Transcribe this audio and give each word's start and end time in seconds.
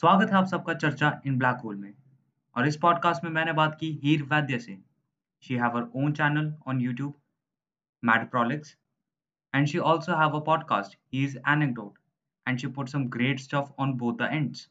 स्वागत 0.00 0.30
है 0.30 0.36
आप 0.36 0.44
सबका 0.44 0.74
चर्चा 0.74 1.20
इन 1.26 1.38
ब्लैक 1.38 1.56
होल 1.56 1.76
में। 1.76 1.94
और 2.56 2.66
इस 2.66 2.76
पॉडकास्ट 2.76 3.24
में 3.24 3.30
मैंने 3.30 3.52
बात 3.52 3.76
की 3.80 4.00
हीर 4.02 4.22
वैद्य 4.22 4.58
से। 4.58 4.78
She 5.42 5.54
have 5.54 5.76
her 5.76 5.82
own 5.96 6.12
channel 6.12 6.56
on 6.66 6.80
YouTube 6.80 7.14
mad 8.04 8.30
prolix 8.30 8.76
and 9.54 9.66
she 9.66 9.78
also 9.78 10.12
have 10.12 10.30
a 10.30 10.44
podcast 10.44 10.98
he 11.12 11.24
is 11.24 11.38
anecdote 11.48 11.98
and 12.48 12.58
she 12.58 12.66
put 12.66 12.88
some 12.88 13.04
great 13.04 13.40
stuff 13.40 13.70
on 13.78 13.92
both 13.92 14.14
the 14.14 14.28
ends 14.32 14.70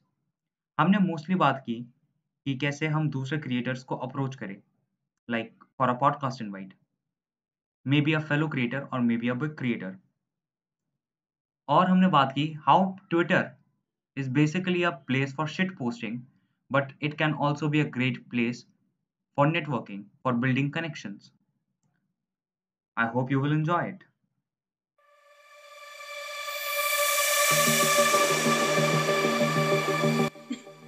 हमने 0.79 0.97
mostly 0.97 1.35
बात 1.35 1.63
की 1.65 1.75
कि 2.45 2.57
कैसे 2.57 2.87
हम 2.87 3.09
दूसरे 3.09 3.37
क्रिएटर्स 3.37 3.83
को 3.83 3.95
अप्रोच 3.95 4.35
करें 4.35 4.61
like 5.29 5.63
for 5.77 5.89
a 5.89 5.93
podcast 5.93 6.41
invite 6.41 6.73
may 7.87 8.01
be 8.01 8.13
a 8.13 8.19
fellow 8.19 8.47
creator 8.47 8.81
और 8.81 8.99
may 8.99 9.17
be 9.17 9.29
a 9.29 9.33
big 9.33 9.57
creator 9.57 9.97
और 11.67 11.89
हमने 11.89 12.07
बात 12.07 12.31
की 12.31 12.53
how 12.53 12.95
Twitter 13.09 13.58
is 14.19 14.27
basically 14.29 14.83
a 14.83 14.91
place 15.09 15.33
for 15.33 15.47
shit 15.47 15.77
posting, 15.77 16.25
but 16.71 16.93
it 16.99 17.17
can 17.17 17.33
also 17.33 17.69
be 17.69 17.81
a 17.81 17.85
great 17.87 18.29
place 18.29 18.65
for 19.37 19.47
networking, 19.47 20.05
for 20.23 20.33
building 20.33 20.71
connections. 20.71 21.31
I 22.97 23.07
hope 23.07 23.31
you 23.31 23.39
will 23.39 23.53
enjoy 23.53 23.81
it. 23.93 24.05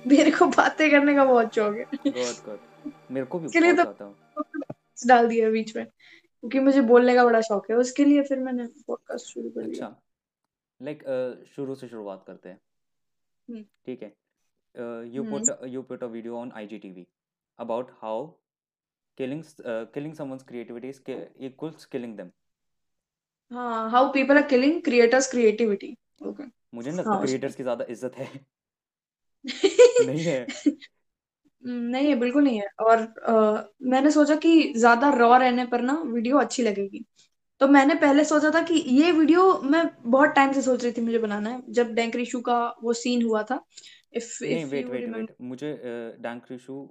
मेरे 0.07 0.31
को 0.31 0.45
बातें 0.47 0.89
करने 0.91 1.13
का 1.15 1.25
बहुत 1.25 1.55
शौक 1.55 1.75
है 1.75 1.83
गुड 2.07 2.43
गुड 2.45 2.91
मेरे 3.11 3.25
को 3.25 3.39
भी 3.39 3.47
बहुत 3.47 3.97
तो 3.99 4.13
ज़्यादा 4.97 5.07
डाल 5.07 5.27
दिया 5.27 5.49
बीच 5.51 5.75
में 5.75 5.85
क्योंकि 5.85 6.59
मुझे 6.59 6.81
बोलने 6.91 7.15
का 7.15 7.23
बड़ा 7.25 7.41
शौक 7.47 7.69
है 7.71 7.77
उसके 7.77 8.05
लिए 8.05 8.23
फिर 8.29 8.39
मैंने 8.39 8.65
पॉडकास्ट 8.87 9.33
शुरू 9.33 9.49
कर 9.49 9.61
दिया 9.61 9.87
अच्छा 9.87 9.95
लाइक 10.81 11.03
शुरू 11.55 11.75
से 11.75 11.87
शुरुआत 11.87 12.23
करते 12.27 12.49
हैं 12.49 12.59
हम्म। 13.51 13.63
ठीक 13.85 14.03
है। 14.03 14.13
You 15.07 15.23
hmm. 15.23 15.31
Put 15.31 15.51
you 15.67 15.81
put 15.83 16.03
a 16.03 16.07
video 16.07 16.37
on 16.37 16.51
IGTV 16.57 17.05
about 17.59 17.91
how 18.03 18.15
killing 19.17 19.39
s- 19.41 19.61
uh, 19.65 19.85
killing 19.93 20.15
someone's 20.15 20.43
creativity 20.43 20.89
is 20.89 20.99
ki- 21.01 21.21
equals 21.49 21.85
killing 21.87 22.17
them. 22.17 22.33
हाँ 23.51 23.89
how 23.91 24.11
people 24.13 24.37
are 24.37 24.47
killing 24.49 24.81
creators 24.83 25.29
creativity 25.31 25.95
okay 26.21 26.43
मुझे 26.73 26.89
नहीं 26.91 26.99
लगता 26.99 27.15
हाँ 27.15 27.17
क्रिएटर्स 27.17 27.55
की 27.55 27.63
ज़्यादा 27.63 27.85
इज़्ज़त 27.89 28.15
है। 28.17 28.29
नहीं 30.01 30.23
है। 30.25 30.39
नहीं 31.63 32.09
है 32.09 32.15
बिल्कुल 32.15 32.43
नहीं 32.43 32.59
है। 32.61 32.67
और 32.81 32.99
अ, 33.01 33.69
मैंने 33.83 34.11
सोचा 34.11 34.35
कि 34.35 34.73
ज़्यादा 34.77 35.09
रॉ 35.15 35.35
रहने 35.37 35.65
पर 35.67 35.81
ना 35.81 35.93
वीडियो 36.05 36.37
अच्छी 36.37 36.63
लगेगी। 36.63 37.05
तो 37.61 37.67
मैंने 37.67 37.95
पहले 37.95 38.23
सोचा 38.25 38.49
था 38.51 38.61
कि 38.61 38.73
ये 38.73 39.11
वीडियो 39.11 39.41
मैं 39.63 39.83
बहुत 40.05 40.29
टाइम 40.29 40.51
से 40.53 40.61
सोच 40.61 40.83
रही 40.83 40.91
थी 40.91 41.01
मुझे 41.01 41.19
बनाना 41.19 41.49
है। 41.49 41.61
जब 41.69 41.93
डैंक 41.93 42.15
रिशु 42.15 42.41
का 42.41 42.57
वो 42.83 42.93
सीन 42.93 43.23
हुआ 43.25 43.43
था 43.43 43.59
इफ़ 44.13 44.31
नहीं 44.43 44.63
इफ़ 44.63 44.71
वेट 44.71 44.89
वेट 44.89 45.09
वेट 45.09 45.35
मुझे 45.41 45.73
डैंक 46.21 46.51
रिशु 46.51 46.85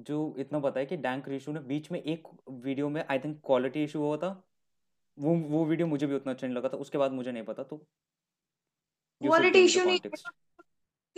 जो 0.00 0.34
इतना 0.38 0.58
पता 0.60 0.80
है 0.80 0.86
कि 0.86 0.96
डैंक 0.96 1.28
रिशु 1.28 1.52
ने 1.52 1.60
बीच 1.68 1.90
में 1.92 2.02
एक 2.02 2.28
वीडियो 2.48 2.88
में 2.88 3.04
आई 3.10 3.18
थिंक 3.18 3.40
क्वालिटी 3.46 3.84
इशू 3.84 3.98
हुआ 3.98 4.16
था। 4.16 4.30
वो 5.18 5.34
वो 5.50 5.64
वीडियो 5.64 5.86
मुझे 5.86 6.06
भी 6.06 6.14
उतना 6.14 6.32
अच्छा 6.32 6.46
नहीं 6.46 6.56
लगा 6.56 6.68
था 6.68 6.76
उसके 6.78 6.98
बाद 6.98 7.12
मुझे 7.12 7.32
नहीं 7.32 7.42
पता 7.44 7.62
तो 7.62 7.76
क्वालिटी 9.20 9.64
इश्यू 9.64 9.84
नहीं 9.84 10.00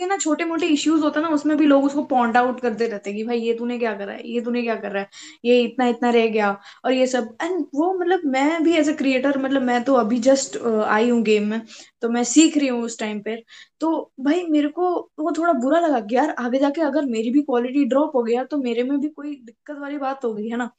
के 0.01 0.05
ना 0.07 0.17
छोटे 0.17 0.45
मोटे 0.45 0.67
इश्यूज़ 0.69 1.01
होता 1.03 1.19
हैं 1.19 1.27
ना, 1.27 1.33
उसमें 1.35 1.55
भी 1.57 1.65
लोग 1.65 1.83
उसको 1.85 2.03
पॉइंट 2.05 2.37
आउट 2.37 2.59
करते 2.61 2.87
रहते 2.87 3.09
हैं 3.09 3.17
कि 3.17 3.23
भाई, 3.25 3.39
ये 3.39 3.53
तूने 3.55 3.77
क्या 3.79 3.93
करा 3.95 4.13
है, 4.13 4.27
ये 4.27 4.41
तूने 4.41 4.61
क्या 4.63 4.75
कर 4.77 4.91
रहा 4.91 5.01
है, 5.03 5.09
ये 5.45 5.61
इतना 5.63 5.87
इतना 5.87 6.09
रह 6.11 6.27
गया 6.29 6.51
और 6.85 6.93
ये 6.93 7.07
सब। 7.07 7.35
एंड 7.43 7.65
वो 7.75 7.93
मतलब 7.99 8.21
मैं 8.27 8.63
भी 8.63 8.73
एज 8.77 8.89
अ 8.89 8.95
क्रिएटर 8.97 9.37
मतलब 9.39 9.61
मैं 9.63 9.83
तो 9.83 9.93
अभी 9.95 10.19
जस्ट 10.21 10.57
आई 10.87 11.09
हूँ 11.09 11.21
गेम 11.23 11.47
में 11.49 11.61
तो 12.01 12.09
मैं 12.09 12.23
सीख 12.25 12.57
रही 12.57 12.67
हूँ 12.67 12.81
उस 12.83 12.99
टाइम 12.99 13.21
पे। 13.21 13.35
तो 13.81 14.11
भाई 14.19 14.45
मेरे 14.49 14.67
को 14.69 14.89
वो 15.19 15.31
थोड़ा 15.37 15.53
बुरा 15.55 15.79
लगा 15.79 15.99
कि 16.01 16.15
यार 16.15 16.35
आगे 16.39 16.59
जाके 16.59 16.81
अगर 16.81 17.05
मेरी 17.07 17.31
भी 17.31 17.41
क्वालिटी 17.43 17.85
ड्रॉप 17.85 18.15
हो 18.15 18.23
गया 18.23 18.43
तो 18.45 18.57
मेरे 18.59 18.83
में 18.83 18.99
भी 18.99 19.07
कोई 19.09 19.35
दिक्कत 19.37 19.77
वाली 19.79 19.97
बात 19.99 20.25
हो 20.25 20.33
गई, 20.33 20.47
है 20.49 20.57
ना? 20.57 20.69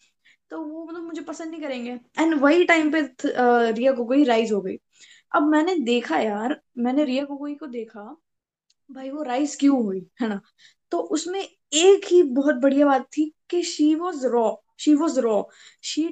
तो 0.50 0.61
वो 0.61 0.84
मतलब 0.87 1.03
मुझे 1.05 1.23
पसंद 1.23 1.50
नहीं 1.50 1.61
करेंगे। 1.62 1.98
एंड 2.19 2.34
वही 2.41 2.65
टाइम 2.65 2.91
पे 2.93 3.00
रिया 3.72 3.93
गोगोई 3.93 4.25
राइज 4.25 4.53
हो 4.53 4.60
गई। 4.62 4.77
अब 5.33 5.49
मैंने 5.49 5.75
देखा 5.84 6.19
यार, 6.19 6.60
मैंने 6.78 7.04
रिया 7.04 7.25
गोगोई 7.25 7.54
को 7.54 7.66
देखा 7.69 8.16
भाई 8.92 9.10
वो 9.10 9.22
राइस 9.22 9.56
क्यों 9.56 9.82
हुई, 9.84 10.06
है 10.22 10.28
ना? 10.28 10.41
तो 10.92 10.98
उसमें 11.16 11.41
एक 11.41 12.04
ही 12.10 12.22
बहुत 12.32 12.54
बढ़िया 12.62 12.86
बात 12.86 13.06
थी 13.16 13.32
कि 13.50 13.62
she 13.64 13.94
was 13.94 14.26
raw 14.26 14.50
she 14.80 14.94
was 14.94 15.19
raw 15.20 15.42
she 15.82 16.03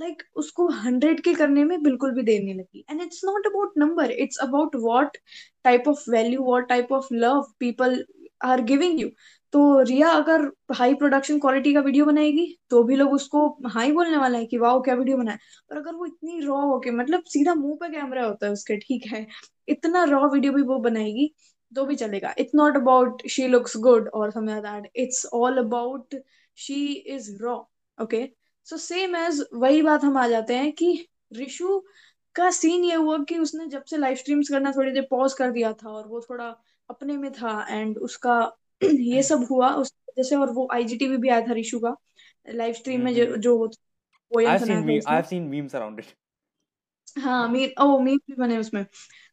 like 0.00 0.22
उसको 0.36 0.66
हंड्रेड 0.76 1.20
के 1.24 1.34
करने 1.34 1.64
में 1.64 1.82
बिल्कुल 1.82 2.12
भी 2.14 2.22
देर 2.22 2.42
नहीं 2.42 2.54
लगी. 2.54 2.84
And 2.90 3.00
it's 3.02 3.20
not 3.24 3.46
about 3.46 3.72
number 3.78 4.10
it's 4.12 4.38
about 4.42 4.76
what 4.76 5.16
type 5.64 5.88
of 5.88 6.10
value 6.10 6.42
what 6.42 6.68
type 6.68 6.92
of 6.92 7.08
love 7.14 7.42
people 7.60 8.04
are 8.44 8.60
giving 8.62 9.00
you 9.00 9.08
तो 9.52 9.60
रिया 9.82 10.08
अगर 10.10 10.44
हाई 10.76 10.94
प्रोडक्शन 10.94 11.38
क्वालिटी 11.40 11.72
का 11.74 11.80
वीडियो 11.80 12.04
बनाएगी 12.04 12.46
तो 12.70 12.82
भी 12.84 12.96
लोग 12.96 13.12
उसको 13.12 13.46
हाई 13.74 13.92
बोलने 13.92 14.16
वाला 14.16 14.38
है 14.38 14.46
कि 14.46 14.58
वाह 14.58 14.78
क्या 14.80 14.94
वीडियो 14.94 15.16
बनाए 15.16 15.38
और 15.70 15.76
अगर 15.76 15.94
वो 15.94 16.06
इतनी 16.06 16.40
रॉ 16.40 16.60
होके 16.62 16.90
मतलब 16.90 17.22
सीधा 17.26 17.54
मुँह 17.54 17.76
पे 17.80 17.88
कैमरा 17.90 18.24
होता 18.26 18.46
है 18.46 18.52
उसके, 18.52 18.76
ठीक 18.76 19.06
है? 19.12 19.26
इतना 19.68 20.04
रॉ 20.04 20.28
वीडियो 20.32 20.52
भी 20.52 20.62
वो 20.62 20.78
बनाएगी 20.80 21.32
तो 21.72 21.84
भी 21.84 21.96
चलेगा। 21.96 22.34
It's 22.38 22.54
not 22.54 22.76
about 22.76 23.26
she 23.28 23.46
looks 23.48 23.76
good 23.76 24.08
और 24.08 24.30
something 24.30 24.62
that 24.62 24.90
it's 24.96 25.24
all 25.34 25.58
about 25.58 26.14
she 26.58 26.84
is 26.92 27.30
raw 27.42 27.56
okay 27.98 28.28
so 28.66 28.76
same 28.76 29.16
as 29.16 29.44
वही 29.54 29.82
बात 29.82 30.04
हम 30.04 30.16
आ 30.16 30.26
जाते 30.28 30.54
हैं 30.54 30.72
कि 30.72 30.92
रिशु 31.32 31.82
का 32.36 32.50
सीन 32.50 32.84
ये 32.84 32.94
हुआ 32.94 33.18
कि 33.18 33.38
उसने 33.38 33.66
जब 33.66 33.84
से 33.84 33.96
लाइव 33.96 34.16
स्ट्रीम्स 34.16 34.48
करना 34.48 34.72
थोड़ी 34.72 34.92
देर 34.92 35.06
पॉज 35.10 35.32
कर 35.34 35.50
दिया 35.50 35.72
था 35.72 35.90
और 35.90 36.06
वो 36.08 36.20
थोड़ा 36.20 36.48
अपने 36.90 37.16
में 37.16 37.30
था 37.32 37.66
एंड 37.70 37.98
उसका 37.98 38.38
ये 38.84 39.22
सब 39.22 39.46
हुआ 39.50 39.70
उस 39.74 39.92
वजह 40.08 40.28
से 40.28 40.36
और 40.36 40.50
वो 40.50 40.68
आईजीटीवी 40.72 41.16
भी 41.16 41.28
आया 41.28 41.46
था 41.48 41.52
रिशु 41.52 41.78
का 41.78 41.94
लाइव 42.48 42.74
स्ट्रीम 42.74 43.04
में 43.04 43.14
जो 43.14 43.24
हम्म। 43.24 43.36
जो 43.36 43.56
poem 44.32 44.48
I 44.48 44.56
have 45.08 45.22
seen 45.22 45.42
memes 45.48 45.74
around 45.76 46.00
it 46.00 46.14
हाँ 47.18 47.48
मीम 47.48 47.82
ओ 47.82 47.98
मीम 47.98 48.18
भी 48.26 48.34
बने 48.34 48.58
उसमें। 48.58 48.84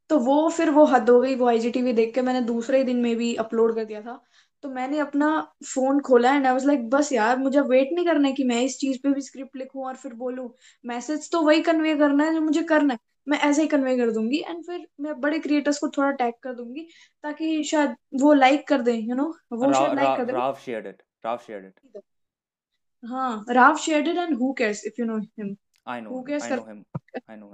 तो 0.09 0.17
वो 0.19 0.49
फिर 0.49 0.69
वो 0.69 0.85
हद 0.85 1.09
हो 1.09 1.19
गई 1.21 1.35
वो 1.35 1.47
आईजीटीवी 1.47 1.93
देख 1.93 2.13
के 2.15 2.21
मैंने 2.21 2.41
दूसरे 2.41 2.77
ही 2.77 2.83
दिन 2.83 2.97
में 3.01 3.15
भी 3.15 3.33
अपलोड 3.35 3.75
कर 3.75 3.85
दिया 3.85 4.01
था 4.01 4.21
तो 4.63 4.69
मैंने 4.69 4.99
अपना 4.99 5.29
फ़ोन 5.65 5.99
खोला 6.01 6.35
एंड 6.35 6.45
आई 6.47 6.53
वाज 6.53 6.65
लाइक 6.65 6.89
बस 6.89 7.11
यार 7.13 7.37
मुझे 7.37 7.61
वेट 7.61 7.89
नहीं 7.93 8.05
करना 8.05 8.27
है 8.27 8.33
कि 8.33 8.43
मैं 8.43 8.61
इस 8.61 8.77
चीज़ 8.79 8.99
पे 9.03 9.09
भी 9.13 9.21
स्क्रिप्ट 9.21 9.57
लिखूं 9.57 9.85
और 9.87 9.95
फिर 9.95 10.13
बोलूँ 10.13 10.49
मैसेज 10.85 11.29
तो 11.31 11.41
वही 11.41 11.61
कन्वे 11.61 11.95
करना 11.97 12.23
है 12.23 12.33
जो 12.33 12.41
मुझे 12.41 12.63
करना 12.63 12.93
है 12.93 12.99
मैं 13.27 13.37
ऐसे 13.39 13.61
ही 13.61 13.67
कन्वे 13.67 13.97
कर 13.97 14.11
दूँगी 14.11 14.39
एंड 14.39 14.63
फिर 14.65 14.87
मैं 15.01 15.19
बड़े 15.21 15.39
क्रिएटर्स 15.39 15.79
को 15.79 15.87
थोड़ा 15.87 16.11
टैग 16.13 16.33
कर 16.43 16.53
दूँगी 16.53 16.87
ताकि 17.23 17.63
शायद 17.63 17.95
वो 18.21 18.33
लाइक 18.33 18.67
कर 18.67 18.81
दें 18.81 18.93
यू 18.93 19.15
नो 19.15 19.27
वो 19.51 19.73
शायद 19.73 19.95
लाइक 19.95 20.17
कर 20.17 20.25
दें 20.25 20.33
Rav 20.33 20.59
shared 20.59 20.85
it. 20.85 21.01
Rav 21.23 21.45
shared 21.47 21.65
it. 21.65 22.03
हाँ 23.03 23.45
Rav 23.49 23.77
shared 23.77 24.07
it 24.07 24.17
and 24.17 24.37
who 24.37 24.51
cares 24.53 24.85
if 24.85 25.01
you 25.01 25.05
know 25.05 25.17
him 25.17 25.55
I 25.87 26.01
know 26.01 26.11
who 26.11 26.19
him. 26.19 26.27
Cares 26.27 26.43
I 26.43 26.49
कर 26.49 27.37
know 27.37 27.51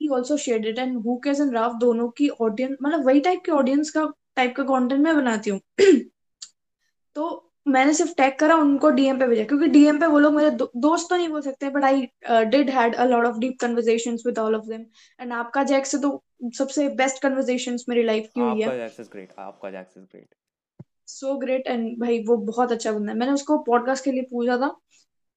he 0.00 0.08
also 0.08 0.36
shared 0.36 0.66
it 0.66 0.78
and 0.78 0.96
who 1.06 1.16
cares 1.16 1.40
and 1.40 1.54
Rav 1.54 1.78
दोनों 1.78 2.08
की 2.18 2.28
audience 2.28 2.76
मतलब 2.82 3.06
वही 3.06 3.20
type 3.20 3.42
के 3.46 3.52
audience 3.52 3.90
का 3.90 4.06
type 4.36 4.54
का 4.56 4.62
content 4.64 5.00
मैं 5.02 5.16
बनाती 5.16 5.50
हूँ। 5.50 5.60
तो 7.16 7.42
मैंने 7.66 7.92
सिर्फ़ 7.94 8.12
टैग 8.16 8.34
करा 8.38 8.56
उनको 8.56 8.90
डीएम 8.90 9.18
पे 9.18 9.26
भेजा। 9.26 9.44
क्योंकि 9.44 9.66
डीएम 9.68 9.98
पे 10.00 10.06
वो 10.06 10.18
लोग 10.18 10.34
मेरे 10.34 10.50
दो, 10.50 10.70
दोस्त 10.76 11.08
तो 11.10 11.16
नहीं 11.16 11.28
बोल 11.28 11.40
सकते 11.42 11.68
but 11.70 11.84
I 11.84 12.08
did 12.50 12.70
had 12.70 12.94
a 12.94 13.04
lot 13.06 13.24
of 13.26 13.38
deep 13.38 13.56
conversations 13.60 14.22
with 14.26 14.38
all 14.38 14.56
of 14.56 14.66
them 14.66 14.84
and 15.20 15.32
आपका 15.32 15.62
जैक 15.64 15.86
से 15.86 15.98
तो 15.98 16.22
सबसे 16.56 16.88
बेस्ट 16.96 17.22
कन्वर्सेशंस 17.22 17.84
मेरी 17.88 18.02
लाइफ 18.02 18.30
की 18.34 18.40
हुई 18.40 18.60
है। 18.60 18.66
आपका 18.66 18.76
जैक्स 18.76 19.00
इज़ 19.00 19.08
ग्रेट 19.12 19.32
आपका 19.38 19.70
Jacks 19.70 19.96
is 19.96 20.04
great 20.04 20.34
so 21.08 21.36
great 21.38 21.66
and 21.66 21.98
भाई 22.00 22.22
वो 22.24 22.36
बहुत 22.36 22.72
अच्छा 22.72 22.92
बंदा 22.92 23.12
है। 23.12 23.18
मैंने 23.18 23.32
उसको 23.32 23.58
पॉडकास्ट 23.64 24.04
के 24.04 24.12
लिए 24.12 24.22
पूछा 24.30 24.56
था। 24.58 24.76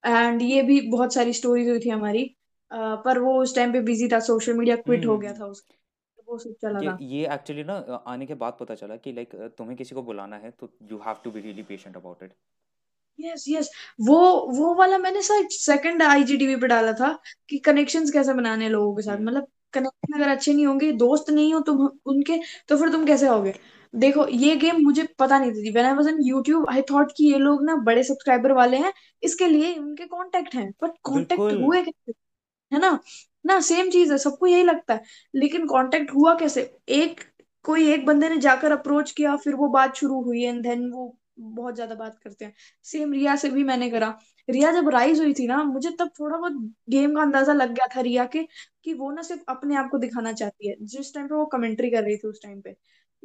एंड 0.04 0.42
ये 0.42 0.62
भी 0.62 0.80
बहुत 0.82 1.14
सारी 1.14 1.34
स्टोरीज 1.34 1.70
हुई 1.70 1.80
थी 1.80 1.90
हमारी। 1.90 2.24
पर 2.72 3.20
वो 3.20 3.42
उस 3.42 3.56
टाइम 3.56 3.74
पे 3.74 3.82
बिज़ी 3.82 4.08
था 4.08 4.20
सोशल 4.20 4.54
मीडिया 4.54 4.76
क्विट 4.78 5.06
हो 5.06 5.18
गया 5.18 5.32
हम्म 5.32 5.40
था 5.42 5.46
उसका। 5.46 5.76
तो 6.18 6.32
वो 6.32 6.38
सब 6.38 6.54
चला 6.62 6.98
ये 7.02 7.34
एक्चुअली 7.34 7.64
ना 7.64 8.04
आने 8.08 8.26
के 8.26 8.34
बाद 8.36 8.58
पता 8.60 8.76
चला 8.76 8.96
कि 8.98 9.12
लाइक 9.14 9.36
तुम्हें 9.58 9.78
किसी 9.78 9.96
को 9.96 10.04
बुलाना 10.04 10.36
है 10.36 10.52
तो 10.52 10.70
you 10.92 10.98
have 10.98 11.22
to 11.24 11.32
be 11.32 11.42
really 11.42 11.64
patient 11.64 11.96
about 11.96 12.24
it 12.24 12.34
yes 13.20 13.46
yes 13.50 13.70
वो 14.00 14.18
वो 14.58 14.74
वाला 14.76 14.98
मैंने 14.98 15.22
शायद 15.22 15.48
सेकंड 15.52 16.04
आईजीटीवी 16.04 16.56
पे 16.56 16.68
डाला 16.68 16.94
था 16.94 17.18
कि 17.50 17.58
कनेक्शंस 17.60 18.12
कैसे 18.12 18.34
बनाने 18.34 18.70
लोगों 18.70 18.96
के 18.96 19.02
साथ। 19.02 19.16
हम्म। 19.16 19.28
मतलब 19.28 19.48
कनेक्शन 19.74 20.14
अगर 20.14 20.30
अच्छे 20.30 20.54
नहीं 20.54 20.66
होंगे 20.66 20.92
दोस्त 21.02 21.30
नहीं 21.30 21.54
हो 21.54 21.60
तुम 21.62 21.86
उनके 22.06 22.38
तो 22.70 22.78
फिर 22.78 22.90
तुम 22.92 23.06
कैसे 23.06 23.28
होगे? 23.28 23.54
देखो 23.94 24.28
ये 24.28 24.56
गेम 24.56 24.82
मुझे 24.84 25.04
पता 25.20 25.40
नहीं 25.40 25.52
थी 25.54 25.72
when 25.72 25.86
I 25.86 25.94
was 25.94 26.08
on 26.08 26.18
YouTube 26.24 26.70
I 26.70 26.82
thought 26.92 27.12
कि 27.18 27.32
ये 27.32 27.38
लोग 27.40 27.64
ना 27.66 27.76
बड़े 27.86 28.04
सब्सक्राइबर 28.04 28.52
वाले 28.54 28.78
हैं 28.78 28.94
इसके 29.24 29.48
लिए 29.48 29.76
उनके 29.78 30.06
कांटेक्ट 30.08 30.56
हैं। 30.56 30.70
बट 30.84 30.98
कांटेक्ट 31.06 31.42
हुए 31.42 31.82
कैसे? 31.84 32.14
है 32.72 32.80
ना? 32.80 33.00
ना 33.46 33.60
सेम 33.62 33.90
चीज़ 33.90 34.12
है, 34.12 34.18
सबको 34.18 34.48
यही 34.48 34.64
लगता 34.64 34.94
है। 34.94 35.04
लेकिन 35.34 35.66
कांटेक्ट 35.68 36.12
हुआ 36.14 36.36
कैसे? 36.38 36.62
एक, 36.90 37.22
कोई 37.66 37.92
एक 37.94 38.06
बंदे 38.06 38.30
ने 38.30 38.38
जाकर 38.40 38.72
अप्रोच 38.72 39.12
किया, 39.12 39.36
फिर 39.38 39.56
वो 39.56 39.68
बात 39.70 39.96
शुरू 39.96 40.22
हुई 40.24 40.44
एंड 40.44 40.62
देन 40.64 40.90
वो 40.92 41.16
बहुत 41.40 41.76
ज़्यादा 41.76 41.96
बात 41.96 42.18
करते 42.24 42.46
हैं। 42.46 42.54
सेम 42.86 43.14
रिया 43.14 43.36
से 43.36 43.50
भी 43.50 43.64
मैंने 43.64 43.90
करा। 43.90 44.10
रिया 44.48 44.72
जब 44.72 44.90
राइज 44.90 45.20
हुई 45.20 45.34
थी 45.34 45.48
ना, 45.48 45.62
मुझे 45.64 45.90
तब 46.00 46.10
थोड़ा 46.20 46.38
बहुत 46.38 46.54
गेम 46.90 47.16
का 47.16 47.22
अंदाज़ा 47.22 47.54
लग 47.54 47.74
गया 47.74 47.88
था 47.96 48.02
रिया 48.02 48.26
के 48.28 48.44
कि 48.84 48.94
वो 48.94 49.12
ना 49.12 49.22
सिर्फ़ 49.22 49.44
अपने 49.50 49.76
आप 49.76 49.90
को 49.92 49.98
दिखाना 49.98 50.32
चाहती 50.34 50.70
है। 50.70 50.76
जिस 50.84 51.14
टाइम 51.14 51.28
पे 51.28 51.36
वो 51.36 51.46
कमेंट्री 51.48 51.90
कर 51.92 52.04
रही 52.04 52.18
थी 52.18 52.28
उस 52.28 52.42
टाइम 52.44 52.60
पे। 52.62 52.76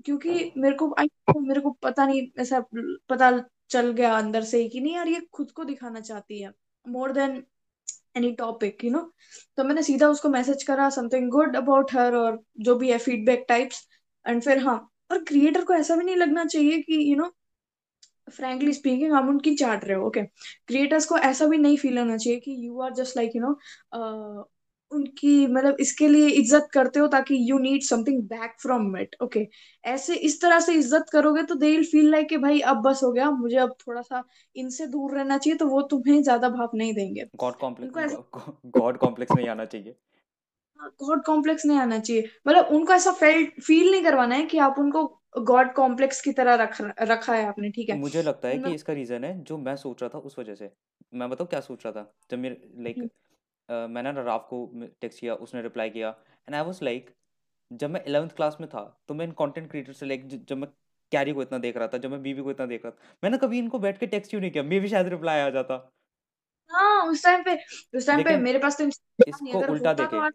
क्योंकि 0.05 0.53
मेरे 0.59 0.77
को 0.77 0.95
आई 1.01 1.09
मेरे 1.39 1.61
को 1.61 1.71
पता 1.83 2.07
नहीं, 2.07 2.29
ऐसा 2.39 2.61
पता 3.09 3.31
चल 3.71 3.91
गया 3.93 4.13
अंदर 4.19 4.43
से 4.45 4.59
ही 4.59 4.69
कि 4.69 4.81
नहीं 4.81 4.95
यार, 4.95 5.09
ये 5.09 5.21
खुद 5.33 5.51
को 5.53 5.65
दिखाना 5.65 6.01
चाहती 6.01 6.41
है। 6.43 6.53
More 6.87 7.13
than 7.13 7.43
any 8.15 8.31
topic 8.37 8.85
you 8.85 8.91
know 8.91 9.01
तो 9.59 9.65
मैंने 9.65 9.83
सीधा 9.83 10.09
उसको 10.09 10.29
मैसेज 10.31 10.63
करा 10.65 10.89
समथिंग 10.91 11.31
गुड 11.31 11.57
अबाउट 11.57 11.93
हर 11.95 12.15
और 12.17 12.41
जो 12.61 12.75
भी 12.79 12.91
है 12.93 12.99
फीडबैक 13.01 13.45
टाइप्स 13.49 13.87
एंड 14.27 14.43
फिर 14.43 14.59
हाँ 14.61 14.79
और 15.11 15.25
क्रिएटर 15.25 15.65
को 15.65 15.75
ऐसा 15.75 15.97
भी 15.97 16.05
नहीं 16.05 16.17
लगना 16.17 16.45
चाहिए 16.47 16.81
कि 16.83 17.03
यू 17.11 17.17
नो 17.19 17.31
फ्रेंकली 18.31 18.73
स्पीकिंग 18.73 19.13
हम 19.13 19.29
उनकी 19.29 19.55
चाट 19.57 19.85
रहे 19.85 19.97
हो 19.97 20.07
ओके 20.07 20.23
क्रिएटर्स 20.69 21.07
को 21.07 21.19
ऐसा 21.21 21.47
भी 21.49 21.59
नहीं 21.59 21.77
फील 21.79 21.99
होना 21.99 22.17
चाहिए 22.17 22.41
कि 22.41 22.57
you 22.67 22.81
are 22.83 22.93
just 22.95 23.17
like 23.17 23.37
you 23.37 23.43
know 23.43 23.55
उनकी 24.91 25.47
मतलब 25.47 25.77
इसके 25.81 26.09
लिए 26.09 26.29
इज़्ज़त 26.31 26.69
करते 26.73 27.01
हो 27.01 27.07
ताकि 27.07 27.37
you 27.51 27.59
need 27.59 27.83
something 27.83 28.23
back 28.29 28.55
from 28.63 28.97
it 28.99 29.17
okay 29.23 29.47
ऐसे 29.85 30.15
इस 30.29 30.41
तरह 30.43 30.61
से 30.61 30.73
इज़्ज़त 30.75 31.11
करोगे 31.13 31.43
तो 31.43 31.55
दे 31.55 31.71
विल 31.71 31.85
फील 31.85 32.11
लाइक 32.11 32.29
कि 32.29 32.37
भाई 32.39 32.61
अब 32.63 32.83
बस 32.83 33.01
हो 33.05 33.11
गया 33.13 33.31
मुझे 33.33 33.57
अब 33.57 33.75
थोड़ा 33.87 34.01
सा 34.03 34.23
इनसे 34.57 34.87
दूर 34.87 35.17
रहना 35.17 35.39
चाहिए 35.39 35.59
तो 35.59 35.67
वो 35.69 35.83
तुम्हें 35.91 36.23
ज़्यादा 36.23 36.49
भाव 36.49 36.71
नहीं 36.75 36.95
देंगे। 36.95 37.25
गॉड 37.37 37.57
कॉम्प्लेक्स 37.57 38.17
गॉड 38.79 38.99
कॉम्प्लेक्स 38.99 39.37
नहीं 39.37 39.49
आना 39.49 39.65
चाहिए। 39.67 39.97
गॉड 41.03 41.23
कॉम्प्लेक्स 41.25 41.67
नहीं 41.67 41.79
आना 41.79 41.99
चाहिए। 41.99 42.29
मतलब 42.49 42.69
उनको 42.73 42.93
ऐसा 42.93 43.13
फेल 43.15 43.45
फील 43.63 43.91
नहीं 43.91 44.03
करवाना 44.03 44.35
है 44.35 44.45
कि 44.47 44.59
आप 44.61 44.79
उनको 44.79 45.05
गॉड 45.43 45.73
कॉम्प्लेक्स 45.75 46.21
की 46.21 46.33
तरह 46.33 46.55
रख 46.55 46.81
रखा 47.03 47.35
है 47.35 47.47
आपने 47.47 47.71
ठीक 47.71 47.89
है? 47.89 47.99
मुझे 47.99 48.23
लगता 48.23 48.49
है 48.49 48.59
कि 48.59 48.75
इसका 48.75 48.93
रीजन 48.93 49.25
है 49.25 49.39
जो 49.43 49.59
मैं 49.59 49.77
सोच 49.77 50.03
रहा 50.03 50.11
था 50.15 50.19
उस 50.21 50.39
वजह 50.39 50.55
से। 50.55 50.71
मैं 51.15 51.31
बताऊँ 51.31 51.49
क्या 51.49 51.61
सोच 51.63 51.85
रहा 51.87 51.93
था? 51.93 52.13
जब 52.31 52.39
मेरे 52.39 52.73
लाइक 52.79 53.09
मैंने 53.69 54.13
ना 54.13 54.23
राव 54.23 54.39
को 54.51 54.67
टेक्स्ट 55.01 55.21
किया 55.21 55.35
उसने 55.45 55.63
रिप्लाई 55.63 55.91
किया। 55.91 56.09
एंड 56.49 56.55
आई 56.55 56.63
वाज 56.63 56.83
लाइक 56.83 57.11
जब 57.71 57.91
मैं 57.91 58.05
इलेवंथ 58.05 58.31
क्लास 58.37 58.57
में 58.61 58.69
था 58.71 58.83
तो 59.09 59.15
मैं 59.15 59.27
इन 59.27 59.33
कंटेंट 59.39 59.71
क्रिएटर 59.71 59.93
से 59.93 60.07
लाइक 60.07 60.27
जब 60.29 60.57
मैं 60.57 60.69
कैरी 61.13 61.33
को 61.33 61.43
इतना 61.43 61.59
देख 61.59 61.77
रहा 61.77 61.89
था 61.89 61.99
जब 61.99 62.11
मैं 62.11 62.23
बीबी 62.23 62.43
को 62.43 62.51
इतना 62.51 62.67
देख 62.67 62.85
रहा 62.85 62.91
था 62.91 63.17
मैंने 63.25 63.39
कभी 63.39 63.59
इनको 63.59 63.79
बैठ 63.79 63.99
के 63.99 64.07
टेक्स्ट 64.07 64.31
क्यों 64.31 64.41
नहीं 64.41 64.51
किया? 64.51 64.63
मे 64.65 64.81
भी 64.81 64.89
शायद 64.89 65.09
रिप्लाई 65.09 65.41
आ 65.41 65.51
जाता। 65.51 65.75
हाँ 66.71 67.07
उस 67.11 67.25
टाइम 67.25 67.43
पे 67.45 67.59
उस 67.99 68.07
टाइम 68.07 68.23
पे 68.25 68.37
मेरे 68.39 68.59
पास 68.59 68.79
तो 68.79 68.85
इसको 68.85 69.59
उल्टा 69.63 69.95
तो 69.95 70.05
देखे। 70.05 70.31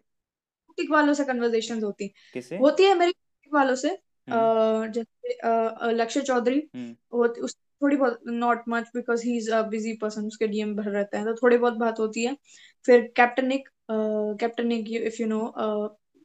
टिक 0.78 0.90
वालों 0.90 1.14
से 1.14 1.24
कन्वर्सेशन 1.24 1.82
होती। 1.82 2.08
किससे? 2.32 2.56
होती 2.56 2.84
है 2.84 2.94
मेरे 2.94 3.12
टिक 3.12 3.54
वालों 3.54 3.74
से 3.74 3.88
हम्म। 4.28 4.90
जैसे 4.92 5.92
लक्ष्य 5.92 6.20
चौधरी 6.22 6.62
हम्म। 6.74 7.26
उस 7.44 7.56
थोड़ी 7.82 7.96
बहुत 7.96 8.20
not 8.26 8.62
much 8.68 8.90
because 8.96 9.24
he 9.26 9.36
is 9.36 9.50
a 9.52 9.62
busy 9.68 9.92
person 9.96 10.26
उसके 10.26 10.46
डीएम 10.46 10.74
भर 10.76 10.90
रहते 10.90 11.16
हैं 11.16 11.26
तो 11.26 11.34
थोड़ी 11.34 11.56
बहुत 11.58 11.74
बात 11.74 12.00
होती 12.00 12.24
है। 12.24 12.36
फिर 12.84 13.00
captain 13.16 13.46
Nick 13.46 13.68
captain 13.90 14.66
Nick 14.66 14.90
if 14.92 15.20
you 15.22 15.26
know 15.28 15.40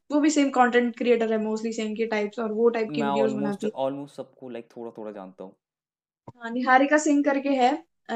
वो 0.09 0.19
भी 0.19 0.29
सेम 0.29 0.49
कंटेंट 0.49 0.97
क्रिएटर 0.97 1.31
है 1.31 1.37
मोस्टली 1.37 1.71
सेम 1.73 1.93
के 1.95 2.05
टाइप्स 2.05 2.39
और 2.39 2.51
वो 2.51 2.69
टाइप 2.69 2.91
की 2.95 3.01
वीडियोस 3.03 3.31
बनाती 3.31 3.65
है। 3.65 3.71
ऑलमोस्ट 3.75 4.15
सबको 4.15 4.49
लाइक 4.49 4.67
थोड़ा 4.77 4.91
थोड़ा 4.97 5.11
जानता 5.11 5.43
हूँ। 5.43 5.55
हाँ 6.35 6.49
निहारिका 6.51 6.97
सिंह 6.97 7.23
करके 7.23 7.49
है 7.51 7.71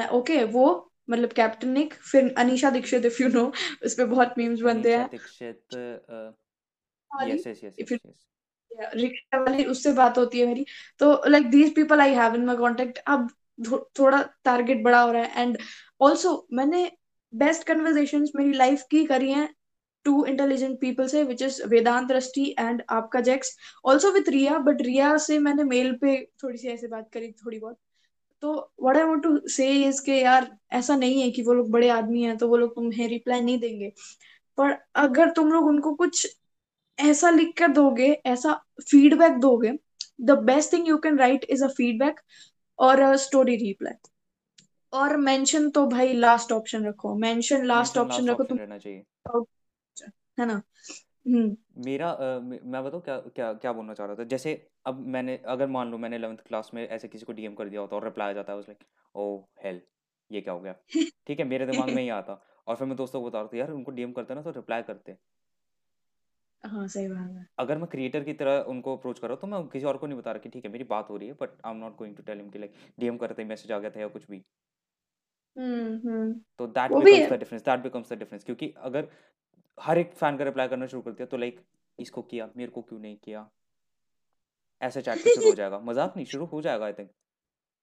ओके 0.10 0.34
okay, 0.34 0.54
वो 0.54 0.92
मतलब 1.10 1.32
कैप्टन 1.34 1.70
निक 1.70 1.94
फिर 1.94 2.34
Anisha 2.38 2.70
Dixit 2.70 3.06
if 3.06 3.22
you 3.24 3.30
know 3.30 3.46
उस 3.86 3.94
पे 3.94 4.06
बहुत 4.06 4.34
मीम्स 4.38 4.62
बनते 4.62 4.96
हैं। 4.96 5.10
Dixit 5.10 5.76
yes 7.12 7.48
yes 7.48 7.64
yes 7.64 7.80
Rickshawali 9.40 9.64
उससे 9.66 9.94
बात 9.94 10.18
होती 10.18 10.40
है 10.40 10.48
मेरी। 10.48 10.66
तो 11.00 11.22
like 11.28 11.50
these 11.52 11.74
people 11.76 12.02
I 12.02 12.14
have 12.16 12.36
in 12.36 12.46
my 12.46 12.56
contact 12.58 12.98
अब 13.08 13.30
थोड़ा 14.00 14.22
टारगेट 14.46 14.84
बड़ा 14.84 15.02
हो 15.02 15.12
रहा 15.12 15.24
है। 15.24 15.42
एंड 15.42 15.58
ऑल्सो 16.02 16.48
मैंने 16.54 16.92
बेस्ट 17.34 17.64
कन्वर्जेशन 17.64 18.28
मेरी 18.36 18.54
लाइफ 18.54 18.84
की 18.92 19.06
करी 19.06 19.32
हैं 19.32 19.50
टू 20.06 20.24
इंटेलिजेंट 20.26 20.80
पीपल 20.82 21.08
से 21.08 21.24
which 21.24 21.42
is 21.42 21.62
Vedant 21.70 22.12
Rusty 22.12 22.46
and 22.60 22.82
आपका 22.90 23.20
Jacks 23.22 23.56
also 23.86 24.12
with 24.12 24.30
Riya 24.30 24.58
but 24.60 24.82
Riya 24.82 25.16
से 25.18 25.40
मैंने 25.40 25.64
मेल 25.64 25.92
पे 26.02 26.16
थोड़ी 26.44 26.58
सी 26.58 26.68
ऐसे 26.68 26.88
बात 26.88 27.10
करी 27.14 27.32
थोड़ी 27.46 27.60
बहुत। 27.60 27.78
तो 28.44 28.52
what 28.84 28.98
I 28.98 29.04
want 29.04 29.24
to 29.24 29.38
say 29.50 29.70
is 29.84 30.02
के 30.06 30.20
यार, 30.22 30.50
ऐसा 30.74 30.96
नहीं 30.96 31.22
है 31.22 31.30
कि 31.32 31.42
वो 31.42 31.54
लोग 31.54 31.72
बड़े 31.72 31.90
आदमी 31.90 32.24
हैं 32.24 32.38
तो 32.38 32.48
वो 32.50 32.58
लोग 32.58 32.76
तुम्हें 32.76 33.08
रिप्लाई 33.10 33.42
नहीं 33.42 33.60
देंगे। 33.60 33.92
पर 34.58 34.78
अगर 34.98 35.32
तुम 35.32 35.52
लोग 35.52 35.66
उनको 35.68 35.94
कुछ 35.96 36.28
ऐसा 37.00 37.30
लिख 37.30 37.58
कर 37.58 37.68
दोगे 37.68 38.22
ऐसा 38.26 38.54
फीडबैक 38.92 39.34
दोगे 39.34 39.80
the 40.22 40.32
best 40.32 40.74
thing 40.74 40.88
you 40.88 40.98
can 40.98 41.18
write 41.18 41.46
is 41.50 41.64
a 41.64 41.68
feedback 41.68 42.20
और 42.80 43.16
स्टोरी 43.16 43.56
रिप्लाई 43.56 43.94
और 44.94 45.18
मेंशन 45.18 45.70
तो 45.70 45.88
भाई 45.88 46.14
लास्ट 46.14 46.52
ऑप्शन 46.52 46.86
रखो। 46.86 47.16
मेंशन 47.16 47.66
लास्ट 47.66 47.98
ऑप्शन 47.98 48.30
रखो 48.30 48.44
तुम 48.44 48.58
रहना 48.58 48.78
चाहिए। 48.78 49.04
है 50.40 50.46
ना? 50.46 50.62
हम्म। 51.28 51.58
मेरा 51.78 52.18
uh, 52.18 52.64
मैं 52.66 52.84
बताऊँ 52.84 53.02
क्या 53.02 53.20
क्या 53.20 53.54
क्या 53.54 53.74
बोलना 53.74 53.94
चाह 53.94 54.08
रहा 54.08 54.16
था? 54.16 54.24
जैसे 54.24 54.70
अब 54.86 55.00
मैंने 55.08 55.42
अगर 55.46 55.68
मान 55.68 55.92
लो 55.92 55.98
मैंने 55.98 56.16
इलेवंथ 56.16 56.38
क्लास 56.38 56.72
में 56.74 56.88
ऐसे 56.88 57.08
किसी 57.08 57.26
को 57.26 57.34
डीएम 57.34 57.54
कर 57.54 57.70
दिया 57.70 57.82
होता 57.82 57.96
और 57.96 58.04
रिप्लाई 58.04 58.30
आ 58.30 58.34
जाता 58.34 58.54
है 58.54 58.60
लाइक 58.60 58.84
ओ 59.16 59.42
हेल 59.64 59.82
ये 60.32 60.42
क्या 60.42 60.54
हो 60.54 60.60
गया? 60.60 60.76
ठीक 61.28 61.40
है 61.40 61.46
मेरे 61.46 61.66
दिमाग 61.66 61.90
में 61.90 62.04
ही 62.04 62.10
आता। 62.10 62.46
और 62.68 62.76
फिर 62.76 62.88
मैं 62.88 62.98
दोस्तों 62.98 63.22
को 63.22 63.30
बता 63.30 63.40
रहा 63.40 63.48
था 63.48 63.58
यार 63.58 63.72
उनको 63.72 63.92
डीएम 63.92 64.12
करते 64.12 64.36
ना 64.36 64.42
तो 64.42 64.50
रिप्लाई 64.50 64.82
करते 64.82 65.12
हाँ 66.64 66.88
सही 66.88 67.08
बात 67.08 67.30
है। 67.30 67.46
अगर 67.60 67.78
मैं 67.78 67.88
क्रिएटर 67.88 68.24
की 68.24 68.34
तरह 68.34 68.66
उनको 68.70 68.96
अप्रोच 68.98 69.20
कर 69.20 69.28
रहा 69.28 69.34
हूँ 69.34 69.42
तो 69.42 69.48
मैं 69.48 69.68
किसी 69.70 69.86
और 69.86 69.98
को 69.98 70.08
नहीं 70.08 70.18
बता 70.18 70.32
रहा 70.32 70.40
कि 70.40 70.50
ठीक 70.50 70.66
है 70.66 70.72
मेरी 70.72 70.84
बात 70.86 71.10
हो 71.10 71.18
रही 71.18 71.28
है 71.28 71.34
but 71.42 71.50
I 71.66 71.72
am 71.72 71.78
not 71.78 71.96
going 71.98 72.16
to 72.16 72.24
tell 72.24 72.38
him 72.38 72.50
कि 72.50 72.60
लाइक 72.60 72.74
डीएम 73.00 73.18
करते 73.18 73.42
ही 73.42 73.48
मैसेज 73.50 73.72
आ 73.72 73.80
गया 73.80 73.90
था 73.90 74.00
या 74.00 74.08
कुछ 74.08 74.30
भी। 74.32 74.44
हम्म 75.56 76.10
हम्म। 76.10 76.34
तो 76.60 76.68
that 76.70 76.92
becomes 76.94 77.32
the 77.32 77.40
difference 77.40 77.64
that 77.64 77.80
becomes 77.80 78.14
the 78.14 78.18
difference 78.20 78.44
क्योंकि 78.44 78.74
अगर 78.80 79.08
हर 79.78 79.98
एक 79.98 80.14
फ़ैन 80.14 80.38
का 80.38 80.44
रिप्लाई 80.44 80.68
करना 80.68 80.88
शुरू 80.88 81.02
कर 81.02 81.12
दिया 81.12 81.26
तो 81.28 81.38
लाइक 81.38 81.60
इसको 82.00 82.22
किया 82.24 82.50
मेरे 82.58 82.72
को 82.72 82.82
क्यों 82.82 83.00
नहीं 83.00 83.18
किया? 83.18 83.50
ऐसे 84.82 85.02
चैट 85.02 85.18
शुरू 85.20 85.50
हो 85.50 85.56
जाएगा। 85.56 85.80
मज़ाक 85.82 86.14
नहीं 86.16 86.26
शुरू 86.26 86.46
हो 86.46 86.62
जाएगा 86.62 86.86
आई 86.86 86.94
थिंक 86.94 87.10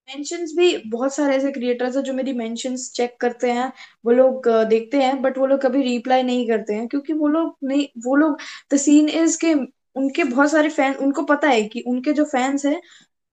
मेंशंस 0.09 0.53
भी 0.57 0.77
बहुत 0.89 1.15
सारे 1.15 1.37
ऐसे 1.37 1.51
क्रिएटर्स 1.53 1.97
हैं 1.97 2.03
जो 2.05 2.13
मेरी 2.13 2.33
मेंशंस 2.33 2.91
चेक 2.95 3.17
करते 3.21 3.51
हैं। 3.53 3.73
वो 4.05 4.13
लोग 4.13 4.49
देखते 4.69 5.03
हैं 5.03 5.21
बट 5.23 5.39
वो 5.39 5.47
लोग 5.47 5.61
कभी 5.63 5.83
रिप्लाई 5.83 6.23
नहीं 6.23 6.47
करते 6.49 6.75
हैं 6.75 6.87
क्योंकि 6.89 7.13
वो 7.13 7.29
लोग 7.29 7.57
नहीं 7.65 7.87
वो 8.07 8.17
लोग 8.17 8.39
द 8.75 8.77
सीन 8.79 9.09
इज़ 9.11 9.39
के 9.41 9.53
उनके 9.97 10.25
बहुत 10.25 10.51
सारे 10.51 10.69
फ़ैन 10.71 10.95
उनको 10.97 11.23
पता 11.25 11.49
है 11.49 11.63
कि 11.65 11.81
उनके 11.89 12.13
जो 12.13 12.25
फैंस 12.27 12.67
हैं 12.67 12.81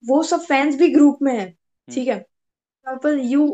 वो 0.03 0.21
सब 0.23 0.41
फैंस 0.43 0.75
भी 0.75 0.89
ग्रुप 0.89 1.19
में 1.21 1.33
है 1.33 1.45
हम्म। 1.45 1.93
ठीक 1.93 2.07
है? 2.07 2.15
Example 2.15 3.19
you 3.21 3.47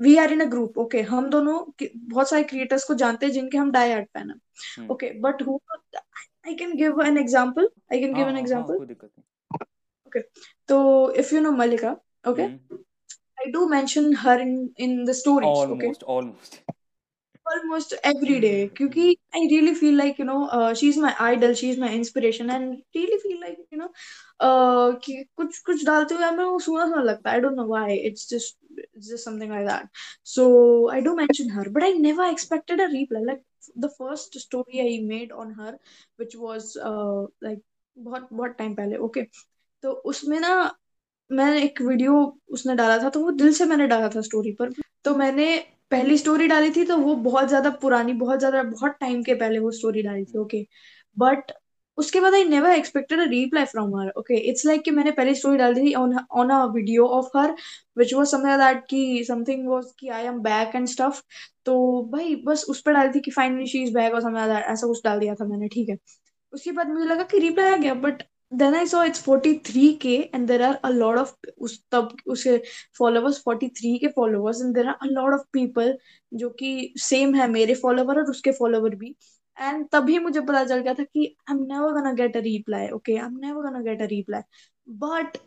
we 0.00 0.16
are 0.16 0.32
in 0.32 0.40
a 0.40 0.44
group 0.50 0.78
okay 0.78 1.00
हम 1.04 1.28
दोनों 1.30 1.58
बहुत 1.82 2.28
सारे 2.30 2.42
क्रिएटर्स 2.44 2.84
को 2.84 2.94
जानते 2.94 3.26
हैं 3.26 3.32
जिनके 3.32 3.58
हम 3.58 3.70
डाई 3.72 3.92
आर्ट 3.92 4.08
फ़ैन 4.08 4.30
है 4.30 4.86
okay 4.88 5.10
but 5.20 5.42
who 5.42 5.58
I 6.46 6.54
can 6.54 6.76
give 6.76 7.00
an 7.02 7.18
example 7.18 7.68
I 7.92 8.00
can 8.00 8.14
give 8.14 8.28
an 8.28 8.36
example 8.38 8.74
okay 10.06 10.20
तो 10.68 10.80
if 11.14 11.34
you 11.34 11.40
know 11.40 11.52
Mallika 11.52 11.96
Okay. 12.25 12.47
Mm. 12.47 12.79
I 13.45 13.51
do 13.51 13.67
mention 13.69 14.13
her 14.13 14.39
in 14.39 14.73
in 14.77 15.05
the 15.05 15.13
stories. 15.13 15.47
Almost, 15.47 16.03
okay. 16.03 16.13
almost. 16.15 16.61
Almost 17.53 17.93
every 18.03 18.39
day. 18.39 18.67
Because 18.67 19.15
I 19.33 19.39
really 19.51 19.73
feel 19.75 19.95
like, 19.95 20.19
you 20.19 20.25
know, 20.25 20.47
uh, 20.47 20.73
she's 20.73 20.97
my 20.97 21.15
idol, 21.19 21.53
she's 21.53 21.77
my 21.77 21.91
inspiration, 21.93 22.49
and 22.49 22.81
really 22.95 23.19
feel 23.23 23.39
like, 23.41 23.57
you 23.71 23.79
know, 23.79 23.89
uh, 24.39 24.93
कि 25.05 25.25
कुछ 25.37 25.59
कुछ 25.65 25.85
डालते 25.85 26.15
हुए 26.15 26.23
हमें 26.23 26.43
वो 26.43 26.59
सुना 26.59 26.85
सुना 26.89 27.01
लगता 27.03 27.31
I 27.31 27.39
don't 27.39 27.55
know 27.55 27.65
why. 27.65 27.89
It's 27.91 28.27
just 28.29 28.57
it's 28.77 29.09
just 29.09 29.23
something 29.23 29.49
like 29.49 29.65
that. 29.65 29.89
So 30.23 30.89
I 30.89 31.01
do 31.01 31.15
mention 31.15 31.49
her, 31.49 31.65
but 31.69 31.83
I 31.83 31.91
never 31.91 32.25
expected 32.25 32.79
a 32.79 32.87
reply. 32.93 33.23
Like 33.31 33.43
the 33.75 33.89
first 33.89 34.39
story 34.39 34.81
I 34.85 35.01
made 35.07 35.31
on 35.31 35.53
her, 35.53 35.77
which 36.17 36.35
was 36.35 36.77
uh 36.77 37.25
like 37.41 37.61
बहुत 37.99 38.27
बहुत 38.33 38.55
time 38.57 38.75
पहले 38.75 38.97
okay 38.97 39.19
okay. 39.19 39.29
तो 39.83 39.91
उसमें 40.11 40.39
ना 40.39 40.51
मैंने 41.30 41.62
एक 41.62 41.80
video 41.82 42.14
उसने 42.50 42.74
डाला 42.76 42.98
था 42.98 43.08
तो 43.10 43.20
वो 43.20 43.30
दिल 43.32 43.52
से 43.52 43.64
मैंने 43.66 43.86
डाला 43.86 44.08
था 44.08 44.20
स्टोरी 44.22 44.52
पर। 44.52 44.72
तो 45.04 45.14
मैंने 45.16 45.56
पहली 45.90 46.16
स्टोरी 46.18 46.46
डाली 46.48 46.70
थी 46.70 46.84
तो 46.84 46.96
वो 46.98 47.14
बहुत 47.16 47.48
ज़्यादा 47.48 47.70
पुरानी, 47.82 48.12
बहुत 48.14 48.38
ज़्यादा, 48.38 48.62
बहुत 48.62 48.96
टाइम 49.00 49.22
के 49.22 49.34
पहले 49.34 49.58
वो 49.58 49.70
स्टोरी 49.70 50.02
डाली 50.02 50.24
थी 50.24 50.38
ओके 50.38 50.66
बट 51.16 51.52
उसके 51.98 52.20
बाद 52.20 52.34
I 52.34 52.44
never 52.44 52.70
expected 52.70 53.20
a 53.20 53.24
reply 53.24 53.64
from 53.64 53.94
her 53.98 54.08
okay 54.18 54.36
it's 54.50 54.64
like 54.66 54.82
कि 54.82 54.90
मैंने 54.90 55.10
पहली 55.12 55.34
स्टोरी 55.34 55.58
डाली 55.58 55.80
थी 55.80 55.92
on 55.94 56.16
on 56.32 56.50
a 56.50 56.64
video 56.74 57.06
of 57.08 57.36
her 57.38 57.50
which 57.96 58.12
was 58.14 58.26
something 58.28 58.58
that 58.58 58.84
कि 58.90 59.24
समथिंग 59.28 59.68
वाज 59.68 59.84
कि 59.98 60.08
I 60.08 60.24
am 60.24 60.38
back 60.42 60.74
and 60.76 60.86
stuff 60.88 61.20
तो 61.66 62.02
भाई, 62.12 62.34
बस 62.36 62.64
उस 62.68 62.80
पर 62.82 62.92
डाली 62.92 63.10
थी 63.14 63.20
कि 63.20 63.30
फाइनली 63.30 63.66
शी 63.66 63.82
इज़ 63.82 63.94
बैक 63.94 64.14
और 64.14 64.20
समथिंग 64.22 64.46
दैट 64.48 64.64
ऐसा 64.66 64.86
कुछ 64.86 65.02
डाल 65.04 65.18
दिया 65.20 65.34
था 65.34 65.44
मैंने, 65.44 65.68
ठीक 65.68 65.88
है? 65.88 65.96
उसके 66.52 66.72
बाद 66.72 66.88
मुझे 66.90 67.06
लगा 67.06 67.22
कि 67.24 67.38
रिप्लाई 67.38 67.72
आ 67.72 67.76
गया 67.76 67.94
but 67.96 68.22
then 68.50 68.74
I 68.74 68.84
saw 68.84 69.02
it's 69.02 69.20
43k 69.20 70.30
and 70.32 70.48
there 70.48 70.62
are 70.62 70.78
a 70.84 70.92
lot 70.92 71.18
of 71.18 71.34
उस 71.58 71.78
तब 71.92 72.16
उसके 72.26 72.60
followers 72.98 73.38
43k 73.38 74.12
followers 74.16 74.60
and 74.60 74.74
there 74.74 74.88
are 74.88 74.98
a 75.02 75.10
lot 75.12 75.34
of 75.34 75.40
people 75.52 75.92
जो 76.32 76.50
कि 76.60 76.94
same 76.98 77.34
है 77.36 77.48
मेरे 77.48 77.74
follower 77.84 78.16
और 78.16 78.30
उसके 78.30 78.52
follower 78.60 78.94
भी 78.94 79.14
and 79.56 79.88
तभी 79.92 80.18
मुझे 80.18 80.40
पता 80.40 80.64
चल 80.64 80.80
गया 80.82 80.94
था 80.94 81.04
कि 81.04 81.36
I'm 81.50 81.66
never 81.66 81.92
gonna 81.98 82.14
get 82.14 82.36
a 82.36 82.42
reply 82.48 82.88
okay 82.98 83.18
I'm 83.18 83.36
never 83.40 83.62
gonna 83.62 83.82
get 83.82 84.02
a 84.02 84.08
reply 84.14 84.42
but 84.86 85.38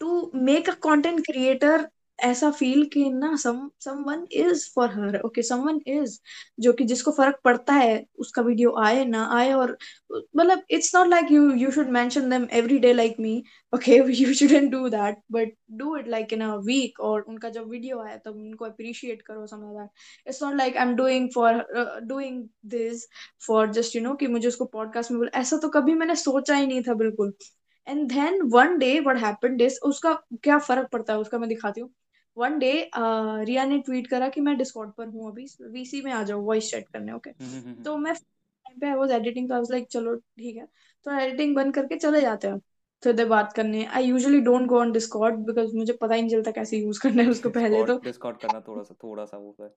to 0.00 0.30
make 0.34 0.68
a 0.68 0.76
content 0.76 1.24
creator 1.26 1.90
ऐसा 2.18 2.50
फील 2.50 2.84
कि 2.92 3.08
ना 3.10 3.34
some 3.36 3.58
someone 3.80 4.26
is 4.32 4.64
for 4.74 4.90
her 4.90 5.16
okay 5.24 5.42
someone 5.42 5.80
is 5.86 6.18
जो 6.60 6.72
कि 6.72 6.84
जिसको 6.84 7.10
फ़र्क 7.12 7.40
पड़ता 7.44 7.72
है, 7.74 8.04
उसका 8.18 8.42
वीडियो 8.42 8.74
आए 8.82 9.04
ना 9.04 9.24
आए 9.36 9.52
और 9.52 9.76
मतलब 10.12 10.62
it's 10.70 10.94
not 10.94 11.08
like 11.08 11.30
you 11.32 11.50
you 11.54 11.70
should 11.70 11.88
mention 11.90 12.30
them 12.30 12.46
every 12.52 12.78
day 12.78 12.92
like 12.92 13.16
me 13.20 13.42
okay 13.72 13.96
you 13.96 14.34
shouldn't 14.34 14.70
do 14.72 14.88
that 14.88 15.18
but 15.32 15.52
do 15.78 15.96
it 15.96 16.08
like 16.08 16.32
in 16.32 16.40
a 16.42 16.54
week 16.66 17.00
और 17.00 17.20
उनका 17.28 17.48
जब 17.50 17.68
वीडियो 17.70 18.00
आया 18.02 18.16
तब 18.16 18.36
उनको 18.36 18.64
अप्रिशिएट 18.64 19.22
करो 19.22 19.46
समझ 19.46 19.74
that 19.76 20.28
it's 20.28 20.42
not 20.42 20.54
like 20.56 20.76
I 20.76 20.86
am 20.88 20.94
doing 20.96 21.28
for 21.34 21.64
doing 22.04 22.42
this 22.76 23.06
for 23.46 23.70
just 23.72 23.96
you 23.96 24.02
know 24.02 24.14
कि 24.14 24.26
मुझे 24.28 24.48
उसको 24.48 24.64
पॉडकास्ट 24.66 25.10
में 25.10 25.18
बोल, 25.18 25.30
ऐसा 25.34 25.56
तो 25.62 25.68
कभी 25.70 25.94
मैंने 25.94 26.16
सोचा 26.16 26.56
ही 26.56 26.66
नहीं 26.66 26.82
था 26.88 26.94
बिल्कुल. 26.94 27.32
And 27.86 28.08
then 28.12 28.40
one 28.52 28.76
day 28.78 28.98
what 29.00 29.18
happened 29.24 29.62
उसका 29.84 30.12
क्या 30.42 30.58
फ़र्क 30.58 30.88
पड़ता 30.92 31.12
है, 31.12 31.18
उसका 31.20 31.38
मैं 31.38 31.48
दिखाती 31.48 31.80
हूँ. 31.80 31.90
वन 32.36 32.58
डे 32.58 32.72
रिया 32.96 33.64
ने 33.64 33.78
ट्वीट 33.78 34.06
करा 34.06 34.28
कि 34.28 34.40
मैं 34.40 34.56
डिस्कॉर्ड 34.56 34.90
पर 34.92 35.08
हूँ 35.08 35.30
अभी 35.30 35.46
वीसी 35.62 36.00
में 36.02 36.12
आ 36.12 36.22
जाओ 36.22 36.40
वॉइस 36.42 36.70
चैट 36.70 36.88
करने 36.88 37.12
ओके 37.12 37.30
तो 37.84 37.96
मैं 37.98 38.14
पे 38.80 38.86
आई 38.86 38.94
वाज 38.94 39.10
एडिटिंग 39.12 39.48
तो 39.48 39.54
आई 39.54 39.60
वाज 39.60 39.70
लाइक 39.70 39.86
चलो 39.90 40.14
ठीक 40.14 40.56
है। 40.56 40.66
तो 41.06 41.18
एडिटिंग 41.18 41.54
बंद 41.56 41.74
करके 41.74 41.96
चले 41.96 42.20
जाते 42.20 42.48
हैं 42.48 42.60
तो 43.02 43.12
दे 43.12 43.24
बात 43.24 43.52
करने। 43.52 43.84
I 43.86 44.04
usually 44.04 44.40
don't 44.40 44.66
go 44.68 44.78
on 44.80 44.92
Discord 44.92 45.36
because 45.46 45.74
मुझे 45.76 45.92
पता 45.92 46.14
ही 46.14 46.22
नहीं 46.22 46.30
चलता 46.30 46.50
कैसे 46.50 46.78
यूज़ 46.78 47.00
करना 47.00 47.22
है 47.22 47.30
उसको 47.30 47.50
पहले 47.50 47.84
तो। 47.84 47.98
डिस्कॉर्ड 47.98 48.36
करना 48.36 48.60
थोड़ा 48.68 48.82
सा 48.82 48.94
थोड़ा 49.02 49.24
सा 49.24 49.36
वो 49.36 49.56
है। 49.60 49.68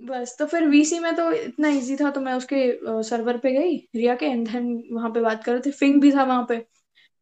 बस 0.00 0.36
तो 0.38 0.46
फिर 0.46 0.66
वीसी 0.68 0.98
में 0.98 1.14
तो 1.16 1.30
इतना 1.32 1.68
इजी 1.70 1.96
था 1.96 2.10
तो 2.10 2.20
मैं 2.20 2.32
उसके 2.34 3.02
सर्वर 3.02 3.38
पे 3.38 3.52
गई 3.52 3.76
रिया 3.96 4.14
के 4.16 4.26
एंड 4.26 4.48
देन 4.48 4.66
वहाँ 4.92 5.10
पे 5.10 5.20
बात 5.20 5.44
कर 5.44 5.52
रहे 5.52 5.60
थे। 5.66 5.70
फिंग 5.72 6.00
भी 6.00 6.12
था 6.12 6.24
वहाँ 6.24 6.46
पे 6.48 6.54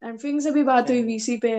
एंड 0.02 0.18
फिंग 0.20 0.40
से 0.40 0.50
भी 0.50 0.62
बात 0.64 0.90
हुई 0.90 1.02
वीसी 1.02 1.36
पे। 1.38 1.54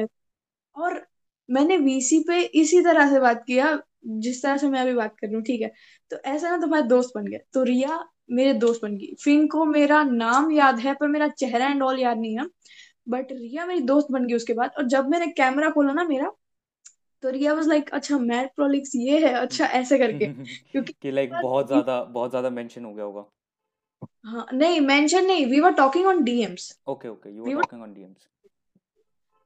और 0.76 1.06
मैंने 1.50 1.78
वीसी 1.78 2.20
पे 2.28 2.40
इसी 2.56 2.82
तरह 2.82 3.10
से 3.10 3.20
बात 3.20 3.44
किया 3.48 3.78
जिस 4.20 4.42
तरह 4.44 4.58
से 4.58 4.70
मैं 4.70 4.80
अभी 4.82 4.94
बात 4.94 5.16
कर 5.20 5.28
रही 5.28 5.36
हूँ 5.36 5.44
ठीक 5.44 5.62
है? 5.62 5.72
तो 6.12 6.18
ऐसा 6.26 6.50
ना 6.50 6.58
तुम्हारे 6.58 6.88
दोस्त 6.88 7.12
बन 7.16 7.28
गए 7.28 7.40
तो 7.54 7.64
रिया 7.64 8.00
मेरे 8.32 8.54
दोस्त 8.56 8.82
बन 8.84 8.96
गई। 8.98 9.14
फिंग 9.24 9.50
को 9.50 9.66
मेरा 9.66 10.04
नाम 10.04 10.52
याद 10.52 10.80
है 10.80 10.94
पर 10.94 11.08
मेरा 11.08 11.28
चेहरा 11.30 11.68
एंड 11.68 11.84
ऑल 11.84 12.00
याद 12.00 12.18
नहीं 12.18 12.38
है। 12.40 12.46
बट 13.08 13.32
रिया 13.32 13.66
मेरी 13.66 13.80
दोस्त 13.86 14.08
बन 14.12 14.26
गई 14.28 14.36
उसके 14.36 14.54
बाद 14.54 14.72
और 14.78 14.88
जब 14.88 15.10
मैंने 15.10 15.28
कैमरा 15.34 15.70
खोला 15.70 15.94
ना 15.94 16.04
मेरा 16.04 16.32
तो 17.24 17.30
रिया 17.30 17.54
वाज 17.54 17.68
लाइक 17.68 17.90
अच्छा 17.90 18.18
मैट 18.20 18.52
प्रोलिक्स 18.56 18.92
ये 18.96 19.20
है 19.28 19.34
अच्छा 19.36 19.66
ऐसे 19.66 19.98
करके। 19.98 20.26
क्योंकि 20.72 20.94
कि 20.94 21.12
लाइक 21.12 21.32
बहुत 21.34 21.68
ज़्यादा 21.68 22.02
बहुत 22.04 22.30
ज़्यादा 22.30 22.50
मेंशन 22.50 22.86
हो 22.86 22.94
गया 22.94 23.06
होगा। 23.06 23.26
हाँ 24.26 24.46
नहीं 24.54 24.80
मेंशन 24.82 25.26
नहीं 25.26 25.46
we 25.46 25.60
were 25.60 25.74
talking 25.74 26.06
on 26.08 26.24
DMs 26.24 26.74
okay 26.88 27.08
okay 27.08 27.30
you 27.30 27.44
were 27.46 27.64
talking 27.64 27.82
on 27.82 27.94
DMs 27.94 28.28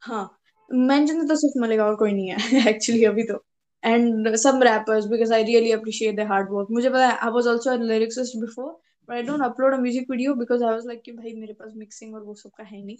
हाँ 0.02 0.39
मेंशन 0.72 1.28
तो 1.28 1.36
सिर्फ़ 1.36 1.60
मिलेगा 1.62 1.86
और 1.86 1.96
कोई 1.96 2.12
नहीं 2.14 2.30
है 2.30 2.70
एक्चुअली 2.70 3.04
अभी 3.06 3.24
तो। 3.24 3.44
And 3.84 4.36
some 4.36 4.64
rappers 4.64 5.06
because 5.06 5.34
I 5.34 5.44
really 5.44 5.72
appreciate 5.72 6.16
the 6.16 6.28
hard 6.28 6.50
work 6.52 6.68
मुझे 6.72 6.90
पता 6.90 7.08
है 7.08 7.18
I 7.18 7.32
was 7.32 7.48
also 7.48 7.70
a 7.72 7.76
lyricist 7.84 8.38
before 8.38 8.72
but 9.10 9.14
I 9.16 9.24
don't 9.24 9.44
upload 9.44 9.74
a 9.74 9.78
music 9.78 10.12
video 10.12 10.34
because 10.36 10.64
I 10.64 10.72
was 10.72 10.86
like 10.88 11.02
कि 11.02 11.12
भाई 11.12 11.34
मेरे 11.34 11.54
पास 11.54 11.72
मिक्सिंग 11.78 12.16
और 12.16 12.24
वो 12.24 12.34
सब 12.36 12.50
का 12.58 12.64
है 12.64 12.84
नहीं। 12.86 12.98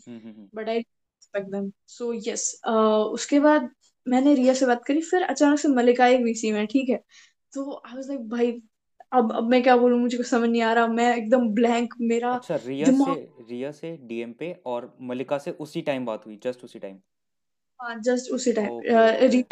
But 0.56 0.70
I 0.70 0.78
respect 0.78 1.48
them 1.52 1.72
so 1.88 2.14
yes 2.28 2.62
उसके 3.14 3.40
बाद 3.40 3.70
मैंने 4.08 4.34
रिया 4.36 4.54
से 4.54 4.66
बात 4.66 4.84
करी 4.86 5.02
फिर 5.02 5.24
अचानक 5.24 5.60
से 5.60 5.68
मलिका 5.68 6.04
आई 6.04 6.18
वीसी 6.24 6.52
में 6.52 6.66
ठीक 6.68 6.90
है। 6.90 6.98
तो 7.54 7.82
आई 7.88 7.96
वाज 7.96 8.08
लाइक 8.10 8.28
भाई 8.30 8.52
अब 9.12 9.32
अब 9.36 9.50
मैं 9.50 9.62
क्या 9.64 9.76
बोलूँ 9.78 10.00
मुझे 10.00 10.18
कुछ 10.18 10.28
समझ 10.28 10.50
नहीं 10.50 10.62
आ 10.62 10.74
रहा। 10.74 10.88
मैं 10.88 11.16
एकदम 11.18 11.48
ब्लैंक 11.50 11.94
मेरा 12.02 12.32
अच्छा 12.34 12.56
रिया 12.56 12.92
से 12.92 13.14
रिया 13.50 13.72
से 13.72 13.96
डीएम 14.02 14.34
पे 14.34 14.52
और 14.66 14.94
मलिका 15.02 15.38
से 15.38 15.52
उसी 15.60 15.82
टाइम 15.82 16.06
बात 16.06 16.26
हुई 16.26 16.40
जस्ट 16.44 16.64
उसी 16.64 16.80
टाइम 16.80 16.98
जस्ट 18.00 18.32
उसी 18.32 18.54
टाइम 18.54 19.44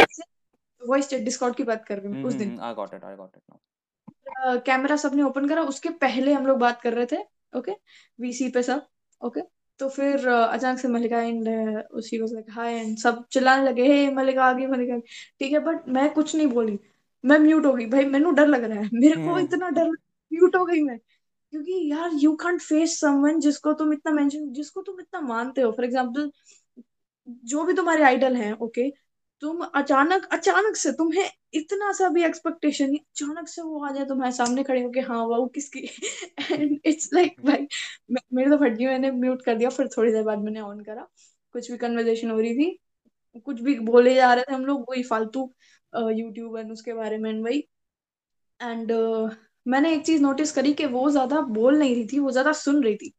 वॉइस 0.81 1.07
चैट 1.09 1.23
डिस्कॉर्ड 1.23 1.55
की 1.55 1.63
बात 1.63 1.85
कर 1.85 1.99
रही 1.99 2.13
हूँ 2.13 2.23
उस 2.23 2.33
दिन। 2.33 2.57
I 2.59 2.73
got 2.73 2.93
it 2.93 3.03
I 3.03 3.15
got 3.15 3.31
it 3.35 3.41
now 3.49 4.59
camera 4.65 4.95
सबने 4.95 5.23
ओपन 5.23 5.47
करा 5.49 5.61
उसके 5.65 5.89
पहले 6.01 6.33
हम 6.33 6.47
लोग 6.47 6.57
बात 6.59 6.81
कर 6.81 6.93
रहे 6.93 7.05
थे 7.11 7.17
ओके 7.57 7.71
वीसी 8.19 8.49
पे 8.49 8.63
सब 8.63 8.85
ओके 9.21 9.41
तो 9.79 9.89
फिर 9.89 10.27
अचानक 10.27 10.79
से 10.79 10.87
मलिका 10.87 11.21
एंड 11.21 11.47
उसी 11.93 12.19
वाज 12.21 12.33
लाइक 12.33 12.45
हाय 12.51 12.73
एंड 12.73 12.97
सब 12.97 13.23
चिल्लाने 13.31 13.63
लगे 13.63 13.83
हे 13.87 14.09
मलिका 14.13 14.43
आ 14.43 14.53
गई 14.53 14.65
मलिका 14.67 14.97
ठीक 15.39 15.51
है 15.53 15.59
बट 15.59 15.87
मैं 15.89 16.09
कुछ 16.13 16.35
नहीं 16.35 16.47
बोली। 16.47 16.79
मैं 17.23 17.37
म्यूट 17.39 17.65
हो 17.65 17.73
गई। 17.73 17.85
भाई 17.85 18.05
मैंने 18.05 18.31
डर 18.31 18.47
लग 18.47 18.63
रहा 18.63 18.79
है। 18.79 18.89
मेरे 18.93 19.15
को 19.25 19.37
इतना 19.39 19.69
डर 19.69 19.89
म्यूट 20.31 20.55
हो 20.55 20.65
गई 20.65 20.81
मैं। 20.81 20.97
क्योंकि 20.97 21.91
यार 21.91 22.11
यू 22.13 22.35
कांट 22.35 22.61
फेस 22.61 22.99
समवन 22.99 23.39
जिसको 23.39 23.73
तुम 23.73 23.93
इतना 23.93 24.11
मेंशन 24.11 24.51
जिसको 24.53 24.81
तुम 24.81 24.99
इतना 24.99 25.21
मानते 25.21 25.61
हो। 25.61 25.71
फॉर 25.71 25.85
एग्जांपल 25.85 26.31
जो 27.27 27.63
भी 27.63 27.73
तुम्हारे 27.73 28.03
आइडल 28.03 28.35
हैं 28.35 28.51
ओके 28.59 28.89
तुम 29.41 29.61
अचानक 29.75 30.25
अचानक 30.33 30.75
से 30.75 30.91
तुम्हें 30.91 31.29
इतना 31.53 31.91
सा 31.93 32.07
भी 32.09 32.23
एक्सपेक्टेशन 32.23 32.89
नहीं 32.89 32.99
अचानक 32.99 33.47
से 33.47 33.61
वो 33.61 33.83
आ 33.85 33.91
जाए 33.91 34.05
तुम्हारे 34.05 34.31
सामने 34.33 34.63
खड़े 34.63 34.83
होके 34.83 34.99
हाँ 35.01 35.23
वो 35.25 35.45
किसकी? 35.47 35.79
एंड 36.51 36.79
इट्स 36.85 37.09
लाइक 37.13 37.41
भाई 37.45 37.67
मेरे 38.33 38.49
तो 38.49 38.57
फट 38.57 38.79
मैंने 38.81 39.11
म्यूट 39.13 39.41
कर 39.41 39.55
दिया 39.57 39.69
फिर 39.69 39.87
थोड़ी 39.97 40.11
देर 40.11 40.23
बाद 40.23 40.39
मैंने 40.39 40.59
ऑन 40.61 40.83
करा। 40.83 41.07
कुछ 41.55 41.71
भी 41.71 41.77
कन्वर्जेशन 41.77 42.31
हो 42.31 42.39
रही 42.39 42.53
थी 42.55 42.79
कुछ 43.45 43.61
भी 43.61 43.79
बोले 43.81 44.15
जा 44.15 44.33
रहे 44.33 44.43
थे 44.43 44.53
हम 44.53 44.65
लोग 44.65 44.85
वही 44.89 45.03
फालतू 45.03 45.51
यूट्यूब 45.93 46.57
एंड 46.57 46.71
उसके 46.71 46.93
बारे 46.93 47.17
में 47.17 47.33
वही। 47.43 47.67
एंड 48.59 48.91
uh, 48.91 49.35
मैंने 49.65 49.93
एक 49.93 50.05
चीज़ 50.05 50.21
नोटिस 50.21 50.51
करी 50.51 50.73
कि 50.73 50.85
वो 50.87 51.09
ज़्यादा 51.11 51.41
बोल 51.51 51.77
नहीं 51.79 51.95
रही 51.95 52.05
थी 52.07 52.19
वो 52.19 52.31
ज़्यादा 52.31 52.51
सुन 52.55 52.83
रही 52.83 52.95
थी। 52.95 53.13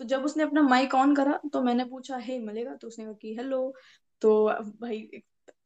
तो 0.00 0.04
जब 0.04 0.24
उसने 0.24 0.42
अपना 0.42 0.62
माइक 0.62 0.94
ऑन 0.94 1.14
करा 1.14 1.40
तो 1.52 1.62
मैंने 1.62 1.84
पूछा 1.84 2.16
हे 2.16 2.38
hey, 2.38 2.46
मलेगा? 2.46 2.74
तो 2.74 2.88
उसने 2.88 3.04
कहा 3.04 3.14
कि 3.14 3.34
हेलो। 3.36 3.74
तो 4.22 4.46
भाई 4.80 5.22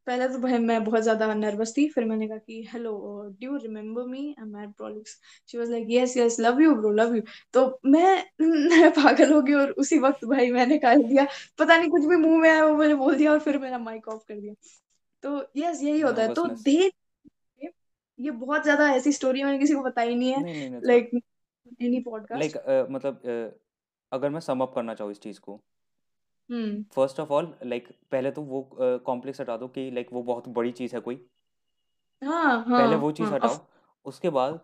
पहले 0.07 0.29
तो 0.29 0.39
भाई 0.39 0.59
मैं 0.59 0.85
बहुत 0.85 1.03
ज़्यादा 1.03 1.35
नर्वस 1.35 1.75
थी 1.77 1.89
फिर 1.89 2.05
मैंने 2.05 2.29
कहा 2.29 2.39
कि 2.39 2.69
hello 2.73 2.93
do 3.41 3.47
you 3.47 3.57
remember 3.57 4.03
me 4.03 4.35
I 4.41 4.47
am 4.47 4.57
at 4.63 4.71
prolix 4.71 5.21
she 5.49 5.59
was 5.59 5.71
like 5.71 5.87
yes 5.91 6.17
yes 6.17 6.41
love 6.41 6.61
you 6.61 6.75
bro 6.75 6.91
love 6.91 7.15
you 7.17 7.23
तो 7.53 7.81
मैं 7.85 8.25
मैं 8.41 8.91
पागल 8.99 9.33
हो 9.33 9.43
गई 9.43 9.53
और 9.53 9.71
उसी 9.71 9.99
वक्त 9.99 10.25
भाई 10.25 10.51
मैंने 10.51 10.79
कह 10.79 10.95
दिया। 10.95 11.27
पता 11.59 11.77
नहीं 11.77 11.91
कुछ 11.91 12.05
भी 12.05 12.17
मुँह 12.17 12.41
में 12.41 12.51
आया 12.51 12.65
वो 12.65 12.77
मैंने 12.77 12.95
बोल 12.95 13.17
दिया 13.17 13.33
और 13.33 13.39
फिर 13.39 13.59
मेरा 13.59 13.79
माइक 13.79 14.09
ऑफ़ 14.09 14.25
कर 14.29 14.41
दिया। 14.41 14.55
तो 15.23 15.51
यस 15.57 15.83
यही 15.83 16.01
होता 16.01 16.23
है। 16.23 16.35
तो 16.35 16.47
धीरे 16.47 16.91
ये 18.19 18.31
बहुत 18.31 18.63
ज़्यादा 18.63 18.91
ऐसी 18.93 19.13
स्टोरी 19.13 19.43
मैंने 19.45 19.59
किसी 19.59 19.75
को 19.75 19.83
बताई 19.83 20.15
नहीं 20.15 20.33
है। 20.33 20.81
लाइक 20.85 21.11
एनी 21.83 22.01
पॉडकास्ट 22.01 22.41
लाइक 22.41 22.89
मतलब 22.91 23.21
uh, 23.23 23.64
अगर 24.15 24.31
मैं 24.31 24.41
सम 24.41 24.61
अप 24.61 24.75
करना 24.75 24.95
चाहूँ 24.95 25.13
इस 25.13 25.21
चीज़ 25.21 25.41
को 25.41 25.61
फ़र्स्ट 26.93 27.21
ऑफ़ 27.21 27.31
ऑल 27.33 27.55
लाइक 27.65 27.89
पहले 28.13 28.31
तो 28.31 28.43
वो 28.43 28.63
कॉम्प्लेक्स 29.07 29.41
हटा 29.41 29.57
दो 29.57 29.69
कि 29.69 29.91
लाइक 29.91 30.13
वो 30.13 30.23
बहुत 30.23 30.49
बड़ी 30.59 30.73
चीज़ 30.73 30.95
है 30.95 31.01
कोई। 31.01 31.17
हाँ 32.23 32.65
हाँ 32.65 32.79
पहले 32.79 32.97
वो 32.97 33.11
चीज़ 33.13 33.33
हटाओ। 33.33 33.59
उसके 34.07 34.31
बाद 34.31 34.61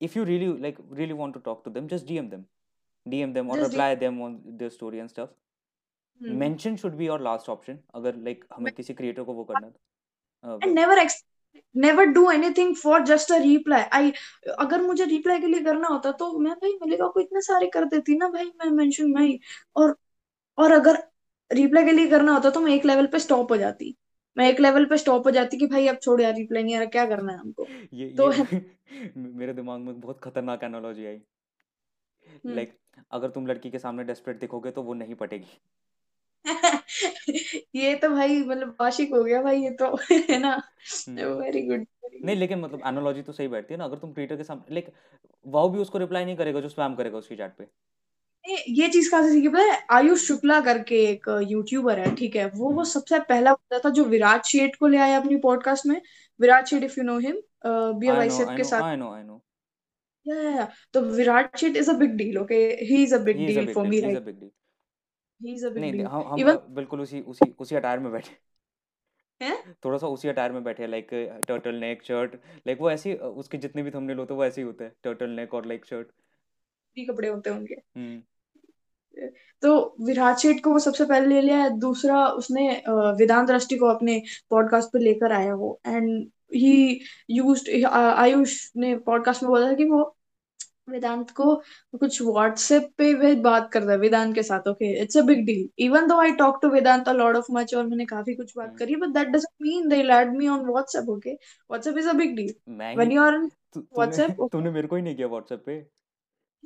if 0.00 0.18
you 0.18 0.24
really 0.24 0.46
like 0.62 0.76
really 0.92 1.12
want 1.12 1.34
to 1.34 1.40
talk 1.40 1.62
to 1.64 1.70
them 1.70 1.86
just 1.88 2.06
DM 2.06 2.28
them 2.30 2.44
DM 3.06 3.32
them 3.32 3.50
और 3.50 3.62
reply 3.62 3.96
them 3.96 4.22
on 4.22 4.40
their 4.46 4.70
story 4.70 4.98
and 4.98 5.08
stuff 5.08 5.30
mention 6.34 6.76
should 6.76 6.94
be 6.96 7.06
your 7.06 7.20
last 7.20 7.48
option 7.48 7.78
अगर 7.94 8.16
लाइक 8.18 8.44
हमें 8.52 8.72
किसी 8.74 8.94
क्रिएटर 8.94 9.22
को 9.24 9.34
वो 9.34 9.44
करना 9.44 9.66
है। 9.66 9.72
And 10.62 10.74
never 10.74 10.98
never 11.76 12.04
do 12.04 12.30
anything 12.30 12.76
for 12.76 13.02
just 13.02 13.32
a 13.32 13.36
reply 13.36 13.82
I 13.82 14.12
अगर 14.58 14.82
मुझे 14.82 15.04
रिप्लाई 15.04 15.40
के 15.40 15.46
लिए 15.46 15.60
करना 15.60 15.88
होता 15.88 16.12
तो 16.12 16.38
मैं 16.38 16.52
भाई 16.52 16.72
मलिका 16.72 17.08
को 17.08 17.20
इतने 17.20 17.40
सारे 17.40 17.66
कर 17.66 17.84
देती 17.84 18.18
ना 18.18 18.28
भाई 18.28 18.44
मैं 18.44 18.70
मेंशन 18.70 19.10
मैं 19.10 19.38
और 19.76 19.96
और 20.58 20.72
अगर 20.72 21.04
रिप्लाई 21.52 21.84
के 21.84 21.92
लिए 21.92 22.08
करना 22.08 22.32
होता 22.32 22.50
तो 22.50 22.60
मैं 22.60 22.72
एक 22.72 22.84
लेवल 22.84 23.06
पे 23.06 23.18
स्टॉप 23.18 23.52
हो 23.52 23.56
जाती। 23.56 23.96
मैं 24.38 24.48
एक 24.48 24.60
लेवल 24.60 24.84
पे 24.84 24.96
स्टॉप 24.96 25.26
हो 25.26 25.30
जाती 25.30 25.58
कि 25.58 25.66
भाई 25.66 25.86
अब 25.86 25.96
छोड़ 25.96 26.20
यार 26.20 26.34
रिप्लाई 26.34 26.62
नहीं 26.62 26.76
रहा 26.76 26.84
क्या 26.84 27.06
करना 27.06 27.32
है 27.32 27.38
हमको? 27.38 27.66
ये, 27.92 28.08
तो 28.10 28.32
ये 28.32 28.76
मेरे 29.16 29.52
दिमाग 29.52 29.80
में 29.80 30.00
बहुत 30.00 30.20
खतरनाक 30.20 30.64
एनालॉजी 30.64 31.06
आई। 31.06 31.20
लाइक 32.46 32.68
like, 32.68 33.06
अगर 33.10 33.30
तुम 33.30 33.46
लड़की 33.46 33.70
के 33.70 33.78
सामने 33.78 34.04
डेस्परेट 34.04 34.40
दिखोगे 34.40 34.70
तो 34.70 34.82
वो 34.82 34.94
नहीं 34.94 35.14
पटेगी। 35.14 35.60
ये 37.74 37.94
तो 37.94 38.08
भाई 38.10 38.38
मतलब 38.38 38.76
आशिक 38.80 39.10
हो 39.10 39.22
गया 39.24 39.42
भाई 39.42 39.62
ये 39.62 39.70
तो 39.70 39.94
है 40.30 40.38
ना? 40.38 40.56
वेरी 41.08 41.62
गुड 41.62 41.86
नहीं 42.24 42.36
लेकिन 42.36 42.60
मतलब 42.60 42.82
एनालॉजी 42.86 43.22
तो 43.22 43.32
सही 43.32 43.48
बैठती 43.48 43.74
है 43.74 43.78
ना 43.78 43.84
अगर 43.84 43.98
तुम 43.98 44.12
ट्विटर 44.12 44.36
के 44.36 44.44
सामने 44.44 44.74
लाइक 44.74 44.92
वो 45.46 45.68
भी 45.68 45.78
उसको 45.78 45.98
रिप्लाई 45.98 46.24
नहीं 46.24 46.36
करेगा 46.36 46.60
जो 46.60 46.68
स्पैम 46.68 46.94
करेगा 46.94 47.18
उसकी 47.18 47.36
चैट 47.36 47.52
पे। 47.58 47.66
ये 48.70 48.88
चीज़ 48.88 49.10
कहाँ 49.10 49.22
से 49.22 49.32
सीखी 49.32 49.48
पता 49.48 49.62
है? 49.62 49.78
आयुष 49.90 50.26
शुक्ला 50.28 50.60
करके 50.60 51.02
एक 51.04 51.26
यूट्यूबर 51.48 51.98
है 51.98 52.14
ठीक 52.16 52.36
है? 52.36 52.46
वो 52.46 52.70
वो 52.70 52.84
सबसे 52.84 53.18
पहला 53.18 53.52
बंदा 53.52 53.78
था 53.78 53.90
जो 53.90 54.04
विराट 54.04 54.44
शेट 54.44 54.76
को 54.76 54.86
ले 54.86 54.98
आया 54.98 55.16
अपनी 55.20 55.36
पॉडकास्ट 55.36 55.86
में। 55.86 56.00
Virat 56.40 56.66
Shet 56.66 56.84
if 56.84 56.94
you 56.98 57.04
know 57.04 57.18
him 57.18 57.40
BAYCF 58.00 58.48
के 58.56 58.64
साथ। 58.64 58.82
I 58.82 58.96
know 58.96 59.12
I 59.14 59.22
know 59.22 59.42
yeah 60.26 60.68
तो 60.92 61.00
Virat 61.00 61.56
Shet 61.56 61.76
is 61.76 61.90
a 61.90 61.94
big 61.94 62.16
deal 62.16 62.38
okay 62.38 62.56
he 62.82 63.02
is 63.02 63.14
a 63.14 63.18
big 63.18 63.46
deal 63.46 63.72
for 63.74 63.86
me 63.86 64.00
right 64.00 64.50
he 65.42 65.54
is 65.54 65.66
a 65.66 65.70
big 65.70 65.82
deal 65.82 66.06
हम 66.06 66.36
even 66.38 66.58
बिल्कुल 66.70 67.00
उसी 67.00 67.20
उसी 67.20 67.54
उसी 67.58 67.76
attire 67.76 67.98
में 67.98 68.12
बैठे। 68.12 68.46
हैं? 69.44 69.76
थोड़ा 69.84 69.98
सा 69.98 70.06
उसी 70.06 70.28
अटायर 70.28 70.52
में 70.52 70.64
बैठे 70.64 70.82
हैं 70.82 70.90
like 70.90 71.08
turtle 71.48 71.74
neck 71.74 72.04
shirt 72.04 72.34
like 72.66 72.80
वो 72.80 72.90
ऐसी 72.90 73.14
उसके 73.14 73.58
जितने 73.58 73.82
भी 73.82 73.90
थंबनेल 73.90 74.18
होते 74.18 74.34
हैं 74.34 74.38
वो 74.38 74.44
ऐसे 74.44 74.60
ही 74.60 74.66
होते 74.66 74.84
हैं 74.84 74.92
टर्टल 75.02 75.30
नेक 75.30 75.54
और 75.54 75.66
लाइक 75.66 75.86
शर्ट 75.86 76.06
कपड़े 76.98 77.28
होते 77.28 77.50
हैं 77.50 77.56
उनके 77.56 77.74
तो 79.62 79.96
विराट 80.00 80.36
शेठ 80.36 80.62
को 80.64 80.70
वो 80.70 80.78
सबसे 80.78 81.04
पहले 81.04 81.26
ले 81.26 81.40
लिया 81.40 81.58
है 81.58 81.78
दूसरा 81.78 82.26
उसने 82.28 82.82
वेदांत 82.88 83.48
दृष्टि 83.48 83.76
को 83.76 83.86
अपने 83.86 84.22
पॉडकास्ट 84.50 84.88
पे 84.88 84.98
लेकर 84.98 85.32
आया 85.32 85.54
वो। 85.54 85.80
एंड 85.86 86.28
ही 86.54 87.00
यूज्ड 87.30 87.84
आयुष 87.86 88.72
ने 88.76 88.96
पॉडकास्ट 88.96 89.42
में 89.42 89.50
बोला 89.50 89.70
था 89.70 89.74
कि 89.74 89.84
वो 89.84 90.15
वेदांत 90.88 91.30
को 91.30 91.54
कुछ 92.00 92.20
व्हाट्सएप 92.22 92.90
पे 92.98 93.12
वे 93.14 93.34
बात 93.42 93.70
करता 93.72 93.92
है 93.92 93.98
वेदांत 93.98 94.34
के 94.34 94.42
साथ 94.42 94.68
okay 94.68 94.90
it's 95.02 95.16
a 95.16 95.22
big 95.22 95.44
deal 95.46 95.68
even 95.84 96.06
though 96.08 96.18
I 96.20 96.32
talk 96.36 96.58
to 96.62 96.68
Vedant 96.68 97.08
a 97.08 97.12
lot 97.12 97.36
of 97.36 97.46
much 97.52 97.74
और 97.74 97.86
मैंने 97.86 98.04
काफ़ी 98.06 98.34
कुछ 98.34 98.52
बात 98.56 98.68
हम्म। 98.68 98.78
करी 98.78 98.96
but 98.96 99.14
that 99.14 99.28
doesn't 99.28 99.62
mean 99.62 99.88
they 99.88 100.02
add 100.14 100.36
me 100.36 100.48
on 100.48 100.64
WhatsApp 100.66 101.08
okay 101.08 101.32
WhatsApp 101.32 101.98
is 101.98 102.08
a 102.08 102.12
big 102.12 102.36
deal 102.36 102.54
when 102.68 103.12
you 103.12 103.22
are 103.22 103.34
on 103.34 103.48
तूने 103.74 103.86
WhatsApp 103.96 104.48
तूने 104.52 104.70
मेरे 104.70 104.88
को 104.88 104.96
ही 104.96 105.02
नहीं 105.02 105.16
किया 105.16 105.26
व्हाट्सएप 105.28 105.62
पे। 105.66 105.84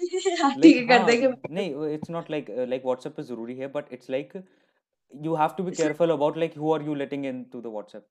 हाँ 0.41 0.51
लाइक 0.51 0.63
ठीक 0.63 0.77
है 0.77 0.87
कर 0.89 0.99
हाँ 0.99 1.07
देंगे 1.07 1.33
नहीं 1.51 1.95
it's 1.95 2.11
not 2.11 2.31
like 2.31 2.51
like 2.69 2.85
WhatsApp 2.85 3.17
पे 3.17 3.23
ज़रूरी 3.23 3.55
है 3.57 3.67
but 3.73 3.93
it's 3.93 4.11
like 4.11 4.33
you 5.13 5.35
have 5.35 5.55
to 5.57 5.65
be 5.65 5.71
careful 5.73 6.11
about 6.11 6.39
like 6.39 6.57
who 6.59 6.73
are 6.73 6.83
you 6.83 6.95
letting 6.95 7.27
in 7.27 7.43
to 7.53 7.61
the 7.61 7.67
WhatsApp 7.69 8.07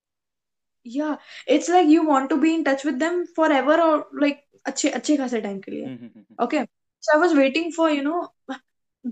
yeah, 0.85 1.17
it's 1.47 1.69
like 1.69 1.87
you 1.87 2.03
want 2.03 2.29
to 2.29 2.37
be 2.37 2.53
in 2.55 2.63
touch 2.63 2.83
with 2.83 2.99
them 2.99 3.25
forever 3.27 3.81
or 3.81 4.05
like 4.13 4.43
अच्छे 4.66 4.90
अच्छे 4.90 5.16
खासे 5.16 5.40
time 5.40 5.58
के 5.60 5.72
लिए 5.72 5.84
hmm 5.84 5.96
hmm 5.96 6.10
hmm 6.16 6.24
Okay. 6.46 6.66
So 7.00 7.16
I 7.16 7.20
was 7.22 7.34
waiting 7.34 7.72
for, 7.72 7.90
you 7.90 8.02
know, 8.02 8.28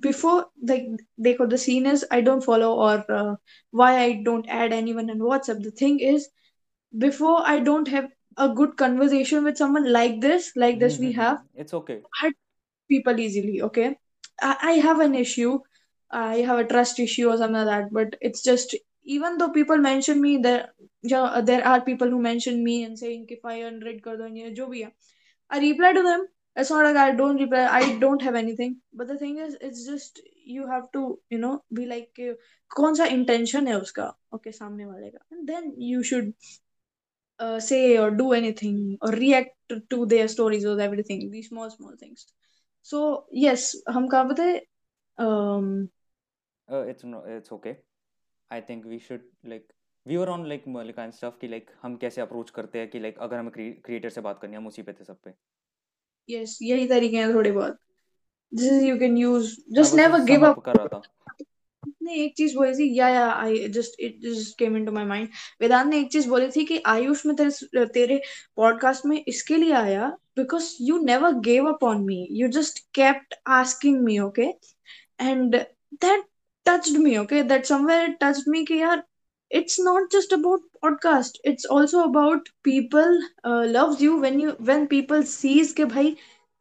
before 0.05 0.47
like 0.71 0.87
देखो 1.21 1.49
the 1.49 1.59
scene 1.65 1.87
is 1.87 2.05
I 2.11 2.21
don't 2.29 2.45
follow 2.45 2.71
or 2.87 3.05
uh, 3.17 3.35
why 3.71 3.91
I 4.05 4.23
don't 4.29 4.49
add 4.49 4.73
anyone 4.73 5.11
on 5.11 5.19
WhatsApp. 5.19 5.63
The 5.63 5.71
thing 5.71 5.99
is 6.13 6.29
before 7.05 7.37
I 7.47 7.59
don't 7.61 7.89
have 7.89 8.09
a 8.37 8.49
good 8.49 8.77
conversation 8.77 9.45
with 9.45 9.59
someone 9.59 9.91
like 9.93 10.21
this, 10.21 10.53
like 10.57 10.79
this 10.79 10.99
we 10.99 11.13
have, 11.13 11.39
it's 11.59 11.75
okay 11.75 12.01
hurt 12.21 12.35
people 12.89 13.21
easily. 13.21 13.61
Okay. 13.63 13.97
I, 14.41 14.57
I 14.63 14.73
have 14.87 15.01
an 15.01 15.15
issue. 15.15 15.59
I 16.11 16.37
have 16.49 16.59
a 16.59 16.65
trust 16.65 16.99
issue 16.99 17.29
or 17.29 17.37
something 17.37 17.55
like 17.55 17.67
that. 17.67 17.93
But 17.93 18.17
it's 18.21 18.43
just 18.43 18.75
even 19.05 19.39
though 19.39 19.51
people 19.51 19.79
mention 19.79 20.21
me, 20.21 20.37
there 20.39 20.73
yeah, 21.03 21.41
there 21.45 21.67
are 21.67 21.81
people 21.81 22.09
who 22.09 22.21
mention 22.21 22.63
me 22.65 22.85
and 22.85 22.99
saying 22.99 23.27
कि 23.27 23.41
500 23.43 24.01
कर 24.05 24.17
दो 24.17 24.27
ये 24.37 24.51
जो 24.51 24.67
भी 24.67 24.83
है. 24.83 24.93
I 25.51 25.59
reply 25.59 25.93
to 25.93 26.03
them. 26.03 26.27
It's 26.57 26.71
not 26.71 26.85
like 26.85 26.97
I 26.97 27.13
don't 27.13 27.39
reply. 27.39 27.67
I 27.67 27.99
don't 27.99 28.23
have 28.23 28.35
anything. 28.35 28.77
But 28.93 29.09
the 29.09 29.19
thing 29.19 29.39
is, 29.39 29.57
it's 29.61 29.87
just 29.87 30.21
you 30.45 30.67
have 30.69 30.91
to, 30.93 31.19
you 31.31 31.39
know, 31.39 31.53
be 31.73 31.87
like 31.87 32.11
कि 32.19 32.35
कौन 32.77 32.95
सा 32.95 33.07
intention 33.07 33.69
है 33.69 33.79
उसका, 33.81 34.13
okay, 34.35 34.53
सामने 34.53 34.87
वाले 34.87 35.11
का, 35.11 35.19
and 35.31 35.49
then 35.49 35.73
you 35.77 36.03
should 36.03 36.35
uh, 37.39 37.59
say 37.61 37.99
or 37.99 38.11
do 38.11 38.33
anything 38.33 38.99
or 39.01 39.11
react 39.11 39.57
to, 39.69 39.81
to 39.91 40.07
their 40.07 40.29
stories 40.29 40.65
or 40.65 40.79
everything. 40.81 41.31
These 41.31 41.49
small 41.49 41.71
small 41.71 41.97
things. 41.97 42.27
So 42.83 43.25
yes, 43.31 43.75
हम 43.89 44.09
कहाँ 44.09 44.25
पे 44.33 44.35
थे? 44.43 44.61
Um, 45.19 45.89
it's 46.73 47.05
it's 47.05 47.53
okay 47.53 47.75
I 48.53 48.61
think 48.69 48.87
we 48.87 48.99
should 48.99 49.29
like 49.47 49.73
we 50.08 50.18
were 50.18 50.30
on 50.30 50.48
like 50.48 50.64
Malika 50.68 51.04
and 51.04 51.14
stuff 51.14 51.40
कि 51.42 51.48
like 51.48 51.72
हम 51.82 51.96
कैसे 51.96 52.22
approach 52.22 52.50
करते 52.50 52.80
हैं 52.80 52.90
कि 52.90 53.00
लाइक 53.00 53.18
अगर 53.20 53.38
हमें 53.38 53.52
क्रिएटर 53.52 54.10
से 54.10 54.22
बात 54.22 54.40
करनी 54.42 54.54
है 54.54 54.58
हम 54.58 54.68
उसी 54.68 54.82
पे 54.82 54.94
थे 54.94 55.04
सब 55.04 55.20
पे 55.24 55.34
yes, 56.30 56.58
यही 56.62 56.88
तरीके 56.88 57.18
हैं 57.18 57.34
थोड़े 57.34 57.52
बहुत. 57.52 57.78
This 58.52 58.72
is 58.72 58.84
you 58.84 58.98
can 59.00 59.18
use. 59.18 59.54
मैं 59.70 59.76
Just 59.76 59.94
बस 59.94 60.00
never 60.00 60.22
उसे 60.22 60.34
give 60.34 60.44
sum 60.44 60.50
up. 60.50 60.58
up 60.58 60.66
कर 60.66 60.76
रहा 60.76 60.88
था 60.88 61.02
ने 62.04 62.16
एक 62.16 62.36
चीज़ 62.38 62.56
बोली 62.56 62.74
थी 62.74 62.88
yeah 63.00 63.08
yeah 63.10 63.26
I 63.32 63.68
just 63.70 64.00
it 64.00 64.20
just 64.22 64.58
came 64.60 64.78
into 64.78 64.92
my 64.92 65.06
mind 65.06 65.30
Vedant 65.62 65.88
ने 65.88 66.00
एक 66.00 66.12
चीज़ 66.12 66.30
बोली 66.30 66.50
थी 66.50 66.66
कि 66.66 66.82
आयुष 66.86 67.26
में 67.26 67.36
तेरे 67.36 67.86
तेरे 67.94 68.22
पॉडकास्ट 68.56 69.06
में 69.06 69.24
इसके 69.28 69.58
लिए 69.58 69.74
आया 69.74 70.08
because 70.38 70.76
you 70.82 71.00
never 71.04 71.34
gave 71.42 71.68
up 71.70 71.84
on 71.84 72.04
me 72.06 72.28
you 72.32 72.48
just 72.48 72.80
kept 72.94 73.36
asking 73.48 74.02
me 74.02 74.20
okay 74.20 74.48
and 75.22 75.56
that 76.06 76.26
touched 76.66 76.98
me 76.98 77.18
okay 77.18 77.44
that 77.44 77.66
somewhere 77.66 78.18
touched 78.22 78.50
me 78.50 78.64
कि 78.66 78.80
यार 78.80 79.04
it's 79.52 79.80
not 79.80 80.12
just 80.12 80.32
about 80.32 80.60
podcast. 80.84 81.38
It's 81.44 81.66
also 81.66 82.04
about 82.04 82.50
people 82.64 83.20
uh, 83.44 83.66
loves 83.66 84.02
you 84.02 84.20
when 84.20 84.40
you 84.40 84.56
when 84.60 84.88
people 84.88 85.24
sees 85.24 85.74
के 85.74 85.86
भाई 85.86 86.16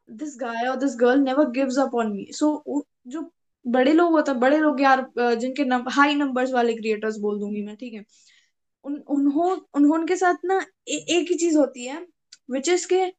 this 0.09 0.35
guy 0.35 0.67
or 0.67 0.77
this 0.77 0.95
girl 0.95 1.17
never 1.17 1.45
gives 1.49 1.77
up 1.77 1.93
on 1.93 2.13
me. 2.13 2.31
So 2.31 2.63
जो 3.07 3.31
बड़े 3.67 3.93
लोग 3.93 4.11
होते 4.11 4.31
हैं 4.31 4.39
बड़े 4.39 4.57
लोग 4.57 4.81
यार 4.81 5.05
जिनके 5.19 5.63
हाई 5.89 6.15
नंबर्स 6.15 6.51
वाले 6.53 6.73
क्रिएटर्स 6.73 7.17
बोल 7.17 7.39
दूँगी 7.39 7.61
मैं 7.61 7.75
ठीक 7.75 7.93
है? 7.93 8.05
उन 8.83 9.03
उन्हों 9.07 9.57
उन्होंने 9.73 10.05
के 10.05 10.15
साथ 10.15 10.35
ना 10.45 10.65
ए, 10.87 11.05
एक 11.09 11.31
ही 11.31 11.37
चीज़ 11.37 11.57
होती 11.57 11.85
है 11.85 12.07
विच 12.51 12.69
इज़ 12.69 12.87
के 12.93 13.13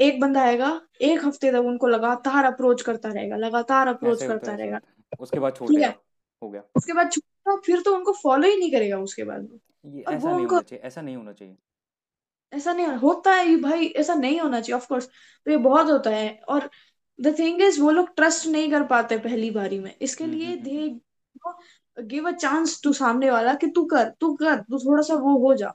एक 0.00 0.20
बंदा 0.20 0.42
आएगा 0.42 0.80
एक 1.02 1.24
हफ़्ते 1.24 1.52
तक 1.52 1.58
उनको 1.58 1.86
लगातार 1.86 2.44
अप्रोच 2.44 2.82
करता 2.82 3.08
रहेगा 3.08 3.36
लगातार 3.36 3.88
अप्रोच 3.88 4.22
करता 4.22 4.54
रहेगा। 4.54 4.80
उसके 5.20 5.38
बाद 5.38 5.54
छोड़ 5.56 5.72
है 6.42 6.48
हो 6.48 6.50
गया। 6.50 6.62
उसके 6.76 6.92
बाद 6.92 7.10
छूटेगा 7.12 7.56
फिर 7.56 7.82
तो 7.82 7.94
उनको 7.94 8.12
फॉलो 8.12 8.48
ही 8.48 8.56
नहीं 8.56 8.70
करेगा 8.72 8.98
उसके 8.98 9.24
बाद। 9.24 9.48
ये 9.86 10.02
और 10.02 10.14
ऐसा 10.14 10.32
नहीं 10.32 10.46
होना 10.46 10.60
चाहिए 10.60 10.84
ऐसा 10.84 11.00
नहीं 11.00 11.16
होना 11.16 11.32
चाहिए। 11.32 11.56
ऐसा 12.52 12.72
नहीं 12.72 12.86
होता 12.86 13.32
है 13.32 13.48
ये 13.48 13.56
भाई 13.56 13.86
ऐसा 13.86 14.14
नहीं 14.14 14.40
होना 14.40 14.60
चाहिए 14.60 14.76
ऑफ़ 14.76 14.88
कोर्स 14.88 15.06
तो 15.06 15.50
ये 15.50 15.56
बहुत 15.56 15.86
होता 15.86 16.10
है। 16.10 16.40
और 16.48 16.70
द 17.20 17.38
थिंग 17.38 17.62
इज़ 17.62 17.80
वो 17.82 17.90
लोग 17.90 18.14
ट्रस्ट 18.16 18.46
नहीं 18.46 18.70
कर 18.70 18.84
पाते 18.84 19.18
पहली 19.18 19.50
बारी 19.50 19.78
में। 19.78 19.94
इसके 20.02 20.24
हम्म 20.24 20.34
लिए 20.34 20.56
they 20.56 21.00
give 21.96 22.28
a 22.28 22.32
chance 22.32 22.82
to 22.84 22.92
सामने 22.92 23.30
वाला 23.30 23.54
कि 23.54 23.66
तू 23.66 23.84
कर 23.84 24.08
तू 24.20 24.34
कर 24.34 24.60
तू 24.60 24.78
थोड़ा 24.78 25.02
सा 25.02 25.14
वो 25.14 25.38
हो 25.38 25.54
जा। 25.54 25.72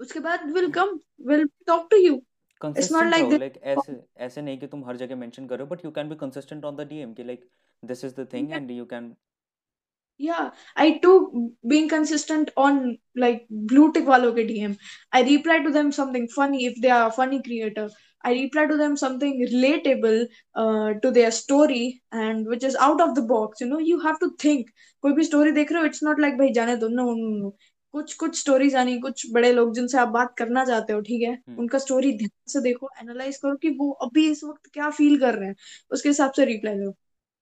उसके 0.00 0.20
बाद 0.20 0.50
will 0.52 0.70
come 0.72 0.98
will 1.26 1.48
talk 1.66 1.88
to 1.90 1.96
you 1.96 2.22
it's 2.60 2.92
not 2.92 3.04
like 3.04 3.22
रहो 3.22 3.36
लाइक 3.38 3.56
ऐसे 3.62 4.00
ऐसे 4.16 4.42
नहीं 4.42 4.58
कि 4.58 4.66
तुम 4.66 4.84
हर 4.84 4.96
जगह 4.96 5.16
मेंशन 5.16 5.46
करो 5.46 5.66
but 5.66 5.84
you 5.84 5.90
can 5.90 6.08
be 6.08 6.14
consistent 6.14 6.64
on 6.64 6.76
the 6.76 6.80
DM 6.80 7.12
कि 7.14 7.24
like 7.24 7.48
this 7.84 8.04
is 8.04 8.14
the 8.20 8.26
thing 8.32 8.52
and 8.52 8.70
you 8.70 8.84
can 8.84 9.14
Yeah, 10.22 10.50
I 10.76 10.98
too 10.98 11.52
being 11.66 11.88
consistent 11.88 12.50
on 12.56 12.98
like 13.16 13.46
blue 13.50 13.92
tick 13.92 14.06
wallow 14.06 14.32
ke 14.32 14.44
DM. 14.50 14.76
I 15.12 15.22
reply 15.28 15.58
to 15.64 15.70
them 15.76 15.90
something 15.90 16.28
funny 16.34 16.66
if 16.66 16.80
they 16.80 16.90
are 16.90 17.08
a 17.08 17.12
funny 17.16 17.42
creator. 17.42 17.88
I 18.24 18.32
reply 18.34 18.66
to 18.66 18.76
them 18.76 18.96
something 18.96 19.34
relatable 19.44 20.26
uh, 20.54 20.92
to 21.02 21.10
their 21.10 21.32
story 21.32 22.02
and 22.12 22.46
which 22.46 22.62
is 22.62 22.76
out 22.76 23.00
of 23.00 23.16
the 23.16 23.22
box. 23.22 23.60
You 23.60 23.68
know, 23.68 23.80
you 23.90 23.98
have 24.06 24.20
to 24.20 24.30
think. 24.46 24.70
कोई 25.04 25.12
भी 25.12 25.24
story 25.30 25.52
देख 25.54 25.72
रहे 25.72 25.82
हो, 25.82 25.86
it's 25.88 26.02
not 26.08 26.20
like 26.26 26.38
भाई 26.38 26.52
जाने 26.60 26.76
दो. 26.80 26.88
No, 27.00 27.06
no, 27.14 27.30
no. 27.44 27.52
कुछ 27.94 28.14
कुछ 28.20 28.38
स्टोरीज 28.40 28.74
आनी 28.76 28.98
कुछ 29.00 29.26
बड़े 29.32 29.52
लोग 29.52 29.74
जिनसे 29.74 29.98
आप 29.98 30.08
बात 30.08 30.34
करना 30.38 30.64
चाहते 30.64 30.92
हो 30.92 31.00
ठीक 31.08 31.22
है 31.22 31.32
हम्म 31.32 31.58
उनका 31.60 31.78
स्टोरी 31.78 32.12
ध्यान 32.18 32.52
से 32.52 32.60
देखो 32.68 32.88
एनालाइज 33.00 33.36
करो 33.42 33.56
कि 33.62 33.70
वो 33.80 33.90
अभी 34.06 34.30
इस 34.30 34.44
वक्त 34.44 34.70
क्या 34.74 34.90
फील 35.00 35.18
कर 35.20 35.34
रहे 35.34 35.48
हैं 35.48 35.56
उसके 35.92 36.08
हिसाब 36.08 36.32
से 36.36 36.44
रिप्लाई 36.54 36.78
दो 36.78 36.94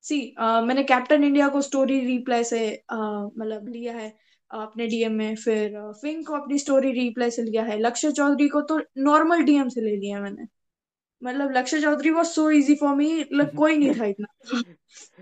सी 0.03 0.35
uh, 0.43 0.63
मैंने 0.63 0.83
कैप्टन 0.83 1.25
इंडिया 1.25 1.49
को 1.49 1.61
स्टोरी 1.61 2.01
रिप्लाई 2.01 2.45
से 2.45 2.83
uh, 2.93 3.31
मतलब 3.39 3.69
लिया 3.69 3.93
है 3.93 4.13
uh, 4.13 4.63
अपने 4.63 4.87
डीएम 4.87 5.13
में। 5.13 5.37
फिर 5.37 5.79
uh, 5.81 5.93
फिंक 5.93 6.27
को 6.27 6.35
अपनी 6.35 6.59
स्टोरी 6.59 6.93
रिप्लाई 6.93 7.31
से 7.31 7.43
लिया 7.43 7.63
है। 7.63 7.79
लक्ष्य 7.79 8.13
चौधरी 8.13 8.49
को 8.49 8.61
तो 8.61 8.81
नॉर्मल 8.99 9.43
डीएम 9.43 9.69
से 9.69 9.81
ले 9.81 9.97
लिया 9.97 10.21
मैंने। 10.21 10.47
मतलब 11.25 11.51
Lakshya 11.57 11.81
Chaudhary 11.81 12.11
was 12.11 12.27
so 12.27 12.51
easy 12.51 12.75
for 12.75 12.95
me 12.95 13.21
मतलब 13.21 13.55
कोई 13.57 13.79
नहीं 13.79 14.01
था 14.01 14.05
इतना। 14.05 14.27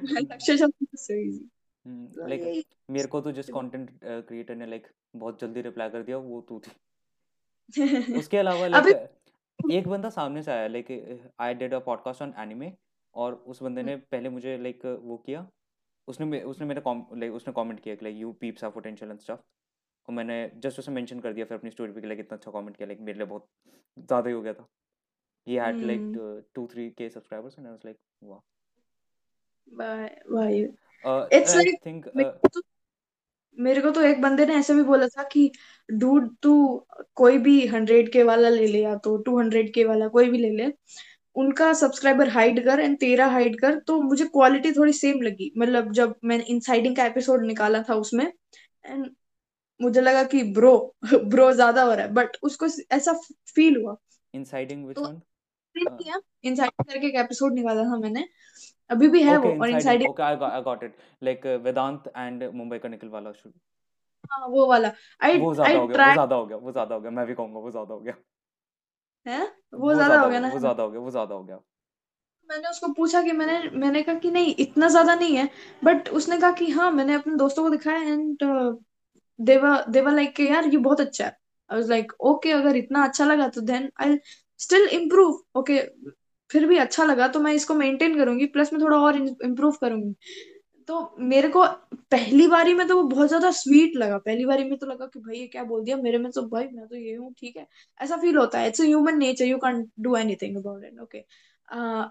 लक्ष्य 0.02 0.56
चौधरी 0.56 0.86
सो 0.94 1.14
इजी 1.14 1.48
लाइक 2.28 2.64
मेरे 2.90 3.08
को 3.08 3.20
तो 3.20 3.32
जिस 3.32 3.48
कंटेंट 3.48 3.90
क्रिएटर 4.04 4.54
ने 4.54 4.66
लाइक 4.66 4.86
बहुत 5.16 5.40
जल्दी 5.40 5.60
रिप्लाई 5.60 5.88
कर 5.88 6.02
दिया 6.02 6.16
वो 6.16 6.40
तू 6.48 6.60
थी। 6.60 6.70
उसके 8.18 8.36
अलावा 8.36 8.66
लाइक 8.66 9.72
एक 9.72 9.88
बंदा 9.88 10.10
सामने 10.10 10.42
से 10.42 10.50
आया 10.50 10.66
like 10.66 11.20
I 11.40 11.54
did 11.54 11.74
a 11.74 11.78
podcast 11.78 12.22
on 12.22 12.34
anime 12.38 12.72
और 13.14 13.34
उस 13.46 13.62
बंदे 13.62 13.82
ने 13.82 13.96
पहले 14.12 14.28
मुझे 14.28 14.56
लाइक 14.58 14.84
वो 15.02 15.16
किया। 15.26 15.46
उसने 16.08 16.40
उसने 16.42 16.66
मेरे 16.66 16.82
लाइक 16.86 17.32
उसने 17.32 17.52
कमेंट 17.56 17.80
किया 17.80 17.94
कि 17.94 18.04
like 18.04 18.16
you 18.16 18.32
peeps 18.40 18.62
have 18.64 18.72
potential 18.72 19.10
and 19.10 19.20
stuff 19.20 19.40
और 20.08 20.14
मैंने 20.14 20.36
जस्ट 20.56 20.78
उसे 20.78 20.92
मेंशन 20.92 21.20
कर 21.20 21.32
दिया 21.32 21.44
फिर 21.46 21.58
अपनी 21.58 21.70
स्टोरी 21.70 21.92
पे 21.92 22.00
कि 22.00 22.06
लाइक 22.06 22.20
इतना 22.20 22.36
अच्छा 22.36 22.50
कमेंट 22.50 22.76
किया 22.76 22.86
लाइक 22.88 23.00
मेरे 23.00 23.18
लिए 23.18 23.26
बहुत 23.26 23.48
ज़्यादा 23.98 24.28
ही 24.28 24.34
हो 24.34 24.42
गया 24.42 24.52
था। 24.52 24.66
He 25.46 25.54
had 25.56 25.76
like 25.82 26.00
hmm. 26.00 26.40
Two 26.54 26.66
three 26.66 26.88
K 26.90 27.08
subscribers 27.10 27.58
and 27.58 27.66
I 27.66 27.72
was 27.72 27.80
like 27.84 27.98
वाह 28.22 28.40
भाई 30.34 30.60
इट्स 31.38 31.56
आई 31.56 31.64
लाइक 31.64 31.78
थिंक 31.86 32.06
मेरे 32.16 32.30
को 32.30 32.48
तो 32.48 32.62
मेरे 33.58 33.80
को 33.80 33.90
तो 33.90 34.02
एक 34.02 34.20
बंदे 34.22 34.46
ने 34.46 34.54
ऐसे 34.54 34.74
भी 34.74 34.82
बोला 34.82 35.06
था 35.08 35.22
कि 35.32 35.50
डूड 35.88 36.34
तू 36.42 36.52
कोई 37.14 37.38
भी 37.38 37.66
हंड्रेड 37.66 38.12
के 38.12 38.22
वाला 38.22 38.48
ले 38.48 38.66
ले 38.66 38.82
या 38.82 38.94
तो 39.04 39.16
टू 39.22 39.38
हंड्रेड 39.38 39.72
के 39.74 39.84
वाला 39.84 40.08
कोई 40.08 40.30
भी 40.30 40.38
ले 40.38 40.50
ले। 40.50 40.66
उनका 41.38 41.72
सब्सक्राइबर 41.74 42.28
हाइड 42.30 42.64
कर 42.64 42.80
एंड 42.80 42.98
तेरा 43.00 43.26
हाइड 43.28 43.60
कर 43.60 43.78
तो 43.86 44.00
मुझे 44.02 44.24
क्वालिटी 44.26 44.72
थोड़ी 44.72 44.92
सेम 44.94 45.20
लगी। 45.22 45.52
मतलब 45.58 45.92
जब 45.92 46.14
मैंने 46.24 46.44
इनसाइडिंग 46.50 46.96
का 46.96 47.04
एपिसोड 47.06 47.44
निकाला 47.46 47.82
था 47.88 47.94
उसमें 47.96 48.24
एंड 48.24 49.08
मुझे 49.80 50.00
लगा 50.00 50.22
कि 50.26 50.42
ब्रो 50.52 50.74
ब्रो 51.04 51.52
ज़्यादा 51.60 51.82
हो 51.82 51.92
रहा 51.92 52.06
है 52.06 52.12
बट 52.14 52.36
उसको 52.42 52.66
ऐसा 52.92 53.12
फील 53.54 53.76
हुआ। 53.76 53.96
इनसाइडिंग 54.34 54.84
व्हिच 54.84 54.98
वन 54.98 55.20
इनसाइडिंग 56.44 56.84
करके 56.86 57.06
एक 57.06 57.14
एपिसोड 57.16 57.54
निकाला 57.54 57.82
था 57.84 57.96
मैंने। 57.98 58.24
अभी 58.90 59.08
भी 59.08 59.22
है 59.22 59.36
ओके 59.38 59.48
वो 59.48 59.62
और 59.62 59.70
insiding 59.70 60.10
okay 60.10 60.22
I 60.22 60.62
got 60.62 60.82
it 60.84 60.96
like 61.22 61.46
Vedant 61.64 62.12
and 62.16 62.44
Mumbai 62.54 62.78
का 62.78 62.88
निखिल 62.88 63.08
वाला 63.10 63.32
शुड 63.32 63.52
हाँ 64.24 64.46
वो 64.50 64.66
वाला। 64.68 64.92
आई 65.20 65.38
वो 65.40 65.52
ज़्यादा 65.54 65.78
हो 65.78 65.86
गया 65.86 66.06
वो 66.06 66.12
ज़्यादा 66.12 66.36
हो 66.36 66.46
गया 66.46 66.56
वो 66.58 66.72
ज़्यादा 66.72 66.94
हो 66.94 67.00
गया 67.00 67.10
मैं 67.10 67.26
भी 67.26 67.34
कहूँगा 67.34 67.60
वो 67.60 67.70
ज़्यादा 67.70 67.94
हो 67.94 68.00
गया। 68.00 68.14
है? 69.26 69.40
वो 69.74 69.94
ज़्यादा 69.94 70.20
हो 70.20 70.28
गया 70.28 70.30
गया 70.30 70.40
ना? 70.40 70.48
वो 70.48 70.58
ज़्यादा 70.60 70.82
हो 70.82 70.90
गया 70.90 71.00
वो 71.00 71.10
ज़्यादा 71.10 71.34
हो 71.34 71.42
गया। 71.44 71.56
मैंने 72.50 72.68
उसको 72.68 72.88
पूछा 72.92 73.22
कि 73.22 73.32
मैंने 73.32 73.70
मैंने 73.78 74.02
कहा 74.02 74.14
कि 74.16 74.30
नहीं 74.30 74.54
इतना 74.58 74.88
ज़्यादा 74.88 75.14
नहीं 75.14 75.36
है 75.36 75.48
बट 75.82 76.08
उसने 76.10 76.38
कहा 76.38 76.50
कि 76.52 76.70
हाँ 76.70 76.90
मैंने 76.92 77.14
अपने 77.14 77.34
दोस्तों 77.36 77.62
को 77.62 77.70
दिखाया 77.70 77.98
एंड 78.02 78.44
देवा 79.38 79.76
देवा 79.88 80.10
लाइक 80.12 80.34
के 80.36 80.44
यार 80.44 80.66
ये 80.66 80.76
बहुत 80.78 81.00
अच्छा 81.00 81.24
है। 81.24 81.30
आई 81.70 81.76
वाज 81.78 81.88
लाइक 81.90 82.12
ओके 82.22 82.50
अगर 82.52 82.76
इतना 82.76 83.04
अच्छा 83.04 83.24
लगा 83.24 83.48
तो 83.48 83.60
then 83.62 83.90
I 84.02 84.18
still 84.60 84.88
improve 84.92 85.58
okay 85.58 85.80
फिर 86.50 86.66
भी 86.66 86.76
अच्छा 86.78 87.04
लगा 87.04 87.28
तो 87.28 87.40
मैं 87.40 87.52
इसको 87.54 87.74
मेंटेन 87.74 88.16
करूँगी 88.18 88.46
प्लस 88.46 88.72
मैं 88.72 88.82
थोड़ा 88.82 88.98
और 88.98 89.16
इम्प्रूव 89.16 89.76
करूँगी। 89.80 90.14
तो 90.88 91.16
मेरे 91.20 91.48
को 91.48 91.64
पहली 92.12 92.46
बारी 92.48 92.74
में 92.74 92.86
तो 92.88 92.96
वो 92.96 93.02
बहुत 93.08 93.28
ज़्यादा 93.28 93.50
स्वीट 93.52 93.96
लगा। 93.96 94.18
पहली 94.18 94.44
बारी 94.46 94.64
में 94.64 94.76
तो 94.78 94.86
लगा 94.86 95.06
कि 95.06 95.20
भाई 95.20 95.38
ये 95.38 95.46
क्या 95.46 95.64
बोल 95.64 95.84
दिया? 95.84 95.96
मेरे 95.96 96.18
में 96.18 96.30
तो 96.32 96.42
भाई 96.48 96.64
मैं 96.66 96.86
तो 96.88 96.96
ये 96.96 97.14
हूँ, 97.14 97.32
ठीक 97.38 97.56
है। 97.56 97.66
ऐसा 98.00 98.16
फील 98.16 98.36
होता 98.36 98.58
है। 98.58 98.68
It's 98.68 98.80
human 98.80 99.18
nature 99.18 99.44
you 99.44 99.58
can 99.58 99.84
do 100.00 100.16
anything 100.16 100.56
about 100.56 100.84
it 100.84 101.00
okay 101.00 101.18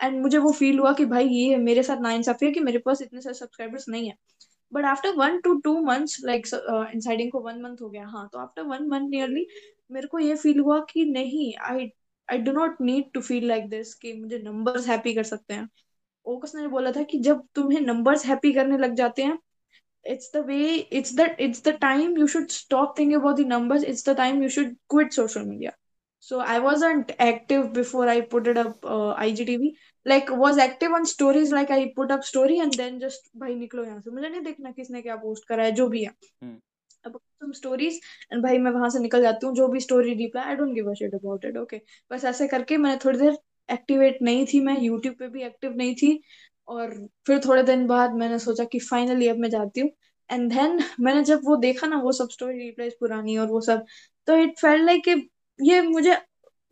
and 0.03 0.21
मुझे 0.21 0.37
वो 0.37 0.51
फील 0.53 0.79
हुआ 0.79 0.91
कि 0.93 1.05
भाई 1.05 1.27
ये 1.27 1.55
मेरे 1.57 1.83
साथ 1.83 2.01
नाइंसाफी 2.01 2.45
है 2.45 2.51
कि 2.51 2.59
मेरे 2.59 2.77
पास 2.85 3.01
इतने 3.01 3.21
सारे 3.21 3.33
सब्सक्राइबर्स 3.35 3.85
नहीं 3.89 4.07
है। 4.09 4.15
But 4.71 4.85
after 4.85 5.13
one 5.15 5.39
two 5.41 5.53
two 5.61 5.73
months 5.83 6.17
like 6.25 6.47
insiding 6.93 7.31
को 7.31 7.39
वन 7.41 7.61
मंथ 7.61 7.81
हो 7.81 7.89
गया 7.89 8.05
हाँ 8.07 8.27
तो 8.33 8.39
आफ्टर 8.39 8.63
वन 8.63 8.87
मंथ 8.89 9.09
नियरली 9.09 9.45
मेरे 9.91 10.07
को 10.07 10.19
ये 10.19 10.35
फील 10.35 10.59
हुआ 10.59 10.79
कि 10.89 11.05
नहीं 11.05 11.53
I 11.63 11.89
I 12.29 12.37
do 12.39 12.51
not 12.51 12.81
need 12.81 13.11
to 13.13 13.21
feel 13.21 13.47
like 13.47 13.69
this 13.69 13.93
कि 13.95 14.13
मुझे 14.13 14.39
नंबर्स 14.39 14.87
हैप्पी 14.89 15.13
कर 15.13 15.23
सकते 15.23 15.53
हैं। 15.53 15.67
ओकस 16.27 16.55
ने 16.55 16.67
बोला 16.67 16.91
था 16.91 17.03
कि 17.03 17.19
जब 17.19 17.43
तुम्हें 17.55 17.79
नंबर्स 17.81 18.25
हैप्पी 18.25 18.53
करने 18.53 18.77
लग 18.77 18.93
जाते 18.95 19.23
हैं 19.23 19.37
it's 20.05 20.31
the 20.35 20.45
way 20.45 20.75
it's 20.75 21.15
the 21.15 21.35
it's 21.39 21.63
the 21.63 21.69
time 21.81 22.17
you 22.17 22.27
should 22.27 22.47
stop 22.51 22.95
thing 22.99 23.13
about 23.13 23.35
the 23.35 23.47
numbers 23.47 23.83
it's 23.83 24.09
the 24.09 24.15
time 24.17 24.43
you 24.43 24.49
should 24.49 24.75
quit 24.89 25.13
social 25.13 25.43
media 25.43 25.71
so 26.23 26.39
I 26.39 26.59
was 26.59 26.85
active 26.85 27.63
before 27.73 28.07
I 28.07 28.21
put 28.21 28.47
it 28.47 28.57
up 28.57 28.85
I 29.19 29.75
like 30.05 30.31
was 30.31 30.59
active 30.59 30.93
on 30.93 31.03
stories 31.05 31.53
like 31.53 31.71
I 31.71 31.85
put 31.95 32.11
up 32.11 32.21
story 32.23 32.59
and 32.59 32.75
then 32.77 32.99
just 32.99 33.29
भाई 33.37 33.55
निकलो 33.55 33.83
यहाँ 33.83 33.99
से। 34.01 34.11
मुझे 34.11 34.29
नहीं 34.29 34.41
देखना 34.41 34.71
किसने 34.71 35.01
क्या 35.01 35.15
post 35.15 35.47
करा 35.47 35.63
है 35.63 35.71
जो 35.71 35.87
भी 35.87 36.03
है। 36.03 36.11
हम्म। 36.43 36.59
स्टोरीज 37.53 37.99
एंड 38.33 38.43
भाई 38.43 38.57
मैं 38.57 38.71
वहाँ 38.71 38.89
से 38.89 38.99
निकल 38.99 39.21
जाती 39.21 39.45
हूँ 39.45 39.55
जो 39.55 39.67
भी 39.67 39.79
story 39.79 40.13
reply 40.13 40.45
I 40.45 40.55
don't 40.55 40.73
give 40.73 40.89
a 40.91 40.93
shit 40.93 41.13
about 41.15 41.45
it 41.45 41.57
okay 41.57 41.81
बस 42.11 42.25
ऐसे 42.25 42.47
करके 42.47 42.77
मैंने 42.77 42.97
थोड़ी 43.05 43.19
देर 43.19 43.37
एक्टिवेट 43.69 44.17
नहीं 44.21 44.45
थी 44.45 44.59
मैं 44.61 44.79
यूट्यूब 44.81 45.15
पे 45.19 45.27
भी 45.29 45.43
एक्टिव 45.43 45.73
नहीं 45.75 45.95
थी। 45.95 46.19
और 46.67 46.93
फिर 47.27 47.39
थोड़े 47.45 47.63
दिन 47.63 47.85
बाद 47.87 48.13
मैंने 48.15 48.39
सोचा 48.39 48.63
कि 48.63 48.79
फाइनली 48.81 49.27
अब 49.27 49.37
मैं 49.37 49.49
जाती 49.49 49.81
हूँ। 49.81 49.89
एंड 50.29 50.49
देन 50.53 50.79
मैंने 50.99 51.23
जब 51.23 51.41
वो 51.45 51.55
देखा 51.57 51.87
ना, 51.87 51.97
वो 51.97 52.11
सब 52.11 52.29
स्टोरी 52.29 52.57
रिप्लाईज 52.59 52.93
पुरानी 52.99 53.37
और 53.37 53.47
वो 53.47 53.61
सब 53.61 53.85
तो 54.27 54.35
इट 54.37 54.57
फेल 54.59 54.85
लाइक 54.85 55.03
कि 55.05 55.11
ये 55.59 55.81
मुझे 55.81 56.17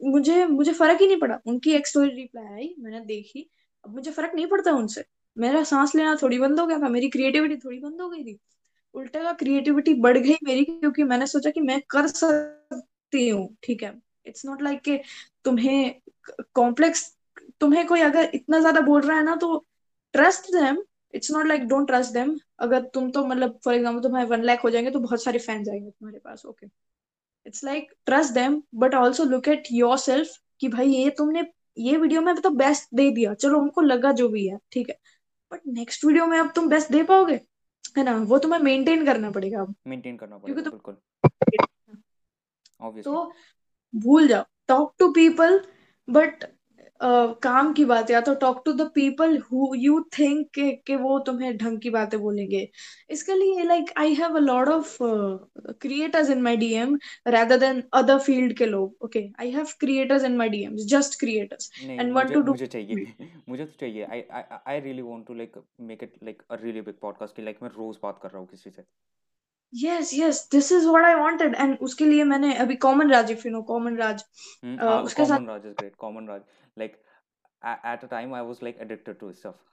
मुझे 0.02 0.46
मुझे 0.48 0.72
फ़र्क 0.74 1.02
ही 1.02 1.08
नहीं 1.08 1.20
पड़ा। 1.20 1.40
उनकी 1.48 1.72
एक 1.72 1.88
स्टोरी 1.88 2.10
रिप्लाई 2.12 2.46
आई, 2.46 2.74
मैंने 2.80 3.00
देखी। 3.02 3.50
अब 3.86 3.94
मुझे 3.96 4.12
फ़र्क 4.12 4.32
नहीं 4.36 4.48
पड़ता 4.48 4.72
उनसे। 4.72 5.04
मेरा 5.38 5.64
सांस 5.64 5.96
लेना 5.96 6.16
थोड़ी 6.22 6.40
बंद 6.40 6.60
हो 6.60 6.66
गया 6.68 6.80
था, 6.80 6.90
मेरी 6.90 7.10
क्रिएटिविटी 7.10 7.56
थोड़ी 7.58 7.80
बंद 7.80 8.02
हो 8.02 8.10
गई 8.10 8.24
थी। 8.24 8.38
उल्टा 8.96 9.24
का 9.24 9.34
क्रिएटिविटी 9.34 9.94
बढ़ 10.02 10.18
गई 10.18 10.36
मेरी, 10.44 10.64
क्योंकि 10.66 11.04
मैंने 11.04 11.28
सोचा 11.28 11.50
कि 11.50 11.62
मैं 11.62 11.82
कर 11.90 12.08
सकती 12.10 13.28
हूँ, 13.30 13.48
ठीक 13.64 13.84
है। 13.84 13.94
इट्स 14.28 14.46
नॉट 14.46 14.62
लाइक 14.62 14.82
कि 14.82 15.00
तुम्हें 15.46 16.02
कॉम्प्लेक्स 16.54 17.04
तुम्हें 17.60 17.86
कोई 17.88 18.02
अगर 18.02 18.30
इतना 18.34 18.60
ज़्यादा 18.60 18.82
बोल 18.82 19.02
रहा 19.02 19.18
है 19.18 19.24
ना 19.24 19.36
तो 19.36 19.58
trust 20.14 20.52
them 20.54 20.84
it's 21.14 21.32
not 21.32 21.46
like 21.46 21.68
don't 21.68 21.88
trust 21.88 22.14
them 22.14 22.38
अगर 22.60 22.84
तुम 22.94 23.10
तो 23.12 23.26
मतलब 23.26 23.60
फॉर 23.66 23.74
एग्ज़ाम्पल 23.74 24.02
तुम्हारे 24.02 24.28
वन 24.28 24.44
लाख 24.44 24.64
हो 24.64 24.70
जाएँगे 24.70 24.92
तो 24.92 25.00
बहुत 25.00 25.24
सारे 25.24 25.40
फैंस 25.40 25.70
आएँगे 25.70 25.90
तुम्हारे 25.90 26.20
पास 26.20 26.46
okay 26.46 26.68
it's 27.46 27.64
like 27.64 27.92
trust 28.06 28.34
them 28.34 28.62
but 28.76 28.96
also 28.96 29.24
look 29.24 29.48
at 29.48 29.68
yourself 29.98 30.38
कि 30.60 30.68
भाई 30.68 30.88
ये 30.88 31.10
तुमने 31.10 31.44
ये 31.78 31.98
वीडियो 31.98 32.22
में 32.22 32.36
तो 32.36 32.50
बेस्ट 32.50 32.88
दे 32.96 33.10
दिया। 33.12 33.34
चलो 33.34 33.60
हमको 33.60 33.82
लगा 33.82 34.12
जो 34.12 34.28
भी 34.30 34.48
है 34.48 34.58
ठीक 34.72 34.90
है। 34.90 34.96
बट 35.52 35.62
नेक्स्ट 35.68 36.06
वीडियो 36.06 36.26
में 36.26 36.38
अब 36.40 36.52
तुम 36.56 36.70
बेस्ट 36.70 36.92
दे 36.92 37.02
पाओगे? 37.04 37.40
है 37.98 38.04
ना? 38.04 38.16
वो 38.20 38.38
तुम्हें 38.40 38.60
मेंटेन 38.60 39.06
करना 39.06 39.32
पड़ेगा 39.32 39.62
अब। 39.62 39.76
मेंटेन 39.88 40.18
करना 40.18 40.38
पड़ेगा 40.38 40.62
बिल्कुल। 40.62 40.98
तो 43.04 43.32
भूल 43.96 44.28
जाओ। 44.28 44.44
टॉक 44.68 44.94
टू 45.00 45.12
पीपल 45.14 45.60
बट 46.08 46.44
काम 47.44 47.72
की 47.74 47.84
बात 47.86 48.12
या 48.12 48.20
तो 48.22 48.34
talk 48.42 48.62
to 48.66 48.72
the 48.74 48.82
people 48.96 49.38
who 49.52 49.74
you 49.76 50.00
think 50.18 50.48
के, 50.58 50.96
वो 50.96 51.18
तुम्हें 51.20 51.56
ढंग 51.58 51.80
की 51.82 51.90
बातें 51.90 52.20
बोलेंगे। 52.20 52.70
इसके 53.10 53.36
लिए 53.36 53.64
like 53.64 53.92
I 53.98 54.14
have 54.14 54.36
a 54.36 54.40
lot 54.40 54.68
of 54.70 54.98
creators 55.82 56.30
in 56.30 56.42
my 56.42 56.58
DM 56.58 56.98
rather 57.28 57.58
than 57.64 57.82
other 57.98 58.18
field 58.20 58.58
के 58.58 58.66
लोग। 58.66 59.06
Okay 59.06 59.26
I 59.40 59.52
have 59.52 59.68
creators 59.80 60.24
in 60.24 60.38
my 60.38 60.50
DMs 60.50 60.86
just 60.90 61.20
creators 61.20 61.72
and 61.82 62.12
मुझे 62.14 62.34
टू 62.34 62.42
डू 62.42 62.52
मुझे 62.52 62.68
चाहिए 62.68 63.30
मुझे 63.50 63.66
तो 63.66 63.72
चाहिए। 63.80 64.04
I 64.04 64.24
I 64.32 64.44
I 64.68 64.80
really 64.80 65.02
want 65.02 65.26
to 65.28 65.34
like 65.34 65.62
make 65.82 66.04
it 66.04 66.14
like 66.24 66.42
a 66.52 66.56
really 66.64 66.82
big 66.82 66.96
podcast 67.02 67.36
की 67.36 67.44
like 67.44 67.64
मैं 67.64 67.70
रोज 67.70 67.98
बात 68.04 68.20
कर 68.24 68.30
रहा 68.30 68.40
हूँ 68.40 68.48
किसी 68.48 68.70
से। 68.70 68.84
Yes 69.74 70.14
yes 70.14 70.48
this 70.52 70.72
is 70.72 70.88
what 70.88 71.06
I 71.06 71.16
wanted 71.16 71.56
and 71.56 71.78
उसके 71.82 72.06
लिए 72.06 72.24
मैंने 72.24 72.54
अभी 72.56 72.76
common 72.86 73.12
Raj 73.12 73.32
if 73.32 73.48
you 73.48 73.52
know 73.54 73.62
common 73.62 73.98
Raj 73.98 74.22
uh, 74.22 75.04
उसके 75.04 75.26
साथ 75.26 75.38
common 75.38 75.48
Raj 75.50 75.66
is 75.66 75.74
great 75.74 75.96
common 75.96 76.28
Raj 76.28 76.42
like 76.78 76.92
at 77.64 78.04
a 78.04 78.08
time 78.08 78.36
I 78.36 78.42
was 78.42 78.60
like 78.64 78.78
addicted 78.82 79.20
to 79.20 79.32
stuff 79.32 79.64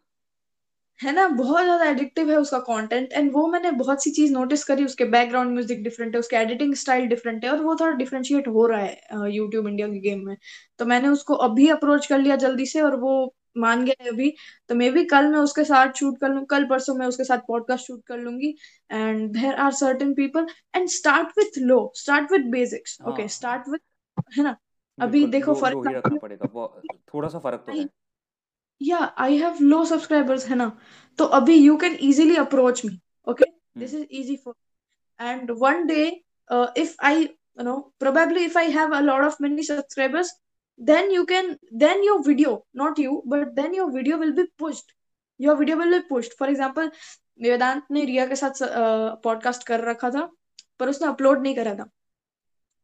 है 1.01 1.13
ना? 1.13 1.27
बहुत 1.29 1.63
ज़्यादा 1.63 1.85
एडिक्टिव 1.85 2.31
है 2.31 2.37
उसका 2.37 2.59
कंटेंट 2.59 3.13
एंड 3.13 3.31
वो 3.35 3.47
मैंने 3.47 3.71
बहुत 3.73 4.03
सी 4.05 4.11
चीज़ 4.11 4.33
नोटिस 4.33 4.65
करी 4.65 4.85
उसके 4.85 5.05
बैकग्राउंड 5.15 5.53
म्यूज़िक 5.53 5.83
डिफरेंट 5.85 6.15
है 6.15 6.21
उसके 6.21 6.37
एडिटिंग 6.37 6.75
स्टाइल 6.75 7.07
डिफरेंट 7.09 7.45
है 7.45 7.51
और 7.51 7.61
वो 7.61 7.75
थोड़ा 7.77 7.93
डिफरेंशिएट 7.97 8.49
हो 8.49 8.67
रहा 8.67 8.81
है 8.81 9.31
यूट्यूब 9.35 9.69
इंडिया 9.69 9.89
के 9.89 9.99
गेम 10.01 10.25
में। 10.27 10.37
तो 10.79 10.87
मैंने 10.87 11.09
उसको 11.09 11.35
अभी 11.47 11.69
अप्रोच 11.69 12.07
कर 12.07 12.19
लिया 12.19 12.37
जल्दी 12.37 12.67
से 12.67 12.81
और 12.81 12.97
वो 12.97 13.15
मान 13.57 13.85
गया 13.85 14.03
है 14.03 14.09
अभी 14.09 14.35
तो 14.69 14.75
मे 14.75 14.91
बी 14.91 15.05
कल 15.05 15.27
मैं 15.33 15.39
उसके 15.39 15.65
साथ 15.65 15.93
शूट 15.99 16.19
कर 16.21 16.29
लूँ 16.29 16.45
कल 16.47 16.65
परसों 16.69 16.95
मैं 16.95 17.07
उसके 17.07 17.25
साथ 17.25 17.39
पॉडकास्ट 17.49 17.87
शूट 17.87 18.03
कर 18.07 18.19
लूँगी। 18.19 18.55
And 18.91 19.31
there 19.33 19.55
are 19.55 19.73
certain 19.73 20.15
people 20.15 20.47
and 20.77 20.89
start 20.89 21.39
with 21.39 21.59
low 21.59 21.81
start 21.97 22.33
with 22.33 22.51
basics 22.53 22.99
okay 23.09 23.29
start 23.29 23.69
with 23.69 24.39
है 24.39 24.45
ना? 24.45 24.57
अभी 24.99 25.25
देखो 25.27 25.53
लो 25.53 25.61
फॉर 25.61 25.73
लो 25.75 25.83
रखना 25.91 26.19
पड़ेगा 26.23 26.47
थोड़ा 27.15 27.29
सा 27.29 27.39
फ़र्क 27.39 27.65
तो 27.67 27.73
है। 27.73 27.87
या 28.81 28.99
आई 29.19 29.37
हैव 29.39 29.59
लो 29.61 29.85
सब्सक्राइबर्स 29.85 30.49
है 30.49 30.57
ना? 30.57 30.71
तो 31.19 31.25
अभी 31.25 31.57
you 31.57 31.77
can 31.77 31.95
easily 32.03 32.37
approach 32.37 32.85
me 32.85 32.99
okay 33.27 33.51
this 33.79 33.95
is 33.95 34.07
easy 34.11 34.37
for 34.45 34.55
and 35.21 35.51
one 35.59 35.87
day 35.87 36.05
if 36.51 36.95
I 37.05 37.29
i 37.55 37.61
you 37.61 37.65
know 37.65 37.93
probably 38.03 38.43
if 38.45 38.55
i 38.57 38.63
have 38.75 38.93
a 38.99 39.01
lot 39.03 39.25
of 39.25 39.35
many 39.45 39.65
subscribers 39.65 40.29
then 40.91 41.11
you 41.11 41.25
can, 41.27 41.57
then 41.85 42.05
your 42.05 42.23
video, 42.25 42.53
not 42.75 42.99
you, 42.99 43.23
but 43.27 43.55
then 43.57 43.75
your 43.75 43.91
video 43.93 44.19
will 44.19 44.35
be 44.35 44.47
pushed. 44.59 44.95
Your 45.41 45.57
video 45.57 45.77
will 45.77 45.91
be 45.91 46.01
pushed. 46.11 46.39
For 46.39 46.49
example 46.55 46.91
Vedant 47.43 47.85
ने 47.91 48.05
रिया 48.05 48.27
के 48.27 48.37
साथ 48.37 48.63
podcast 49.25 49.67
कर 49.67 49.81
रखा 49.91 50.11
था, 50.11 50.29
पर 50.81 50.89
उसने 50.89 51.09
upload 51.09 51.43
नहीं 51.43 51.55
करा 51.57 51.75
था। 51.75 51.89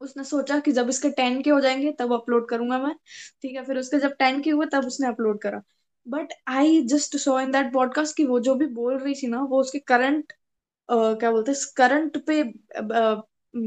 उसने 0.01 0.25
सोचा 0.25 0.59
कि 0.61 0.73
जब 0.73 0.89
इसके 0.91 1.11
टेन 1.11 1.41
के 1.43 1.51
हो 1.51 1.61
जाएँगे, 1.61 1.93
तब 1.99 2.13
अपलोड 2.15 2.49
करूँगा 2.51 2.79
मैं। 2.79 2.95
ठीक 3.43 3.57
है, 3.57 3.65
फिर 3.65 3.79
उसके 3.79 3.99
जब 3.99 4.15
टेन 4.19 4.41
के 4.43 4.51
हुए, 4.51 4.67
तब 4.73 4.87
उसने 4.87 5.09
अपलोड 5.09 5.41
करा। 5.43 5.63
But 6.07 6.33
I 6.49 6.83
just 6.93 7.17
saw 7.17 7.39
in 7.41 7.51
that 7.53 7.73
podcast 7.73 8.17
कि 8.17 8.25
वो 8.27 8.41
जो 8.41 8.55
भी 8.55 8.67
बोल 8.75 8.99
रही 8.99 9.15
थी 9.23 9.27
ना, 9.27 9.41
वो 9.43 9.61
उसके 9.61 9.79
करंट 9.79 10.33
क्या 10.89 11.31
बोलते 11.31 11.53
हैं 11.53 11.61
करंट 11.77 12.17
पे 12.27 12.43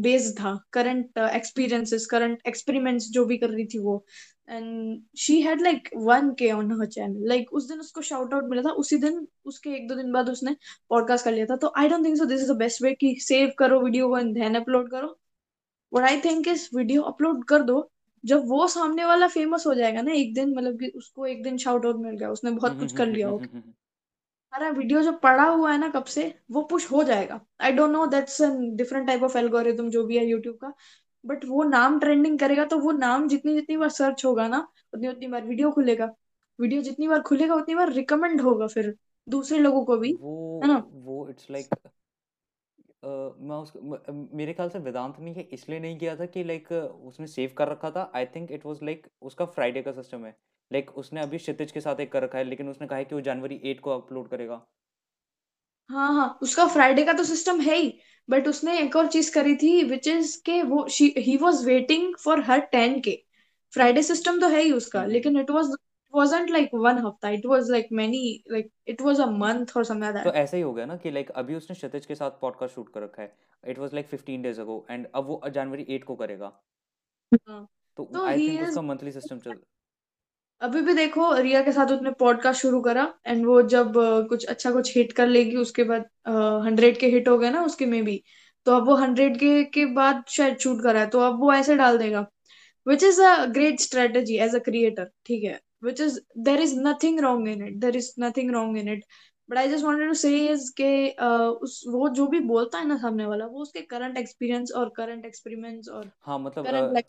बेस्ड 0.02 0.36
था 0.40 0.54
करंट 0.74 1.18
एक्सपीरियंसेस 1.18 2.06
करंट 2.06 2.42
एक्सपेरिमेंट्स 2.48 3.10
जो 3.12 3.26
भी 3.26 3.38
कर 3.38 3.50
रही 3.50 3.66
थी 3.66 3.80
वो। 3.80 4.04
And 4.50 5.02
she 5.18 5.40
had 5.42 5.62
like 5.62 5.90
one 5.98 6.30
K 6.40 6.52
on 6.52 6.72
her 6.72 6.88
channel 6.88 7.28
like 7.30 7.54
उस 7.54 7.68
दिन 7.70 7.80
उसको 7.80 8.02
शाउट 8.02 8.34
आउट 8.34 8.50
मिला 8.50 8.62
था 8.62 8.72
उसी 8.76 8.98
दिन 8.98 9.26
उसके 9.46 9.70
एक 9.76 9.88
दो 9.88 9.96
दिन 9.96 10.12
बाद 10.12 10.30
उसने 10.30 10.56
पॉडकास्ट 10.90 11.26
कर 11.26 11.32
लिया 11.32 11.46
था। 11.46 11.56
तो 11.56 11.72
I 11.78 11.90
don't 11.90 12.06
think 12.06 12.18
so 12.18 12.26
this 12.26 12.42
is 12.42 12.52
the 12.52 12.56
best 12.58 12.82
way 12.84 12.94
कि 12.94 13.16
सेव 13.22 13.52
करो 13.60 13.82
वीडियो 13.82 14.08
को 14.10 14.18
एंड 14.18 14.34
देन 14.36 14.56
अपलोड 14.56 14.90
करो। 14.92 15.18
What 15.92 16.10
I 16.10 16.22
think 16.22 16.48
is 16.48 16.68
video 16.76 17.02
upload 17.04 17.44
कर 17.46 17.64
दो 17.64 17.90
जब 18.24 18.44
वो 18.48 18.68
सामने 18.68 19.06
वाला 19.06 19.28
फ़ेमस 19.28 19.66
हो 19.68 19.74
जाएगा 19.74 20.02
ना 20.02 20.12
एक 20.14 20.34
दिन 20.36 20.50
मतलब 20.58 20.80
कि 20.80 20.88
उसको 20.98 21.26
एक 21.26 21.44
दिन 21.44 21.58
शाउट 21.58 21.86
आउट 21.86 22.02
मिल 22.02 22.18
गया 22.18 22.30
उसने 22.32 22.52
बहुत 22.52 22.80
कुछ 22.80 22.96
कर 22.98 23.08
लिया 23.08 23.30
ओके 23.30 23.60
हमारा 24.54 24.70
वीडियो 24.72 25.02
जो 25.02 25.12
पड़ा 25.20 25.44
हुआ 25.46 25.72
है 25.72 25.78
ना 25.80 25.90
कब 25.90 26.04
से 26.06 26.24
वो 26.52 26.62
पुश 26.70 26.90
हो 26.92 27.04
जाएगा। 27.04 27.40
I 27.62 27.72
don't 27.72 27.92
know 27.92 28.06
that's 28.08 28.42
a 28.42 28.50
different 28.78 29.08
type 29.08 29.24
of 29.24 29.38
algorithm 29.38 29.90
जो 29.90 30.04
भी 30.06 30.18
है 30.18 30.26
यूट्यूब 30.26 30.56
का। 30.56 30.74
बट 31.24 31.46
वो 31.46 31.64
नाम 31.64 32.00
ट्रेंडिंग 32.00 32.38
करेगा 32.40 32.66
तो 32.66 32.80
वो 32.80 32.92
नाम 32.94 33.28
जितनी 33.28 33.54
जितनी 33.56 33.78
बार 33.78 33.90
सर्च 33.92 34.26
होगा 34.26 34.48
ना 34.48 34.68
उतनी 34.94 35.08
उतनी 35.08 35.28
बार 35.28 35.46
वीडियो 35.46 35.72
खुलेगा। 35.72 36.10
वीडियो 36.60 36.82
जितनी 36.82 37.08
बार 37.08 37.22
खुलेगा 37.22 37.56
उतनी 37.56 37.76
बार 37.76 37.92
रिकमेंड 37.94 38.42
होगा 38.42 38.68
फिर 38.68 38.94
दूसरे 39.28 39.60
लोगों 39.60 39.84
को 39.86 39.98
भी 39.98 40.14
वो 40.14 40.60
है 40.64 40.68
ना? 40.68 40.84
वो 40.94 41.28
इट्स 41.30 41.52
लाइक 41.52 41.66
like, 41.66 41.90
मैं 43.06 43.56
उस 43.56 43.74
मेरे 44.34 44.54
ख्याल 44.54 44.70
से 44.70 44.80
वेदांत 44.80 45.20
ने 45.20 45.32
ये 45.34 45.50
इसलिए 45.54 45.80
नहीं 45.80 45.98
किया 46.00 46.16
था 46.16 46.26
कि 46.26 46.44
लाइक 46.44 46.72
उसने 46.72 47.28
सेव 47.28 47.54
कर 47.58 47.68
रखा 47.68 47.92
था। 47.92 48.12
I 48.16 48.26
think 48.36 48.52
it 48.52 48.66
was 48.66 48.84
like 48.84 49.08
उसका 49.22 49.46
फ्राइडे 49.48 49.82
का 49.82 49.92
सिस्टम 49.92 50.26
है। 50.26 50.36
लाइक 50.72 50.92
उसने 50.98 51.22
अभी 51.22 51.38
क्षितिज 51.38 51.72
के 51.72 51.82
साथ 51.82 52.00
एक 52.00 52.12
कर 52.12 52.24
रखा 52.24 52.38
है 52.38 52.44
लेकिन 52.44 52.70
उसने 52.70 52.88
कहा 52.88 52.98
है 52.98 53.06
कि 53.06 53.16
वो 53.16 53.22
जनवरी 53.22 53.62
एट 53.64 53.80
को 53.80 53.92
अपलोड 53.92 54.30
करेगा। 54.30 54.66
हाँ 55.90 56.14
हाँ 56.14 56.40
उसका 56.42 56.66
फ्राइडे 56.68 57.04
का 57.06 57.14
तो 57.14 57.24
सिस्टम 57.24 57.60
है 57.62 57.76
ही 57.76 57.94
बट 58.30 58.48
उसने 58.48 58.78
एक 58.80 58.96
और 58.96 59.08
चीज़ 59.08 59.34
करी 59.34 59.56
थी 59.56 59.84
विच 59.84 60.08
इज़ 60.08 60.38
के 60.46 60.62
वो 60.64 60.86
he 61.18 61.38
was 61.38 61.66
waiting 61.66 62.16
for 62.16 62.42
her 62.42 62.60
ten 62.72 63.00
K 63.00 63.24
Friday 63.74 64.04
system 64.04 64.40
तो 64.42 64.48
है 64.48 64.62
ही 64.62 64.72
उसका 64.72 65.00
हम्म 65.00 65.12
लेकिन 65.12 65.40
it 65.40 65.52
was 65.52 65.76
wasn't 66.14 66.50
like 66.50 66.74
one 66.74 66.98
hafta 66.98 67.30
it 67.34 67.46
was 67.50 67.70
like 67.70 67.92
many 67.98 68.22
like 68.50 68.66
it 68.86 69.02
was 69.02 69.20
a 69.20 69.28
month 69.44 69.70
or 69.76 69.84
something 69.84 70.08
like 70.08 70.24
तो 70.24 70.30
that 70.30 70.36
ऐसा 70.36 70.58
ही 70.58 70.64
हो 70.64 70.74
गया 70.74 70.86
ना 70.86 70.96
कि 70.96 71.12
लाइक 71.12 71.30
अभी 71.32 71.56
उसने 71.56 71.76
क्षतिज 71.76 72.06
के 72.06 72.16
साथ 72.16 72.32
पॉडकास्ट 72.42 72.76
शूट 72.76 72.90
कर 72.94 73.02
रखा 73.02 73.22
है। 73.22 73.34
It 73.64 73.80
was 73.80 73.94
like 73.94 74.10
15 74.10 74.42
days 74.42 74.60
ago 74.62 74.86
and 74.90 75.08
अब 75.16 75.26
वो 75.26 75.42
जनवरी 75.50 75.86
8 75.90 76.04
को 76.04 76.16
करेगा। 76.16 76.52
हाँ। 77.48 77.68
तो 77.98 78.04
तो 78.14 78.26
आई 78.26 78.48
थिंक 78.48 78.62
is 78.62 78.68
उसका 78.70 78.82
मंथली 78.82 79.12
सिस्टम 79.12 79.40
चल 79.40 79.60
अभी 80.62 80.82
भी 80.82 80.93
देखो 80.93 81.32
रिया 81.36 81.62
के 81.63 81.71
साथ 81.71 81.91
उसने 81.91 82.12
पॉडकास्ट 82.19 82.62
शुरू 82.62 82.82
करा 82.82 83.13
एंड 83.28 83.45
वो 83.45 83.62
जब 83.69 83.93
कुछ 84.30 84.45
अच्छा 84.45 84.71
कुछ 84.71 84.95
हिट 84.97 85.12
कर 85.13 85.28
लेगी 85.28 85.56
उसके 85.58 85.84
बाद 85.84 86.06
हंड्रेड 86.65 87.00
के 87.00 87.08
हिट 87.08 87.28
हो 87.28 87.38
गए 87.38 87.50
ना 87.50 87.63
उसके 87.65 87.86
में 87.86 88.04
भी 88.06 88.21
तो 88.65 88.71
अब 88.71 88.88
वो 88.88 88.95
हंड्रेड 88.95 89.39
के 89.39 89.63
के 89.74 89.86
बाद 89.93 90.24
शायद 90.30 90.58
शूट 90.58 90.84
करा 90.84 91.00
है 91.00 91.08
तो 91.10 91.19
अब 91.19 91.39
वो 91.39 91.54
ऐसे 91.54 91.76
डाल 91.76 91.97
देगा 91.97 92.26
which 92.86 93.04
is 93.04 93.21
a 93.21 93.45
great 93.54 93.80
strategy 93.80 94.38
as 94.38 94.56
a 94.56 94.60
creator 94.60 95.10
ठीक 95.26 95.43
है 95.43 95.60
which 95.84 96.02
is 96.02 96.19
there 96.39 96.62
is 96.62 96.76
nothing 96.80 97.19
wrong 97.19 97.47
in 97.50 97.67
it 97.67 97.76
there 97.78 97.95
is 97.95 98.13
nothing 98.19 98.52
wrong 98.52 98.78
in 98.78 98.89
it 98.93 99.04
but 99.50 99.58
I 99.58 99.69
just 99.69 99.86
wanted 99.86 100.08
to 100.08 100.13
say 100.13 100.36
is 100.47 100.71
के 100.78 100.91
उस 101.62 101.84
वो 101.88 102.10
जो 102.19 102.28
भी 102.28 102.39
बोलता 102.45 102.80
है 102.80 102.88
ना 102.88 102.97
सामने 102.97 103.26
वाला 103.26 103.45
वो 103.45 103.62
उसके 103.62 103.82
करंट 103.88 104.17
एक्सपीरियंस 104.17 104.71
और 104.71 104.93
करंट 104.97 105.26
एक्सपेरिमेंट्स 105.26 105.89
और 105.89 106.12
हाँ 106.21 106.39
मतलब 106.39 107.02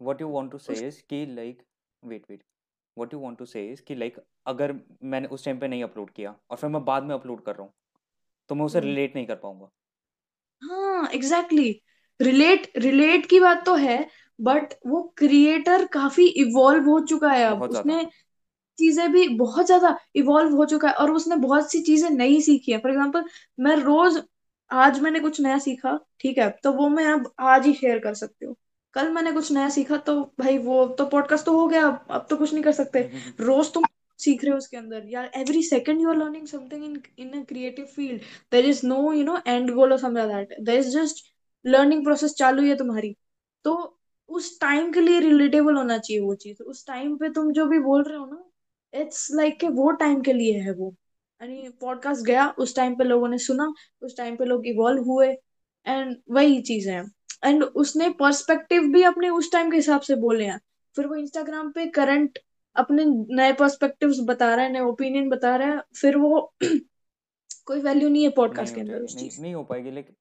what 0.00 0.20
you 0.20 0.28
want 0.28 0.50
to 0.52 0.58
say 0.58 0.86
is 0.86 1.02
कि 1.10 1.24
like 1.34 1.62
wait 2.02 2.30
wait 2.30 2.42
what 2.98 3.14
you 3.14 3.20
want 3.20 3.38
to 3.38 3.44
say 3.46 3.64
कि 3.88 3.94
लाइक 3.94 4.16
अगर 4.46 4.74
मैंने 5.04 5.28
उस 5.28 5.44
टाइम 5.44 5.58
पे 5.58 5.68
नहीं 5.68 5.82
अपलोड 5.84 6.10
किया 6.10 6.34
और 6.50 6.56
फिर 6.56 6.70
मैं 6.70 6.84
बाद 6.84 7.02
में 7.02 7.14
अपलोड 7.14 7.42
कर 7.44 7.54
रहा 7.54 7.62
हूँ 7.62 7.72
तो 8.50 8.54
मैं 8.54 8.64
उसे 8.64 8.80
रिलेट 8.80 9.14
नहीं 9.16 9.26
कर 9.26 9.34
पाऊँगा। 9.36 9.68
हाँ 10.62 11.08
एग्जैक्टली 11.14 11.70
रिलेट 12.20 12.70
रिलेट 12.78 13.26
की 13.26 13.40
बात 13.40 13.64
तो 13.66 13.74
है 13.76 13.98
बट 14.38 14.74
वो 14.86 15.02
क्रिएटर 15.18 15.84
काफ़ी 15.92 16.26
इवॉल्व 16.38 16.88
हो 16.90 16.98
चुका 17.06 17.30
है 17.32 17.44
अब। 17.44 17.62
उसने 17.62 18.04
चीज़ें 18.78 19.10
भी 19.12 19.28
बहुत 19.36 19.66
ज़्यादा 19.66 19.96
इवॉल्व 20.16 20.56
हो 20.56 20.64
चुका 20.66 20.88
है 20.88 20.94
और 20.94 21.10
उसने 21.12 21.36
बहुत 21.38 21.70
सी 21.72 21.80
चीज़ें 21.82 22.08
नई 22.10 22.40
सीखी 22.42 22.72
है। 22.72 22.78
फॉर 22.78 22.90
एग्ज़ाम्पल 22.90 23.24
मैं 23.58 23.76
रोज 23.76 24.20
आज 24.70 25.00
मैंने 25.00 25.20
कुछ 25.20 25.40
नया 25.40 25.58
सीखा 25.60 25.98
ठीक 26.20 26.38
है 26.38 26.48
तो 26.64 26.72
वो 26.72 26.88
मैं 26.88 27.04
अब 27.06 27.32
आज 27.40 27.66
ही 27.66 27.72
शेयर 27.74 27.98
कर 27.98 28.14
सकती 28.16 28.46
हूँ। 28.46 28.56
कल 28.94 29.10
मैंने 29.12 29.32
कुछ 29.32 29.50
नया 29.52 29.68
सीखा 29.68 29.96
तो 29.96 30.20
भाई 30.40 30.58
वो 30.58 30.86
तो 30.88 31.06
पॉडकास्ट 31.06 31.46
तो 31.46 31.52
हो 31.60 31.66
गया, 31.68 31.86
अब 31.86 32.06
अब 32.10 32.26
तो 32.30 32.36
कुछ 32.36 32.52
नहीं 32.52 32.62
कर 32.64 32.72
सकते। 32.72 33.00
रोज 33.40 33.72
तुम 33.72 33.84
सीख 34.20 34.44
रहे 34.44 34.52
हो 34.52 34.58
उसके 34.58 34.76
अंदर। 34.76 35.02
यार 35.08 35.30
every 35.36 35.62
second 35.62 36.00
you 36.00 36.08
are 36.08 36.16
learning 36.16 36.46
something 36.46 36.84
in 36.84 37.02
in 37.18 37.40
a 37.40 37.44
creative 37.44 37.84
field 37.86 38.22
there 38.52 38.66
is 38.66 38.86
no 38.86 39.12
you 39.12 39.24
know 39.24 39.38
end 39.46 39.70
goal 39.70 39.92
or 39.92 39.98
something 39.98 40.32
that 40.32 40.56
there 40.60 40.78
is 40.78 40.88
just 40.98 41.24
learning 41.64 42.04
process 42.04 42.34
चालू 42.34 42.62
है 42.62 42.76
तुम्हारी। 42.76 43.14
तो 43.64 43.74
उस 44.28 44.60
टाइम 44.60 44.90
के 44.92 45.00
लिए 45.00 45.20
रिलेटेबल 45.20 45.74
होना 45.74 45.98
चाहिए 45.98 46.22
वो 46.22 46.34
चीज़। 46.34 46.62
उस 46.62 46.86
टाइम 46.86 47.16
पे 47.16 47.28
तुम 47.28 47.52
जो 47.52 47.66
भी 47.66 47.78
बोल 47.78 48.02
रहे 48.02 48.18
हो 48.18 48.26
ना 48.26 48.44
इट्स 48.94 49.28
लाइक 49.34 49.58
like 49.60 49.74
वो 49.76 49.90
टाइम 49.92 50.20
के 50.22 50.32
लिए 50.32 50.58
है 50.60 50.72
वो। 50.72 50.94
यानी 51.40 51.68
पॉडकास्ट 51.80 52.24
गया, 52.26 52.48
उस 52.58 52.74
टाइम 52.76 52.94
पे 52.94 53.04
लोगों 53.04 53.28
ने 53.28 53.38
सुना, 53.38 53.72
उस 54.02 54.16
टाइम 54.16 54.36
पे 54.36 54.44
लोग 54.44 54.66
इवॉल्व 54.66 55.02
हुए 55.02 55.28
एंड 55.86 56.16
वही 56.30 56.60
चीज़ 56.62 56.88
है। 56.90 57.04
एंड 57.44 57.62
उसने 57.64 58.10
पर्सपेक्टिव 58.10 58.82
भी 58.92 59.02
अपने 59.02 59.28
उस 59.28 59.52
टाइम 59.52 59.70
के 59.70 59.76
हिसाब 59.76 60.00
से 60.00 60.16
बोले 60.16 60.44
हैं। 60.44 60.60
फिर 60.96 61.06
वो 61.06 61.14
इंस्टाग्राम 61.14 61.70
पे 61.72 61.86
करंट 61.86 62.38
अपने 62.76 63.04
नए 63.36 63.52
पर्सपेक्टिव्स 63.52 64.18
बता 64.20 64.54
रहा 64.54 64.64
है 64.64 64.72
नए 64.72 64.80
ओपिनियन 64.80 65.28
बता 65.28 65.56
रहा 65.56 65.68
है 65.68 65.82
फिर 66.00 66.16
वो 66.16 66.54
कोई 67.66 67.80
वैल्यू 67.80 68.08
नहीं 68.08 68.22
है 68.22 68.30
पॉडकास्ट 68.30 68.74
के 68.74 68.80
अंदर 68.80 69.02
उस 69.02 69.16
चीज़ 69.16 69.40
नहीं 69.42 69.54
हो 69.54 69.62
पाएगी 69.64 69.90
लाइक 69.90 70.14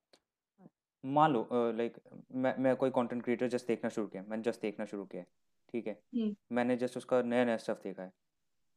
मान 1.06 1.34
लो 1.34 1.48
लाइक 1.54 1.98
मैं 2.36 2.56
मैं 2.60 2.76
कोई 2.76 2.90
कंटेंट 2.90 3.24
क्रिएटर 3.24 3.48
जस्ट 3.48 3.68
देखना 3.68 3.90
शुरू 3.90 4.08
किया 4.08 4.24
मैंने 4.28 4.44
जस्ट 4.44 4.62
देखना 4.62 4.86
शुरू 4.86 5.06
किया 5.06 5.24
ठीक 5.72 5.88
है? 5.88 6.00
हम्म। 6.16 6.36
मैंने 6.52 6.78
जस्ट 6.78 6.98
उसका 6.98 7.22
नया 7.22 7.46
नया 7.46 7.58
स्टफ़ 7.58 7.84
देखा 7.84 8.04
है। 8.04 8.12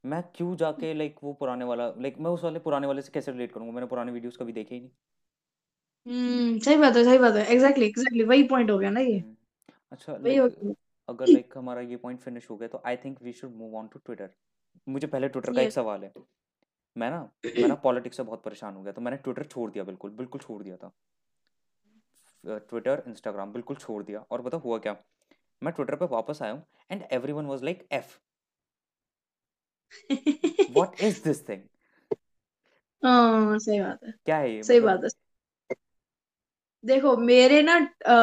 मैं 0.05 0.23
क्यों 0.35 0.57
जाके 0.57 0.95
लाइक 0.95 1.17
वो 1.25 1.33
पुराने 1.33 1.65
वाला 1.65 1.89
लाइक 1.89 2.19
मैं 2.19 2.31
उस 2.31 2.45
वाले 2.45 2.59
पुराने 2.59 2.87
वाले 2.87 3.03
से 3.03 3.11
कैसे 3.15 3.33
रिलेट 3.33 3.53
करूँगा? 3.53 3.73
मैंने 3.73 3.87
पुराने 3.87 4.13
वीडियोस 4.13 4.37
कभी 4.37 4.53
देखे 4.53 4.75
ही 4.75 4.81
नहीं। 4.81 4.91
हम्म 6.07 6.59
सही 6.59 6.77
बात 6.77 6.97
है 6.97 7.05
सही 7.05 7.19
बात 7.19 7.35
है। 7.35 7.45
एग्जैक्टली 7.47 7.87
एग्जैक्टली 7.87 8.25
वही 8.25 8.43
पॉइंट 8.49 8.71
हो 8.71 8.79
गया 8.79 8.91
ना 8.91 9.01
ये। 9.01 9.19
हम्म, 9.19 9.35
अच्छा 9.93 10.13
वही 10.15 10.37
हो 10.37 10.47
लाइक 10.47 10.49
गया। 10.49 10.75
अगर 11.09 11.29
लाइक 11.29 11.55
हमारा 11.57 11.81
ये 11.83 11.97
पॉइंट 11.97 12.21
फिनिश 12.21 12.49
हो 12.51 12.57
गया 12.57 12.69
तो 12.69 12.83
I 12.87 12.97
think 12.97 13.23
we 13.23 13.33
should 13.33 13.55
move 13.57 13.77
on 13.77 13.89
to 13.89 13.99
Twitter 13.99 14.31
मुझे 14.87 15.07
पहले 15.07 15.29
ट्विटर 15.29 15.53
का 15.53 15.63
एक 15.63 15.67
यस 15.67 15.75
सवाल 15.75 16.05
है। 16.05 16.13
मैं 16.97 17.11
ना 17.11 17.29
मैं 17.57 17.69
ना 17.69 17.75
पॉलिटिक्स 17.85 18.17
से 18.17 18.23
बहुत 18.23 18.43
परेशान 18.43 18.75
हो 18.75 18.83
गया 18.83 18.93
तो 18.93 19.01
मैंने 19.01 19.17
ट्विटर 19.17 19.45
छोड़ 19.47 19.71
दिया 19.71 19.85
बिल्कुल 19.85 20.11
बिल्कुल 20.13 20.41
छोड़ 20.41 20.63
दिया 20.63 20.77
था। 20.77 20.93
ट्विटर 22.45 23.03
इंस्टाग्राम 23.07 23.53
बिल्कुल 23.53 23.77
छोड़ 23.77 24.03
दिया। 24.03 24.25
और 24.31 24.43
पता 24.43 24.57
हुआ 24.57 24.79
क्या? 24.79 24.97
मैं 25.63 25.73
ट्विटर 25.75 25.97
पे 25.97 26.07
वापस 26.07 26.43
आया 26.43 26.53
हूँ 26.53 26.65
and 26.91 27.03
everyone 27.33 27.47
was 27.47 27.65
like 27.65 27.87
F 27.93 28.17
what 30.71 31.01
is 31.03 31.23
this 31.25 31.49
thing 31.49 31.63
हाँ 33.03 33.59
सही 33.59 33.81
बात 33.81 34.05
है। 34.05 34.13
क्या 34.27 34.37
है 34.37 34.51
ये? 34.55 34.63
सही 34.63 34.81
मतलब 34.81 34.85
बात 34.87 35.05
है। 35.05 35.11
देखो 36.85 37.17
मेरे 37.17 37.63
ना 37.63 37.75
अ, 38.07 38.15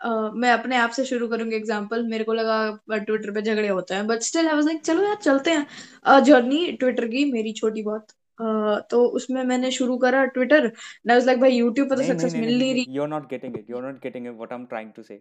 अ, 0.00 0.30
मैं 0.34 0.50
अपने 0.52 0.76
आप 0.76 0.90
से 0.90 1.04
शुरू 1.04 1.28
करूँगी 1.28 1.56
एग्जांपल 1.56 2.06
मेरे 2.06 2.24
को 2.24 2.32
लगा 2.32 2.56
ट्विटर 2.96 3.30
पे 3.30 3.42
झगड़े 3.42 3.68
होते 3.68 3.94
हैं 3.94 4.06
but 4.06 4.20
still 4.20 4.48
I 4.48 4.54
was 4.54 4.66
like 4.66 4.80
चलो 4.80 5.02
यार 5.02 5.16
चलते 5.16 5.50
हैं। 5.50 6.22
जर्नी 6.24 6.72
ट्विटर 6.72 7.06
की 7.08 7.24
मेरी 7.32 7.52
छोटी 7.52 7.82
बहुत। 7.82 8.10
अ, 8.40 8.44
तो 8.90 9.04
उसमें 9.06 9.42
मैंने 9.44 9.70
शुरू 9.70 9.96
करा 9.98 10.24
ट्विटर 10.24 10.66
आई 10.66 11.14
वाज 11.14 11.26
लाइक 11.26 11.40
भाई 11.40 11.52
यूट्यूब 11.52 11.88
पे 11.88 11.96
तो 11.96 12.02
सक्सेस 12.02 12.34
मिल 12.34 12.58
नहीं 12.58 12.74
रही 12.74 12.86
you 12.88 13.02
are 13.02 13.08
not 13.08 13.28
getting 13.30 13.56
it 13.56 13.70
you 13.70 13.76
are 13.76 13.82
not 13.82 14.02
getting 14.02 14.26
it 14.26 14.32
what 14.32 14.52
I 14.52 14.58
am 14.58 14.66
trying 14.66 14.92
to 14.92 15.02
say 15.02 15.20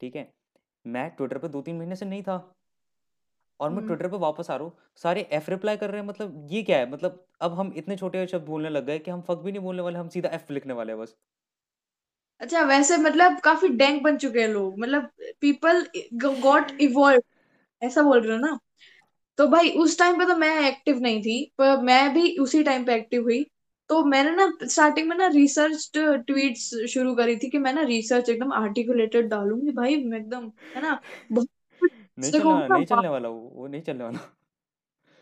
ठीक 0.00 0.16
है? 0.16 0.32
मैं 0.86 1.10
ट्विटर 1.10 1.38
पे 1.38 1.48
दो 1.48 1.62
तीन 1.62 1.78
महीने 1.78 1.96
से 1.96 2.06
नहीं 2.06 2.22
था। 2.22 2.36
और 3.60 3.70
मैं 3.70 3.76
हम्म। 3.78 3.86
ट्विटर 3.86 4.08
पे 4.08 4.16
वापस 4.18 4.50
आ 4.50 4.56
रहा 4.56 4.64
हूँ 4.64 4.76
सारे 4.98 5.20
एफ़ 5.32 5.50
रिप्लाई 5.50 5.76
कर 5.76 5.90
रहे 5.90 6.00
हैं 6.00 6.06
मतलब 6.08 6.46
ये 6.50 6.62
क्या 6.62 6.78
है? 6.78 6.90
मतलब 6.90 7.24
अब 7.40 7.54
हम 7.54 7.72
इतने 7.76 7.96
छोटे 7.96 8.26
शब्द 8.26 8.46
बोलने 8.46 8.68
लग 8.70 8.86
गए 8.86 8.98
कि 8.98 9.10
हम 9.10 9.20
फक 9.22 9.38
भी 9.38 9.52
नहीं 9.52 9.62
बोलने 9.62 9.82
वाले 9.82 9.98
हम 9.98 10.08
सीधा 10.10 10.28
एफ़ 10.30 10.52
लिखने 10.52 10.74
वाले 10.74 10.92
हैं 10.92 11.00
बस। 11.00 11.16
अच्छा 12.40 12.60
वैसे 12.64 12.96
मतलब 12.98 13.38
काफ़ी 13.40 13.68
डैंक 13.76 14.02
बन 14.02 14.16
चुके 14.18 14.40
हैं 14.40 14.48
लोग 14.48 14.78
मतलब 14.80 15.10
पीपल 15.40 15.84
गॉट 16.40 16.70
इवॉल्व 16.80 17.22
ऐसा 17.82 18.02
बोल 18.02 18.20
रहे 18.22 18.32
हो 18.32 18.38
ना? 18.40 18.58
तो 19.38 19.46
भाई 19.48 19.70
उस 19.78 19.98
टाइम 19.98 20.18
पे 20.18 20.26
तो 20.26 20.36
मैं 20.36 20.50
एक्टिव 20.68 20.98
नहीं 21.00 21.20
थी 21.22 21.36
पर 21.58 21.82
मैं 21.82 22.14
भी 22.14 22.36
उसी 22.40 22.62
टाइम 22.64 22.84
पे 22.86 22.94
एक्टिव 22.96 23.22
हुई। 23.24 23.44
तो 23.90 24.04
मैंने 24.06 24.30
ना 24.32 24.46
स्टार्टिंग 24.64 25.08
में 25.08 25.16
ना 25.16 25.26
रिसर्च 25.30 25.90
ट्वीट्स 25.96 26.70
शुरू 26.94 27.14
करी 27.16 27.36
थी 27.38 27.50
कि 27.50 27.58
मैं 27.60 27.72
ना 27.74 27.82
रिसर्च 27.86 28.28
एकदम 28.30 28.52
आर्टिकुलेटेड 28.54 29.28
डालूँगी 29.30 29.72
भाई 29.72 29.96
मैं 30.04 30.18
एकदम 30.18 30.50
है 30.76 30.82
ना? 30.82 31.00
बहुत 31.32 31.48
नहीं 32.18 32.32
देखो 32.32 32.52
चलने 32.52 32.68
नहीं 32.68 32.86
चलने 32.86 33.08
वाला 33.08 33.28
वो 33.28 33.40
वो 33.54 33.66
नहीं 33.66 33.82
चलने 33.82 34.04
वाला। 34.04 34.18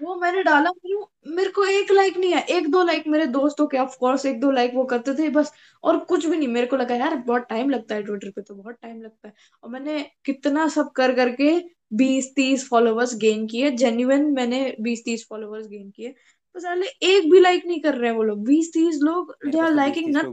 वो 0.00 0.14
मैंने 0.16 0.42
डाला 0.42 0.70
मेरे 0.70 0.96
मेरे 1.34 1.50
को 1.50 1.64
एक 1.66 1.90
लाइक 1.92 2.16
नहीं 2.16 2.32
है 2.32 2.40
एक 2.50 2.70
दो 2.70 2.82
लाइक 2.84 3.06
मेरे 3.06 3.26
दोस्तों 3.28 3.66
के 3.66 3.78
ऑफ़ 3.78 3.96
कोर्स 3.98 4.24
एक 4.26 4.40
दो 4.40 4.50
लाइक 4.50 4.72
वो 4.74 4.84
करते 4.84 5.14
थे 5.14 5.28
बस। 5.30 5.52
और 5.84 5.98
कुछ 6.04 6.26
भी 6.26 6.36
नहीं 6.36 6.48
मेरे 6.48 6.66
को 6.66 6.76
लगा 6.76 6.94
यार 6.94 7.16
बहुत 7.18 7.46
टाइम 7.48 7.70
लगता 7.70 7.94
है 7.94 8.02
ट्विटर 8.02 8.30
पे 8.30 8.42
तो 8.42 8.54
बहुत 8.54 8.76
टाइम 8.82 9.00
लगता 9.02 9.28
है। 9.28 9.34
और 9.62 9.70
मैंने 9.70 10.00
कितना 10.24 10.66
सब 10.68 10.90
कर 10.96 11.14
करके 11.16 11.58
बीस 11.94 12.32
तीस 12.36 12.68
फॉलोअर्स 12.68 13.14
गेन 13.18 13.46
किए। 13.46 13.70
जेन्युइन 13.72 14.30
मैंने 14.34 14.76
बीस 14.80 15.04
तीस 15.04 15.26
फॉलोअर्स 15.30 15.66
गेन 15.68 15.90
किए। 15.90 16.14
तो 16.56 16.60
साले 16.60 16.86
एक 17.06 17.30
भी 17.30 17.40
लाइक 17.40 17.66
नहीं 17.66 17.80
कर 17.80 17.94
रहे 17.94 18.10
हैं 18.10 18.16
वो 18.16 18.22
लोग। 18.22 18.44
बीस 18.46 18.72
तीस 18.72 18.98
लोग 19.02 19.34
दे 19.44 19.58
आर 19.58 19.66
बीस 19.66 19.76
लाइकिंग 19.76 20.16
नट 20.16 20.26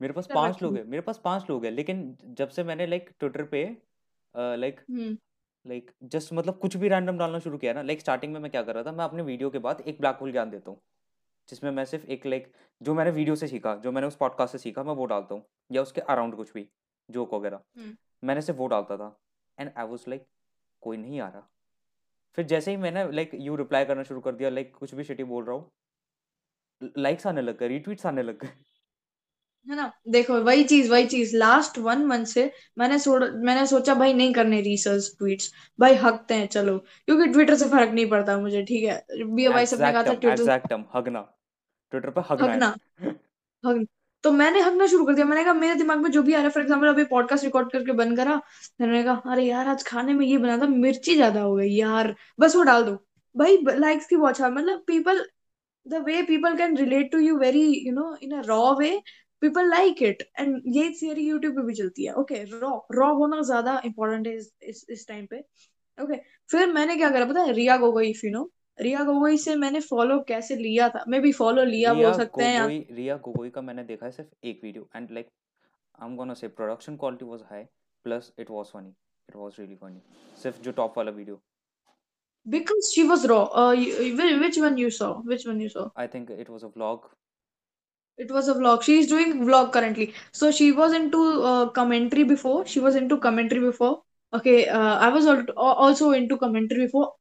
मेरे 0.00 0.12
पास 0.12 0.28
पाँच 0.34 0.62
लोग 0.62 0.76
है 0.76 0.84
मेरे 0.84 1.02
पास 1.02 1.20
पाँच 1.24 1.44
लोग 1.50 1.64
हैं 1.64 1.72
लेकिन 1.72 2.16
जब 2.38 2.48
से 2.48 2.64
मैंने 2.64 2.86
लाइक 2.86 3.10
ट्विटर 3.18 3.42
पे 3.44 3.64
लाइक 4.34 4.80
लाइक 5.66 5.90
जस्ट 6.04 6.32
मतलब 6.32 6.58
कुछ 6.58 6.76
भी 6.76 6.88
रैंडम 6.88 7.18
डालना 7.18 7.38
शुरू 7.38 7.58
किया 7.58 7.72
ना 7.72 7.82
लाइक 7.82 8.00
स्टार्टिंग 8.00 8.32
में 8.32 8.40
मैं 8.40 8.50
क्या 8.50 8.62
कर 8.62 8.74
रहा 8.74 8.84
था 8.84 8.92
मैं 8.92 9.04
अपने 9.04 9.22
वीडियो 9.22 9.50
के 9.50 9.58
बाद 9.58 9.80
एक 9.86 10.00
ब्लैक 10.00 10.16
होल 10.16 10.32
ज्ञान 10.32 10.50
देता 10.50 10.70
हूँ 10.70 10.80
जिसमें 11.48 11.70
मैं 11.70 11.84
सिर्फ़ 11.84 12.06
एक 12.06 12.26
लाइक 12.26 12.52
जो 12.80 12.94
मैंने 12.94 13.10
वीडियो 13.10 13.36
से 13.36 13.48
सीखा 13.48 13.74
जो 13.76 13.92
मैंने 13.92 14.06
उस 14.06 14.16
पॉडकास्ट 14.16 14.52
से 14.52 14.58
सीखा 14.58 14.82
मैं 14.82 14.94
वो 14.94 15.04
डालता 15.06 15.34
हूँ 15.34 15.44
या 15.72 15.82
उसके 15.82 16.00
अराउंड 16.00 16.34
कुछ 16.36 16.52
भी 16.52 16.68
जोक 17.08 17.34
वगैरह। 17.34 17.60
हम्म। 17.76 17.96
मैंने 18.24 18.42
सिर्फ़ 18.42 18.58
वो 18.58 18.66
डालता 18.66 18.96
था 18.96 19.16
एंड 19.58 19.70
आई 19.76 19.86
वॉज़ 19.86 20.04
लाइक 20.08 20.26
कोई 20.82 20.96
नहीं 20.96 21.20
आ 21.20 21.28
रहा। 21.28 21.48
फिर 22.38 22.44
जैसे 22.46 22.70
ही 22.70 22.76
मैंने 22.76 23.10
लाइक 23.12 23.30
यू 23.34 23.56
रिप्लाई 23.56 23.84
करना 23.84 24.02
शुरू 24.02 24.20
कर 24.20 24.34
दिया 24.34 24.50
लाइक 24.50 24.74
कुछ 24.76 24.94
भी 24.94 25.04
शिटी 25.04 25.24
बोल 25.24 25.44
रहा 25.44 25.56
हूँ 25.56 26.90
लाइक्स 26.98 27.26
आने 27.26 27.42
लग 27.42 27.58
गए 27.58 27.68
रिट्वीट्स 27.68 28.06
आने 28.06 28.22
लग 28.22 28.38
गए। 28.38 28.54
है 29.66 29.76
ना? 29.76 29.90
देखो 30.08 30.38
वही 30.44 30.64
चीज़ 30.64 30.90
वही 30.90 31.06
चीज़। 31.06 31.36
लास्ट 31.36 31.78
वन 31.78 32.04
मंथ 32.06 32.26
से 32.26 32.50
मैंने 32.78 32.98
सोच 32.98 33.22
मैंने 33.44 33.66
सोचा 33.66 33.94
भाई 33.94 34.14
नहीं 34.14 34.32
करने 34.34 34.60
रिसर्च 34.60 35.10
ट्वीट्स 35.18 35.52
भाई 35.78 35.94
हकते 35.96 36.34
हैं 36.34 36.46
चलो। 36.48 36.76
क्योंकि 36.78 37.26
ट्विटर 37.32 37.54
से 37.56 37.68
फ़र्क 37.68 37.90
नहीं 37.92 38.06
पड़ता 38.10 38.36
मुझे 38.38 38.62
ठीक 38.62 38.84
है? 38.84 39.04
बी 39.24 39.48
भाई 39.48 39.66
सबने 39.66 39.92
कहा 39.92 40.02
था 40.02 40.14
ट्विटर 40.14 40.40
एग्जैक्टम 40.40 40.84
हगना। 40.94 41.20
ट्विटर 41.92 42.10
पे 42.10 42.20
हगना 42.30 42.52
हकना 42.52 42.74
है 43.64 43.84
तो 44.24 44.30
मैंने 44.32 44.60
हकना 44.60 44.86
शुरू 44.86 45.04
कर 45.04 45.14
दिया। 45.14 45.26
मैंने 45.26 45.44
कहा 45.44 45.52
मेरे 45.54 45.74
दिमाग 45.74 45.98
में 45.98 46.10
जो 46.10 46.22
भी 46.22 46.32
आ 46.32 46.36
रहा 46.36 46.44
है 46.44 46.50
फॉर 46.50 46.62
एग्ज़ाम्पल 46.62 46.88
अभी 46.88 47.04
पॉडकास्ट 47.06 47.44
रिकॉर्ड 47.44 47.70
करके 47.72 47.92
बंद 48.00 48.16
करा 48.16 48.40
मैंने 48.80 49.02
कहा 49.04 49.32
अरे 49.32 49.44
यार 49.44 49.68
आज 49.68 49.82
खाने 49.86 50.14
में 50.14 50.26
ये 50.26 50.38
बना 50.38 50.56
था 50.58 50.66
मिर्ची 50.68 51.14
ज़्यादा 51.14 51.40
हो 51.40 51.54
गई 51.56 51.70
यार। 51.70 52.14
बस 52.40 52.56
वो 52.56 52.62
डाल 52.64 52.84
दो। 52.84 52.94
भाई 53.34 53.58
लाइक्स 53.68 54.06
की 54.06 54.16
बहुत 54.16 54.40
मतलब 54.40 54.84
people 54.86 55.24
the 55.86 55.98
way 56.06 56.16
people 56.26 56.56
can 56.58 56.74
relate 56.78 57.08
to 57.12 57.20
you 57.20 57.36
very 57.38 57.62
you 57.84 57.92
know 57.94 58.10
in 58.24 58.34
a 58.34 58.42
raw 58.48 58.66
way 58.80 58.90
people 59.42 59.68
like 59.72 60.00
it. 60.08 60.22
And 60.38 60.62
ये 60.76 60.88
थियरी 61.00 61.26
यूट्यूब 61.28 61.54
पे 61.56 61.62
भी 61.66 61.74
चलती 61.74 62.04
है. 62.06 62.14
ओके 62.22 62.42
रॉ 62.44 62.70
रॉ 62.94 63.12
होना 63.18 63.40
ज़्यादा 63.50 63.80
इंपॉर्टेंट 63.84 64.26
है 64.26 64.34
इस 64.36 64.52
इस, 64.62 64.86
इस 64.90 65.06
टाइम 65.08 65.26
पे. 65.26 65.44
ओके 65.98 66.16
फिर 66.50 66.72
मैंने 66.72 66.96
क्या 66.96 67.10
करा 67.10 67.24
पता 67.26 67.42
है? 67.42 67.52
Riya 67.52 67.76
Gogoi 67.76 68.10
if 68.10 68.26
you 68.26 68.32
know 68.32 68.50
Riya 68.80 69.04
Gogoi 69.04 69.36
से 69.38 69.54
मैंने 69.56 69.80
फॉलो 69.90 70.18
कैसे 70.28 70.56
लिया 70.56 70.88
था? 70.88 71.04
मे 71.08 71.20
बी 71.20 71.32
फॉलो 71.32 71.64
लिया 71.64 71.94
बोल 71.94 72.12
सकते 72.14 72.44
हैं 72.44 72.66
रिया 72.96 73.16
गोगोई 73.24 73.50
का 73.50 73.62
मैंने 73.62 73.84
देखा 73.84 74.06
है 74.06 74.12
सिर्फ़ 74.12 74.46
एक 74.48 74.60
video 74.64 74.88
and 74.96 75.10
like 75.12 75.28
I 76.00 76.08
am 76.08 76.16
gonna 76.16 76.34
say 76.34 76.48
production 76.60 76.96
quality 76.96 77.24
was 77.30 77.40
high 77.50 77.64
plus 78.04 78.32
it 78.38 78.50
was 78.50 78.66
funny 78.74 78.88
it 78.88 79.36
was 79.36 79.56
really 79.58 79.76
funny 79.82 80.00
सिर्फ़ 80.42 80.60
जो 80.62 80.72
टॉप 80.82 80.98
वाला 80.98 81.10
video 81.12 81.40
because 82.46 82.86
she 82.92 83.02
was 83.08 83.24
raw. 83.30 83.42
Uh 83.62 83.74
which 84.38 84.56
one 84.62 84.78
you 84.78 84.88
saw? 84.94 85.08
Which 85.32 85.44
one 85.48 85.60
you 85.64 85.68
saw? 85.74 85.82
I 85.98 86.08
think 86.14 86.30
it 86.30 86.48
was 86.50 86.64
a 86.64 86.68
vlog 86.76 87.04
It 88.18 88.30
was 88.30 88.48
a 88.48 88.54
vlog. 88.54 88.82
She 88.82 88.98
is 89.00 89.06
doing 89.08 89.44
vlog 89.44 89.72
currently. 89.72 90.14
So 90.32 90.50
she 90.50 90.72
was 90.72 90.92
into 90.92 91.42
uh, 91.42 91.68
commentary 91.70 92.24
before. 92.24 92.66
She 92.66 92.80
was 92.80 92.94
into 92.94 93.18
commentary 93.18 93.60
before. 93.60 94.02
Okay, 94.32 94.68
uh, 94.68 94.96
I 94.98 95.08
was 95.08 95.26
al- 95.26 95.46
al- 95.56 95.78
also 95.86 96.12
into 96.12 96.36
commentary 96.38 96.86
before. 96.86 97.12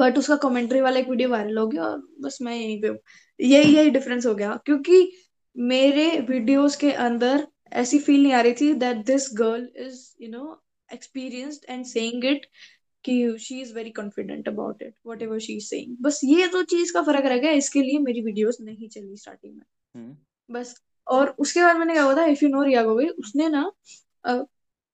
But 0.00 0.18
उसका 0.18 0.36
commentary 0.42 0.80
वाला 0.80 0.98
एक 1.00 1.08
video 1.08 1.28
viral 1.28 1.58
हो 1.58 1.66
गया 1.68 1.82
और 1.84 2.02
बस 2.22 2.38
मैं 2.42 2.54
यहीं 2.56 2.80
पे 2.82 2.88
हूँ 2.88 2.98
यही 3.40 3.74
यही 3.76 3.90
डिफरेंस 3.90 4.26
हो 4.26 4.34
गया 4.34 4.56
क्योंकि 4.66 5.00
मेरे 5.56 6.06
वीडियोस 6.28 6.76
के 6.76 6.92
अंदर 7.06 7.46
ऐसी 7.82 7.98
फील 7.98 8.22
नहीं 8.22 8.32
आ 8.32 8.40
रही 8.40 8.52
थी 8.60 8.72
that 8.84 9.04
this 9.06 9.28
girl 9.38 9.68
is 9.86 10.00
you 10.22 10.28
know 10.30 10.44
experienced 10.88 11.64
and 11.68 11.84
saying 11.86 12.24
it 12.32 12.46
कि 13.04 13.36
she 13.40 13.60
is 13.60 13.74
very 13.74 13.90
confident 13.90 14.48
about 14.48 14.82
it 14.82 14.94
whatever 15.22 15.38
she 15.38 15.56
is 15.56 15.66
saying 15.66 15.96
बस 16.00 16.20
ये 16.24 16.46
तो 16.48 16.62
चीज़ 16.64 16.92
का 16.94 17.02
फ़र्क 17.02 17.26
रह 17.26 17.38
गया 17.38 17.50
इसके 17.52 17.82
लिए 17.82 17.98
मेरी 17.98 18.20
वीडियोस 18.22 18.58
नहीं 18.60 18.88
चली 18.88 19.16
स्टार्टिंग 19.16 19.54
में। 19.54 19.64
हम्म। 19.94 20.16
बस 20.50 20.74
और 21.06 21.34
उसके 21.38 21.62
बाद 21.62 21.76
मैंने 21.76 21.92
क्या 21.92 22.02
हुआ 22.02 22.14
था 22.16 22.24
if 22.26 22.44
you 22.44 22.50
know 22.50 22.62
Riya 22.62 22.82
Gogoi 22.82 23.08
उसने 23.08 23.48
ना 23.48 23.70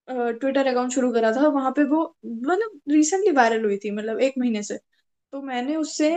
ट्विटर 0.08 0.66
अकाउंट 0.66 0.92
शुरू 0.92 1.12
करा 1.12 1.32
था 1.32 1.48
वहाँ 1.48 1.70
पे 1.76 1.84
वो 1.84 2.02
मतलब 2.26 2.80
रिसेंटली 2.90 3.30
वायरल 3.32 3.64
हुई 3.64 3.76
थी 3.78 3.90
मतलब 3.90 4.20
एक 4.20 4.34
महीने 4.38 4.62
से। 4.62 4.76
तो 5.32 5.42
मैंने 5.42 5.76
उससे 5.76 6.10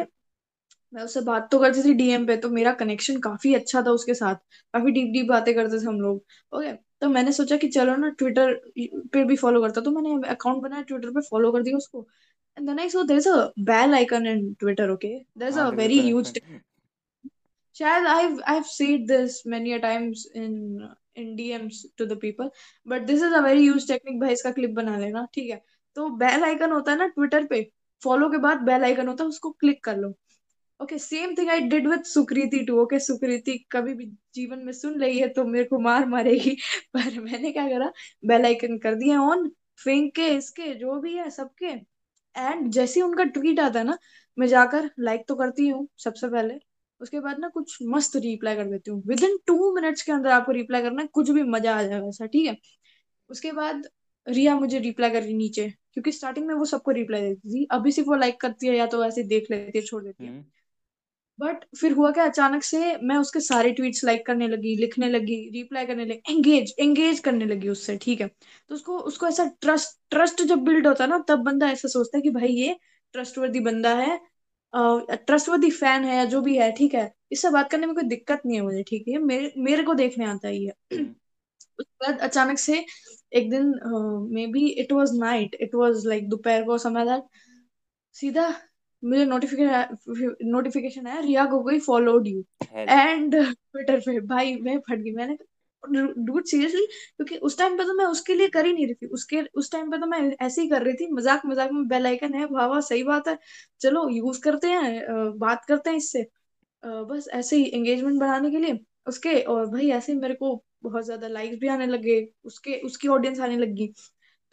मैं 0.94 1.04
उससे 1.04 1.22
बात 1.22 1.48
तो 1.52 1.60
करती 1.60 1.84
थी 1.84 1.94
डीएम 1.94 2.26
पे 2.28 2.36
तो 2.38 2.50
मेरा 2.50 2.74
कनेक्शन 2.76 3.20
काफ़ी 3.22 3.54
अच्छा 3.56 3.82
था 3.82 3.92
उसके 3.92 4.14
साथ। 4.14 4.36
काफ़ी 4.74 4.92
डीप 4.92 5.12
डीप 5.14 5.28
बातें 5.28 5.54
करते 5.56 5.80
थे 5.82 5.86
हम 5.86 6.00
लोग। 6.02 6.24
ओके 6.54 6.72
तो 7.02 7.10
मैंने 7.10 7.32
सोचा 7.32 7.58
कि 7.58 7.68
चलो 7.68 7.96
ना 7.96 8.10
ट्विटर 8.10 8.54
पे 9.14 9.24
भी 9.26 9.36
फॉलो 9.36 9.62
करता। 9.62 9.82
तो 9.82 9.92
मैंने 9.92 10.28
अकाउंट 10.30 10.62
बनाया 10.64 10.82
ट्विटर 10.82 11.10
पे 11.12 11.22
फॉलो 11.30 11.52
कर 11.52 11.64
दिया 11.64 11.78
उसको। 11.78 12.08
And 12.58 12.68
then 12.68 12.80
I 12.80 12.90
saw 12.90 13.04
there 13.04 13.20
is 13.20 13.30
a 13.30 13.52
bell 13.60 13.94
icon 13.94 14.28
in 14.28 14.54
Twitter 14.60 14.90
okay 14.90 15.08
there 15.08 15.50
is 15.50 15.60
a 15.60 15.70
very 15.70 16.00
huge 16.02 16.34
शायद 17.76 18.06
I've 18.08 18.40
I've 18.52 18.66
said 18.68 19.08
this 19.08 19.36
many 19.52 19.74
a 19.74 19.80
times 19.80 20.24
in 20.36 20.56
in 21.22 21.36
DMs 21.38 21.78
to 21.98 22.06
the 22.06 22.16
people 22.16 22.50
but 22.86 23.06
this 23.08 23.22
is 23.28 23.36
a 23.38 23.42
very 23.42 23.64
used 23.68 23.88
technique 23.92 24.20
भाई 24.22 24.34
इसका 24.34 24.52
clip 24.52 24.72
बना 24.72 24.98
लेना 24.98 25.26
ठीक 25.34 25.50
है? 25.50 25.62
तो 25.96 26.10
bell 26.18 26.44
icon 26.44 26.72
होता 26.72 26.92
है 26.92 26.98
ना 26.98 27.08
ट्विटर 27.08 27.46
पे। 27.48 27.62
फॉलो 28.02 28.30
के 28.30 28.38
बाद 28.38 28.62
बेल 28.64 28.84
आइकन 28.84 29.08
होता 29.08 29.24
है 29.24 29.30
उसको 29.30 29.52
क्लिक 29.52 29.84
कर 29.84 29.98
लो। 29.98 30.14
Okay 30.82 30.98
same 30.98 31.36
thing 31.38 31.50
I 31.50 31.60
did 31.62 31.88
with 31.88 32.04
Sukriti 32.04 32.66
too 32.66 32.82
okay 32.82 33.00
Sukriti 33.00 33.58
कभी 33.72 33.94
भी 33.94 34.06
जीवन 34.36 34.60
में 34.60 34.74
सुन 34.74 35.02
रही 35.02 35.20
है 35.20 35.28
तो 35.28 35.44
मेरे 35.46 35.66
को 35.66 35.80
मार 35.80 36.06
मारेगी। 36.06 36.56
पर 36.94 37.20
मैंने 37.20 37.52
क्या 37.52 37.68
करा? 37.70 37.92
बेल 38.26 38.46
आइकन 38.46 38.78
कर 38.78 38.96
दिया 38.96 39.22
ऑन 39.22 39.50
फेंक 39.84 40.16
के 40.16 40.28
इसके, 40.28 40.74
जो 40.76 41.00
भी 41.00 41.14
है 41.18 41.30
सबके। 41.30 41.68
एंड 42.36 42.70
जैसे 42.72 43.00
ही 43.00 43.04
उनका 43.04 43.24
ट्वीट 43.24 43.60
आता 43.60 43.80
है 43.80 43.86
ना, 43.86 43.98
मैं 44.38 44.48
जाकर 44.48 44.90
लाइक 45.00 45.26
तो 45.28 45.36
करती 45.36 45.68
हूँ 45.68 45.88
सबसे 45.98 46.28
पहले। 46.28 46.54
उसके 47.02 47.20
बाद 47.20 47.40
ना 47.40 47.48
कुछ 47.50 47.78
मस्त 47.84 48.16
रिप्लाई 48.16 48.56
कर 48.56 48.66
देती 48.66 48.92
हूँ। 48.92 49.04
विद 49.08 49.24
इन 49.24 49.38
टू 49.48 49.76
मिनट्स 49.76 50.02
के 50.02 50.12
अंदर 50.12 50.30
आपको 50.30 50.52
रिप्लाई 50.52 50.82
करना, 50.82 51.06
कुछ 51.06 51.30
भी 51.30 51.44
मज़ा 51.44 51.76
आ 51.78 51.84
जाएगा 51.84 52.08
ऐसा, 52.08 52.26
ठीक 52.26 52.48
है? 52.48 52.58
उसके 53.30 53.52
बाद 53.52 53.88
रिया 54.28 54.56
मुझे 54.56 54.80
रिप्लाई 54.80 55.10
कर 55.10 55.24
रही 55.24 55.34
नीचे, 55.34 55.70
क्योंकि 55.94 56.12
स्टार्टिंग 56.12 56.48
में 56.48 56.56
वो 56.56 56.66
सबको 56.66 56.92
रिप्लाई 56.92 57.22
देती 57.22 57.50
थी। 57.50 57.68
अभी 57.72 57.92
सिर्फ़ 57.92 58.10
वो 58.10 58.16
लाइक 58.16 58.42
करती 58.42 58.68
है 58.68 58.78
या 58.78 58.86
तो 58.86 59.06
ऐसे 59.06 59.24
देख 59.24 59.52
लेती 59.52 59.80
है, 59.80 59.86
छोड़ 59.86 60.04
देती 60.04 60.26
है। 60.26 60.32
हम्म। 60.32 60.44
बट 61.42 61.64
फिर 61.80 61.92
हुआ 61.94 62.12
क्या? 62.12 62.26
अचानक 62.26 62.64
से 62.64 62.96
मैं 63.00 63.16
उसके 63.18 63.40
सारे 63.40 63.72
ट्वीट्स 63.74 64.04
लाइक 64.06 64.26
करने 64.26 64.48
लगी, 64.48 64.76
लिखने 64.78 65.10
लगी 65.10 65.36
रिप्लाई 65.52 65.86
करने 65.86 66.06
लगी 66.06 66.34
एंगेज 66.34 66.74
एंगेज 66.80 67.20
करने 67.20 67.46
लगी 67.46 67.70
उससे, 67.70 67.98
ठीक 67.98 68.22
है? 68.22 68.28
तो 68.70 68.76
उसको 68.76 68.98
उसको 69.02 69.28
ऐसा 69.28 69.46
ट्रस्ट 69.62 69.98
ट्रस्ट 70.12 70.42
जब 70.44 70.64
बिल्ड 70.66 70.88
होता 70.88 71.04
है 71.04 71.10
ना, 71.10 71.18
तब 71.28 71.44
बंदा 71.46 71.70
ऐसा 71.72 71.88
सोचता 71.90 72.18
है 72.18 72.22
कि 72.22 72.30
भाई 72.32 72.48
ये 72.50 72.76
ट्रस्टवर्दी 73.14 73.60
बंदा 73.62 73.96
है 73.96 74.20
ट्रस्टवर्दी 74.74 75.70
फ़ैन 75.72 76.04
है 76.06 76.16
या 76.18 76.26
जो 76.26 76.42
भी 76.42 76.58
है, 76.58 76.72
ठीक 76.72 76.94
है? 76.96 77.12
इससे 77.32 77.50
बात 77.52 77.70
करने 77.72 77.86
में 77.88 77.96
कोई 77.96 78.04
दिक्कत 78.06 78.42
नहीं 78.46 78.58
है 78.58 78.64
मुझे, 78.64 78.84
ठीक 78.84 79.08
है? 79.08 79.18
मेरे 79.20 79.54
मेरे 79.58 79.84
को 79.84 79.94
देखने 79.96 80.26
आता 80.26 80.48
ही 80.48 80.66
है 80.66 80.74
उसके 81.80 82.06
बाद 82.06 82.20
अचानक 82.22 82.60
से 82.60 82.86
एक 83.34 83.50
दिन 83.52 83.74
maybe 84.48 84.68
it 84.82 84.92
was 84.94 85.14
night 85.20 85.56
it 85.62 85.76
was 85.76 86.08
like 86.08 86.30
दोपहर 86.30 86.64
को, 86.66 86.78
समय 86.80 87.06
था। 87.06 87.22
सीधा 88.16 88.50
मुझे 89.04 89.26
नोटिफिकेशन 89.26 90.48
नोटिफिकेशन 90.48 91.08
आया 91.08 91.20
Riya 91.20 91.46
Gogoi 91.46 91.80
followed 91.82 92.28
you 92.28 92.44
and 92.74 93.36
Twitter 93.36 94.00
पे 94.00 94.20
भाई 94.28 94.56
मैं 94.62 94.78
फट 94.80 95.00
गई 95.00 95.12
मैंने 95.14 95.38
डूड 95.84 96.46
सीरियसली 96.46 96.86
क्योंकि 96.86 97.38
उस 97.40 97.58
टाइम 97.58 97.78
पे 97.78 97.84
तो 97.84 97.94
मैं 97.94 98.06
उसके 98.06 98.34
लिए 98.36 98.48
कर 98.50 98.66
ही 98.66 98.74
नहीं 98.74 98.86
रही 98.86 98.96
थी 98.96 99.08
उसके 99.10 99.42
उस 99.56 99.72
टाइम 99.72 99.92
पे 99.92 99.98
तो 99.98 100.08
मैं 100.08 100.20
ऐसे 100.42 100.62
ही 100.62 100.70
कर 100.70 100.84
रही 100.84 100.94
थी 100.96 101.08
मज़ाक 101.12 101.46
मज़ाक 101.46 101.72
में 101.72 101.88
बेल 101.88 102.08
आइकन 102.08 102.34
है 102.34 102.46
वाह 102.46 102.68
वाह 102.68 102.80
सही 102.82 103.04
बात 103.04 103.28
है 103.28 103.38
चलो 103.82 104.08
यूज़ 104.10 104.42
करते 104.42 104.68
हैं 104.70 105.38
बात 105.40 105.66
करते 105.66 105.90
हैं 105.90 105.98
इससे 105.98 106.26
बस 106.84 107.28
ऐसे 107.34 107.56
ही 107.56 107.66
एंगेजमेंट 107.72 108.20
बढ़ाने 108.20 108.52
के 108.52 108.58
लिए 108.58 108.80
उसके 109.08 109.40
और 109.46 109.66
भाई 109.68 109.90
ऐसे 109.92 110.12
ही 110.12 110.18
मेरे 110.20 110.34
को 110.34 110.56
बहुत 110.84 111.06
ज़्यादा 111.06 111.28
लाइक्स 111.28 111.58
भी 111.60 111.68
आने 111.68 111.86
लगे 111.88 112.22
उसके 112.46 112.80
उसकी 112.82 113.08
ऑडियंस 113.08 113.40
आने 113.40 113.58
लगी 113.58 113.94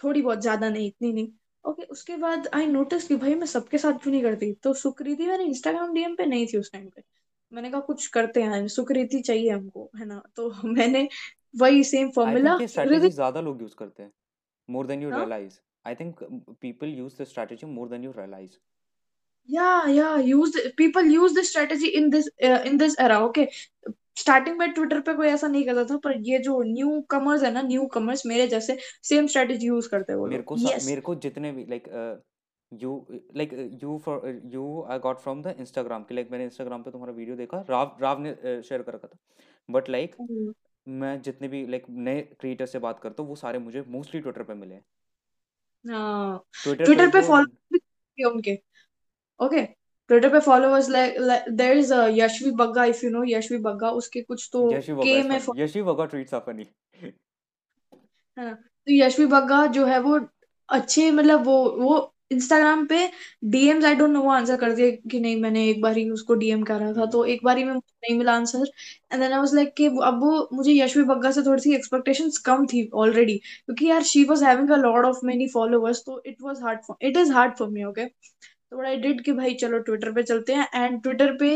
थोड़ी 0.00 0.22
बहुत 0.22 0.40
ज़्यादा 0.40 0.68
नहीं 0.70 0.86
इतनी 0.88 1.12
नहीं 1.12 1.28
ओके 1.64 1.82
okay, 1.82 1.92
उसके 1.92 2.16
बाद 2.16 2.48
आई 2.54 2.66
नोटिस 2.66 3.08
कि 3.08 3.16
भाई 3.16 3.34
मैं 3.34 3.46
सबके 3.46 3.78
साथ 3.78 3.92
क्यों 3.92 4.12
नहीं 4.12 4.22
करती? 4.22 4.52
तो 4.52 4.74
सुकृति 4.74 5.26
मेरे 5.26 5.44
इंस्टाग्राम 5.44 5.94
डीएम 5.94 6.14
पे 6.16 6.26
नहीं 6.26 6.46
थी 6.46 6.58
उस 6.58 6.72
टाइम 6.72 6.88
पे। 6.88 7.02
मैंने 7.52 7.70
कहा 7.70 7.80
कुछ 7.80 8.06
करते 8.06 8.42
हैं 8.42 8.68
सुकृति 8.68 9.20
चाहिए 9.20 9.50
हमको 9.50 9.90
है 9.98 10.04
ना? 10.04 10.22
तो 10.36 10.50
मैंने 10.64 11.08
वही 11.56 11.84
सेम 11.84 12.10
फॉर्मूला 12.10 12.58
ये 12.62 13.10
ज़्यादा 13.10 13.40
लोग 13.40 13.62
यूज़ 13.62 13.74
करते 13.74 14.02
हैं 14.02 14.12
more 14.70 14.86
than 14.86 15.02
you 15.02 15.10
realise 15.10 15.58
I 15.86 15.94
think 15.94 16.16
people 16.60 16.88
use 16.88 17.18
this 17.18 17.28
strategy 17.28 17.66
more 17.66 17.88
than 17.88 18.04
you 18.04 18.10
realise 18.10 18.58
yeah 19.48 19.86
yeah 19.88 20.16
use 20.18 20.50
the, 20.52 20.72
people 20.76 21.02
use 21.02 21.32
this 21.32 21.50
strategy 21.50 21.86
in 21.86 22.10
this 22.10 22.26
uh, 22.44 22.60
in 22.64 22.76
this 22.76 22.96
era 22.98 23.18
okay? 23.20 23.50
Starting 24.18 24.58
में 24.58 24.72
Twitter 24.72 25.00
पे 25.00 25.14
कोई 25.14 25.28
ऐसा 25.28 25.48
नहीं 25.48 25.64
करता 25.64 25.84
था 25.84 25.96
पर 25.98 26.16
ये 26.20 26.38
जो 26.38 26.60
न्यू 26.62 27.00
कमर्स 27.10 27.42
है 27.42 27.52
ना 27.52 27.62
न्यू 27.62 27.86
कमर्स 27.86 28.26
मेरे 28.26 28.46
जैसे 28.46 28.78
सेम 29.02 29.26
स्ट्रेटेजी 29.26 29.66
यूज़ 29.66 29.88
करते 29.88 30.12
हैं 30.12 30.18
वो 30.20 30.26
मेरे 30.26 30.42
को 30.42 30.56
यस 30.58 30.86
मेरे 30.86 31.00
को 31.00 31.14
जितने 31.26 31.52
भी 31.52 31.66
like 31.68 31.88
you 32.72 32.94
like 33.36 33.52
you 33.82 33.98
for 33.98 34.42
you 34.44 34.64
I 34.90 34.98
got 34.98 35.20
from 35.20 35.42
the 35.42 35.54
Instagram 35.58 36.02
की 36.02 36.14
लाइक 36.14 36.30
मैंने 36.30 36.44
इंस्टाग्राम 36.44 36.82
पे 36.82 36.90
तुम्हारा 36.90 37.12
वीडियो 37.12 37.36
देखा 37.36 37.64
राव 37.70 37.96
राव 38.02 38.20
ने 38.20 38.34
शेयर 38.44 38.82
कर 38.82 38.94
रखा 38.94 39.08
था 39.08 39.18
बट 39.68 39.88
लाइक 39.88 40.16
मैं 40.86 41.20
जितने 41.22 41.48
भी 41.48 41.66
लाइक 41.66 41.84
नए 41.88 42.20
क्रिएटर 42.40 42.66
से 42.66 42.78
बात 42.78 43.00
करता 43.00 43.22
हूँ 43.22 43.30
वो 43.30 43.36
सारे 43.36 43.58
मुझे 43.58 43.84
मोस्टली 43.88 44.20
ट्विटर 44.20 44.42
पे 44.42 44.54
मिले 44.54 44.74
हाँ। 45.84 46.44
ट्विटर 46.64 46.78
पे 46.78 46.84
ट्विटर 46.84 47.10
पे 47.10 47.20
फॉलो 47.22 48.30
उनके। 48.30 48.58
ओके 49.40 49.62
ट्विटर 50.10 50.28
पे 50.28 50.40
followers 50.40 50.88
like 50.88 51.18
there 51.50 51.78
is 51.78 51.92
a 51.94 52.06
Yashvi 52.12 52.50
Bagga 52.50 52.84
if 52.84 53.04
you 53.04 53.10
know 53.10 53.24
Yashvi 53.28 53.58
Bagga 53.58 53.90
उसके 53.90 54.22
कुछ 54.22 54.48
तो 54.52 54.68
के 54.72 55.22
में 55.22 55.38
funny 55.38 55.62
Yashvi 55.62 55.80
Bagga 55.80 56.04
tweets 56.04 56.34
are 56.34 56.40
funny 56.40 56.66
है 57.02 57.12
ना? 58.36 58.52
तो 58.54 58.92
यशवी 58.94 59.26
बग्गा 59.26 59.66
जो 59.66 59.84
है 59.86 59.98
वो 60.00 60.20
अच्छे 60.68 61.10
मतलब 61.10 61.44
वो 61.44 61.58
वो 61.80 62.14
इंस्टाग्राम 62.32 62.86
पे 62.86 62.96
डीएम्स 63.44 63.84
आई 63.84 63.94
डोंट 63.94 64.10
नो 64.10 64.22
वो 64.22 64.30
आंसर 64.30 64.56
कर 64.56 64.72
दिया 64.72 64.90
कि 65.10 65.20
नहीं 65.20 65.36
मैंने 65.42 65.64
एक 65.68 65.80
बार 65.82 65.96
ही 65.96 66.10
उसको 66.10 66.34
डीएम 66.34 66.62
करा 66.62 66.92
था 66.92 67.06
तो 67.06 67.24
एक 67.24 67.40
बार 67.44 67.58
ही 67.58 67.64
में 67.64 67.74
नहीं 67.74 68.18
मिला 68.18 68.32
answer 68.32 68.64
and 69.12 69.22
then 69.22 69.32
I 69.32 69.38
was 69.38 69.54
like 69.54 69.72
कि 69.76 69.86
अब 69.86 70.20
वो 70.22 70.48
मुझे 70.52 70.72
यशवी 70.72 71.04
बग्गा 71.04 71.30
से 71.30 71.42
थोड़ी 71.42 71.62
सी 71.62 71.74
एक्सपेक्टेशंस 71.74 72.38
कम 72.38 72.66
थी 72.66 72.88
ऑलरेडी 72.94 73.38
क्योंकि 73.38 73.86
यार 73.86 74.02
she 74.02 74.24
was 74.24 74.42
having 74.42 74.70
a 74.70 74.76
lot 74.76 75.04
of 75.04 75.24
many 75.24 75.48
followers 75.48 76.02
तो 76.06 76.22
it 76.26 76.36
was 76.42 76.62
hard 76.62 76.80
for 76.86 77.06
it 77.06 77.16
is 77.16 77.32
hard 77.32 77.56
for 77.58 77.68
me 77.68 77.84
okay 77.84 78.06
तो 78.72 78.76
व्हाट 78.76 78.88
आई 78.88 78.96
डिड 78.96 79.24
कि 79.24 79.32
भाई 79.32 79.54
चलो 79.54 79.78
ट्विटर 79.78 80.12
पे 80.12 80.22
चलते 80.22 80.54
हैं 80.54 80.68
एंड 80.74 81.02
ट्विटर 81.02 81.36
पे 81.36 81.50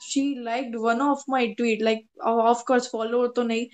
she 0.00 0.22
liked 0.44 0.76
one 0.76 1.00
of 1.00 1.24
my 1.30 1.46
tweet 1.54 1.82
like 1.82 2.06
of 2.26 2.62
course 2.66 2.90
follow 2.92 3.26
तो 3.28 3.42
नहीं 3.42 3.66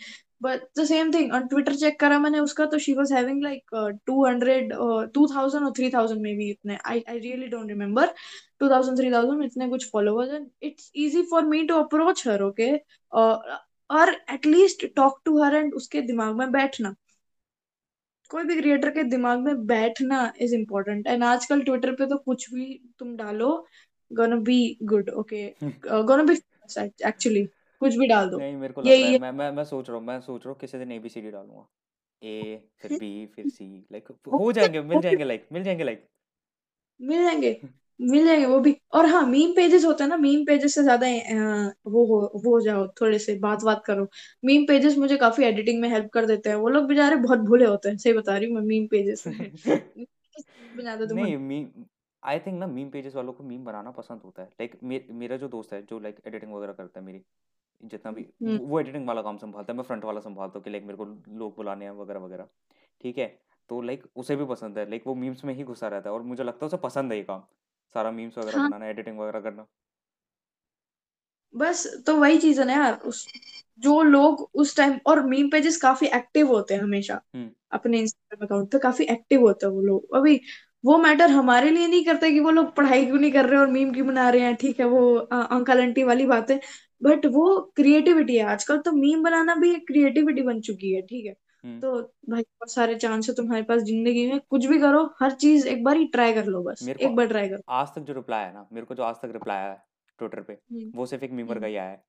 but 0.43 0.61
the 0.79 0.85
same 0.85 1.13
thing 1.13 1.33
on 1.35 1.47
Twitter 1.49 1.75
check 1.77 1.99
करा 2.01 2.19
मैंने 2.19 2.39
उसका 2.39 2.67
तो 2.67 2.79
she 2.79 2.93
was 2.95 3.13
having 3.13 3.43
like 3.43 3.75
two 4.07 4.25
hundred 4.27 4.73
two 5.15 5.27
thousand 5.35 5.65
और 5.65 5.73
थ्री 5.77 5.91
थाउज़ेंड 5.91 6.21
मे 6.23 6.35
बी 6.37 6.51
इतने 6.51 6.79
I 6.87 7.03
I 7.09 7.19
really 7.19 7.47
don't 7.47 7.71
two 8.61 8.69
thousand 8.71 8.99
three 8.99 9.13
thousand 9.13 9.45
इतने 9.45 9.69
कुछ 9.69 9.91
followers 9.93 10.33
and 10.35 10.47
it's 10.63 10.91
easy 10.97 11.23
for 11.31 11.45
me 11.45 11.63
to 11.67 11.75
approach 11.75 12.27
her 12.29 12.43
okay 12.43 12.71
और 13.91 14.15
at least 14.33 14.87
talk 14.97 15.21
to 15.25 15.43
her 15.43 15.55
and 15.55 15.75
उसके 15.75 16.01
दिमाग 16.03 16.37
में 16.37 16.51
बैठना। 16.53 16.95
कोई 18.31 18.45
भी 18.45 18.57
क्रिएटर 18.61 18.91
के 18.91 19.03
दिमाग 19.05 19.41
में 19.41 19.67
बैठना 19.67 20.33
इज़ 20.41 20.55
इम्पोर्टेंट 20.55 21.07
एंड 21.07 21.25
आजकल 21.25 21.63
ट्विटर 21.63 21.95
पे 21.95 22.07
तो 22.07 22.19
कुछ 22.19 22.51
भी 22.55 22.67
तुम 22.99 23.17
डालो 23.17 23.51
gonna 24.11 24.37
be 24.37 24.59
good 24.85 25.11
okay 25.11 25.47
gonna 25.87 26.23
be 26.23 26.35
actually 27.07 27.45
कुछ 27.83 27.97
भी 27.97 28.07
डाल 28.09 28.29
दो। 28.31 28.39
नहीं 28.39 28.57
मेरे 28.57 28.73
को 28.75 28.83
लग 28.83 29.01
रहा 29.01 29.09
है 29.09 29.19
मैं 29.19 29.31
मैं 29.33 29.51
मैं 29.53 29.65
सोच 29.65 29.89
रहा 29.91 29.99
हूँ 29.99 30.07
मैं 30.07 30.21
सोच 30.21 30.45
रहा 30.45 30.53
हूँ 30.53 30.59
किसी 30.61 30.79
दिन 30.79 30.93
एबीसीडी 30.93 31.31
डालूँगा। 31.31 31.67
ए 32.23 32.69
फिर 32.81 32.93
बी 32.95 33.27
फिर 33.27 33.47
सी 33.49 33.67
लाइक 33.93 34.09
हो 34.29 34.53
जाएँगे 34.53 34.83
मिल 34.83 35.01
जाएँगे 35.01 35.25
लाइक 35.25 35.49
मिल 35.53 35.63
जाएँगे 35.65 35.85
लाइक 35.85 36.07
मिल 37.01 37.23
जाएँगे। 37.25 37.53
मिल 38.01 38.25
जाएँगे 38.27 38.47
वो 38.47 38.59
भी। 38.61 38.77
और 38.93 39.07
हाँ 39.07 39.23
मीम 39.27 39.53
पेजेस 39.53 39.85
होते 39.85 40.03
हैं 40.05 40.09
ना 40.11 40.17
मीम 40.17 40.45
पेजेस 40.45 40.75
से 40.75 40.83
ज़्यादा 40.83 41.07
वो 41.87 42.05
हो 42.07 42.21
वो 42.35 42.51
हो 42.51 42.61
जाओ 42.61 42.87
थोड़े 43.01 43.19
से 43.19 43.35
बात 43.39 43.63
बात 43.65 43.83
करो। 43.87 44.07
मीम 44.45 44.67
पेजेस 44.67 44.99
मुझे 44.99 45.17
काफ़ी 45.17 45.45
एडिटिंग 45.45 45.81
में 45.81 45.89
हेल्प 45.89 46.09
कर 46.13 46.27
देते 46.27 46.49
हैं। 46.51 46.57
वो 46.57 46.69
लोग 46.69 46.87
बेचारे 46.87 47.17
बहुत 47.17 47.39
भोले 47.39 47.65
होते 47.65 47.89
हैं 47.89 47.97
सही 47.97 48.13
बता 48.13 48.37
रही 48.37 48.49
हूँ 48.49 48.55
मैं 48.57 48.63
मीम 48.63 48.87
पेजेस 48.87 49.25
बना 50.77 50.97
दो 50.97 51.07
तुम। 51.07 51.19
नहीं 51.19 51.37
मीम 51.37 51.69
आई 52.23 52.39
थिंक 52.39 52.59
ना 52.61 52.67
मीम 52.67 52.89
पेजेस 52.91 53.15
वालों 53.15 53.33
को 53.33 53.45
मीम 53.45 53.65
बनाना 53.65 53.91
पसंद 53.91 54.21
होता 54.25 54.43
है। 54.43 54.49
लाइक 54.49 54.77
मे, 54.83 55.01
मेरा 55.13 55.37
जो 55.37 55.49
दोस्त 55.49 55.73
है 55.73 55.83
जो 55.83 55.99
लाइक 55.99 56.17
एडिटिंग 56.27 56.53
वगैरह 56.53 56.73
करता 56.73 57.01
है 57.01 57.07
मेरी 57.07 57.23
जितना 57.83 58.13
भी 58.13 58.27
हम्म। 58.43 58.57
वो 58.59 58.81
एडिटिंग 58.81 59.07
वाला 59.09 59.23
काम 59.23 59.37
संभालता 59.39 59.73
है 59.73 59.77
मैं 59.77 59.85
फ्रंट 59.85 60.05
वाला 60.05 60.21
संभालता 60.21 60.59
हूँ 60.59 60.65
कि 60.65 60.71
लाइक 60.71 60.85
मेरे 60.85 60.97
को 60.97 61.05
लोग 61.39 61.57
बुलाने 61.57 61.85
हैं 61.85 61.93
वगैरह 61.93 62.21
वगैरह। 62.21 62.47
ठीक 63.01 63.19
है? 63.19 63.27
तो 63.71 63.81
लाइक 63.81 64.05
उसे 64.17 64.37
भी 64.37 64.45
पसंद 64.45 64.79
है। 64.79 64.89
लाइक 64.91 65.03
वो 65.07 65.15
मीम्स 65.15 65.45
में 65.45 65.55
ही 65.55 65.65
घुसा 65.65 65.89
रहता 65.89 66.11
है 66.11 66.15
और 66.15 66.23
मुझे 66.23 66.45
लगता 66.45 66.65
है 66.65 66.67
उसे 66.67 66.77
पसंद 66.77 67.13
है 67.13 67.19
ये 67.19 67.25
काम। 67.25 67.43
सारा 67.95 68.11
मीम्स 68.11 68.39
वगैरह 68.39 68.59
हाँ। 68.59 68.69
बनाना 68.71 68.87
एडिटिंग 68.87 69.19
वगैरह 69.19 69.41
करना। 69.41 69.67
बस 71.55 71.87
तो 72.07 72.17
वही 72.17 72.39
चीज़ 72.39 72.61
है 72.61 72.67
ना 72.67 72.73
यार 72.73 72.95
उस 73.07 73.27
जो 73.81 74.03
लोग 74.03 74.49
उस 74.55 74.77
टाइम 74.77 74.99
और 75.07 75.23
मीम 75.27 75.49
पेजेस 75.51 75.77
काफ़ी 75.77 76.07
एक्टिव 76.09 76.49
होते 76.49 76.75
हैं 76.75 76.83
हमेशा। 76.83 77.21
हम्म। 77.35 77.51
अपने 77.73 77.99
इंस्टाग्राम 77.99 78.47
अकाउंट 78.47 78.71
पे 78.73 78.79
काफ़ी 78.79 79.05
एक्टिव 79.05 79.41
होते 79.41 79.67
हैं 79.67 79.73
वो 79.73 79.81
लोग। 79.83 80.15
अभी 80.17 80.41
वो 80.85 80.97
मैटर 80.99 81.31
हमारे 81.31 81.71
लिए 81.71 81.87
नहीं 81.87 82.05
करते 82.05 82.31
कि 82.33 82.41
वो 82.41 82.51
लोग 82.51 82.75
पढ़ाई 82.77 83.05
क्यों 83.07 83.19
नहीं 83.19 83.31
कर 83.33 83.47
रहे 83.47 83.59
और 83.61 83.67
मीम 83.67 83.93
क्यों 83.93 84.07
बना 84.07 84.29
रहे 84.31 84.41
हैं 84.43 84.55
ठीक 84.57 84.81
है 84.81 84.87
वो 84.87 85.15
अंकल 85.17 85.81
आंटी 85.83 86.03
वाली 86.05 86.27
बात 86.27 86.51
है। 86.51 86.61
बट 87.03 87.27
वो 87.27 87.59
क्रिएटिविटी 87.77 88.37
है 88.37 88.45
आजकल 88.47 88.79
तो 88.79 88.93
मीम 88.93 89.23
बनाना 89.23 89.55
भी 89.55 89.71
एक 89.75 89.87
क्रिएटिविटी 89.87 90.43
बन 90.43 90.61
चुकी 90.61 90.93
है 90.95 91.03
ठीक 91.03 91.27
है। 91.27 91.35
तो 91.67 92.01
भाई 92.31 92.43
बहुत 92.43 92.73
सारे 92.73 92.95
चांस 92.95 93.29
है 93.29 93.35
तुम्हारे 93.35 93.63
पास 93.63 93.83
ज़िंदगी 93.83 94.27
में। 94.33 94.41
कुछ 94.51 94.67
भी 94.67 94.79
करो 94.79 95.05
हर 95.21 95.33
चीज़ 95.33 95.69
एक 95.69 95.85
बार 95.85 95.97
ही 95.97 96.05
ट्राई 96.07 96.33
कर 96.33 96.47
लो 96.47 96.63
बस। 96.63 96.83
मेरे 96.83 97.05
एक 97.07 97.17
बार 97.17 97.27
ट्राई 97.27 97.49
करो। 97.49 97.63
आज 97.69 97.89
तक 97.89 98.01
जो 98.01 98.15
रिप्लाई 98.15 98.45
है 98.45 98.53
ना 98.55 98.67
मेरे 98.73 98.87
को 98.87 98.95
जो 98.95 99.03
आज 99.03 99.17
तक 99.17 99.31
रिप्लाई 99.33 99.57
आया 99.57 99.71
है 99.73 99.83
ट्विटर 100.19 100.41
पे 100.41 100.53
हम्म। 100.53 100.91
वो 100.95 101.07
सिर्फ़ 101.07 101.25
एक 101.25 101.33
मीमर 101.33 101.59
का 101.59 101.67
हम्म। 101.67 101.67
ही 101.67 101.77
आया 101.77 101.91
है। 101.91 102.05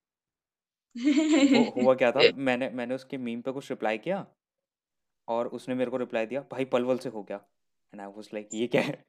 वो 1.76 1.82
हुआ 1.82 1.94
क्या 1.94 2.10
था? 2.12 2.20
मैंने 2.36 2.70
मैंने 2.70 2.94
उसके 2.94 3.18
मीम 3.18 3.40
पे 3.40 3.52
कुछ 3.52 3.70
रिप्लाई 3.70 3.98
किया 3.98 4.26
और 5.28 5.46
उसने 5.48 5.74
मेरे 5.74 5.90
को 5.90 5.96
रिप्लाई 5.96 6.26
दिया 6.26 6.40
भाई 6.52 6.64
पलवल 6.64 6.98
से 6.98 7.08
हो 7.08 7.22
गया। 7.22 7.36
एंड 7.94 8.00
आई 8.00 8.06
वाज 8.06 8.28
लाइक 8.34 8.48
ये 8.54 8.66
क्या 8.66 8.82
है? 8.82 9.04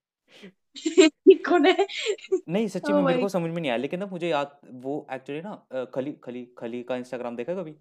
कौन 1.50 1.66
है? 1.66 1.88
नहीं 2.50 2.68
सच्ची 2.68 2.92
ओ 2.94 2.96
में 2.96 3.04
मेरे 3.04 3.22
को 3.22 3.30
समझ 3.30 3.50
में 3.52 3.62
नहीं 3.62 3.72
आया 3.72 3.78
लेकिन 3.78 4.00
ना 4.00 4.06
मुझे 4.06 4.28
याद 4.30 4.60
वो 4.66 5.08
एक्चुअली 5.12 5.42
ना 5.42 5.86
खली 5.96 6.12
खली 6.24 6.46
खली 6.58 6.84
का 6.84 6.96
इंस्टाग्राम 6.96 7.36
देखा 7.36 7.54
कभी? 7.56 7.76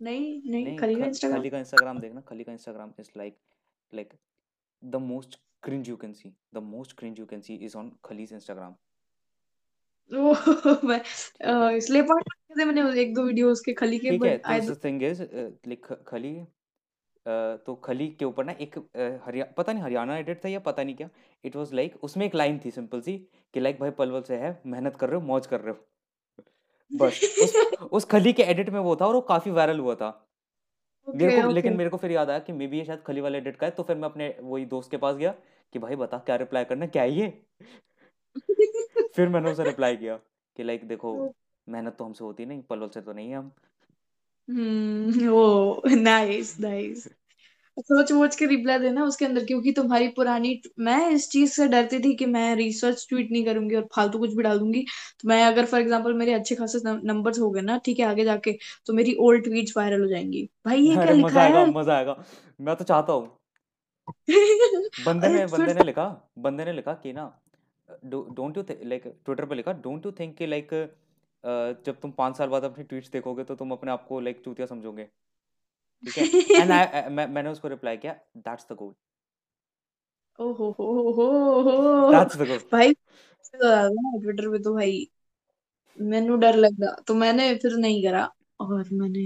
नहीं 0.00 0.40
नहीं 0.46 0.64
नहीं 0.64 0.74
खली 0.74 0.96
का 0.96 1.06
ख, 1.06 1.06
इंस्टाग्राम 1.06 1.32
खली 1.32 1.50
का 1.50 1.58
इंस्टाग्राम 1.58 2.00
देखना 2.00 2.20
खली 2.22 2.44
का 2.44 2.52
Instagram 2.52 2.92
is 3.00 3.10
like 3.16 3.38
like 3.92 4.14
the 4.82 4.96
most 5.04 5.40
cringe 5.62 5.88
you 5.88 5.96
can 5.98 6.12
see 6.14 6.34
the 6.54 6.58
most 6.70 6.96
cringe 6.98 7.18
you 7.20 7.26
can 7.26 7.40
see 7.42 7.54
is 7.66 7.76
on 7.78 7.92
Khali's 8.04 8.32
Instagram 8.34 8.76
वो 10.10 10.32
मैं 10.84 10.98
अ, 11.42 11.70
इसलिए 11.72 12.02
पढ़ 12.04 12.22
थे 12.58 12.64
मैंने 12.64 13.00
एक 13.00 13.14
दो 13.14 13.22
वीडियो 13.24 13.50
उसके 13.52 13.72
खली 13.74 13.98
के 13.98 14.10
ठीक 14.10 14.24
है 14.24 14.30
बट 14.30 14.38
तो 14.40 14.52
I 14.52 14.60
the 14.62 14.76
thing 14.84 15.02
is 15.02 15.22
like 15.22 15.86
Khali 16.08 16.36
अ, 16.36 16.44
तो 17.66 17.74
खली 17.84 18.08
के 18.12 18.24
ऊपर 18.24 18.44
ना 18.44 18.52
एक 18.60 18.78
हरिया 19.26 19.44
पता 19.58 19.72
नहीं 19.72 19.82
हरियाणा 19.84 20.16
एडिट 20.18 20.44
था 20.44 20.48
या 20.48 20.58
पता 20.60 20.84
नहीं 20.84 20.96
क्या 20.96 21.08
इट 21.44 21.56
वाज 21.56 21.72
लाइक 21.74 21.96
उसमें 22.04 22.26
एक 22.26 22.34
लाइन 22.34 22.60
थी 22.64 22.70
सिंपल 22.70 23.00
सी 23.02 23.18
कि 23.54 23.60
लाइक 23.60 23.80
भाई 23.80 23.90
पलवल 24.00 24.22
से 24.24 24.36
है 24.38 24.60
मेहनत 24.66 24.96
कर 24.96 25.10
रहे 25.10 25.20
हो 25.20 25.26
मौज 25.26 25.46
कर 25.46 25.60
रहे 25.60 25.74
हो। 25.74 25.86
बस। 26.90 27.20
उस 27.38 27.54
उस 27.92 28.04
खली 28.04 28.32
के 28.32 28.42
एडिट 28.42 28.70
में 28.70 28.80
वो 28.80 28.96
था 28.96 29.06
और 29.06 29.14
वो 29.14 29.20
काफ़ी 29.20 29.50
वायरल 29.50 29.78
हुआ 29.80 29.94
था। 29.94 30.10
मेरे 31.08 31.32
ओके 31.32 31.42
को 31.42 31.48
लेकिन 31.48 31.76
मेरे 31.76 31.90
को 31.90 31.96
फिर 31.96 32.10
याद 32.12 32.30
आया 32.30 32.38
कि 32.38 32.52
मे 32.52 32.66
बी 32.66 32.78
ये 32.78 32.84
शायद 32.84 33.02
खली 33.02 33.20
वाले 33.20 33.38
एडिट 33.38 33.56
का 33.56 33.66
है 33.66 33.72
तो 33.72 33.82
फिर 33.82 33.96
मैं 33.96 34.08
अपने 34.08 34.34
वही 34.42 34.64
दोस्त 34.66 34.90
के 34.90 34.96
पास 34.96 35.16
गया 35.16 35.34
कि 35.72 35.78
भाई 35.78 35.96
बता 35.96 36.18
क्या 36.18 36.36
रिप्लाई 36.36 36.64
करना 36.64 36.86
क्या 36.88 37.02
है 37.02 37.10
ये? 37.12 37.28
फिर 39.16 39.28
मैंने 39.28 39.50
उसे 39.50 39.64
रिप्लाई 39.64 39.96
किया 39.96 40.16
कि 40.56 40.62
लाइक 40.62 40.88
देखो 40.88 41.14
मेहनत 41.66 41.96
तो 41.98 42.04
हमसे 42.04 42.24
होती 42.24 42.46
नहीं 42.46 42.62
पलवल 42.62 42.88
से 42.88 43.00
तो 43.02 43.12
नहीं 43.12 43.30
है 43.30 43.36
हम। 43.36 43.52
हम्म 44.48 45.28
वो 45.28 45.82
नाइस 46.02 46.58
नाइस 46.60 47.08
सोच 47.78 48.10
वोच 48.12 48.36
के 48.36 48.46
रिप्लाई 48.46 48.78
देना 48.78 49.04
उसके 49.04 49.24
अंदर 49.24 49.44
क्योंकि 49.44 49.72
तुम्हारी 49.72 50.08
पुरानी 50.16 50.60
मैं 50.78 51.10
इस 51.10 51.28
चीज़ 51.30 51.52
से 51.52 51.66
डरती 51.68 51.98
थी 52.00 52.14
कि 52.16 52.26
मैं 52.26 52.54
रिसर्च 52.56 53.06
ट्वीट 53.08 53.30
नहीं 53.32 53.44
करूँगी 53.44 53.76
और 53.76 53.86
फालतू 53.94 54.18
कुछ 54.18 54.34
भी 54.34 54.42
डाल 54.42 54.58
दूँगी। 54.58 54.84
तो 55.20 55.28
मैं 55.28 55.42
अगर 55.44 55.66
फॉर 55.66 55.80
एग्जांपल 55.80 56.14
मेरे 56.14 56.32
अच्छे 56.32 56.54
खासे 56.54 56.78
नंबर्स 56.84 57.38
हो 57.40 57.50
गए 57.50 57.60
ना 57.62 57.78
ठीक 57.84 57.98
है 58.00 58.06
आगे 58.06 58.24
जाके 58.24 58.52
तो 58.86 58.92
मेरी 58.92 59.14
ओल्ड 59.20 59.44
ट्वीट्स 59.44 59.76
वायरल 59.76 60.00
हो 60.00 60.08
जाएँगी। 60.08 60.48
भाई 60.66 60.80
ये 60.80 60.94
क्या 60.94 61.12
लिखा 61.12 61.42
है? 61.42 61.70
मज़ा 61.72 61.96
आएगा। 61.96 62.16
मैं 62.60 62.76
तो 62.76 62.84
चाहता 62.84 63.12
हूँ। 63.12 63.36
बंदे 65.06 65.28
ने 65.28 65.46
बंदे 65.46 65.74
ने 65.74 65.84
लिखा 65.84 66.04
बंदे 66.38 66.64
ने 66.64 66.72
लिखा 66.72 66.92
कि 67.02 67.12
ना 67.12 67.32
डोंट 68.06 68.56
यू 68.56 68.62
लाइक 68.62 69.02
ट्विटर 69.24 69.44
पे 69.44 69.54
लिखा 69.54 69.72
डोंट 69.84 70.06
यू 70.06 70.12
थिंक 70.12 70.36
कि 70.36 70.46
लाइक 70.46 70.70
जब 71.86 72.00
तुम 72.02 72.10
पाँच 72.12 72.36
साल 72.36 72.48
बाद 72.48 72.64
अपनी 72.64 72.84
ट्वीट्स 72.84 73.10
देखोगे 73.10 73.44
तो 73.44 73.54
तुम 73.56 73.70
अपने 73.72 73.90
आप 73.90 74.06
को 74.08 74.20
लाइक 74.20 74.40
चूतिया 74.44 74.66
समझोगे? 74.66 75.08
ठीक 76.04 76.18
है? 76.18 76.28
एंड 76.56 76.72
आई 76.72 77.08
मैं, 77.10 77.26
मैंने 77.28 77.50
उसको 77.50 77.68
रिप्लाई 77.68 77.96
किया 77.98 78.18
दैट्स 78.38 78.66
द 78.72 78.76
गोल 78.76 78.94
ओहो 80.38 80.70
हो 80.78 80.86
हो 81.12 81.26
हो 81.52 81.72
हो। 82.08 82.12
दैट्स 82.12 82.36
द 82.36 82.46
गोल 82.46 82.58
भाई 82.72 82.92
ट्विटर 83.54 84.48
पे 84.50 84.58
तो 84.58 84.74
भाई 84.74 84.98
मैनू 85.98 86.36
डर 86.36 86.56
लगा 86.56 86.94
तो 87.08 87.14
मैंने 87.14 87.54
फिर 87.56 87.74
नहीं 87.76 88.02
करा 88.04 88.24
और 88.60 88.88
मैंने 88.92 89.22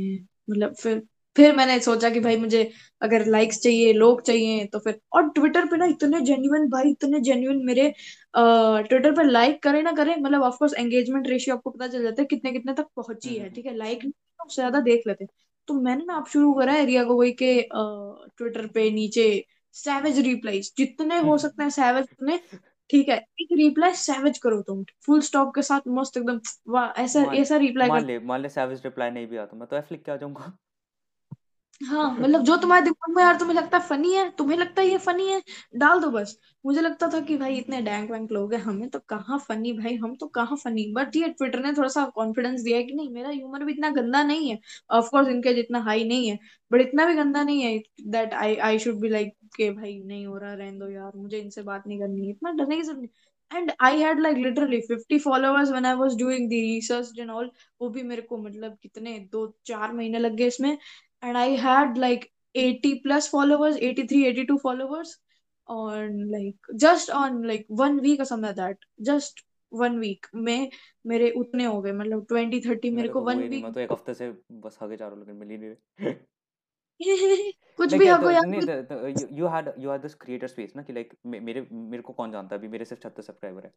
मतलब 0.48 0.74
फिर 0.74 1.00
फिर 1.36 1.54
मैंने 1.56 1.78
सोचा 1.80 2.10
कि 2.10 2.20
भाई 2.20 2.36
मुझे 2.36 2.62
अगर 3.02 3.24
लाइक्स 3.26 3.58
चाहिए 3.60 3.92
लोग 3.92 4.22
चाहिए 4.22 4.64
तो 4.66 4.78
फिर 4.78 5.00
और 5.12 5.28
ट्विटर 5.30 5.66
पे 5.66 5.76
ना 5.76 5.86
इतने 5.86 6.20
जेन्युइन 6.22 6.68
भाई 6.70 6.90
इतने 6.90 7.20
जेन्युइन 7.20 7.64
मेरे 7.66 7.88
ट्विटर 8.36 9.12
पे 9.12 9.24
लाइक 9.24 9.62
करे 9.62 9.82
ना 9.82 9.92
करे 9.92 10.16
मतलब 10.16 10.42
ऑफ़ 10.42 10.56
कोर्स 10.58 10.74
एंगेजमेंट 10.74 11.28
रेशियो 11.28 11.56
आपको 11.56 11.70
पता 11.70 11.88
चल 11.88 12.02
जाता 12.02 12.22
है 12.22 12.26
कितने 12.26 12.52
कितने 12.52 12.74
तक 12.74 12.86
पहुँची 12.96 13.36
है 13.36 13.48
ठीक 13.50 13.66
है? 13.66 13.74
लाइक 13.76 14.04
ज़्यादा 14.50 14.80
देख 14.82 15.06
लेते 15.06 15.24
हैं। 15.24 15.30
तो 15.68 15.74
मैंने 15.74 16.04
ना 16.04 16.14
आप 16.14 16.28
शुरू 16.28 16.52
करा 16.54 16.72
है 16.72 16.84
रिया 16.86 17.04
गोगोई 17.04 17.32
के 17.42 17.54
ट्विटर 17.72 18.66
पे 18.66 18.90
नीचे 18.90 19.24
सैवेज 19.74 20.18
रिप्लाईज 20.18 20.72
जितने 20.78 21.18
हो 21.18 21.36
सकते 21.38 21.62
हैं 21.62 21.70
सैवेज 21.70 22.06
उतने 22.12 22.38
ठीक 22.90 23.08
है 23.08 23.16
एक 23.40 23.48
रिप्लाई 23.52 23.94
सैवेज 23.94 24.38
करो 24.38 24.60
तुम। 24.62 24.84
फुल 25.06 25.20
स्टॉप 25.20 25.54
के 25.54 25.62
साथ 25.62 25.88
मस्त 25.88 26.16
एकदम 26.16 26.40
वाह 26.68 27.02
ऐसा 27.02 27.22
ऐसा 27.34 27.56
रिप्लाई 27.56 27.88
मान 27.88 28.06
ले 28.06 28.18
मान 28.18 28.40
ले 28.40 28.48
सैवेज 28.48 28.82
रिप्लाई 28.84 29.10
नहीं 29.10 29.26
भी 29.26 29.36
आता 29.36 29.56
मैं 29.56 29.68
तो 29.68 29.76
एफ़ 29.76 29.92
लिख 29.92 30.02
के 30.04 30.12
आ 30.12 30.16
जाऊँगा। 30.16 30.52
हाँ 31.82 32.10
मतलब 32.12 32.42
जो 32.44 32.56
तुम्हारे 32.56 32.82
दिमाग 32.84 33.14
में 33.16 33.22
यार 33.22 33.36
तुम्हें 33.38 33.54
लगता 33.56 33.76
है 33.78 33.82
फनी 33.88 34.12
है, 34.14 34.28
तुम्हें 34.30 34.56
लगता 34.58 34.82
है 34.82 34.88
ये 34.88 34.98
फनी 34.98 35.26
है, 35.28 35.40
डाल 35.76 36.00
दो 36.00 36.10
बस। 36.10 36.36
मुझे 36.64 36.80
लगता 36.80 37.08
था 37.08 37.20
कि 37.20 37.36
भाई 37.36 37.56
इतने 37.58 37.80
डैंक 37.82 38.10
वैंक 38.10 38.32
लोग 38.32 38.52
हैं, 38.54 38.60
हमें 38.62 38.88
तो 38.90 38.98
कहाँ 39.08 39.38
फनी 39.48 39.72
भाई, 39.72 39.94
हम 39.96 40.14
तो 40.16 40.26
कहाँ 40.28 40.56
फनी 40.56 40.86
बट 40.94 41.16
ये 41.16 41.28
ट्विटर 41.30 41.62
ने 41.64 41.72
थोड़ा 41.72 41.88
सा 41.88 42.04
कॉन्फिडेंस 42.14 42.60
दिया 42.62 42.76
है 42.78 42.82
कि 42.84 42.92
नहीं, 42.94 43.10
मेरा 43.10 43.30
ह्यूमर 43.30 43.64
भी 43.64 43.72
इतना 43.72 43.90
गंदा 43.92 44.22
नहीं 44.22 44.50
है। 44.50 44.58
ऑफ़ 44.90 45.08
कोर्स 45.10 45.28
इनके 45.28 45.54
जितना 45.54 45.80
हाई 45.80 46.04
नहीं 46.04 46.28
है 46.30 46.38
बट 46.70 46.80
इतना 46.80 47.06
भी 47.06 47.14
गंदा 47.14 47.42
नहीं 47.42 47.62
है 47.62 47.78
that 48.08 48.34
I 48.34 48.56
I 48.68 48.78
should 48.78 49.00
be 49.00 49.08
like 49.08 49.34
के 49.56 49.70
भाई 49.72 49.98
नहीं 50.04 50.26
हो 50.26 50.36
रहा, 50.38 50.52
रहने 50.54 50.78
दो 50.78 50.88
यार, 50.90 51.12
मुझे 51.16 51.38
इनसे 51.38 51.62
बात 51.62 51.86
नहीं 51.86 51.98
करनी 52.00 52.24
है, 52.26 52.30
इतना 52.30 52.50
डरने 52.52 52.76
की 52.76 52.82
ज़रूरत 52.82 53.00
नहीं। 53.00 53.08
And 53.50 53.70
I 53.82 53.98
had 54.00 54.20
like 54.20 54.36
literally 54.38 54.80
fifty 54.80 55.18
followers 55.18 55.70
when 55.70 55.86
I 55.86 55.94
was 55.96 56.16
doing 56.18 56.48
the 56.50 56.52
research 56.54 57.18
and 57.18 57.30
all 57.30 57.50
वो 57.80 57.88
भी 57.90 58.02
मेरे 58.02 58.22
को 58.22 58.36
मतलब 58.38 58.76
कितने 58.82 59.18
दो, 59.32 59.46
चार 59.66 59.92
महीने 59.92 60.18
लग 60.18 60.36
गए 60.36 60.46
इसमें। 60.46 60.76
And 61.24 61.36
I 61.36 61.56
had 61.56 61.98
like 61.98 62.32
80 62.54 62.88
plus 63.04 63.26
followers 63.28 63.76
83 63.76 64.26
82 64.26 64.58
followers 64.58 65.12
on 65.68 66.16
like 66.30 66.70
just 66.76 67.10
on 67.10 67.42
like 67.42 67.64
one 67.68 68.00
week 68.00 68.20
or 68.20 68.24
something 68.24 68.48
like 68.48 68.56
that. 68.56 68.76
Just 69.08 69.42
one 69.72 69.98
week. 69.98 70.26
में 70.34 70.70
मेरे 71.06 71.30
उतने 71.30 71.64
हो 71.64 71.80
गए 71.82 71.92
मतलब 71.92 72.26
20 72.26 72.60
30 72.66 72.92
मेरे 72.92 73.08
को 73.08 73.20
वन 73.20 73.38
वीक 73.38 73.62
मैं 73.62 73.72
तो 73.72 73.80
एक 73.80 73.92
हफ़्ते 73.92 74.14
से 74.14 74.30
बस 74.52 74.78
आगे 74.82 74.96
जा 74.96 75.08
रहा 75.08 75.16
हूँ 75.16 75.26
लेकिन 75.26 75.36
मिल 75.36 75.76
नहीं। 76.00 77.52
कुछ 77.76 77.94
भी 77.94 78.06
हको 78.06 78.30
यार 78.30 78.46
you 79.32 79.46
had 79.46 79.72
you 79.78 79.90
had 79.90 80.02
this 80.02 80.14
creator 80.14 80.46
space 80.46 80.72
ना 80.76 80.82
कि 80.82 80.92
लाइक 80.92 81.14
मेरे 81.26 81.66
मेरे 81.72 82.02
को 82.02 82.12
कौन 82.12 82.32
जानता 82.32 82.54
है? 82.54 82.58
अभी 82.58 82.68
मेरे 82.68 82.84
सिर्फ़ 82.84 83.02
36 83.02 83.26
सब्सक्राइबर 83.26 83.64
है। 83.64 83.72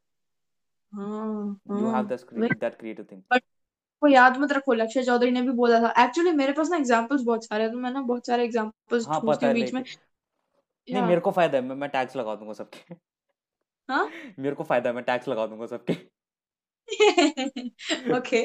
हाँ 0.93 1.60
you 1.70 1.88
have 1.88 2.06
this 2.06 2.26
that 2.34 2.80
creative 2.80 3.08
thing 3.12 3.22
but 3.32 3.43
को 4.02 4.08
याद 4.08 4.38
मत 4.38 4.52
रखो 4.52 4.74
लक्ष्य 4.74 5.04
चौधरी 5.04 5.32
ने 5.32 5.41
भी 5.41 5.52
बोला 5.52 5.80
था। 5.80 6.04
एक्चुअली 6.04 6.32
मेरे 6.32 6.54
पास 6.54 6.70
ना 6.70 6.78
एग्जांपल्स 6.78 7.22
बहुत 7.22 7.46
सारे 7.46 7.64
हैं 7.64 7.72
तो 7.72 7.78
मैं 7.78 7.91
ना 7.91 8.02
बहुत 8.02 8.28
सारे 8.28 8.43
एग्जांपल्स 8.43 9.08
हाँ 9.08 9.20
पता 9.22 9.48
है 9.48 9.54
बीच 9.54 9.74
में 9.74 9.82
नहीं 9.82 11.04
मेरे 11.04 11.22
को 11.22 11.32
फ़ायदा 11.32 11.58
है 11.58 11.64
मैं 11.64 11.76
मैं 11.76 11.89
टैक्स 11.89 12.16
लगा 12.16 12.36
दूँगा 12.36 12.54
सबके। 12.54 12.96
हाँ? 13.89 14.10
मेरे 14.39 14.56
को 14.56 14.64
फ़ायदा 14.64 14.89
है 14.89 14.96
मैं 14.96 15.04
टैक्स 15.04 15.28
लगा 15.28 15.48
दूँगा 15.48 15.66
सबके। 15.66 15.93
ओके 18.18 18.41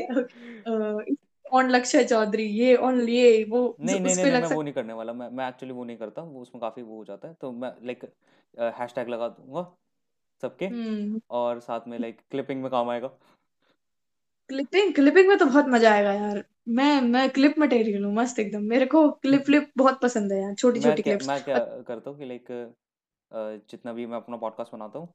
ऑन 1.52 1.70
लक्ष्य 1.70 2.04
चौधरी 2.04 2.44
ये 2.44 2.76
ऑन 2.76 3.00
ये 3.08 3.44
वो 3.44 3.76
नहीं 3.80 4.00
नहीं 4.00 4.14
नहीं 4.16 4.32
मैं 4.32 4.54
वो 4.54 4.62
नहीं 4.62 4.74
करने 4.74 4.92
वाला 4.92 5.12
मैं 5.12 5.28
मैं 5.30 5.48
एक्चुअली 5.48 5.74
वो 5.74 5.84
नहीं 5.84 5.96
करता 5.96 6.22
वो 6.22 6.40
उसमें 6.40 6.60
काफ़ी 6.60 6.82
वो 6.82 6.96
हो 6.96 7.04
जाता 7.04 7.28
है 7.28 7.34
तो 7.34 7.52
मैं 7.52 7.72
लाइक 7.86 8.04
हैशटैग 8.78 9.08
लगा 9.08 9.28
दूँगा 9.28 9.76
सबके 10.42 10.66
हम्म। 10.66 11.20
और 11.30 11.60
साथ 11.60 11.88
में 11.88 11.98
लाइक 11.98 12.20
क्लिपिंग 12.30 12.62
में 12.62 12.70
काम 12.70 12.90
आएगा। 12.90 13.10
क्लिपिंग 14.50 14.94
क्लिपिंग 14.94 15.28
में 15.28 15.36
तो 15.38 15.46
बहुत 15.46 15.66
मज़ा 15.68 15.92
आएगा 15.92 16.12
यार। 16.12 16.44
मैं 16.68 17.00
मैं 17.02 17.28
क्लिप 17.30 17.54
मटेरियल 17.58 18.04
हूँ 18.04 18.12
मस्त 18.14 18.38
एकदम। 18.38 18.62
मेरे 18.64 18.86
को 18.86 19.08
क्लिप 19.22 19.44
क्लिप 19.46 19.70
बहुत 19.76 20.00
पसंद 20.00 20.32
है 20.32 20.40
यार 20.42 20.54
छोटी 20.54 20.80
छोटी 20.80 21.02
क्लिप्स 21.02 21.28
मैं 21.28 21.42
क्या 21.44 21.58
करता 21.88 22.10
हूँ 22.10 22.18
कि 22.18 22.24
लाइक 22.24 22.46
जितना 23.70 23.92
भी 23.92 24.06
मैं 24.06 24.16
अपना 24.16 24.36
पॉडकास्ट 24.36 24.72
बनाता 24.72 24.98
हूँ 24.98 25.08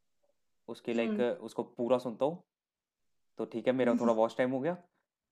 उसके 0.68 0.94
लाइक 0.94 1.10
हम्म 1.10 1.46
उसको 1.46 1.64
पूरा 1.78 1.98
सुनता 1.98 2.26
हूँ। 2.26 2.44
तो 3.40 3.46
ठीक 3.46 3.68
है 3.68 3.74
मेरा 3.74 3.94
थोड़ा 3.96 4.14
वॉच 4.14 4.36
टाइम 4.38 4.52
हो 4.52 4.60
गया 4.60 4.78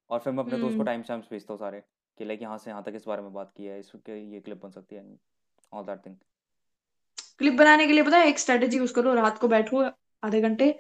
और 0.10 0.20
फिर 0.20 0.34
मैं 0.34 0.44
अपने 0.44 0.58
दोस्त 0.58 0.64
को 0.64 0.74
हम्म। 0.74 0.86
टाइम 0.86 1.04
स्टैम्प्स 1.04 1.28
भेजता 1.32 1.54
हूँ 1.54 1.60
सारे 1.60 1.80
कि 2.18 2.26
लाइक 2.26 2.42
यहाँ 2.42 2.58
से 2.58 2.70
यहाँ 2.70 2.84
तक 2.84 2.94
इस 2.96 3.06
बारे 3.08 3.22
में 3.22 3.34
बात 3.34 3.52
की 3.58 3.66
है 3.66 3.80
इसके 3.80 4.20
ये 4.34 4.40
क्लिप 4.40 4.62
बन 4.64 4.72
सकती 4.72 4.96
है 4.96 5.06
ऑल 5.72 5.84
दैट 5.84 6.06
थिंग 6.06 6.16
क्लिप 7.40 7.54
बनाने 7.54 7.88
के 7.88 7.94
लिए 7.94 8.04
पता 8.04 8.18
है 8.18 8.28
एक 8.28 8.40
स्ट्रेटेजी 8.40 8.78
यूज़ 8.78 8.94
करो 8.94 9.14
रात 9.14 9.38
को 9.38 9.48
बैठो 9.48 9.84
आधे 10.24 10.42
घंटे 10.42 10.76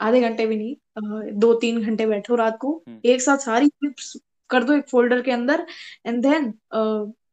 आधे 0.00 0.20
घंटे 0.20 0.46
भी 0.46 0.56
नहीं 0.56 1.32
दो 1.40 1.52
तीन 1.60 1.80
घंटे 1.82 2.06
बैठो 2.06 2.34
रात 2.34 2.58
को। 2.60 2.72
हम्म। 2.88 3.00
एक 3.10 3.20
साथ 3.22 3.38
सारी 3.38 3.68
क्लिप्स 3.68 4.16
कर 4.50 4.64
दो 4.64 4.72
एक 4.72 4.88
फोल्डर 4.88 5.22
के 5.22 5.30
अंदर 5.30 5.66
and 6.06 6.22
then 6.22 6.52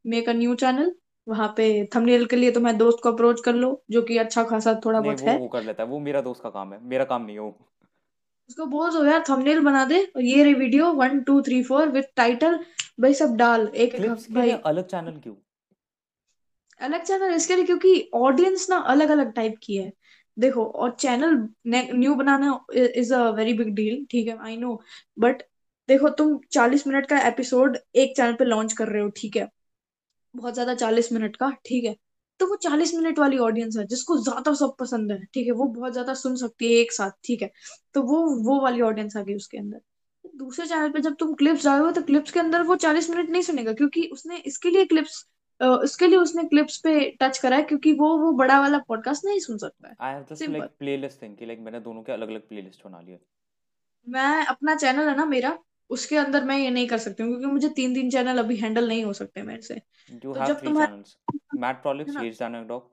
make 0.06 0.28
a 0.28 0.32
new 0.32 0.54
channel 0.54 0.94
वहाँ 1.26 1.52
पे 1.56 1.66
थंबनेल 1.94 2.24
के 2.26 2.36
लिए 2.36 2.50
तुम्हारे 2.52 2.76
दोस्त 2.78 2.98
को 3.02 3.12
अप्रोच 3.12 3.40
कर 3.40 3.54
लो 3.54 3.70
जो 3.90 4.02
कि 4.02 4.16
अच्छा 4.18 4.42
खासा 4.44 4.74
थोड़ा 4.84 5.00
बहुत 5.00 5.20
है। 5.20 5.38
वो 5.38 5.48
कर 5.48 5.62
लेता 5.64 5.82
है 5.82 5.88
वो 5.88 5.98
मेरा 5.98 6.20
दोस्त 6.20 6.42
का 6.42 6.50
काम 6.50 6.72
है 6.72 6.78
मेरा 6.84 7.04
काम 7.04 7.24
नहीं 7.24 7.36
है 7.36 7.42
वो। 7.42 7.56
उसको 8.50 8.66
बोल 8.66 8.90
दो 8.92 9.04
यार 9.04 9.24
थंबनेल 9.28 9.60
बना 9.60 9.84
दे 9.84 10.02
और 10.16 10.22
ये 10.22 10.42
रे 10.44 10.52
video 10.54 10.92
one 10.92 11.20
two 11.20 11.40
three 11.42 11.62
four 11.62 11.88
with 11.88 12.02
title 12.16 12.58
भाई 13.00 13.14
सब 13.14 13.34
डाल 13.36 13.66
एक 13.76 13.96
भाई 14.30 14.50
अलग 14.50 14.86
चैनल 14.86 15.16
क्यों? 15.20 15.34
अलग 16.80 17.02
चैनल 17.02 17.34
इसके 17.34 17.56
लिए 17.56 17.64
क्योंकि 17.64 18.10
ऑडियंस 18.14 18.66
ना 18.70 18.76
अलग 18.92 19.08
अलग 19.08 19.32
टाइप 19.32 19.54
की 19.62 19.76
है। 19.76 19.92
देखो, 20.36 20.64
और 20.64 20.90
channel 21.00 21.36
new 21.68 22.14
banana 22.14 22.58
is 22.74 23.12
a 23.14 23.28
very 23.32 23.52
big 23.54 23.74
deal 23.74 24.04
ठीक 24.10 24.28
है 24.28 24.36
आई 24.40 24.56
नो 24.58 24.80
बट 25.18 25.42
देखो, 25.88 26.08
तुम 26.10 26.38
चालीस 26.52 26.86
मिनट 26.86 27.06
का 27.06 27.18
एपिसोड 27.28 27.78
एक 27.96 28.16
चैनल 28.16 28.34
पे 28.34 28.44
लॉन्च 28.44 28.72
कर 28.74 28.88
रहे 28.88 29.02
हो, 29.02 29.08
ठीक 29.10 29.36
है, 29.36 29.48
बहुत 30.34 30.54
ज़्यादा 30.54 30.74
चालीस 30.76 31.12
मिनट 31.12 31.36
का, 31.36 31.50
ठीक 31.66 31.84
है 31.84 31.96
तो 32.40 32.46
वो 32.48 32.56
चालीस 32.58 32.94
मिनट 32.94 33.18
वाली 33.18 33.38
ऑडियंस 33.40 33.76
है, 33.78 33.84
जिसको 33.86 34.16
ज़्यादा 34.20 34.52
सब 34.54 34.74
पसंद 34.78 35.12
है, 35.12 35.18
ठीक 35.26 35.46
है, 35.46 35.52
वो 35.52 35.64
बहुत 35.66 35.92
ज़्यादा 35.92 36.14
सुन 36.16 36.36
सकती 36.36 36.72
है 36.72 36.80
एक 36.80 36.92
साथ, 36.92 37.10
ठीक 37.24 37.42
है 37.42 37.50
तो 37.94 38.02
वो 38.04 38.24
वो 38.44 38.60
वाली 38.62 38.80
ऑडियंस 38.82 39.16
आ 39.16 39.22
गई 39.22 39.34
उसके 39.36 39.58
अंदर। 39.58 39.80
दूसरे 40.34 40.66
चैनल 40.66 40.90
पे 40.90 41.00
जब 41.00 41.14
तुम 41.16 41.34
क्लिप्स 41.36 41.64
डालोगे 41.64 41.92
तो 41.92 42.02
क्लिप्स 42.04 42.32
के 42.32 42.40
अंदर 42.40 42.62
वो 42.64 42.76
चालीस 42.78 43.10
मिनट 43.10 43.30
नहीं 43.30 43.42
सुनेगा, 43.42 43.72
क्योंकि 43.74 44.06
उसने 44.12 44.36
इसके 44.46 44.70
लिए 44.70 44.84
क्लिप्स 44.86 45.24
उसके 45.60 46.06
लिए 46.06 46.18
उसने 46.18 46.44
क्लिप्स 46.44 46.76
पे 46.76 47.10
टच 47.20 47.38
करा 47.38 47.56
है 47.56 47.62
क्योंकि 47.62 47.92
वो 47.92 48.16
वो 48.18 48.32
बड़ा 48.32 48.60
वाला 48.60 48.78
पॉडकास्ट 48.78 49.24
नहीं 49.24 49.40
सुन 49.40 49.58
सकता 49.58 49.88
है। 49.88 49.94
I 50.00 50.12
have 50.14 50.24
just 50.30 50.48
like 50.50 50.70
playlist 50.78 51.22
thing 51.22 51.36
कि 51.36 51.46
लाइक 51.46 51.60
मैंने 51.60 51.80
दोनों 51.80 52.02
के 52.02 52.12
अलग 52.12 52.28
अलग 52.28 52.48
प्लेलिस्ट 52.48 52.86
बना 52.86 53.00
लिए। 53.00 53.18
मैं 54.06 54.46
अपना 54.46 54.74
चैनल 54.74 55.08
है 55.08 55.16
ना 55.16 55.24
मेरा 55.24 55.58
उसके 55.90 56.16
अंदर 56.16 56.44
मैं 56.44 56.58
ये 56.58 56.70
नहीं 56.70 56.88
कर 56.88 56.98
सकती 56.98 57.22
हूँ 57.22 57.30
क्योंकि 57.30 57.46
मुझे 57.46 57.68
तीन 57.68 57.94
तीन 57.94 58.10
चैनल 58.10 58.38
अभी 58.38 58.56
हैंडल 58.56 58.88
नहीं 58.88 59.04
हो 59.04 59.12
सकते 59.12 59.42
मेरे 59.42 59.62
से। 59.62 59.74
तो 60.22 60.34
जब 60.46 60.60
तुम्हारे 60.64 61.02
मैट 61.58 61.76
है 61.76 61.82
प्रॉलिक्स 61.82 62.14
ना 62.14 62.20
he's 62.20 62.42
anecdote 62.42 62.92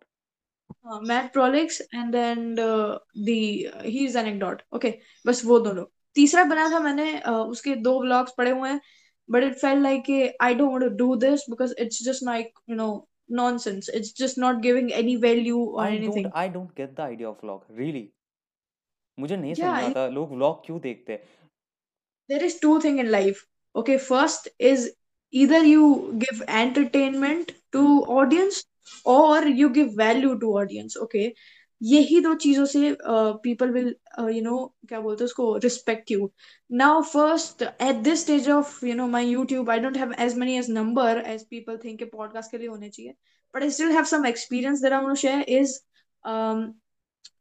Matt 1.04 1.32
Prolix 1.34 1.82
and 1.82 2.12
then 2.12 2.56
the 2.56 3.70
he 3.86 4.06
is 4.06 4.18
anecdote 4.18 4.62
okay 4.76 4.94
बस 5.28 5.46
वो 5.46 5.60
दोनों। 5.60 5.86
तीसरा 6.16 6.44
बना 6.44 6.70
था 6.70 6.80
मैंने 6.80 7.22
uh, 7.22 7.34
उसके 7.34 7.76
दो 7.76 8.00
ब्लॉग्स 8.02 8.34
पड़े 8.38 8.52
हुए 8.52 8.70
हैं। 8.70 8.82
but 9.31 9.43
it 9.43 9.59
fail 9.59 9.83
like 9.83 10.11
I 10.43 10.55
don't 10.55 10.71
want 10.71 10.85
to 10.85 10.97
do 11.05 11.15
this 11.27 11.51
because 11.51 11.75
it's 11.79 12.03
just 12.05 12.23
like 12.25 12.59
you 12.71 12.77
know 12.77 12.91
nonsense 13.29 13.89
it's 13.89 14.13
just 14.13 14.39
not 14.39 14.61
giving 14.63 14.93
any 14.93 15.17
value 15.17 15.59
or 15.59 15.81
I 15.85 15.99
don't 15.99 16.15
anything 16.15 16.31
I 16.35 16.49
don't 16.49 16.69
get 16.77 16.95
the 16.97 17.01
idea 17.01 17.29
of 17.29 17.39
vlog 17.45 17.79
really 17.79 18.09
मुझे 19.19 19.37
नहीं 19.37 19.55
समझ 19.55 19.67
में 19.67 19.73
yeah 19.73 19.89
आता 19.91 20.07
लोग 20.09 20.35
vlog 20.35 20.65
क्यों 20.67 20.81
देखते 20.81 21.13
हैं 21.13 21.25
there 22.29 22.45
is 22.45 22.57
two 22.63 22.77
thing 22.85 23.01
in 23.05 23.11
life 23.17 23.43
okay 23.75 23.99
first 24.05 24.49
is 24.71 24.87
either 25.33 25.61
you 25.65 25.91
give 26.25 26.41
entertainment 26.61 27.53
to 27.77 27.83
audience 28.21 28.63
or 29.05 29.43
you 29.61 29.69
give 29.77 29.93
value 30.01 30.33
to 30.41 30.51
audience 30.61 30.97
okay 31.07 31.27
यही 31.82 32.20
दो 32.22 32.34
चीज़ों 32.36 32.66
से 32.66 32.96
पीपल 33.04 33.70
विल 33.72 33.96
यू 34.30 34.42
नो 34.44 34.58
क्या 34.90 35.00
बोलते 35.00 35.24
उसको 35.24 35.56
respect 35.58 36.12
you 36.12 36.30
now 36.72 37.02
first 37.04 37.62
at 37.64 37.96
this 38.04 38.22
stage 38.22 38.50
of 38.50 38.86
you 38.86 38.96
know 38.96 39.08
my 39.08 39.28
YouTube 39.28 39.70
I 39.70 39.80
don't 39.80 39.98
have 39.98 40.14
podcast 42.08 42.52
के 42.52 42.58
लिए 42.58 42.68
होने 42.68 42.90
चाहिए. 42.90 43.14
But 43.54 43.64
I 43.64 43.70
still 43.70 43.92
have 43.92 44.04
some 44.04 44.26
experience 44.26 44.82
there 44.82 44.94
I 44.94 45.16
share 45.16 45.46
is 45.50 45.80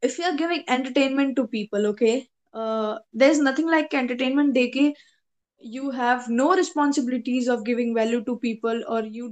if 0.04 0.20
you 0.20 0.26
are 0.26 0.36
giving 0.36 0.62
entertainment 0.68 1.36
to 1.36 1.44
people 1.46 1.86
okay 1.86 2.16
there 2.54 3.30
is 3.30 3.42
nothing 3.42 3.70
like 3.70 3.94
entertainment 3.94 4.52
they 4.54 4.66
के 4.66 4.92
you 5.64 5.90
have 5.90 6.24
no 6.30 6.52
responsibilities 6.54 7.48
of 7.48 7.60
giving 7.60 7.94
value 7.96 8.20
to 8.20 8.34
people 8.36 8.82
और 8.82 9.08
you 9.16 9.28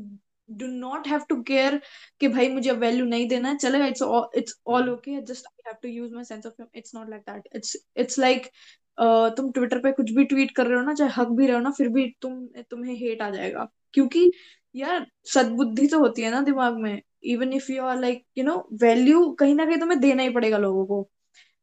do 0.49 0.69
not 0.71 1.07
have 1.09 1.21
to 1.29 1.37
care 1.51 1.79
कि 2.21 2.29
भाई 2.29 2.49
मुझे 2.49 2.73
value 2.73 3.05
नहीं 3.07 3.29
देना 3.29 3.49
है 3.49 3.57
चलेगा 3.59 3.87
it's 3.87 4.03
all 4.03 4.27
it's 4.41 4.55
all 4.67 4.91
okay 4.95 5.21
just 5.31 5.49
I 5.53 5.69
have 5.71 5.81
to 5.83 5.89
use 5.89 6.13
my 6.13 6.25
sense 6.31 6.47
of 6.47 6.55
humor 6.57 6.71
it's 6.75 6.95
not 6.95 7.09
like 7.15 7.25
that. 7.27 7.49
It's 7.53 7.77
it's 8.05 8.19
like 8.19 8.51
uh, 8.99 9.31
तुम 9.37 9.51
Twitter 9.53 9.79
पे 9.83 9.93
कुछ 9.93 10.11
भी 10.13 10.25
ट्वीट 10.25 10.51
कर 10.57 10.67
रहे 10.67 10.79
हो 10.79 10.85
ना 10.85 10.95
चाहे 10.95 11.11
हक 11.17 11.29
भी 11.39 11.47
रहे 11.47 11.57
हो 11.57 11.63
ना 11.63 11.71
फिर 11.79 11.89
भी 11.89 12.07
तुम 12.23 12.47
तुम्हें 12.71 12.95
हेट 12.97 13.23
आ 13.23 13.31
जाएगा। 13.31 13.69
क्योंकि 13.95 14.31
यार 14.75 15.07
सद्बुद्धि 15.35 15.87
तो 15.89 15.99
होती 16.01 16.23
है 16.23 16.31
ना 16.31 16.41
दिमाग 16.43 16.77
में 16.83 17.01
even 17.35 17.53
if 17.53 17.71
you 17.73 17.83
are 17.85 18.01
like 18.01 18.25
you 18.39 18.45
know 18.45 18.57
value 18.83 19.31
कहीं 19.41 19.55
ना 19.55 19.65
कहीं 19.67 19.79
तुम्हें 19.81 20.01
देना 20.01 20.23
ही 20.23 20.31
पड़ेगा 20.31 20.59
लोगों 20.59 20.87
को। 20.87 21.09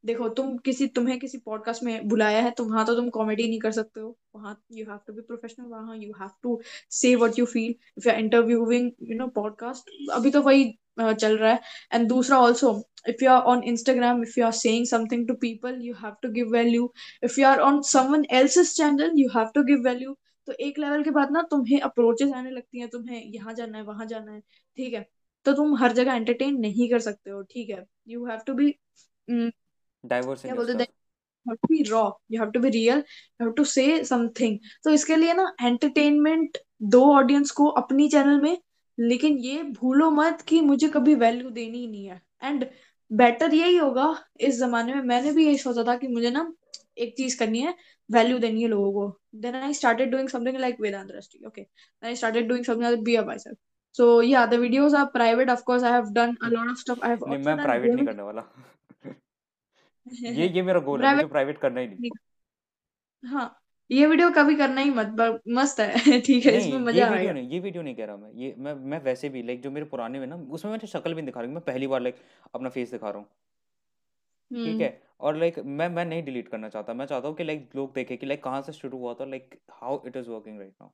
देखो, 0.06 0.28
तुम 0.28 0.56
किसी, 0.58 0.86
तुम्हें 0.86 1.18
किसी 1.18 1.38
पॉडकास्ट 1.38 1.82
में 1.82 2.08
बुलाया 2.08 2.40
है 2.42 2.50
तो 2.50 2.64
वहाँ 2.64 2.84
तो 2.86 2.94
तुम 2.94 3.08
कॉमेडी 3.10 3.48
नहीं 3.48 3.58
कर 3.60 3.72
सकते 3.72 4.00
हो। 4.00 4.16
वहाँ 4.34 4.60
you 4.72 4.84
have 4.88 4.98
to 5.06 5.12
be 5.12 5.22
professional 5.22 5.66
वहाँ 5.66 5.96
you 5.96 6.12
have 6.20 6.30
to 6.42 6.60
say 6.90 7.14
what 7.14 7.38
you 7.38 7.46
feel 7.46 7.74
if 7.98 8.08
you 8.08 8.12
are 8.12 8.20
interviewing 8.20 8.90
you 9.02 9.16
know 9.18 9.26
podcast 9.36 9.90
अभी 10.12 10.30
तो 10.30 10.42
वही 10.42 10.70
चल 11.00 11.36
रहा 11.38 11.52
है। 11.52 11.60
एंड 11.92 12.08
दूसरा 12.08 12.38
also 12.40 12.70
if 13.08 13.24
you 13.24 13.30
are 13.30 13.42
on 13.52 13.62
Instagram 13.64 14.22
if 14.22 14.38
you 14.38 14.44
are 14.46 14.52
saying 14.52 14.86
something 14.92 15.26
to 15.30 15.36
people 15.42 15.82
you 15.86 15.94
have 15.94 16.14
to 16.24 16.32
give 16.36 16.52
value. 16.52 16.86
If 17.28 17.38
you 17.38 17.48
are 17.50 17.58
on 17.66 17.82
someone 17.90 18.24
else's 18.40 18.72
channel, 18.76 19.18
you 19.22 19.34
have 19.36 19.52
to 19.58 19.64
give 19.70 19.84
value. 19.88 20.14
तो 20.48 20.52
एक 20.60 20.78
level 20.78 21.02
के 21.02 21.10
बाद 21.10 21.30
ना, 21.32 21.42
तुम्हें 21.50 21.80
approaches 21.80 22.32
आने 22.32 22.50
लगती 22.50 22.80
हैं, 22.80 22.88
तुम्हें 22.88 23.22
यहाँ 23.34 23.54
जाना 23.54 23.78
है, 23.78 23.84
वहाँ 23.84 24.06
जाना 24.06 24.32
है, 24.32 24.40
ठीक 24.78 24.94
है? 24.94 25.06
तो 25.46 25.52
तुम 25.52 25.74
हर 25.76 25.92
जगह 25.92 26.14
एंटरटेन 26.14 26.58
नहीं 26.60 26.88
कर 26.90 26.98
सकते 27.00 27.30
हो, 27.30 27.42
ठीक 27.42 27.70
है? 27.70 27.84
You 28.08 28.26
have 28.26 28.40
to 28.46 28.54
be 28.54 28.74
diverse 30.08 30.46
in 30.46 30.52
हैं? 30.52 30.64
Stuff 30.64 30.94
you 31.46 31.52
have 31.52 31.60
to 31.60 31.68
be 31.72 31.82
raw. 31.90 32.06
You 32.30 32.40
have 32.40 32.52
to 32.52 32.60
be 32.60 32.70
real. 32.70 33.02
You 33.40 33.46
have 33.46 33.54
to 33.56 33.64
say 33.64 34.04
something. 34.04 34.58
तो 34.84 34.90
इसके 34.90 35.16
लिए 35.16 35.34
ना 35.34 35.52
एंटरटेनमेंट 35.62 36.58
दो 36.82 37.02
ऑडियंस 37.14 37.50
को 37.50 37.66
अपनी 37.66 38.08
चैनल 38.08 38.40
में 38.40 38.58
लेकिन 39.00 39.38
ये 39.38 39.62
भूलो 39.62 40.10
मत 40.10 40.40
कि 40.40 40.60
मुझे 40.60 40.88
कभी 40.88 41.14
वैल्यू 41.14 41.50
देनी 41.50 41.78
ही 41.78 41.86
नहीं 41.86 42.06
है। 42.06 42.22
एंड 42.42 42.66
बेटर 43.12 43.54
यही 43.54 43.76
होगा 43.76 44.24
इस 44.40 44.58
जमाने 44.58 44.94
में 44.94 45.02
मैंने 45.02 45.32
भी 45.32 45.46
यही 45.46 45.58
सोचा 45.58 45.84
था 45.84 45.96
कि 45.96 46.08
मुझे 46.08 46.30
ना 46.30 46.52
एक 46.98 47.14
चीज़ 47.16 47.38
करनी 47.38 47.60
है 47.60 47.74
वैल्यू 48.10 48.38
देनी 48.38 48.62
है 48.62 48.68
लोगों 48.68 48.92
को। 48.92 49.20
Then 49.34 49.54
I 49.54 49.74
started 49.74 50.10
doing 50.10 50.28
something 50.28 50.56
like 50.56 50.80
Vedant 50.80 51.08
Drishti 51.08 51.44
okay 51.46 51.66
I 52.04 52.16
started 52.16 52.48
doing 52.48 52.64
something 52.64 52.82
like 52.82 53.02
be 53.04 53.16
a 53.16 53.24
so 53.98 54.06
yeah 54.20 54.46
the 54.46 54.58
videos 54.58 54.94
are 54.94 55.10
private. 55.10 55.48
Of 55.48 55.64
course 55.64 55.82
i 55.82 55.92
have 55.92 56.08
done 56.14 56.36
a 56.42 56.50
lot 56.50 56.70
of 56.70 56.78
stuff. 56.78 56.98
I 57.02 57.08
have 57.08 57.28
नहीं 57.28 57.38
मैं 57.38 57.56
private 57.56 57.94
नहीं 57.94 58.06
करने 58.06 58.22
वाला। 58.22 58.42
ये 60.06 60.48
ये 60.48 60.62
मेरा 60.62 60.80
गोल 60.80 61.04
है 61.04 61.14
मुझे 61.14 61.26
प्राइवेट 61.28 61.58
करना 61.58 61.80
ही 61.80 61.86
नहीं। 61.88 62.10
हाँ 63.24 63.46
ये 63.90 64.06
वीडियो 64.06 64.30
कभी 64.30 64.54
करना 64.56 64.80
ही 64.80 64.90
मत 64.90 65.16
मस्त 65.50 65.80
है 65.80 66.20
ठीक 66.20 66.46
है 66.46 66.56
इसमें 66.58 66.78
मज़ा 66.78 66.92
वीडियो 66.92 67.06
आएगा 67.08 67.32
नहीं 67.32 67.48
ये 67.48 67.58
वीडियो 67.60 67.82
नहीं 67.82 67.94
कह 67.94 68.04
रहा 68.04 68.16
मैं 68.16 68.30
ये 68.34 68.54
मैं 68.58 68.74
मैं 68.84 69.00
वैसे 69.02 69.28
भी 69.28 69.42
लाइक 69.42 69.62
जो 69.62 69.70
मेरे 69.70 69.86
पुराने 69.86 70.18
में 70.20 70.26
ना 70.26 70.36
उसमें 70.36 70.70
मैंने 70.72 70.86
शक्ल 70.88 71.14
भी 71.14 71.22
दिखा 71.22 71.40
रही 71.40 71.50
मैं 71.50 71.60
पहली 71.64 71.86
बार 71.86 72.00
लाइक 72.00 72.16
अपना 72.54 72.68
फेस 72.68 72.90
दिखा 72.90 73.10
रहा 73.10 73.18
हूँ। 73.18 73.26
ठीक 74.50 74.66
हम्म। 74.66 74.82
है 74.82 75.00
और 75.20 75.36
लाइक 75.36 75.58
मैं 75.58 75.88
मैं 75.88 76.04
नहीं 76.04 76.22
डिलीट 76.24 76.48
करना 76.48 76.68
चाहता 76.68 76.94
मैं 76.94 77.06
चाहता 77.06 77.28
हूँ 77.28 77.36
कि 77.36 77.44
लाइक 77.44 77.70
लोग 77.76 77.94
देखें 77.94 78.16
कि 78.18 78.26
लाइक 78.26 78.42
कहाँ 78.44 78.60
से 78.62 78.72
शुरू 78.72 78.98
हुआ 78.98 79.14
था 79.14 79.24
like 79.26 79.58
how 79.72 80.00
it 80.06 80.16
is 80.16 80.28
working 80.30 80.58
right 80.58 80.72
now 80.82 80.90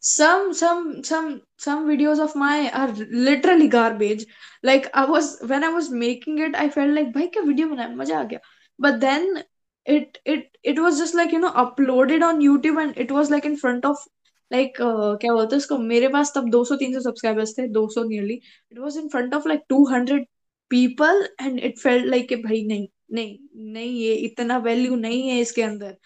some 0.00 0.52
some 0.52 1.02
some 1.04 1.42
some 1.58 1.86
videos 1.88 2.20
of 2.24 2.34
my 2.36 2.70
are 2.70 2.92
literally 3.28 3.68
garbage 3.68 4.24
like 4.62 4.88
i 4.94 5.04
was 5.04 5.38
when 5.52 5.64
i 5.64 5.68
was 5.68 5.90
making 5.90 6.38
it 6.38 6.54
i 6.56 6.68
felt 6.68 6.94
like 6.98 7.12
भाई 7.14 7.26
क्या 7.36 7.42
वीडियो 7.42 7.68
बनाया 7.68 7.88
मज़ा 7.96 8.18
आ 8.18 8.24
गया 8.32 8.40
but 8.78 9.00
then 9.00 9.42
it 9.86 10.18
it 10.24 10.58
it 10.72 10.78
was 10.78 10.98
just 10.98 11.14
like 11.14 11.32
you 11.32 11.38
know 11.38 11.52
uploaded 11.64 12.22
on 12.28 12.40
youtube 12.40 12.80
and 12.82 12.96
it 12.96 13.10
was 13.12 13.30
like 13.30 13.44
in 13.44 13.56
front 13.56 13.84
of 13.84 13.96
like 14.50 14.80
uh, 14.80 15.16
क्या 15.20 15.32
बोलते 15.32 15.54
हैं 15.54 15.58
उसको 15.62 15.78
मेरे 15.78 16.08
पास 16.14 16.32
तब 16.36 16.50
200-300 16.52 17.02
सब्सक्राइबर्स 17.02 17.58
थे 17.58 17.68
200 17.74 18.04
nearly 18.08 18.40
it 18.72 18.80
was 18.86 18.96
in 19.02 19.08
front 19.14 19.34
of 19.34 19.46
like 19.52 19.64
200 19.74 20.18
people 20.70 21.26
and 21.46 21.60
it 21.68 21.78
felt 21.78 22.06
like 22.14 22.34
भाई 22.44 22.64
नहीं 22.66 22.88
नहीं 23.12 23.38
नहीं 23.72 23.90
ये 24.00 24.14
इतना 24.28 24.58
वैल्यू 24.68 24.96
नहीं 24.96 25.28
है 25.28 25.40
इसके 25.40 25.62
अंदर 25.62 25.96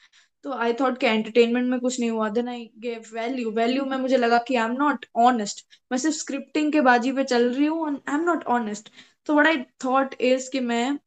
तो 0.44 0.52
आई 0.52 0.72
थॉट 0.80 0.98
कि 0.98 1.06
एंटरटेनमेंट 1.06 1.68
में 1.70 1.78
कुछ 1.80 1.98
नहीं 2.00 2.10
हुआ। 2.10 2.28
Then 2.30 2.48
I 2.48 2.68
gave 2.78 3.04
value 3.14 3.50
value 3.52 3.84
में 3.84 3.96
मुझे 3.98 4.16
लगा 4.16 4.38
कि 4.48 4.54
आई 4.54 4.64
एम 4.64 4.72
नॉट 4.78 5.06
ऑनेस्ट 5.26 5.66
मैं 5.92 5.98
सिर्फ़ 5.98 6.16
स्क्रिप्टिंग 6.16 6.72
के 6.72 6.80
बाजी 6.82 7.12
पे 7.12 7.24
चल 7.24 7.50
रही 7.52 7.66
हूँ 7.66 7.88
आई 7.88 8.14
एम 8.14 8.24
नॉट 8.24 8.44
ऑनेस्ट 8.56 8.90
तो 9.26 9.34
व्हाट 9.34 9.46
आई 9.46 9.62
थॉट 9.84 10.14
इज़ 10.22 10.50
कि 10.52 10.60
मैं 10.60 10.98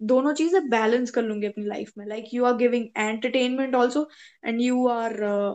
दोनों 0.00 0.32
चीज़ें 0.34 0.68
बैलेंस 0.70 1.10
कर 1.10 1.22
लूँगी 1.22 1.46
अपनी 1.46 1.64
लाइफ 1.66 1.92
में। 1.98 2.04
Like 2.06 2.24
you 2.34 2.44
are 2.44 2.56
giving 2.56 2.86
entertainment 2.96 3.74
also 3.74 4.08
and 4.44 4.60
you 4.60 4.86
are 4.88 5.12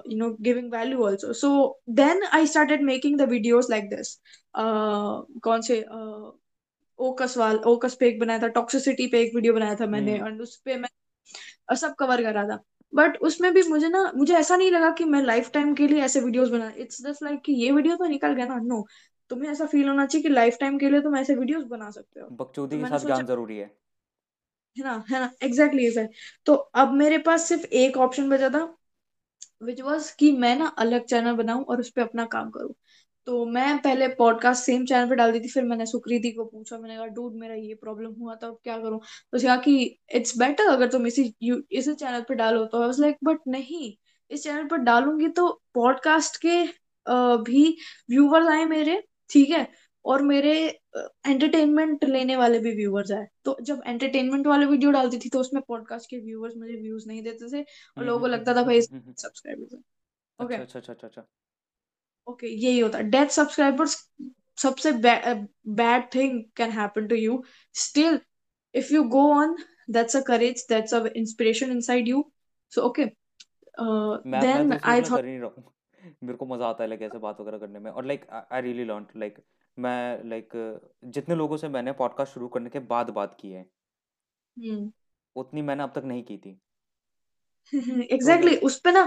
you 0.08 0.18
know 0.18 0.30
giving 0.42 0.72
value 0.72 1.04
also 1.06 1.34
so 1.34 1.50
then 1.90 2.24
I 2.34 2.48
started 2.48 2.84
making 2.84 3.18
the 3.20 3.30
videos 3.30 3.72
like 3.72 3.90
this 3.90 4.16
कौन 4.58 5.62
से 5.62 5.80
uh, 5.82 6.32
ओकस 7.00 7.38
वाल 7.38 7.58
ओकस 7.68 7.96
पे 8.00 8.08
एक 8.08 8.20
बनाया 8.20 8.40
था। 8.40 8.48
टॉक्सिसिटी 8.50 9.08
पे 9.08 9.22
एक 9.22 9.36
वीडियो 9.36 9.54
बनाया 9.54 9.76
था 9.76 9.86
मैंने 9.88 10.18
हम्म। 10.18 10.34
और 10.34 10.42
उस 10.42 10.56
पे 10.66 10.76
मैं 10.78 11.76
सब 11.76 11.94
कवर 12.00 12.22
करा 12.24 12.44
था। 12.48 12.60
बट 12.94 13.18
उसमें 13.24 13.54
भी 13.54 13.62
मुझे 13.64 13.88
ना 13.90 14.02
मुझे 14.16 14.34
ऐसा 14.36 14.56
नहीं 14.58 14.72
लगा 14.72 14.90
कि 14.92 15.04
मैं 15.06 15.22
लाइफ 15.24 15.50
टाइम 15.54 15.74
के 15.76 15.88
लिए 15.88 16.02
ऐसे 16.04 16.20
वीडियोस 16.22 16.50
बना 16.50 16.72
इट्स 16.78 17.02
जस्ट 17.04 17.24
लाइक 17.24 17.42
कि 17.42 17.54
ये 17.56 17.72
वीडियो 17.72 17.96
तो 17.98 18.06
निकल 18.08 18.34
गया 18.36 18.46
ना 18.48 18.58
नो 18.64 18.86
तुम्हें 19.32 19.50
ऐसा 19.52 19.66
फील 19.68 19.88
होना 19.90 20.06
चाहिए 20.06 20.24
कि 20.24 20.30
लाइफ 20.30 20.58
टाइम 20.60 20.78
के 20.80 20.90
लिए 20.90 21.02
तुम 21.02 21.16
ऐसे 21.18 21.36
वीडियोस 21.36 21.64
बना 21.68 21.90
सकते 21.92 22.20
हो। 22.20 22.30
बकचोदी 22.34 22.78
तो 22.78 22.78
के 22.80 22.86
साथ 22.88 23.06
ज्ञान 23.06 23.26
ज़रूरी 23.28 23.58
है। 23.58 23.72
है 24.78 24.84
ना 24.84 24.94
है 25.10 25.20
ना 25.20 25.30
एग्जैक्टली 25.44 25.86
exactly 25.90 26.16
तो 26.46 26.54
अब 26.76 26.94
मेरे 26.94 27.18
पास 27.22 27.48
सिर्फ़ 27.48 27.66
एक 27.76 27.98
ऑप्शन 28.00 28.30
बचा 28.30 28.50
था 28.50 28.64
विच 29.62 29.82
वॉज़ 29.82 30.12
कि 30.16 30.32
मैं 30.38 30.56
ना 30.56 30.68
अलग 30.80 31.06
चैनल 31.06 31.36
बनाऊँ 31.36 31.64
और 31.66 31.80
उस 31.80 31.90
पर 31.92 32.02
अपना 32.02 32.26
काम 32.28 32.50
करूँ। 32.50 32.74
तो 33.28 33.46
मैं 33.46 33.78
पहले 33.82 34.08
पॉडकास्ट 34.16 34.64
सेम 34.66 34.86
चैनल 34.86 35.10
पे 35.10 35.16
डाल 35.16 35.32
दी 35.32 35.40
थी 35.40 35.48
फिर 35.50 35.64
मैंने 35.64 35.86
सुकृति 35.86 36.32
को 36.32 36.46
पूछा 36.46 36.78
मैंने 36.80 36.96
कहा 36.96 37.06
डूड 37.08 37.36
मेरा 37.40 37.56
ये 37.56 37.74
प्रॉब्लम 37.76 38.14
हुआ 38.22 38.36
था 38.36 38.48
अब 38.48 38.58
क्या 38.64 38.78
करूँ? 38.78 39.00
तो 39.00 39.38
उसने 39.38 39.48
कहा 39.48 39.58
कि 39.58 39.76
इट्स 40.16 40.38
बेटर 40.40 40.68
अगर 40.70 40.88
तुम 40.92 41.08
इसी 41.08 41.24
इसी 41.72 41.94
चैनल 41.94 42.22
पे 42.30 42.36
डालो। 42.36 42.66
तो 42.66 42.82
आई 42.82 42.86
वाज 42.88 43.00
लाइक 43.02 43.18
बट 43.24 43.40
नहीं 43.48 43.94
इस 44.32 44.44
चैनल 44.44 44.68
पर 44.68 44.78
डालूँगी 44.90 45.28
तो 45.30 45.50
पॉडकास्ट 45.74 46.38
के 46.46 46.64
भी 47.46 47.70
व्यूवर्स 48.10 48.48
आए 48.48 48.66
मेरे 48.66 49.02
ठीक 49.30 49.50
है? 49.50 49.68
और 50.06 50.22
मेरे 50.24 50.54
एंटरटेनमेंट 51.28 52.04
लेने 52.06 52.36
वाले 52.38 52.60
भी 52.60 52.72
व्यूवर्स 52.76 53.12
आए। 53.12 53.28
तो 53.46 53.58
जब 53.62 53.82
एंटरटेनमेंट 53.88 54.48
वाले 54.48 54.66
वीडियो 54.66 54.92
डालती 54.92 55.18
थी 55.20 55.30
तो 55.30 55.40
उसमें 55.40 55.62
पॉडकास्ट 55.68 56.10
के 56.10 56.18
व्यूवर्स 56.20 56.54
मुझे 56.58 56.76
व्यूज़ 56.82 57.08
नहीं 57.08 57.22
देते 57.24 57.52
थे 57.52 57.62
और 57.98 58.04
लोगों 58.06 58.20
को 58.20 58.26
हम्म 58.26 58.36
लगता 58.36 58.52
हम्म 58.52 58.62
था 58.62 58.66
भाई 58.66 58.80
हम्म 58.82 59.02
हम्म 59.02 59.14
सब्सक्राइबर्स 59.18 59.74
ओके 60.40 60.56
अच्छा 60.56 60.80
अच्छा 60.80 60.94
अच्छा। 60.94 61.28
ओके 62.32 62.48
यही 62.48 62.80
होता 62.80 62.98
है। 62.98 63.04
डेथ 63.10 63.28
सब्सक्राइबर्स 63.38 63.96
सबसे 64.58 64.92
bad 64.94 66.14
thing 66.16 66.44
can 66.56 66.72
happen 66.72 67.08
to 67.08 67.16
you 67.16 67.44
still 67.76 68.20
if 68.74 68.94
you 68.94 69.04
go 69.16 69.28
on 69.34 69.56
that's 69.90 70.16
a 70.16 70.22
courage 70.28 70.66
that's 70.70 70.94
a 70.94 71.06
inspiration 71.16 71.72
inside 71.72 72.08
you 72.08 72.24
so 72.72 72.82
okay 72.82 73.06
then 73.76 74.74
I 74.74 75.02
thought 75.02 75.22
नहीं 75.22 75.40
रहा 75.40 75.70
मेरे 76.24 76.38
को 76.38 76.46
मज़ा 76.46 76.68
आता 76.68 76.84
है 76.84 76.90
लाइक 76.90 77.02
ऐसे 77.02 77.18
बात 77.20 77.42
वगैरह 77.42 77.58
करने 77.58 77.80
में। 77.80 77.90
और 77.92 78.06
like 78.06 78.26
I 78.30 78.62
really 78.62 78.84
learn 78.86 79.06
like 79.18 79.38
मैं 79.78 80.30
लाइक 80.30 80.50
जितने 81.08 81.36
लोगों 81.36 81.58
से 81.58 81.68
मैंने 81.70 81.92
पॉडकास्ट 82.00 82.34
शुरू 82.34 82.48
करने 82.48 82.70
के 82.70 82.80
बाद 82.88 83.10
बात 83.10 83.38
की 83.40 83.52
है 83.52 83.66
उतनी 85.36 85.62
मैंने 85.62 85.84
अब 85.84 85.92
तक 85.96 86.04
नहीं 86.06 86.24
की 86.24 86.38
थी। 86.38 86.60
एग्जैक्टली 88.14 88.52
लाइक 88.52 88.64
उस 88.64 88.80
पे 88.80 88.92
ना 88.92 89.04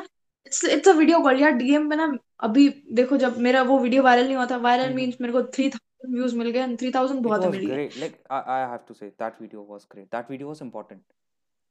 it's 0.46 0.64
it's 0.64 0.88
a 0.88 0.92
video 0.92 1.20
call 1.20 1.40
यार 1.40 1.52
डीएम 1.52 1.86
में 1.86 1.96
ना 1.96 2.12
अभी 2.40 2.68
देखो 2.92 3.16
जब 3.16 3.38
मेरा 3.38 3.62
वो 3.62 3.78
वीडियो 3.78 4.02
वायरल 4.02 4.24
नहीं 4.24 4.36
हुआ 4.36 4.46
था 4.46 4.56
वायरल 4.56 4.84
हम्म। 4.84 4.96
मींस 4.96 5.16
मेरे 5.20 5.32
को 5.32 5.42
थ्री 5.42 5.68
थाउज़ेंड 5.68 6.16
व्यूज़ 6.16 6.36
मिल 6.36 6.50
गए 6.50 6.90
थाउज़ेंड 6.90 7.18
इट 7.18 7.24
बहुत 7.24 7.40
वाज 7.40 7.52
मेरे 7.52 7.66
लिए 7.66 7.74
great 7.74 7.96
like 7.96 8.22
I 8.30 8.68
have 8.70 8.78
to 8.88 8.94
say 8.94 9.06
that 9.06 9.40
video 9.40 9.66
was 9.70 9.86
great 9.92 10.06
that 10.06 10.30
video 10.30 10.48
was 10.48 10.58
important 10.62 11.02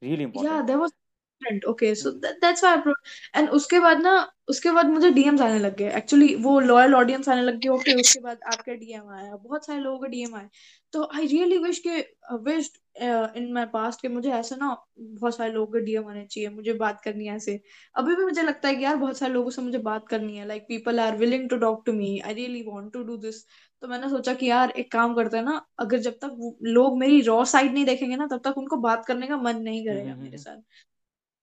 really 0.02 0.22
important 0.22 0.54
या 0.54 0.60
there 0.62 0.78
was 0.78 0.90
different 0.90 1.64
okay 1.64 1.94
so 1.94 2.10
that's 2.10 2.64
why 2.64 2.92
and 3.34 3.50
उसके 3.50 3.80
बाद 3.80 4.00
ना 4.00 4.32
उसके 4.48 4.70
बाद 4.70 4.86
मुझे 4.86 5.10
डीएम्स 5.10 5.40
आने 5.40 5.58
लग 5.58 5.76
गए। 5.76 5.90
एक्चुअली 5.96 6.34
वो 6.34 6.58
लॉयल 6.60 6.94
ऑडियंस 6.94 7.28
आने 7.28 7.42
लग 7.42 7.58
गए 7.58 7.68
ओके 7.68 7.94
उसके 7.94 8.20
बाद 8.20 8.40
आपका 8.52 8.74
डीएम 8.74 9.08
आया 9.10 9.36
बहुत 9.36 9.66
सारे 9.66 9.80
लोगों 9.80 9.98
का 9.98 10.06
डीएम 10.06 10.34
आया 10.34 10.48
तो 10.92 11.08
आई 11.14 11.26
रियली 11.26 11.58
विश 11.58 11.78
के 11.78 12.00
विश 12.36 12.70
इन 12.96 13.52
माय 13.52 13.64
पास्ट 13.66 14.00
के 14.02 14.08
मुझे 14.08 14.30
ऐसा 14.32 14.56
ना 14.56 14.68
बहुत 14.98 15.36
सारे 15.36 15.52
लोगों 15.52 15.72
के 15.72 15.80
डीएम 15.80 16.08
आने 16.08 16.24
चाहिए 16.26 16.48
मुझे 16.50 16.72
बात 16.72 17.00
करनी 17.00 17.26
है 17.26 17.36
ऐसे। 17.36 17.60
अभी 17.94 18.14
भी 18.16 18.24
मुझे 18.24 18.42
लगता 18.42 18.68
है 18.68 18.74
कि 18.74 18.84
यार 18.84 18.96
बहुत 18.96 19.18
सारे 19.18 19.32
लोगों 19.32 19.50
से 19.50 19.62
मुझे 19.62 19.78
बात 19.78 20.08
करनी 20.08 20.36
है 20.36 20.46
like 20.46 20.62
people 20.62 21.00
are 21.00 21.16
willing 21.16 21.48
to 21.50 21.56
talk 21.56 21.82
to 21.86 21.92
me 21.92 22.18
I 22.20 22.34
really 22.34 22.62
want 22.62 22.92
to 22.92 23.02
do 23.02 23.16
this 23.16 23.44
तो 23.82 23.88
मैंने 23.88 24.08
सोचा 24.08 24.34
कि 24.34 24.46
यार 24.46 24.70
एक 24.70 24.92
काम 24.92 25.14
करते 25.14 25.36
हैं 25.36 25.44
ना 25.44 25.60
अगर 25.78 25.98
जब 25.98 26.12
तक 26.12 26.58
लोग 26.62 26.98
मेरी 26.98 27.20
रॉ 27.20 27.44
साइड 27.44 27.72
नहीं 27.72 27.84
देखेंगे 27.84 28.16
ना 28.16 28.26
तब 28.26 28.40
तक 28.44 28.58
उनको 28.58 28.76
बात 28.76 29.04
करने 29.06 29.26
का 29.26 29.36
मन 29.36 29.62
नहीं 29.62 29.80
हम्म 29.80 29.88
करेगा 29.88 30.10
हम्म 30.10 30.22
मेरे 30.22 30.36
हम्म। 30.36 30.42
साथ। 30.42 30.82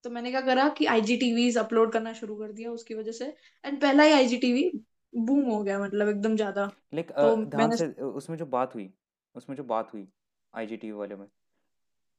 तो 0.04 0.10
मैंने 0.10 0.32
क्या 0.32 0.42
करा 0.42 0.68
कि 0.70 0.86
आईजीटीवीज 0.86 1.58
अपलोड 1.58 1.92
करना 1.92 2.14
शुरू 2.14 2.36
कर 2.36 2.52
दिया 2.52 2.72
उसकी 2.72 2.94
वजह 2.94 3.12
से। 3.12 3.26
एंड 3.64 3.82
पहला 3.82 4.04
ही 4.04 4.14
आईजीटीवी 4.14 4.72
बूम 5.14 5.44
हो 5.44 5.62
गया 5.64 5.80
मतलब 5.80 6.10
एकदम 6.10 6.36
ज़्यादा। 6.36 6.72
लाइक 6.94 7.12
तो 7.12 7.36
ध्यान 7.46 7.70
मैंने 7.70 8.04
उसमें 8.04 8.38
जो 8.38 8.46
बात 8.46 8.76
हुई 8.76 8.90
उसमें 9.36 9.56
जो 9.58 9.64
बात 9.64 9.94
हुई 9.94 10.08
आईजीटीवी 10.54 10.94
वाले 10.94 11.16
में 11.16 11.28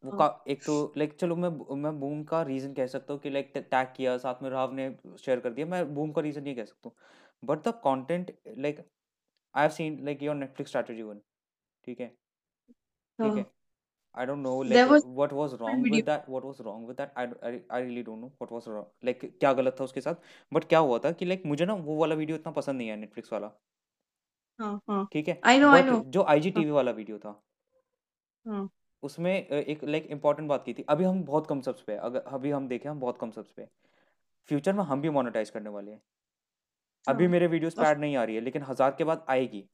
वो 0.05 0.11
हाँ। 0.11 0.19
का 0.19 0.53
एक 0.53 0.63
तो 0.65 0.93
लाइक 0.97 1.13
चलो 1.15 1.37
मैं 1.37 1.51
मैं 1.83 1.99
बूम 2.01 2.23
का 2.25 2.43
रीजन 2.43 2.73
कह 2.75 2.87
सकता 2.87 3.13
हूँ 3.13 3.21
कि 3.21 3.31
लाइक 3.31 3.53
टैग 3.57 3.89
किया 3.97 4.17
साथ 4.19 4.43
में 4.43 4.51
राव 4.51 4.73
ने 4.75 4.91
शेयर 5.19 5.41
कर 5.41 5.51
दिया 5.53 5.67
मैं 5.67 5.95
बूम 5.95 6.13
का 6.13 6.21
रीजन 6.23 6.43
नहीं 6.43 6.55
कह 6.57 6.65
सकता 6.65 6.89
हूँ। 6.89 6.97
But 7.43 7.69
the 7.69 7.73
content 7.85 8.37
like 8.59 8.79
I 8.79 9.63
have 9.63 9.71
seen 9.71 10.05
like 10.05 10.23
your 10.23 10.35
Netflix 10.35 10.71
strategy 10.71 11.03
one 11.03 11.21
ठीक 11.85 12.01
है? 12.01 12.09
ठीक 12.09 13.33
हाँ? 13.33 13.45
I 14.17 14.25
don't 14.27 14.43
know 14.45 14.55
there 14.69 14.87
like 14.87 14.91
was 14.91 15.03
what 15.19 15.33
was 15.33 15.53
wrong 15.61 15.83
video 15.83 16.01
with 16.01 16.07
that 16.07 16.29
what 16.29 16.45
was 16.45 16.59
wrong 16.65 16.81
with 16.89 16.97
that? 16.97 17.13
I, 17.17 17.23
I, 17.49 17.53
I 17.71 17.81
really 17.81 18.03
don't 18.09 18.21
know 18.21 18.31
what 18.41 18.51
was 18.53 18.67
wrong 18.69 18.89
like 19.05 19.25
क्या 19.41 19.53
गलत 19.53 19.77
था 19.81 19.85
उसके 19.85 20.01
साथ? 20.01 20.15
But 20.53 20.65
क्या 20.65 20.79
हुआ 20.79 20.99
था 20.99 21.13
कि 21.13 21.27
like 21.27 21.47
मुझे 21.47 21.67
ना 21.67 21.75
वो 21.87 21.97
वाला 21.97 22.15
वीडियो 22.15 22.37
इतना 22.39 22.53
पसंद 22.53 22.79
नहीं 22.79 22.89
आया 22.89 22.97
नेटफ्लिक्स 22.97 23.33
वाला। 23.33 23.51
हाँ 24.59 24.81
हाँ। 24.89 25.07
ठीक 25.13 25.29
है? 25.29 25.41
आई 25.45 25.59
नो 25.59 25.69
आई 25.69 25.83
नो 25.83 25.99
जो 26.07 26.23
आई 26.23 26.53
हाँ। 26.57 26.65
वाला 26.73 26.91
वीडियो 26.91 27.19
था। 27.19 27.41
हाँ। 28.45 28.69
उसमें 29.03 29.33
एक 29.47 29.85
लाइक 29.85 30.07
इंपॉर्टेंट 30.07 30.49
बात 30.49 30.65
की 30.65 30.75
थी। 30.75 30.85
अभी 30.89 31.05
हम 31.05 31.23
बहुत 31.25 31.47
कम 31.47 31.61
सब्स 31.61 31.83
पे 31.83 31.97
अगर 31.99 32.21
अभी 32.29 32.51
हम 32.51 32.69
देखें 32.69 32.89
हम 32.91 33.01
बहुत 33.01 33.19
कम 33.19 33.31
सब्स 33.31 33.51
पे 33.53 33.67
फ्यूचर 34.49 34.73
में 34.73 34.83
हम 34.85 35.01
भी 35.03 35.11
मोनेटाइज 35.11 35.51
करने 35.51 35.71
वाले 35.71 35.91
हैं। 35.91 36.01
अभी 37.05 37.25
हाँ। 37.25 37.33
मेरे 37.33 37.47
वीडियोस 37.47 37.75
पे 37.75 37.83
ऐड 37.83 37.99
नहीं 38.01 38.17
आ 38.17 38.25
रही 38.25 38.37
है 38.37 38.41
लेकिन 38.41 38.63
हज़ार 38.63 38.95
के 38.99 39.05
बाद 39.05 39.25
आएगी। 39.29 39.65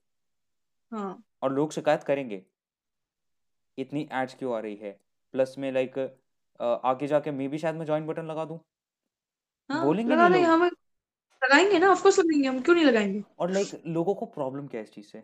हाँ। 0.93 1.23
और 1.43 1.53
लोग 1.53 1.73
शिकायत 1.73 2.03
करेंगे 2.05 2.43
इतनी 3.79 4.09
एड्स 4.13 4.35
क्यों 4.35 4.55
आ 4.57 4.59
रही 4.61 4.77
है? 4.77 4.99
प्लस 5.35 5.55
में 5.59 5.71
लाइक 5.73 5.99
आगे 6.61 7.07
जाके 7.07 7.31
मैं 7.31 7.49
भी 7.49 7.59
शायद 7.59 7.75
मैं 7.75 7.87
ज्वाइन 7.87 8.07
बटन 8.07 8.27
लगा 8.27 8.45
दूँ। 8.45 8.59
हाँ 9.71 9.85
बोलेंगे 9.85 10.13
लगा 10.13 10.29
नहीं 10.29 10.45
हम 10.45 10.65
लगाएँगे 11.43 11.79
ना 11.79 11.91
ऑफकोर्स 11.91 12.19
लगाएँगे 12.19 12.49
हम 12.49 12.61
क्यों 12.61 12.75
नहीं 12.75 12.85
लगाएँगे? 12.85 13.23
और 13.39 13.51
लाइक 13.51 13.83
लोगों 13.87 14.15
को 14.15 14.27
प्रॉब्लम 14.29 14.67
क्या 14.67 14.81
है 14.81 14.85
इस 14.85 14.93
चीज़ 14.93 15.07
से? 15.07 15.23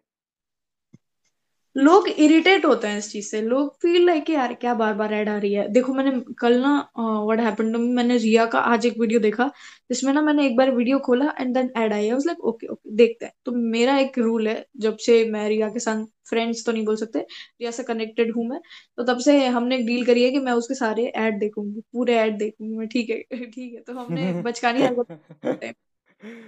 लोग 1.76 2.08
इरिटेट 2.10 2.64
होते 2.66 2.88
हैं 2.88 2.98
इस 2.98 3.10
चीज़ 3.12 3.28
से। 3.28 3.40
लोग 3.42 3.74
फील 3.82 4.04
लाइक 4.06 4.28
यार 4.30 4.52
क्या 4.54 4.74
बार 4.74 4.94
बार 4.94 5.12
ऐड 5.14 5.28
आ 5.28 5.36
रही 5.38 5.52
है। 5.54 5.66
देखो 5.68 5.94
मैंने 5.94 6.10
कल 6.38 6.58
ना 6.60 6.70
व्हाट 6.98 7.40
हैपेंड 7.40 7.72
टू 7.72 7.78
मी 7.78 7.88
मैंने 7.94 8.16
रिया 8.18 8.44
का 8.48 8.58
आज 8.70 8.86
एक 8.86 8.98
वीडियो 9.00 9.20
देखा 9.20 9.46
जिसमें 9.90 10.12
ना 10.12 10.22
मैंने 10.22 10.46
एक 10.46 10.56
बार 10.56 10.70
वीडियो 10.74 10.98
खोला 11.00 11.32
and 11.40 11.54
then 11.54 11.70
ad 11.78 11.92
I 11.92 12.10
was 12.12 12.26
like 12.26 12.40
okay 12.44 12.66
okay 12.66 12.90
देखते 12.96 13.26
हैं। 13.26 13.32
तो 13.46 13.52
मेरा 13.52 13.98
एक 13.98 14.18
रूल 14.18 14.48
है 14.48 14.64
जब 14.78 14.96
से 15.00 15.22
मैं 15.30 15.48
रिया 15.48 15.68
के 15.70 15.80
साथ 15.80 16.04
फ्रेंड्स 16.28 16.64
तो 16.66 16.72
नहीं 16.72 16.84
बोल 16.84 16.96
सकते 16.96 17.18
रिया 17.20 17.70
से 17.70 17.82
कनेक्टेड 17.84 18.32
हूँ 18.36 18.46
मैं 18.48 18.60
तो 18.98 19.04
तब 19.04 19.18
से 19.20 19.38
हमने 19.48 19.78
डील 19.82 20.04
करी 20.06 20.24
है 20.24 20.30
कि 20.30 20.38
मैं 20.40 20.52
उसके 20.54 20.74
सारे 20.74 21.06
ऐड 21.16 21.38
देखूँगी 21.40 21.80
पूरे 21.92 22.16
ऐड 22.18 22.38
देखूँगी 22.38 22.76
मैं। 22.76 22.88
ठीक 22.88 23.10
है 23.10 23.22
ठीक 23.46 23.74
है 23.74 23.80
तो 23.82 23.94
हमने 23.94 24.32
बचकानी 24.42 24.86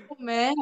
तो 0.08 0.16
मैं 0.20 0.52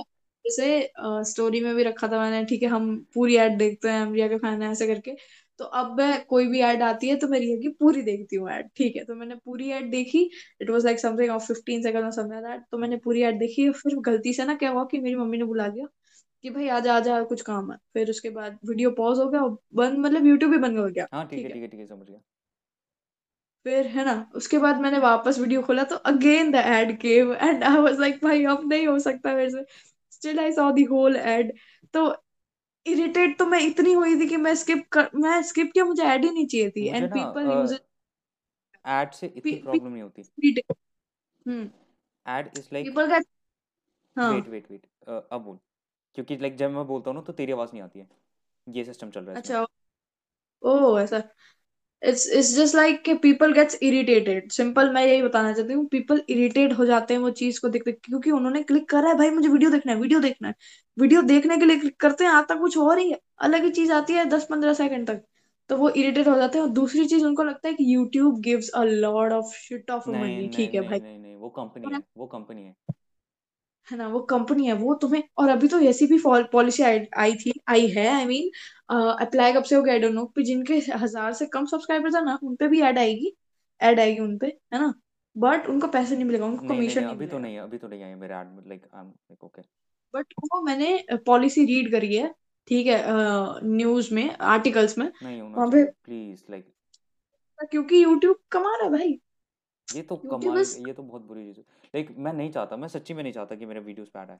जैसे 0.45 1.25
स्टोरी 1.25 1.61
में 1.61 1.75
भी 1.75 1.83
रखा 1.85 2.09
था 2.09 2.19
मैंने 2.21 2.45
ठीक 2.47 2.63
है 2.63 2.69
हम 2.71 2.97
पूरी 3.15 3.37
ऐड 3.39 3.57
देखते 3.59 3.91
हैं 3.91 4.05
रिया 4.13 4.29
के 4.29 4.39
फ़ैन 4.39 4.63
है 4.63 4.71
ऐसे 4.73 4.87
करके। 4.87 5.15
तो 5.61 5.65
अब 5.65 5.97
मैं 5.99 6.25
कोई 6.27 6.47
भी 6.49 6.61
ऐड 6.63 6.83
आती 6.83 7.09
है 7.09 7.17
तो 7.19 7.29
मैं 7.29 7.39
रिया 7.41 7.57
की 7.59 7.69
पूरी 7.81 8.03
देखती 8.03 8.37
हूँ 8.37 8.51
ऐड 8.51 8.69
ठीक 8.77 8.97
है। 8.97 9.05
तो 9.05 9.15
मैंने 9.15 9.35
पूरी 9.37 9.71
ऐड 9.73 9.91
देखी 9.91 10.23
it 10.61 10.71
was 10.71 10.85
like 10.85 11.01
something 11.01 11.31
of 11.31 11.47
fifteen 11.47 11.83
second 11.83 12.13
something 12.13 12.43
that 12.45 12.63
तो 12.71 12.79
मैंने 12.79 12.97
पूरी 13.05 13.23
ऐड 13.25 13.39
देखी 13.39 13.71
फिर 13.73 13.97
गलती 14.03 14.33
से 14.35 14.45
ना 14.45 14.55
क्या 14.57 14.71
हुआ 14.71 14.85
कि 14.87 14.99
मेरी 15.01 15.17
मम्मी 15.17 15.39
ने 15.39 15.45
बुला 15.47 15.69
दिया 15.69 15.87
कि 16.45 16.51
भाई 16.51 16.69
आजा 16.71 16.97
आजा 16.97 17.23
कुछ 17.27 17.43
काम 17.43 17.73
है। 17.73 17.79
फिर 17.95 18.11
उसके 18.11 18.31
बाद 18.33 18.59
वीडियो 18.69 18.91
पॉज 18.95 19.19
हो 19.19 19.29
गया 19.31 19.43
बंद 19.77 19.99
मतलब 20.01 20.27
यूट्यूब 20.27 20.53
भी 20.53 20.59
बंद 20.61 20.79
हो 20.79 20.89
गया 20.89 21.07
हाँ 21.13 21.27
ठीक 21.29 21.39
है 21.39 21.45
है। 21.45 21.51
ठीक 21.51 21.63
है 21.63 21.69
ठीक 21.69 21.81
है 21.81 21.87
समझ 21.87 22.07
गया। 22.09 22.21
फिर 23.67 23.87
है 23.89 24.05
ना 24.05 24.13
उसके 24.37 24.59
बाद 24.59 24.81
मैंने 24.81 24.99
वापस 24.99 25.39
वीडियो 25.39 25.63
खोला 25.63 25.85
तो 25.85 25.97
again 26.07 26.51
the 26.53 26.57
ad 26.69 26.97
came 27.01 27.33
and 27.35 27.63
I 27.65 27.77
was 27.79 27.99
like 28.01 28.19
भाई 28.25 28.45
अब 28.47 28.69
नहीं 28.69 28.87
हो 28.87 28.99
सकता 29.01 29.35
मेरे 29.35 29.51
से। 29.51 29.65
Still 30.25 30.39
I 30.41 30.53
saw 30.53 30.71
the 30.73 30.87
whole 30.91 31.17
ad 31.17 31.53
तो 31.95 32.05
इरिटेट 32.87 33.39
तो 33.39 33.47
मैं 33.47 33.61
इतनी 33.63 33.93
हुई 33.93 34.21
थी 34.21 34.29
कि 34.29 34.37
मैं 34.37 34.55
स्किप 34.63 34.87
कर 34.93 35.11
मैं 35.17 35.41
स्किप 35.45 35.71
किया 35.75 35.85
मुझे 35.85 36.03
ऐड 36.05 36.25
ही 36.25 36.31
नहीं 36.31 36.47
चाहिए 36.47 36.71
थी. 36.71 36.87
एंड 36.89 37.09
पीपल 37.13 37.51
यूज़ 37.51 37.75
एड 37.75 39.13
से 39.13 39.27
इतनी 39.27 39.53
प्रॉब्लम 39.53 39.93
नहीं 39.93 40.03
होती. 40.03 40.23
हम्म. 41.47 41.71
एड 42.27 42.51
इज़ 42.59 42.69
लाइक 42.73 42.87
पीपल 42.87 43.09
का 43.11 43.21
हाँ. 44.17 44.33
वेट 44.33 44.49
वेट 44.49 44.71
वेट 44.71 44.87
अब 45.09 45.41
बोल. 45.41 45.59
क्योंकि 46.15 46.37
लाइक 46.37 46.57
जब 46.57 46.71
मैं 46.71 46.87
बोलता 46.87 47.11
हूँ 47.11 47.19
ना 47.19 47.23
तो 47.23 47.33
तेरी 47.33 47.53
आवाज़ 47.53 47.71
नहीं 47.73 47.83
आती 47.83 47.99
है. 47.99 48.09
ये 48.67 48.85
सिस्टम 48.85 49.11
चल 49.11 49.25
रहा 49.25 49.33
है 49.33 49.41
अच्छा 49.41 49.67
ओ 50.63 50.99
ऐसा. 50.99 51.23
इट्स 52.03 52.27
इट्स 52.31 52.53
जस्ट 52.55 52.75
लाइक 52.75 53.03
कि 53.05 53.15
पीपल 53.19 53.53
गेट्स 53.53 53.75
इरिटेटेड 53.83 54.51
सिंपल 54.53 54.91
मैं 54.93 55.05
यही 55.07 55.23
बताना 55.23 55.53
चाहती 55.53 55.73
हूँ 55.73 55.87
पीपल 55.89 56.23
इरिटेट 56.31 56.73
हो 56.79 56.85
जाते 56.87 57.15
हैं 57.15 57.21
वो 57.21 57.31
चीज़ 57.33 57.61
को 57.61 57.69
देख 57.69 57.85
देख 57.85 57.99
क्योंकि 58.05 58.31
उन्होंने 58.31 58.63
क्लिक 58.63 58.89
करा 58.91 59.09
है 59.09 59.15
भाई 59.19 59.31
मुझे 59.31 59.49
वीडियो 59.49 59.71
देखना 59.71 59.93
है 59.93 59.99
वीडियो 60.01 60.21
देखना 60.21 60.49
है। 60.49 60.55
वीडियो 60.97 61.23
देखने 61.25 61.57
के 61.59 61.65
लिए 61.65 61.79
क्लिक 61.79 61.99
करते 62.01 62.25
हैं 62.25 62.31
आता 62.33 62.55
कुछ 62.57 62.79
और 62.79 62.99
ही 62.99 63.11
है। 63.11 63.19
अलग 63.41 63.65
ही 63.65 63.71
चीज़ 63.73 63.93
आती 63.93 64.13
है 64.13 64.25
दस 64.27 64.47
पंद्रह 64.51 64.75
सेकंड 64.75 65.07
तक। 65.09 65.23
तो 65.71 65.77
वो 65.77 65.89
इरिटेट 65.91 66.29
हो 66.29 66.37
जाते 66.37 66.59
हैं 66.59 66.65
और 66.65 66.71
दूसरी 66.73 67.07
चीज़ 67.07 67.25
उनको 67.25 67.43
लगता 67.43 67.69
है 67.69 67.75
कि 67.75 67.95
YouTube 67.95 68.41
gives 68.41 68.69
a 68.71 68.83
lot 68.85 69.33
of 69.33 69.55
shit 69.57 69.91
of 69.91 70.11
money 70.13 70.49
ठीक 70.49 70.75
है 70.75 70.81
भाई। 70.83 71.01
नहीं 71.01 71.19
नहीं 71.19 71.35
वो 71.37 71.49
कंपनी 71.51 71.91
है 71.91 72.03
वो 72.17 72.27
कंपनी 72.29 72.65
है। 72.65 72.94
है 73.89 73.97
ना 73.99 74.09
वो 74.09 74.21
कंपनी 74.21 74.67
है 74.67 74.73
वो 74.73 74.95
तुम्हें 74.95 75.23
और 75.39 75.49
अभी 75.49 75.69
तो 75.69 75.81
ऐसी 75.81 76.07
भी 76.07 76.19
पॉलिसी 76.53 76.83
आई, 76.83 77.35
थी 77.35 77.53
आई 77.69 77.87
है 77.89 78.07
आई 78.09 78.25
मीन 78.25 78.51
अप्लाई 79.21 79.53
कब 79.53 79.63
से 79.63 79.75
हो 79.77 79.83
गया 79.83 79.95
आई 79.95 80.01
डोंट 80.01 80.15
नो 80.15 80.25
कि 80.27 80.43
जिनके 80.43 80.79
हज़ार 80.95 81.33
से 81.33 81.47
कम 81.47 81.67
सब्सक्राइबर्स 81.67 82.15
है 82.15 82.25
ना 82.25 82.39
उन 82.43 82.57
पे 82.57 82.69
भी 82.69 82.81
ऐड 82.81 82.99
आएगी 82.99 83.37
ऐड 83.81 84.01
आएगी 84.01 84.21
उन 84.21 84.39
पे 84.39 84.47
है 84.47 84.81
ना? 84.81 84.95
बट 85.37 85.67
उनको 85.67 85.87
पैसे 85.89 86.15
नहीं 86.15 86.25
मिलेगा 86.25 86.47
उनको 86.47 86.65
नहीं 86.65 86.69
नहीं 86.69 86.77
कमीशन 86.77 87.01
नहीं 87.01 87.07
नहीं 87.07 87.17
अभी 87.17 87.27
तो 87.27 87.39
नहीं 87.39 87.55
है 87.55 87.61
अभी 87.61 87.79
तो 87.79 87.89
नहीं 87.89 88.03
आई 88.05 88.15
मेरे 88.15 88.35
ad 88.35 88.69
like 88.69 88.89
I 88.95 89.01
am 89.01 89.09
like 89.09 89.45
okay 89.45 89.63
but 90.15 90.35
वो 90.45 90.61
मैंने 90.63 91.07
पॉलिसी 91.27 91.65
रीड 91.65 91.91
करी 91.91 92.17
है 92.17 92.35
ठीक 92.69 92.87
है 92.87 93.03
न्यूज़ 93.65 94.15
में 94.15 94.37
आर्टिकल्स 94.53 94.99
में 94.99 95.11
वहाँ 95.23 95.71
पे 95.71 95.85
प्लीज़ 95.85 96.45
लाइक 96.51 96.73
क्योंकि 97.71 98.03
यूट्यूब 98.03 98.37
कमा 98.51 98.77
रहा 98.77 98.85
है 98.85 98.91
भाई। 98.93 99.21
ये 99.89 100.03
तो 100.03 100.17
कमाल 100.17 100.59
इज़ 100.61 100.77
ये 100.79 100.93
तो 100.93 101.03
बहुत 101.03 101.23
बुरी 101.23 101.45
चीज़ 101.45 101.59
है। 101.59 101.65
लाइक 101.95 102.15
मैं 102.19 102.33
नहीं 102.33 102.51
चाहता 102.53 102.77
मैं 102.77 102.89
सच्ची 102.89 103.15
में 103.15 103.23
नहीं 103.23 103.33
चाहता 103.33 103.55
कि 103.55 103.67
मेरे 103.67 103.81
वीडियोस 103.81 104.09
पे 104.09 104.21
ऐड 104.21 104.31
आए। 104.31 104.39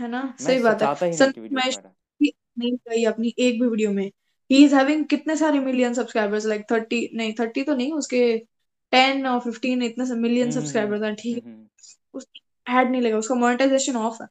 है 0.00 0.08
ना? 0.08 0.22
मैं 0.22 0.36
सही 0.38 0.58
बात 0.58 0.82
है। 0.82 0.86
चाहता 0.86 1.06
ही 1.06 1.16
नहीं 1.16 1.32
कि 1.32 1.40
वीडियोस 1.40 1.64
पे 1.64 1.74
ऐड 1.74 1.86
आए 1.86 1.92
नहीं 2.58 2.72
गई 2.88 3.04
अपनी 3.04 3.34
एक 3.38 3.60
भी 3.60 3.66
वीडियो 3.68 3.90
में। 3.92 4.10
ही 4.50 4.64
इज़ 4.64 4.74
हैविंग 4.74 5.04
कितने 5.04 5.36
सारे 5.36 5.58
मिलियन 5.58 5.94
सब्सक्राइबर्स 5.94 6.46
लाइक 6.46 6.64
थर्टी 6.70 7.08
नहीं 7.16 7.32
थर्टी 7.40 7.62
तो 7.62 7.74
नहीं 7.74 7.92
उसके 7.92 8.22
टेन 8.92 9.26
और 9.26 9.40
फिफ्टीन 9.40 9.82
इतने 9.82 10.04
मिलियन 10.14 10.50
हम्म 10.50 10.58
हम्म 10.58 10.60
सब्सक्राइबर्स 10.60 11.02
हैं 11.02 11.14
ठीक 11.14 11.36
हम्म 11.36 11.46
है? 11.46 11.52
हम्म 11.52 11.68
उसका 12.14 12.80
ऐड 12.80 12.90
नहीं 12.90 13.02
लगा 13.02 13.18
उसका 13.18 13.34
मोनेटाइजेशन 13.34 13.96
ऑफ़ 13.96 14.22
है। 14.22 14.28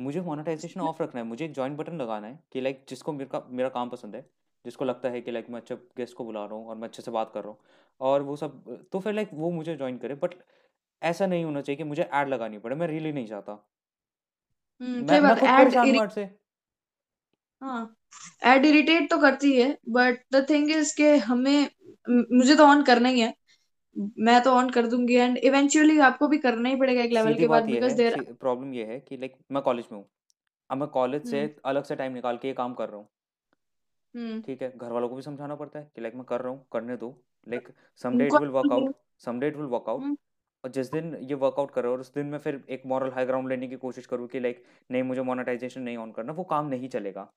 मुझे 0.00 0.20
मोनेटाइजेशन 0.20 0.80
ऑफ़ 0.80 1.02
रखना 1.02 1.20
है 1.20 1.26
मुझे 1.26 1.44
एक 1.44 1.52
जॉइन 1.52 1.76
बटन 1.76 1.96
लगाना 1.96 2.26
है 2.26 2.38
कि 2.52 2.60
लाइक 2.60 2.84
जिसको 2.88 3.12
मेरे 3.12 3.30
का 3.32 3.46
मेरा 3.50 3.68
काम 3.68 3.88
पसंद 3.88 4.14
है। 4.16 4.24
जिसको 4.68 4.84
लगता 4.84 5.08
है 5.08 5.20
कि 5.20 5.30
लाइक 5.30 5.50
मैं 5.50 5.60
अच्छा 5.60 5.74
गेस्ट 5.96 6.16
को 6.16 6.24
बुला 6.24 6.44
रहा 6.44 6.54
हूँ 6.54 6.68
और 6.68 6.76
मैं 6.76 6.88
अच्छे 6.88 7.02
से 7.02 7.10
बात 7.10 7.30
कर 7.34 7.40
रहा 7.40 7.50
हूँ। 7.50 7.58
और 8.00 8.22
वो 8.22 8.36
सब 8.36 8.88
तो 8.92 9.00
फिर 9.00 9.12
लाइक 9.12 9.30
वो 9.34 9.50
मुझे 9.50 9.76
ज्वाइन 9.76 9.98
करे 9.98 10.14
बट 10.14 10.34
ऐसा 11.02 11.26
नहीं 11.26 11.44
होना 11.44 11.60
चाहिए 11.60 11.76
कि 11.76 11.84
मुझे 11.84 12.02
ऐड 12.02 12.28
लगानी 12.28 12.58
पड़े। 12.58 12.76
मैं 12.76 12.86
रियली 12.86 13.12
नहीं 13.12 13.26
चाहता। 13.26 13.52
हम्म 14.80 15.06
मैं 15.06 15.20
मैं 15.20 15.36
बात 15.36 15.38
खुद 15.40 16.10
से। 16.10 16.24
हाँ 17.62 17.94
ऐड 18.44 18.64
इरिटेट 18.66 19.10
तो 19.10 19.18
करती 19.18 19.52
है 19.52 19.76
बट 19.88 20.18
द 20.32 20.46
थिंग 20.50 20.70
इज़ 20.70 20.94
के 20.96 21.16
हमें 21.16 21.68
मुझे 22.10 22.56
तो 22.56 22.64
ऑन 22.64 22.82
करना 22.82 23.08
ही 23.08 23.20
है। 23.20 23.34
मैं 24.18 24.40
तो 24.42 24.50
ऑन 24.50 24.70
कर 24.70 24.86
दूँगी 24.86 25.14
एंड 25.14 25.38
इवेंचुअली 25.38 25.98
आपको 25.98 26.28
भी 26.28 26.38
करना 26.38 26.68
ही 26.68 26.76
पड़ेगा 26.76 27.02
एक 27.02 27.12
लेवल 27.12 27.34
के 27.34 27.46
बाद 27.46 27.64
बिकॉज़ 27.64 27.94
देर 27.94 28.20
प्रॉब्लम 28.40 28.74
ये 28.74 28.84
है 28.84 29.00
कि 29.00 29.16
लाइक 29.16 29.36
मैं 29.52 29.62
कॉलेज 29.62 29.84
में 29.92 29.98
हूँ। 29.98 30.06
अब 30.70 30.78
मैं 30.78 30.88
कॉलेज 30.88 31.24
से 31.24 31.40
हम्म। 31.40 31.70
अलग 31.70 31.84
से 31.84 31.96
टाइम 31.96 32.12
निकाल 32.12 32.36
के 32.36 32.48
ये 32.48 32.54
काम 32.54 32.74
कर 32.74 32.88
रहा 32.88 32.96
हूँ। 32.96 33.08
हम्म। 34.14 34.42
ठीक 34.44 34.62
है 34.62 34.70
घर 34.76 34.92
वालों 34.92 35.08
को 35.08 35.16
भी 35.16 35.22
समझाना 35.22 35.54
पड़ता 35.56 35.78
है 35.78 35.90
कि 35.94 36.00
लाइक 36.00 36.14
मैं 36.14 36.24
कर 36.24 36.40
रहा 36.40 36.52
हूँ 36.52 36.66
करने 36.72 36.96
दो। 36.96 37.10
Like 37.46 37.68
some 38.00 38.18
day 38.18 38.26
it 38.26 38.36
will 38.36 38.48
work 38.50 38.72
out 38.72 38.90
some 39.24 39.40
day 39.40 39.48
it 39.48 39.56
will 39.56 39.66
work 39.68 39.88
out 39.88 40.08
और 40.64 40.70
जिस 40.72 40.90
दिन 40.90 41.14
ये 41.22 41.34
वर्कआउट 41.36 41.70
करो 41.72 41.92
और 41.92 42.00
उस 42.00 42.12
दिन 42.14 42.26
मैं 42.26 42.38
फिर 42.40 42.62
एक 42.70 42.82
मॉरल 42.86 43.10
हाई 43.12 43.26
ग्राउंड 43.26 43.48
लेने 43.48 43.68
की 43.68 43.76
कोशिश 43.78 44.06
करूँ 44.06 44.28
कि 44.28 44.40
लाइक 44.40 44.64
नहीं 44.90 45.02
मुझे 45.04 45.22
मोनेटाइजेशन 45.24 45.82
नहीं 45.82 45.96
ऑन 45.98 46.12
करना 46.12 46.32
वो 46.34 46.44
काम 46.46 46.68
नहीं 46.68 46.88
चलेगा। 46.90 47.30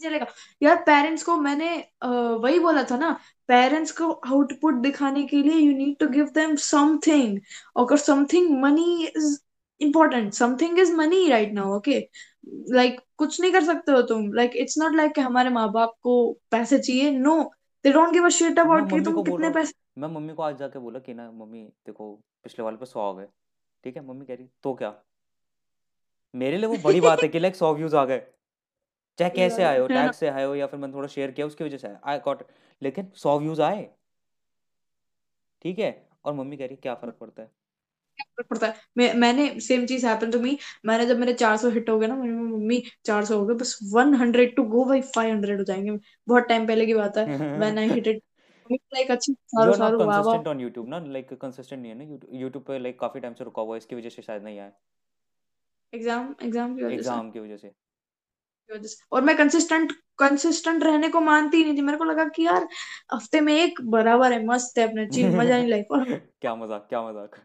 चलेगा। 0.00 0.26
यार 0.62 0.76
पेरेंट्स 0.82 1.22
को 1.24 1.36
मैंने 1.38 1.68
अ, 2.02 2.06
वही 2.08 2.58
बोला 2.58 2.82
था 2.90 2.96
ना 2.98 3.10
पेरेंट्स 3.48 3.92
को 3.92 4.10
आउटपुट 4.12 4.74
दिखाने 4.82 5.24
के 5.26 5.42
लिए 5.42 5.58
you 5.58 5.72
need 5.72 5.96
to 5.98 6.08
give 6.08 6.26
them 6.34 6.54
something 6.64 7.38
अगर 7.76 7.96
something 7.98 8.50
money 8.62 9.04
is 9.06 9.38
important 9.80 10.32
something 10.34 10.78
is 10.78 10.94
money 10.94 11.28
right 11.28 11.52
now 11.52 11.76
okay 11.76 12.08
like 12.70 13.00
कुछ 13.16 13.40
नहीं 13.40 13.52
कर 13.52 13.64
सकते 13.64 13.92
हो 13.92 14.02
तुम. 14.02 14.32
लाइक 14.34 14.56
इट्स 14.56 14.78
नॉट 14.78 14.94
लाइक 14.94 15.18
हमारे 15.18 15.50
माँ 15.50 15.72
बाप 15.72 15.94
को 16.02 16.32
पैसे 16.50 16.78
चाहिए. 16.78 17.10
No 17.10 17.42
they 17.84 17.92
don't 17.92 18.12
give 18.12 18.24
a 18.24 18.28
shit 18.28 18.58
about 18.58 18.90
कि 18.90 19.00
तुम 19.00 19.22
कितने 19.22 19.50
पैसे 19.50 19.72
मैं 19.98 20.08
मम्मी 20.08 20.34
को 20.34 20.42
आज 20.42 20.56
जाके 20.56 20.78
बोला 20.78 20.98
कि 20.98 21.14
ना 21.14 21.30
मम्मी 21.30 21.62
देखो 21.62 22.12
पिछले 22.44 22.64
वाले 22.64 22.76
पे 22.76 22.86
सौ 22.86 23.00
आ 23.00 23.12
गए. 23.12 23.26
ठीक 23.84 23.96
है 23.96 24.06
मम्मी 24.06 24.26
कह 24.26 24.34
रही 24.34 24.48
तो 24.62 24.74
क्या? 24.74 24.94
मेरे 26.34 26.56
लिए 26.56 26.66
वो 26.66 26.76
बड़ी 26.76 27.00
बात 27.00 27.22
है 27.22 27.28
कि 27.28 27.38
लाइक 27.38 27.56
सौ 27.56 27.74
व्यूज़ 27.74 27.96
आ 27.96 28.04
गए. 28.04 28.22
चाहे 29.18 29.30
कैसे 29.30 29.62
आए 29.62 29.78
हो 29.78 29.86
है. 29.86 29.96
है। 29.96 30.02
टैग 30.02 30.12
से 30.12 30.28
आए 30.28 30.44
हो 30.44 30.54
या 30.54 30.66
फिर 30.66 30.80
मैंने 30.80 30.94
थोड़ा 30.94 31.08
शेयर 31.08 31.30
किया 31.30 31.46
उसकी 31.46 31.64
वजह 31.64 31.76
से 31.76 31.88
आई 32.04 32.18
गॉट 32.18 32.42
लेकिन 32.82 33.10
सौ 33.14 33.38
व्यूज़ 33.38 33.62
आए. 33.62 33.90
ठीक 35.62 35.78
है? 35.78 36.08
और 36.24 36.34
मम्मी 36.34 36.56
कह 36.56 36.66
रही 36.66 36.76
क्या 36.76 36.94
फ़र्क 36.94 37.16
पड़ता 37.20 37.42
है? 37.42 37.50
फ़र्क 38.22 38.46
पड़ता 38.50 38.66
है। 38.66 38.74
मैं 38.98 39.12
मैंने 39.16 39.48
सेम 39.60 39.86
चीज़ 39.86 40.06
हैपन 40.06 40.30
टू 40.30 40.40
मी 40.40 40.56
मैंने 40.86 41.06
जब 41.06 41.18
मेरे 41.18 41.34
400 41.34 41.70
हिट 41.72 41.90
हो 41.90 41.98
गए 41.98 42.06
ना 42.06 42.16
मेरी 42.16 42.32
मम्मी 42.32 42.82
400 43.06 43.38
हो 43.38 43.46
गए 43.46 43.54
बस 43.54 43.78
100 43.94 44.54
टू 44.56 44.64
गो 44.66 44.84
भाई 44.84 45.00
500 45.16 45.58
हो 45.58 45.64
जाएँगे। 45.64 45.98
बहुत 46.28 46.48
टाइम 46.48 46.66
पहले 46.66 46.86
की 46.86 46.94
बात 46.94 47.18
है। 47.18 47.26
When 47.58 47.78
I 47.78 47.88
hit 47.90 48.06
it 48.06 48.22
like 48.94 49.10
अच्छी 49.10 49.32
सारो 49.32 49.72
सारो 49.74 49.98
वाह 49.98 50.20
वाह 50.22 50.50
ऑन 50.50 50.60
यूट्यूब 50.60 50.88
ना? 50.88 50.98
लाइक 51.08 51.32
कंसिस्टेंट 51.34 51.80
नहीं 51.82 51.92
है 51.92 51.98
ना 51.98 52.38
यूट्यूब 52.38 52.64
पे 52.64 52.78
लाइक 52.78 52.98
काफ़ी 53.00 53.20
टाइम 53.20 53.34
से 53.34 53.44
रुका 53.44 53.62
हुआ 53.62 53.74
है 53.74 53.78
इसकी 53.78 53.96
वजह 53.96 54.08
से 54.08 54.22
शायद 54.22 54.42
नहीं 54.42 54.58
आया। 54.58 54.70
एग्ज़ाम 55.92 56.34
एग्ज़ाम 56.42 56.76
की 56.76 56.82
वजह 56.82 56.88
से। 56.88 56.94
एग्ज़ाम 56.94 57.30
की 57.30 57.40
वजह 57.40 57.56
से। 57.56 57.72
और 59.12 59.22
मैं 59.22 59.36
कंसिस्टेंट 59.36 59.92
कंसिस्टेंट 60.18 60.82
रहने 60.84 61.08
को 61.08 61.20
मानती 61.20 61.62
नहीं 61.64 61.76
थी। 61.76 61.82
मेरे 61.82 61.98
को 61.98 62.04
लगा 62.04 62.24
कि 62.28 62.46
यार 62.46 62.66
हफ़्ते 63.14 63.40
में 63.40 63.52
एक 63.54 63.80
बराबर 63.90 64.32
है 64.32 64.44
मस्त 64.46 64.78
है 64.78 64.88
अपने 64.88 65.06
चिल 65.06 65.36
मज़ा 65.36 65.56
नहीं 65.58 65.68
लाइफ 65.68 65.92
और 65.92 66.04
क्या 66.14 66.54
मज़ाक 66.54 66.86
क्या 66.88 67.02
मज़ाक। 67.02 67.36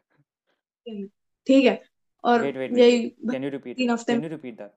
ठीक 0.87 1.65
है। 1.65 1.81
और 2.23 2.41
वेट 2.41 2.57
वेट 2.57 2.71
वेट 2.71 2.79
यही 2.79 3.09
कैन 3.31 3.43
यू 3.43 3.49
रिपीट 3.49 3.77
तीन 3.77 3.89
हफ़्ते 3.91 4.13
कैन 4.13 4.23
यू 4.23 4.29
रिपीट 4.29 4.57
दैट 4.57 4.71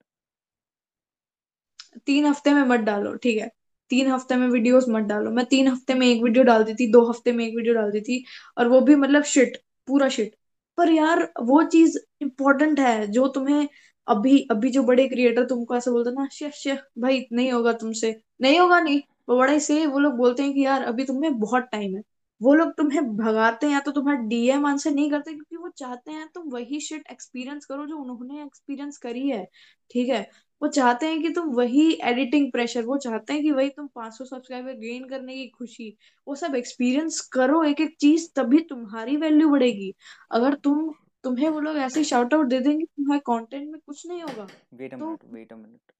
तीन 2.06 2.26
हफ़्ते 2.26 2.52
में 2.54 2.62
मत 2.66 2.80
डालो 2.80 3.14
ठीक 3.16 3.38
है। 3.38 3.48
तीन 3.90 4.08
हफ़्ते 4.10 4.36
में 4.36 4.46
वीडियोस 4.48 4.84
मत 4.88 5.02
डालो। 5.04 5.30
मैं 5.30 5.44
तीन 5.46 5.68
हफ़्ते 5.68 5.94
में 5.94 6.06
एक 6.06 6.22
वीडियो 6.22 6.44
डालती 6.44 6.74
थी 6.74 6.90
दो 6.92 7.04
हफ़्ते 7.08 7.32
में 7.32 7.44
एक 7.46 7.54
वीडियो 7.56 7.74
डालती 7.74 8.00
थी 8.00 8.24
और 8.58 8.68
वो 8.68 8.80
भी 8.80 8.94
मतलब 8.96 9.22
शिट 9.24 9.56
पूरा 9.88 10.08
शिट 10.08 10.34
पर 10.78 10.90
यार 10.92 11.22
वो 11.42 11.62
चीज़ 11.68 11.98
इम्पोर्टेंट 12.22 12.80
है 12.80 13.06
जो 13.08 13.26
तुम्हें 13.28 13.68
अभी 14.08 14.38
अभी 14.50 14.70
जो 14.70 14.82
बड़े 14.82 15.06
क्रिएटर 15.08 15.44
तुमको 15.46 15.76
ऐसे 15.76 15.90
बोलते 15.90 16.10
ना 16.12 16.26
शेफ 16.32 16.52
शेफ 16.54 16.80
भाई 16.98 17.24
नहीं 17.32 17.52
होगा 17.52 17.72
तुमसे। 17.74 18.14
नहीं 18.40 18.58
होगा 18.60 18.80
नहीं। 18.80 19.00
वो 19.28 19.38
बड़ा 19.38 19.52
ही 19.52 19.60
से 19.60 19.84
वो 19.86 19.98
लोग 19.98 20.14
बोलते 20.16 20.42
हैं 20.42 20.52
कि 20.54 20.64
यार 20.64 20.82
अभी 20.84 21.04
तुम्हें 21.04 21.38
बहुत 21.40 21.68
टाइम 21.72 21.96
है। 21.96 22.02
वो 22.40 22.54
लोग 22.54 22.70
तुम्हें 22.76 23.16
भगाते 23.16 23.66
हैं 23.66 23.72
या 23.72 23.80
तो 23.80 23.90
तुम्हारा 23.90 24.20
डीएम 24.20 24.66
आंसर 24.66 24.90
नहीं 24.90 25.10
करते 25.10 25.32
क्योंकि 25.32 25.56
वो 25.56 25.68
चाहते 25.68 26.12
हैं 26.12 26.28
तुम 26.34 26.48
वही 26.50 26.80
शिट 26.80 27.04
एक्सपीरियंस 27.12 27.64
करो 27.64 27.86
जो 27.86 27.96
उन्होंने 27.96 28.42
एक्सपीरियंस 28.44 28.98
करी 28.98 29.28
है 29.28 29.44
ठीक 29.90 30.08
है? 30.08 30.30
वो 30.62 30.68
चाहते 30.68 31.06
हैं 31.06 31.22
कि 31.22 31.28
तुम 31.30 31.48
वही 31.48 31.90
एडिटिंग 32.04 32.50
प्रेशर 32.52 32.84
वो 32.84 32.96
चाहते 32.96 33.32
हैं 33.32 33.42
कि 33.42 33.50
वही 33.50 33.68
तुम 33.68 33.86
500 33.94 34.24
सब्सक्राइबर 34.24 34.72
गेन 34.72 35.08
करने 35.08 35.34
की 35.34 35.48
खुशी। 35.48 35.96
वो 36.26 36.34
सब 36.34 36.54
एक्सपीरियंस 36.54 37.20
करो 37.32 37.62
एक 37.64 37.80
एक 37.80 37.96
चीज़ 38.00 38.28
तभी 38.36 38.60
तुम्हारी 38.60 39.16
वैल्यू 39.16 39.48
बढ़ेगी। 39.50 39.92
अगर 40.30 40.54
तुम 40.54 40.92
तुम्हें 41.24 41.48
वो 41.48 41.60
लोग 41.60 41.76
ऐसे 41.76 42.04
शाउट 42.04 42.34
आउट 42.34 42.46
दे 42.46 42.60
देंगे 42.60 42.84
तुम्हारे 42.84 43.20
कंटेंट 43.20 43.70
में 43.70 43.80
कुछ 43.86 44.06
नहीं 44.06 44.22
होगा 44.22 44.46
wait 44.74 44.94
a 44.94 44.96
minute 44.96 45.24
wait 45.24 45.52
a 45.52 45.56
minute 45.56 45.92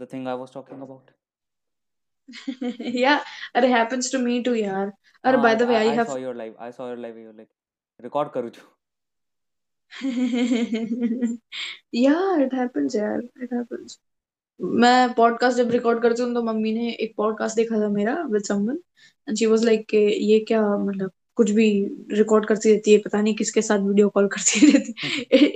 the 0.00 0.08
thing 0.12 0.28
I 0.28 0.36
was 0.36 0.54
talking 0.54 0.80
about 0.82 1.10
या 2.96 3.16
अरे 3.54 3.68
हैपेंस 3.68 4.12
टू 4.12 4.18
मी 4.18 4.40
टू 4.42 4.54
यार। 4.54 4.92
अरे 5.24 5.36
by 5.36 5.54
the 5.54 5.62
way 5.62 5.74
I 5.74 5.88
I 5.88 5.96
have 5.96 6.04
saw 6.04 6.16
your 6.18 6.34
live 6.34 6.56
I 6.60 6.72
saw 6.72 6.88
your 6.88 6.98
live 6.98 7.18
you 7.18 7.32
like 7.32 7.48
record 8.00 8.30
करूँ 8.32 8.50
छू 8.50 8.62
यार 11.94 12.42
it 12.42 12.54
happens 12.54 12.94
यार 12.96 13.20
it 13.42 13.52
happens 13.52 13.98
मैं 14.80 15.12
podcast 15.14 15.56
जब 15.56 15.70
रिकॉर्ड 15.70 16.02
करती 16.02 16.22
हूँ 16.22 16.34
तो 16.34 16.42
मम्मी 16.42 16.72
ने 16.72 16.90
एक 16.92 17.14
पॉडकास्ट 17.16 17.56
देखा 17.56 17.80
था 17.80 17.88
मेरा 17.88 18.14
with 18.30 18.42
someone 18.42 18.78
and 19.28 19.36
she 19.38 19.46
was 19.46 19.64
like 19.64 19.86
कि 19.88 19.96
ये 20.32 20.38
क्या 20.48 20.62
मतलब 20.78 21.10
कुछ 21.36 21.50
भी 21.50 21.66
रिकॉर्ड 22.10 22.46
करती 22.46 22.72
रहती 22.72 22.92
है 22.92 22.98
पता 22.98 23.20
नहीं 23.22 23.34
किसके 23.34 23.62
साथ 23.62 23.78
वीडियो 23.78 24.08
कॉल 24.08 24.28
करती 24.28 24.70
रहती 24.72 24.92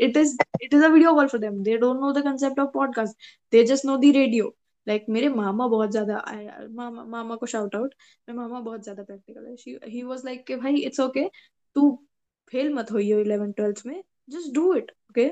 it 0.07 0.17
is 0.17 0.37
it 0.63 0.75
is 0.75 0.85
a 0.85 0.89
video 0.89 1.15
call 1.15 1.27
for 1.29 1.41
them 1.41 1.63
they 1.63 1.77
don't 1.77 2.01
know 2.01 2.13
the 2.13 2.23
concept 2.25 2.59
of 2.61 2.71
podcast 2.75 3.17
they 3.53 3.65
just 3.65 3.87
know 3.87 3.97
the 3.97 4.13
radio 4.15 4.55
like 4.89 5.01
like, 5.01 5.15
मेरे 5.15 5.29
मामा 5.29 5.67
बहुत 5.67 5.91
ज़्यादा 5.91 6.25
मामा 6.71 7.05
मामा 7.05 7.37
को 7.37 7.47
शाउट 7.47 7.77
आउट 7.77 7.95
मेरे 8.29 8.39
मामा 8.39 8.61
बहुत 8.61 8.83
ज़्यादा 8.83 9.03
प्रैक्टिकल 9.03 9.57
है। 9.69 9.91
ही 9.91 10.03
वाज 10.03 10.25
लाइक 10.25 10.47
कि 10.47 10.57
भाई 10.57 10.77
इट्स 10.77 11.01
ओके 11.01 11.31
तू 11.75 12.05
फेल 12.53 12.75
मत 12.75 12.93
होइयो 12.93 13.25
11 13.25 13.57
ट्वेल्थ 13.57 13.83
में 13.87 14.05
just 14.31 14.55
do 14.55 14.75
it 14.75 14.91
okay 14.91 15.29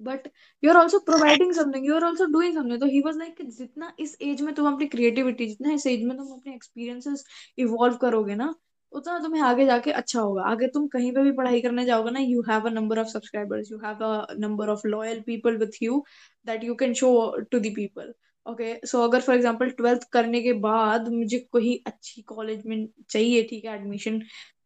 but 0.00 0.28
you 0.62 0.70
are 0.70 0.76
also 0.76 0.98
providing 1.06 1.52
something 1.54 1.86
you 1.86 1.94
are 1.96 2.04
also 2.04 2.24
doing 2.32 2.54
something 2.54 2.80
तो 2.80 2.86
ही 2.86 3.00
वॉज़ 3.02 3.18
लाइक 3.18 3.42
जितना 3.50 3.92
इस 4.00 4.16
एज 4.22 4.42
में 4.42 4.54
तुम 4.54 4.72
अपनी 4.72 4.86
क्रिएटिविटी 4.88 5.46
जितना 5.46 5.72
इस 5.74 5.86
एज 5.86 6.02
में 6.04 6.16
तुम 6.16 6.26
अपने 6.34 6.54
एक्सपीरियंसेस 6.54 7.24
इवॉल्व 7.58 7.96
करोगे 8.02 8.34
ना, 8.34 8.54
उतना 8.92 9.18
तुम्हें 9.18 9.42
आगे 9.42 9.64
जाके 9.66 9.90
अच्छा 9.92 10.20
होगा। 10.20 10.42
आगे 10.50 10.66
तुम 10.74 10.86
कहीं 10.88 11.12
पे 11.14 11.22
भी 11.22 11.32
पढ़ाई 11.36 11.60
करने 11.60 11.84
जाओगे 11.84 12.10
ना 12.10 12.20
you 12.20 12.42
have 12.50 12.66
a 12.66 12.70
number 12.70 12.98
of 12.98 13.08
subscribers 13.08 13.70
you 13.72 13.78
have 13.84 14.04
a 14.04 14.26
number 14.38 14.68
of 14.70 14.86
loyal 14.86 15.20
people 15.26 15.56
with 15.58 15.82
you 15.82 16.04
that 16.46 16.64
you 16.64 16.74
can 16.82 16.94
show 16.94 17.10
to 17.52 17.58
the 17.60 17.72
people 17.76 18.12
okay 18.46 18.74
so 18.86 19.00
अगर 19.04 19.20
फॉर 19.20 19.34
एग्ज़ाम्पल 19.34 19.70
ट्वेल्थ 19.78 20.02
करने 20.12 20.40
के 20.42 20.52
बाद 20.60 21.08
मुझे 21.12 21.38
कोई 21.52 21.74
अच्छी 21.86 22.22
कॉलेज 22.24 22.62
में 22.66 22.86
चाहिए, 23.10 23.42
ठीक 23.44 23.64
है 23.64 23.74
admission 23.74 24.20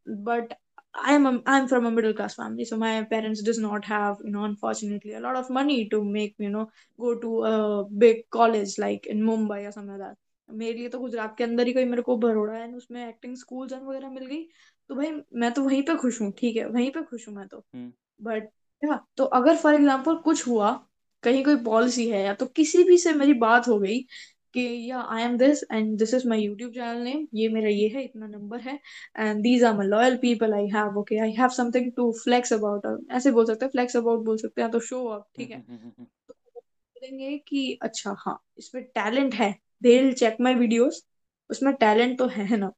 but 0.08 0.52
I 0.94 1.14
am 1.14 1.26
a, 1.26 1.42
I'm 1.46 1.68
from 1.68 1.86
a 1.86 1.90
middle 1.90 2.12
class 2.14 2.34
family, 2.34 2.64
so 2.64 2.76
my 2.76 3.04
parents 3.04 3.42
does 3.42 3.58
not 3.58 3.84
have, 3.84 4.18
you 4.24 4.30
know, 4.30 4.44
unfortunately, 4.44 5.14
a 5.14 5.20
lot 5.20 5.36
of 5.36 5.48
money 5.50 5.88
to 5.88 6.02
make, 6.04 6.34
you 6.38 6.50
know, 6.50 6.70
go 6.98 7.14
to 7.14 7.44
a 7.44 7.84
big 7.84 8.28
college 8.30 8.78
like 8.78 9.06
in 9.06 9.22
Mumbai 9.22 9.68
or 9.68 9.72
something 9.72 9.98
like 9.98 10.08
that. 10.08 10.16
मेरे 10.48 10.72
लिए 10.78 10.88
तो 10.88 10.98
गुजरात 10.98 11.34
के 11.38 11.44
अंदर 11.44 11.66
ही 11.66 11.72
कोई 11.72 11.84
मेरे 11.84 12.02
को 12.02 12.16
बड़ोड़ा 12.18 12.54
है 12.54 12.72
उसमें 12.76 13.06
एक्टिंग 13.08 13.36
स्कूल्स 13.36 13.72
एंड 13.72 13.82
वगैरह 13.88 14.08
मिल 14.10 14.26
गई 14.26 14.42
तो 14.90 14.94
भाई 14.94 15.10
मैं 15.40 15.52
तो 15.54 15.62
वहीं 15.64 15.82
पे 15.86 15.94
खुश 15.96 16.20
हूँ 16.20 16.30
ठीक 16.38 16.56
है 16.56 16.64
वहीं 16.68 16.90
पे 16.92 17.02
खुश 17.10 17.28
हूँ 17.28 17.34
मैं 17.36 17.46
तो 17.48 17.62
बट 18.20 18.48
या 18.82 18.98
तो 19.16 19.24
अगर 19.38 19.56
फॉर 19.56 19.74
एग्जांपल 19.74 20.16
कुछ 20.24 20.46
हुआ 20.46 20.72
कहीं 21.22 21.44
कोई 21.44 21.56
पॉलिसी 21.64 22.08
है 22.10 22.22
या 22.24 22.34
तो 22.34 22.46
किसी 22.56 22.82
भी 22.84 22.96
से 22.98 23.12
मेरी 23.14 23.32
बात 23.44 23.68
हो 23.68 23.78
गई 23.78 24.00
कि 24.54 24.62
या 24.90 25.00
I 25.14 25.22
am 25.22 25.36
this 25.38 25.62
and 25.72 25.96
this 25.98 26.14
is 26.14 26.26
my 26.28 26.40
YouTube 26.40 26.72
channel 26.72 27.02
name 27.04 27.26
ये 27.34 27.48
मेरा 27.48 27.68
ये 27.68 27.88
है 27.88 28.02
इतना 28.04 28.26
नंबर 28.26 28.60
है. 28.60 28.78
And 29.18 29.42
these 29.42 29.64
are 29.64 29.76
my 29.76 29.86
loyal 29.86 30.16
people 30.18 30.54
I 30.54 30.66
have 30.68 30.98
okay 30.98 31.18
I 31.22 31.32
have 31.32 31.48
something 31.56 31.90
to 31.96 32.10
flex 32.24 32.52
about 32.52 32.86
ऐसे 33.12 33.30
बोल 33.32 33.46
सकते 33.46 33.64
हैं 33.64 33.70
फ्लेक्स 33.72 33.96
अबाउट 33.96 34.24
बोल 34.24 34.36
सकते 34.38 34.62
हैं 34.62 34.70
तो 34.70 34.80
शो 34.80 35.04
अप 35.08 35.26
ठीक 35.36 35.50
है? 35.50 35.60
तो 36.28 36.34
बोलेंगे 36.54 37.36
कि 37.48 37.78
अच्छा 37.82 38.14
हाँ 38.18 38.38
इसमें 38.58 38.84
टैलेंट 38.84 39.34
है. 39.34 39.54
दे 39.82 40.12
चेक 40.12 40.36
माई 40.40 40.54
वीडियोज़ 40.54 41.00
उसमें 41.50 41.72
टैलेंट 41.74 42.18
तो 42.18 42.26
है 42.28 42.56
ना. 42.56 42.72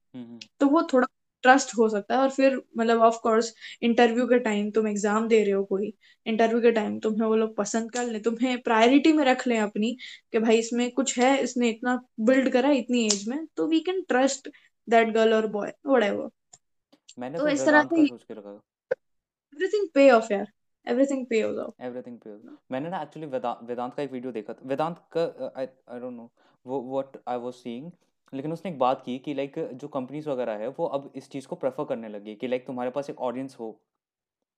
तो 0.61 0.66
वो 0.68 0.83
थोड़ा 0.93 1.07
ट्रस्ट 1.43 1.74
हो 1.78 1.88
सकता 1.88 2.14
है 2.14 2.20
और 2.20 2.30
फिर 2.30 2.61
मतलब 2.78 3.01
ऑफ़ 3.03 3.18
कोर्स 3.22 3.53
इंटरव्यू 3.82 4.26
के 4.26 4.38
टाइम 4.38 4.70
तुम 4.70 4.88
एग्ज़ाम 4.88 5.28
दे 5.28 5.43
रहे 5.43 5.53
हो 5.53 5.64
कोई 5.64 5.93
इंटरव्यू 6.26 6.61
के 6.61 6.72
टाइम 6.72 6.99
तुम्हें 7.01 7.26
वो 7.28 7.36
लोग 7.36 7.57
पसंद 7.57 7.93
कर 7.93 8.07
ले 8.07 8.20
तुम्हें 8.20 8.61
प्रायोरिटी 8.62 9.12
में 9.12 9.24
रख 9.24 9.47
लें 9.47 9.59
अपनी 9.61 9.97
कि 10.32 10.38
भाई 10.38 10.59
इसमें 10.59 10.90
कुछ 10.90 11.18
है 11.18 11.36
इसने 11.43 11.68
इतना 11.70 12.01
बिल्ड 12.20 12.53
करा 12.53 12.70
इतनी 12.72 13.05
एज 13.07 13.28
में 13.28 13.47
तो 13.57 13.66
we 13.66 13.80
can 13.80 14.03
trust 14.09 14.49
that 14.88 15.12
girl 15.14 15.34
और 15.34 15.47
बॉय 15.47 15.72
व्हाटएवर 15.86 16.28
मैंने 17.18 17.38
तो 17.38 17.45
तो 17.45 17.51
इस 17.51 17.64
तरह 17.66 17.82
से 17.82 18.07
सोच 18.07 18.24
के 18.24 18.34
रखा 18.34 18.61
एवरीथिंग 19.53 19.88
पे 19.95 20.11
ऑफ़ 20.11 20.32
यार 20.32 20.47
एवरीथिंग 20.86 21.26
पे 21.26 21.43
ऑफ़ 21.43 21.82
एवरीथिंग 21.82 22.18
पे 22.18 22.30
मैंने 22.70 22.88
ना 22.88 23.03
एक्चुअली 23.03 23.26
वेदांत 23.28 23.59
वेदांत 23.62 23.95
का 23.95 24.03
एक 24.03 24.12
वीडियो 24.12 24.32
देखा 24.32 24.53
था। 24.53 24.68
वेदांत 24.68 24.99
का 25.16 25.53
आई 25.57 25.66
आई 25.66 26.01
डोंट 26.01 26.12
नो 26.12 26.30
वो 26.66 26.80
व्हाट 26.90 27.16
आई 27.28 27.38
वाज 27.38 27.55
सीइंग 27.55 27.90
लेकिन 28.33 28.53
उसने 28.53 28.70
एक 28.70 28.78
बात 28.78 29.03
की 29.05 29.18
कि 29.18 29.35
लाइक 29.35 29.59
जो 29.74 29.89
कंपनीज़ 29.89 30.28
वगैरह 30.28 30.53
है 30.53 30.68
वो 30.68 30.87
अब 30.89 31.11
इस 31.16 31.30
चीज़ 31.30 31.47
को 31.47 31.57
प्रेफर 31.57 31.85
करने 31.85 32.09
लगी 32.09 32.35
कि 32.35 32.49
लाइक 32.49 32.66
तुम्हारे 32.66 32.91
पास 32.91 33.11
एक 33.11 33.20
ऑडियंस 33.20 33.57
हो। 33.61 33.70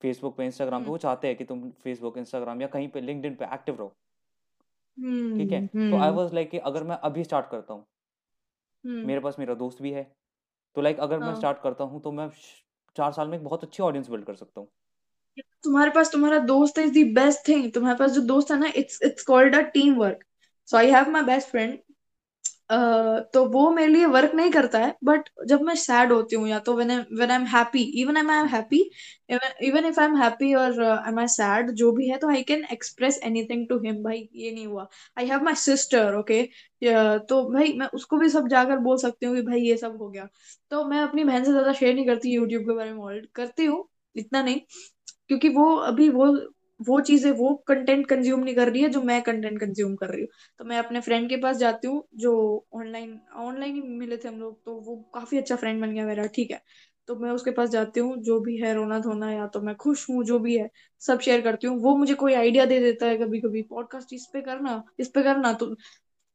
फेसबुक 0.02 0.36
पे 0.36 0.44
इंस्टाग्राम 0.44 0.80
पे 0.80 0.84
हम्म। 0.84 0.90
वो 0.90 0.98
चाहते 0.98 1.28
हैं 1.28 1.36
कि 1.36 1.44
तुम 1.44 1.70
फेसबुक 1.84 2.18
इंस्टाग्राम 2.18 2.62
या 2.62 2.66
कहीं 2.66 2.88
पे 2.88 3.00
लिंक्डइन 3.00 3.34
पे 3.34 3.44
एक्टिव 3.44 3.76
रहो। 3.78 3.88
ठीक 5.38 5.52
है? 5.52 5.58
हम्म 5.58 5.90
तो 5.90 5.96
आई 5.96 6.08
हम्म। 6.08 6.16
वाज 6.16 6.34
लाइक 6.34 6.50
कि 6.50 6.58
अगर 6.70 6.82
मैं 6.82 6.96
अभी 7.02 7.24
स्टार्ट 7.24 7.50
करता 7.50 7.74
हूँ 7.74 7.84
हम्म। 8.84 9.06
मेरे 9.06 9.20
पास 9.20 9.38
मेरा 9.38 9.54
दोस्त 9.54 9.82
भी 9.82 9.90
है 9.90 10.02
तो 10.76 10.80
लाइक 10.80 11.00
अगर 11.00 11.18
मैं 11.18 11.26
हाँ। 11.26 11.36
स्टार्ट 11.36 11.58
करता 11.62 11.84
हूँ 11.84 12.00
तो 12.02 12.12
मैं 12.12 12.28
चार 12.96 13.12
साल 13.12 13.28
में 13.28 13.36
एक 13.38 13.44
बहुत 13.44 13.64
अच्छी 13.64 13.82
ऑडियंस 13.82 14.10
बिल्ड 14.10 14.24
कर 14.24 14.34
सकता 14.34 14.60
हूँ। 14.60 14.68
तुम्हारे 15.64 15.90
पास 15.90 16.12
तुम्हारा 16.12 16.38
दोस्त 16.38 16.78
इज़ 16.78 16.92
द 16.92 17.06
बेस्ट 17.14 17.48
थिंग 17.48 17.72
तुम्हारे 17.72 17.98
पास 17.98 18.10
जो 18.10 18.20
दोस्त 18.20 18.50
है 18.50 18.58
ना 18.58 18.72
it's 18.76 19.02
it's 19.02 19.24
called 19.24 19.54
a 19.56 19.60
team 19.70 19.94
work 19.94 20.24
so 20.68 20.76
I 20.76 20.90
have 20.90 21.10
my 21.10 21.22
best 21.22 21.48
friend 21.48 21.78
तो 22.70 23.44
वो 23.50 23.70
मेरे 23.70 23.88
लिए 23.92 24.06
वर्क 24.06 24.34
नहीं 24.34 24.50
करता 24.50 24.78
है 24.78 24.94
बट 25.04 25.28
जब 25.48 25.60
मैं 25.62 25.74
सैड 25.76 26.12
होती 26.12 26.36
हूँ 26.36 26.48
या 26.48 26.58
तो 26.60 26.74
when 26.76 26.90
when 27.12 27.30
I 27.30 27.36
am 27.36 27.44
happy 27.46 27.82
even 28.02 28.16
I 28.16 28.22
am 28.22 28.46
happy 28.48 28.78
even 29.68 29.84
if 29.86 30.00
I 30.00 30.06
am 30.06 30.16
happy 30.16 30.52
और 30.54 30.82
आई 30.84 31.10
एम 31.12 31.24
सैड 31.28 31.70
जो 31.82 31.90
भी 31.92 32.08
है 32.08 32.18
तो 32.18 32.28
I 32.30 32.42
can 32.42 32.64
express 32.72 33.20
anything 33.24 33.66
to 33.68 33.78
him 33.84 34.02
भाई, 34.04 34.28
ये 34.34 34.50
नहीं 34.52 34.66
हुआ। 34.66 34.86
I 35.18 35.26
have 35.28 35.42
my 35.44 35.54
sister 35.56 36.14
okay 36.16 36.42
तो 37.28 37.42
भाई, 37.50 37.72
मैं 37.78 37.86
उसको 37.94 38.16
भी 38.18 38.28
सब 38.28 38.48
जाकर 38.48 38.78
बोल 38.80 38.96
सकती 38.98 39.26
हूँ 39.26 39.34
कि 39.36 39.42
भाई, 39.42 39.60
ये 39.60 39.76
सब 39.76 39.96
हो 40.02 40.08
गया। 40.10 40.28
तो 40.70 40.84
मैं 40.88 41.00
अपनी 41.02 41.24
बहन 41.24 41.44
से 41.44 41.50
ज़्यादा 41.50 41.72
शेयर 41.74 41.94
नहीं 41.94 42.06
करती 42.06 42.34
यूट्यूब 42.34 42.62
के 42.64 42.74
बारे 42.74 42.92
में 42.92 43.22
करती 43.34 43.64
हूँ, 43.64 43.84
इतना 44.16 44.42
नहीं, 44.42 44.60
क्योंकि 45.28 45.48
वो 45.50 45.74
अभी 45.78 46.08
वो 46.10 46.26
वो 46.80 47.00
चीज़ें 47.00 47.30
वो 47.32 47.54
कंटेंट 47.68 48.06
कंज्यूम 48.06 48.40
नहीं 48.40 48.54
कर 48.54 48.68
रही 48.68 48.82
है 48.82 48.88
जो 48.88 49.02
मैं 49.02 49.20
कंटेंट 49.22 49.58
कंज्यूम 49.60 49.94
कर 49.96 50.08
रही 50.08 50.20
हूँ। 50.20 50.28
तो 50.60 50.64
मैं 50.64 50.78
अपने 50.78 51.00
फ्रेंड 51.00 51.28
के 51.28 51.36
पास 51.36 51.56
जाती 51.56 51.88
हूँ, 51.88 52.02
जो 52.14 52.66
ऑनलाइन 52.74 53.18
ऑनलाइन 53.36 53.74
ही 53.74 53.82
मिले 53.82 54.16
थे 54.16 54.28
हम 54.28 54.40
लोग 54.40 54.64
तो 54.64 54.74
वो 54.80 54.96
काफ़ी 55.14 55.38
अच्छा 55.38 55.56
फ्रेंड 55.56 55.80
बन 55.80 55.94
गया 55.94 56.06
मेरा, 56.06 56.26
ठीक 56.26 56.50
है। 56.50 56.60
तो 57.08 57.16
मैं 57.16 57.30
उसके 57.30 57.50
पास 57.50 57.68
जाती 57.70 58.00
हूँ, 58.00 58.16
जो 58.18 58.38
भी 58.40 58.56
है 58.56 58.72
रोना 58.74 58.98
धोना, 58.98 59.30
या 59.32 59.46
तो 59.46 59.60
मैं 59.60 59.74
खुश 59.76 60.08
हूँ, 60.10 60.22
जो 60.24 60.38
भी 60.38 60.56
है, 60.58 60.68
सब 61.02 61.20
शेयर 61.20 61.40
करती 61.40 61.66
हूँ। 61.66 61.78
वो 61.80 61.96
मुझे 61.96 62.14
कोई 62.14 62.34
आइडिया 62.34 62.64
दे 62.66 62.78
देता 62.80 63.06
है 63.06 63.16
कभी 63.18 63.40
कभी 63.40 63.62
पॉडकास्ट 63.64 64.12
इस 64.12 64.26
पे 64.32 64.40
करना, 64.42 64.82
इस 64.98 65.08
पे 65.08 65.22
करना 65.22 65.52
तो 65.52 65.74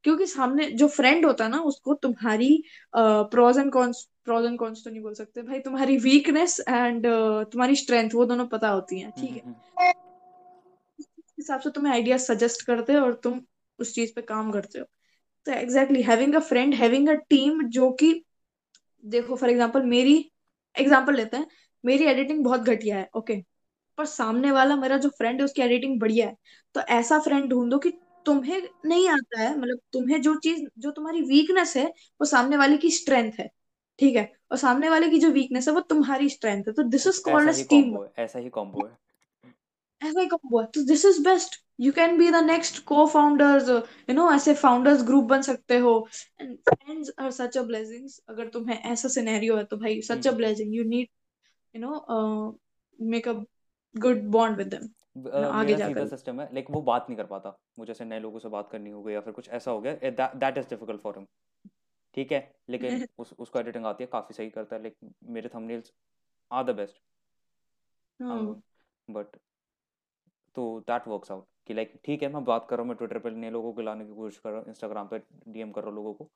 क्योंकि 0.05 0.25
सामने 0.27 0.69
जो 0.71 0.87
फ्रेंड 0.89 1.25
होता 1.25 1.43
है 1.43 1.51
ना, 1.51 1.59
उसको 1.61 1.93
तुम्हारी 1.95 2.63
pros 2.95 3.57
and 3.57 3.71
cons 3.71 4.07
pros 4.25 4.45
and 4.45 4.57
cons 4.59 4.83
तो 4.83 4.89
नहीं 4.89 5.01
बोल 5.01 5.13
सकते। 5.13 5.41
भाई 5.41 5.59
तुम्हारी 5.59 5.97
वीकनेस 5.99 6.59
एंड 6.59 7.05
तुम्हारी 7.51 7.75
स्ट्रेंथ 7.75 8.09
वो 8.13 8.25
दोनों 8.25 8.45
पता 8.47 8.69
होती 8.69 8.99
है, 8.99 9.11
ठीक 9.11 9.31
है। 9.35 9.51
उस 9.51 10.08
हिसाब 11.39 11.59
से 11.61 11.69
तुम्हें 11.69 11.93
आइडिया 11.93 12.17
सजेस्ट 12.19 12.65
करते 12.65 12.93
हो 12.93 13.01
और 13.01 13.13
तुम 13.23 13.41
उस 13.79 13.93
चीज़ 13.95 14.13
पे 14.15 14.21
काम 14.23 14.51
करते 14.51 14.79
हो। 14.79 14.85
तो 15.47 15.51
exactly 15.51 16.01
having 16.03 16.35
a 16.35 16.39
friend 16.47 16.73
having 16.75 17.09
a 17.09 17.13
team 17.29 17.61
जो 17.69 17.91
कि 17.93 18.13
देखो 19.03 19.35
फॉर 19.35 19.49
एग्ज़ाम्पल 19.49 19.85
मेरी 19.87 20.15
एग्ज़ाम्पल 20.75 21.15
लेते 21.15 21.37
हैं। 21.37 21.47
मेरी 21.83 22.05
एडिटिंग 22.05 22.43
बहुत 22.43 22.61
घटिया 22.61 22.97
है 22.97 23.09
ओके 23.17 23.35
पर 23.97 24.05
सामने 24.07 24.51
वाला 24.51 24.75
मेरा 24.75 24.97
जो 24.97 25.09
फ्रेंड 25.09 25.39
है 25.39 25.45
उसकी 25.45 25.61
एडिटिंग 25.61 25.99
बढ़िया 25.99 26.27
है। 26.27 26.35
तो 26.75 26.81
ऐसा 26.91 27.19
फ्रेंड 27.19 27.49
ढूंढो 27.49 27.77
कि 27.79 27.91
तुम्हें 28.25 28.61
नहीं 28.85 29.07
आता 29.09 29.39
है 29.41 29.57
मतलब 29.57 29.79
तुम्हें 29.93 30.21
जो 30.21 30.35
चीज़ 30.35 30.63
जो 30.79 30.91
तुम्हारी 30.91 31.21
वीकनेस 31.21 31.75
है 31.77 31.85
वो 31.85 32.25
सामने 32.25 32.57
वाले 32.57 32.77
की 32.77 32.91
स्ट्रेंथ 32.91 33.31
है 33.39 33.49
ठीक 33.99 34.15
है? 34.15 34.31
और 34.51 34.57
सामने 34.57 34.89
वाले 34.89 35.09
की 35.09 35.19
जो 35.19 35.29
वीकनेस 35.31 35.67
है 35.67 35.73
वो 35.73 35.81
तुम्हारी 35.89 36.29
स्ट्रेंथ 36.29 36.63
है। 36.67 36.73
तो 36.73 36.83
this 36.85 37.07
is 37.07 37.21
called 37.23 37.49
as 37.49 37.67
team 37.69 37.97
ऐसा 38.17 38.39
ही 38.39 38.49
कॉम्बो 38.49 38.79
है। 38.79 38.97
ऐसा 40.01 40.19
ही 40.21 40.27
कॉम्बो 40.27 40.59
है 40.61 40.65
तो 40.73 40.83
this 40.85 41.05
is 41.05 41.21
best 41.23 41.55
you 41.79 41.91
can 41.91 42.17
be 42.17 42.29
the 42.31 42.43
next 42.45 42.83
cofounders 43.07 43.69
you 43.69 44.13
know 44.15 44.31
ऐसे 44.31 44.53
फाउंडर्स 44.55 45.03
ग्रुप 45.03 45.25
बन 45.25 45.41
सकते 45.41 45.77
हो. 45.77 45.93
And 46.41 46.57
friends 46.69 47.11
are 47.19 47.31
such 47.31 47.57
a 47.57 47.61
blessings 47.63 48.19
अगर 48.29 48.47
तुम्हें 48.49 48.77
ऐसा 48.77 49.09
सिनेरियो 49.09 49.57
है 49.57 49.63
तो 49.63 49.77
भाई 49.77 50.01
such 50.01 50.27
a 50.27 50.31
blessing 50.33 50.75
you 50.75 50.83
need 50.85 51.07
you 51.73 51.81
know 51.81 52.59
make 52.99 53.27
a 53.27 53.33
good 53.95 54.23
bond 54.31 54.57
with 54.57 54.67
them 54.67 54.87
आगे 55.45 55.75
जाकर. 55.75 56.07
सिस्टम 56.07 56.41
है. 56.41 56.49
लाइक 56.53 56.69
वो 56.71 56.81
बात 56.81 57.05
नहीं 57.09 57.17
कर 57.17 57.25
पाता. 57.25 57.57
मुझे 57.79 57.91
ऐसे 57.91 58.05
नए 58.05 58.19
लोगों 58.19 58.39
से 58.39 58.49
बात 58.49 58.69
करनी 58.71 58.89
हो 58.89 59.01
गई 59.03 59.13
या 59.13 59.21
फिर 59.21 59.33
कुछ 59.33 59.49
ऐसा 59.49 59.71
हो 59.71 59.81
गया 59.81 60.29
that 60.35 60.57
is 60.57 60.67
difficult 60.69 61.01
for 61.01 61.17
him 61.17 61.25
ठीक 62.15 62.31
है? 62.31 62.39
लेकिन 62.69 63.07
उस 63.19 63.33
उसको 63.39 63.59
एडिटिंग 63.59 63.85
आती 63.85 64.03
है 64.03 64.09
काफ़ी 64.11 64.35
सही 64.35 64.49
करता 64.49 64.75
है. 64.75 64.81
लाइक 64.81 64.95
मेरे 65.29 65.49
thumbnails 65.55 65.91
are 66.51 66.63
the 66.63 66.75
best 66.75 67.01
but 69.07 69.35
तो 70.59 70.67
दैट 70.87 71.07
वर्क्स 71.07 71.31
आउट 71.31 71.45
कि 71.67 71.73
लाइक 71.73 71.93
ठीक 72.05 72.23
है 72.23 72.33
मैं 72.33 72.43
बात 72.45 72.65
कर 72.69 72.75
रहा 72.75 72.81
हूँ 72.81 72.89
मैं 72.89 72.97
ट्विटर 72.97 73.19
पर 73.19 73.31
नए 73.33 73.49
लोगों 73.51 73.73
को 73.73 73.81
लाने 73.81 74.05
की 74.05 74.13
कोशिश 74.15 74.39
कर 74.43 74.49
रहा 74.49 74.59
हूँ 74.59 74.67
इंस्टाग्राम 74.69 75.07
पे 75.07 75.17
डीएम 75.47 75.71
कर 75.71 75.81
रहा 75.81 75.89
हूँ 75.89 75.95
लोगों 75.95 76.13
को 76.13 76.29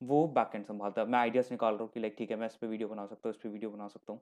वो 0.00 0.26
बैक 0.34 0.50
एंड 0.54 0.64
संभालता 0.64 1.00
है। 1.00 1.08
मैं 1.08 1.18
आइडियाज़ 1.18 1.46
निकाल 1.50 1.74
रहा 1.74 1.82
हूँ 1.82 1.90
कि 1.94 2.00
लाइक 2.00 2.14
ठीक 2.18 2.30
है 2.30 2.36
मैं 2.36 2.46
इस 2.46 2.54
पे 2.54 2.66
वीडियो 2.66 2.88
बना 2.88 3.06
सकता 3.06 3.28
हूँ 3.28 3.34
इस 3.34 3.40
पे 3.42 3.48
वीडियो 3.48 3.70
बना 3.70 3.86
सकता 3.88 4.12
हूँ। 4.12 4.20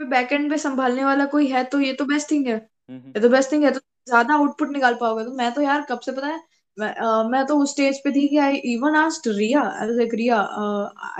बैकएंड 0.00 0.50
पे 0.50 0.58
संभालने 0.58 1.04
वाला 1.04 1.24
कोई 1.26 1.46
है 1.48 1.62
तो 1.64 1.80
ये 1.80 1.92
तो 1.92 2.04
बेस्ट 2.04 2.30
थिंग 2.30 2.46
है। 2.46 2.54
हम्म 2.54 2.98
हम्म। 2.98 3.08
ये 3.08 3.20
तो 3.20 3.28
बेस्ट 3.28 3.52
थिंग 3.52 3.64
है 3.64 3.70
तो 3.70 3.80
ज़्यादा 4.08 4.34
आउटपुट 4.34 4.70
निकाल 4.70 4.94
पाओगे। 5.00 5.24
तो 5.24 5.32
मैं 5.34 5.52
तो 5.54 5.62
यार 5.62 5.86
कब 5.90 6.00
से 6.00 6.12
पता 6.12 6.26
है 6.26 6.40
मैं, 6.76 6.92
अ, 6.94 7.28
मैं 7.30 7.44
तो 7.46 7.56
उस 7.58 7.72
स्टेज 7.72 7.98
पे 8.04 8.10
थी 8.12 8.26
कि 8.28 8.36
I 8.38 8.56
even 8.72 8.96
asked 8.96 9.28
Riya 9.36 9.62
I 9.62 9.86
was 9.86 9.96
like 9.96 10.14
Riya 10.14 10.40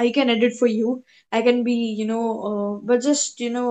I 0.00 0.10
can 0.12 0.30
edit 0.30 0.58
for 0.60 0.68
you 0.70 1.02
I 1.32 1.42
can 1.42 1.62
be 1.64 1.76
you 2.00 2.06
know 2.06 2.20
but 2.84 3.00
just 3.02 3.40
you 3.40 3.50
know 3.50 3.64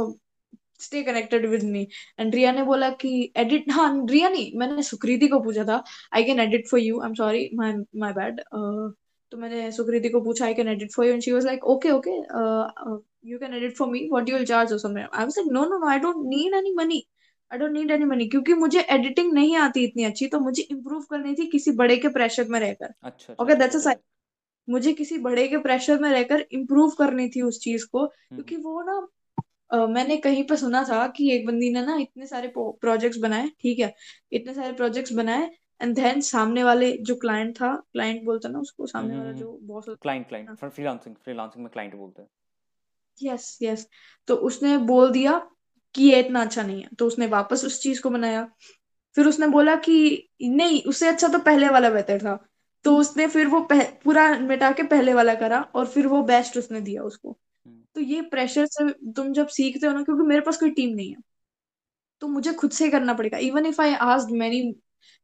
stay 0.80 1.04
connected 1.04 1.46
with 1.46 1.64
me 1.64 1.88
and 2.20 2.36
Riya 2.36 2.52
ने 2.52 2.64
बोला 2.64 2.90
कि 3.02 3.32
एडिट 3.38 3.72
हाँ 3.72 3.90
रिया 4.10 4.30
नहीं 4.30 4.52
मैंने 4.60 4.84
सुकृति 4.84 5.28
को 5.28 5.40
पूछा 5.40 5.64
था 5.64 5.84
I 6.14 6.24
can 6.24 6.40
edit 6.40 6.68
for 6.72 6.80
you 6.80 7.00
I 7.02 7.08
am 7.08 7.14
sorry 7.14 7.50
my 7.56 7.74
my 7.96 8.14
bad 8.14 8.42
तो 9.32 9.38
मैंने 9.38 9.72
सुकृति 9.72 10.10
को 10.10 10.22
पूछा 10.22 10.46
I 10.46 10.54
can 10.54 10.68
edit 10.68 10.94
for 10.94 11.06
you 11.06 11.14
and 11.14 11.22
she 11.22 11.32
was 11.32 11.46
like 11.46 11.64
okay 11.66 11.92
okay 11.92 12.12
you 13.30 13.40
can 13.40 13.54
edit 13.54 13.76
for 13.78 13.88
me 13.88 14.08
what 14.12 14.30
you 14.30 14.36
will 14.36 14.46
charge 14.46 14.72
और 14.72 14.80
something 14.80 15.08
I 15.14 15.24
was 15.24 15.38
like 15.38 15.52
no 15.52 15.66
no 15.66 15.78
no 15.78 15.88
I 15.88 16.00
don't 16.00 16.26
need 16.26 16.54
any 16.54 16.74
money 16.74 17.06
I 17.52 17.60
don't 17.60 17.72
need 17.72 17.92
any 17.92 18.06
money 18.06 18.28
क्योंकि 18.28 18.54
मुझे 18.54 18.82
editing 18.90 19.34
नहीं 19.34 19.56
आती 19.58 19.84
इतनी 19.84 20.04
अच्छी 20.04 20.28
तो 20.28 20.40
मुझे 20.40 20.64
improve 20.64 21.04
करनी 21.10 21.34
थी 21.34 21.46
किसी 21.46 21.72
बड़े 21.72 21.98
के 21.98 22.08
प्रेशर 22.08 22.48
में 22.48 22.60
रहकर। 22.60 22.94
अच्छा 23.04 23.36
ओके 23.44 23.56
दैट्स 23.56 23.88
अ 23.88 23.94
मुझे 24.68 24.94
किसी 24.94 25.18
बड़े 25.18 25.48
के 25.48 25.58
प्रेशर 25.58 26.00
में 26.00 26.10
रहकर 26.10 26.46
इम्प्रूव 26.52 26.92
करनी 26.98 27.28
थी 27.30 27.42
उस 27.42 27.60
चीज़ 27.60 27.86
को 27.92 28.00
हम्म। 28.00 28.36
क्योंकि 28.36 28.56
वो 28.56 28.82
ना 28.82 29.08
अ, 29.72 29.78
मैंने 29.88 30.18
कहीं 30.18 30.44
पर 30.44 30.56
सुना 30.56 30.84
था 30.84 31.08
कि 31.08 31.32
एक 31.32 31.46
बंदी 31.48 31.70
ने 31.70 31.82
ना 31.86 31.98
इतने 31.98 32.28
सारे 32.28 32.52
प्रोजेक्ट्स 32.58 33.18
बनाए 33.20 33.50
ठीक 33.62 33.80
है? 33.80 33.94
इतने 34.32 34.54
सारे 34.54 34.74
प्रोजेक्ट्स 34.74 35.12
बनाए 35.14 35.50
एंड 35.82 35.96
देन 35.96 36.22
सामने 36.22 36.64
वाले 36.64 36.92
जो 37.02 37.16
क्लाइंट 37.16 37.56
था 37.56 37.76
क्लाइंट 37.92 38.24
बोलते 38.26 38.50
ना 38.50 38.60
उसको 38.60 38.88
सामने 38.88 39.18
वाला 39.18 39.30
हम्म 39.30 39.40
जो 39.40 39.60
boss 39.64 39.86
client 40.02 40.28
client 40.28 40.66
freelancing 40.66 41.16
freelancing 41.16 41.64
में 41.64 41.72
क्लाइंट 41.74 41.96
बोलते 41.96 42.22
हैं। 42.22 42.30
यस 43.18 43.58
यस 43.62 43.88
तो 44.28 44.36
उसने 44.36 44.78
बोल 44.78 45.12
दिया 45.12 45.40
कि 45.96 46.04
ये 46.04 46.20
इतना 46.20 46.42
अच्छा 46.42 46.64
नहीं 46.64 46.82
है। 46.84 46.90
तो 47.00 47.08
उसने 47.08 47.28
वापस 47.28 47.64
उस 47.66 47.82
चीज़ 47.82 48.02
को 48.02 48.10
बनाया। 48.10 48.44
फिर 49.16 49.28
उसने 49.28 49.48
बोला 49.48 49.76
कि 49.76 49.96
नहीं 50.42 50.84
उससे 50.84 51.08
अच्छा 51.08 51.28
तो 51.28 51.40
पहले 51.40 51.70
वाला 51.70 51.90
बेहतर 51.90 52.20
था। 52.20 52.38
तो 52.86 52.98
उसने 52.98 53.28
फिर 53.28 53.48
वो 53.48 53.68
पूरा 53.72 54.30
मिटा 54.40 54.72
के 54.72 54.84
पहले 54.84 55.14
वाला 55.14 55.36
करा 55.36 55.62
और 55.76 55.88
फिर 55.88 56.08
वो 56.08 56.22
बेस्ट 56.24 56.58
उसने 56.58 56.82
दिया 56.82 57.04
उसको। 57.04 57.38
तो 57.96 58.02
ये 58.02 58.22
प्रेशर 58.32 58.66
से 58.68 58.90
तुम 59.14 59.32
जब 59.34 59.48
सीखते 59.50 59.88
हो 59.88 59.94
ना 59.94 60.04
क्योंकि 60.04 60.24
मेरे 60.28 60.42
पास 60.42 60.60
कोई 60.60 60.70
टीम 60.72 60.96
नहीं 60.96 61.10
है 61.10 61.22
तो 62.22 62.28
मुझे 62.28 62.54
खुद 62.54 62.72
से 62.72 62.90
करना 62.90 63.14
पड़ेगा। 63.14 63.38
Even 63.42 63.66
if 63.66 63.82
I 63.82 63.94
asked 64.04 64.34
many 64.38 64.62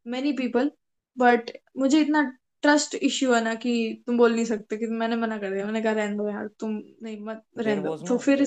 many 0.06 0.32
people 0.34 0.72
but 1.18 1.52
मुझे 1.78 2.00
इतना 2.00 2.22
ट्रस्ट 2.64 2.96
इश्यू 2.96 3.34
है 3.34 3.44
ना 3.44 3.54
कि 3.56 4.04
तुम 4.08 4.18
बोल 4.18 4.34
नहीं 4.36 4.46
सकते 4.46 4.78
कि 4.78 4.88
मैंने 4.88 5.16
मना 5.16 5.38
कर 5.38 5.52
दिया। 5.52 5.66
मैंने 5.66 5.82
कहा 5.82 5.94
रहने 5.94 6.16
दो 6.18 6.30
यार 6.30 6.48
तुम 6.60 6.82
नहीं 7.04 7.20
मत 7.22 7.44
रहने 7.58 7.82
दो। 7.82 7.96
तो 7.98 8.18
फिर 8.18 8.44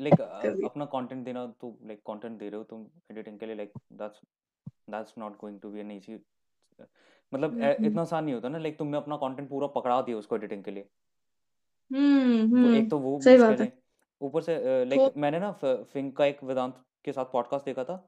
लाइक 0.00 0.20
अपना 0.20 0.84
कंटेंट 0.94 1.24
देना 1.24 1.46
तो 1.60 1.76
लाइक 1.86 1.98
कंटेंट 2.06 2.38
दे 2.38 2.48
रहे 2.48 2.56
हो 2.56 2.64
तुम 2.64 2.86
एडिटिंग 3.10 3.38
के 3.38 3.46
लिए 3.46 3.56
like 3.56 3.72
that's 3.92 4.20
that's 4.90 5.14
not 5.18 5.36
going 5.40 5.60
to 5.60 5.70
be 5.70 5.80
an 5.80 5.90
easy 5.90 6.14
मतलब 7.32 7.50
हम्म 7.50 7.64
हम्म। 7.64 7.86
इतना 7.86 8.02
आसान 8.02 8.24
नहीं 8.24 8.34
होता 8.34 8.48
ना 8.48 8.58
लाइक 8.58 8.78
तुमने 8.78 8.96
अपना 8.96 9.16
कंटेंट 9.16 9.48
पूरा 9.48 9.66
पकड़ा 9.74 10.00
दिया 10.02 10.16
उसको 10.16 10.36
एडिटिंग 10.36 10.64
के 10.64 10.70
लिए। 10.70 10.84
हम्म 11.90 12.50
तो 12.52 12.68
एक 12.68 12.76
हम्म, 12.76 12.88
तो 12.88 12.98
वो 12.98 13.20
सही 13.20 13.34
मुश्किल 13.34 13.48
बात 13.48 13.60
है 13.60 13.66
है। 13.66 13.78
ऊपर 14.20 14.42
से 14.42 14.56
तो 14.56 14.84
लाइक 14.90 15.16
मैंने 15.16 15.38
ना 15.38 15.50
फ- 15.52 15.84
फिंक 15.92 16.16
का 16.16 16.26
एक 16.26 16.42
वेदांत 16.44 16.76
के 17.04 17.12
साथ 17.12 17.24
पॉडकास्ट 17.24 17.64
देखा 17.64 17.84
था 17.84 18.06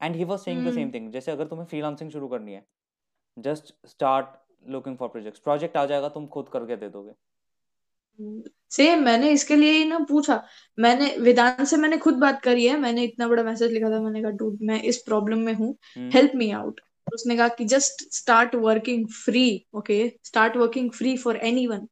and 0.00 0.16
he 0.16 0.24
was 0.24 0.38
saying 0.38 0.60
the 0.60 0.66
hmm. 0.66 0.74
Same 0.74 0.90
thing 0.94 1.10
जैसे 1.12 1.32
अगर 1.32 1.46
तुम्हें 1.46 1.66
फ्रीलांसिंग 1.66 2.10
शुरू 2.10 2.28
करनी 2.28 2.52
है 2.52 2.64
just 3.36 3.74
start 3.86 4.26
looking 4.66 4.96
for 4.96 5.08
projects 5.08 5.40
project 5.40 5.76
आ 5.76 5.84
जाएगा 5.86 6.08
तुम 6.08 6.26
खुद 6.26 6.48
करके 6.48 6.76
दे 6.76 6.88
दोगे। 6.88 7.12
सेम 8.70 9.02
मैंने 9.02 9.30
इसके 9.30 9.56
लिए 9.56 9.72
ही 9.72 9.84
ना 9.84 9.98
पूछा। 9.98 10.42
मैंने 10.78 11.06
वेदांत 11.18 11.62
से 11.66 11.76
मैंने 11.76 11.98
खुद 11.98 12.14
बात 12.14 12.40
करी 12.42 12.66
है 12.66 12.76
मैंने 12.78 13.04
इतना 13.04 13.28
बड़ा 13.28 13.42
मैसेज 13.42 13.72
लिखा 13.72 13.90
था 13.90 14.00
मैंने 14.00 14.22
कहा 14.22 14.30
डूड 14.30 14.58
मैं 14.62 14.82
इस 14.82 14.98
प्रॉब्लम 15.02 15.38
में 15.38 15.52
हूँ 15.54 15.74
हम्म। 15.96 16.10
हेल्प 16.10 16.32
मी 16.34 16.50
आउट 16.50 16.80
उसने 17.14 17.36
कहा 17.36 17.48
कि 17.48 17.64
just 17.64 18.02
start 18.14 18.54
working 18.54 19.06
free 19.24 19.44
okay 19.74 19.96
start 20.24 20.56
working 20.56 20.90
free 20.90 21.16
for 21.16 21.36
anyone 21.36 21.86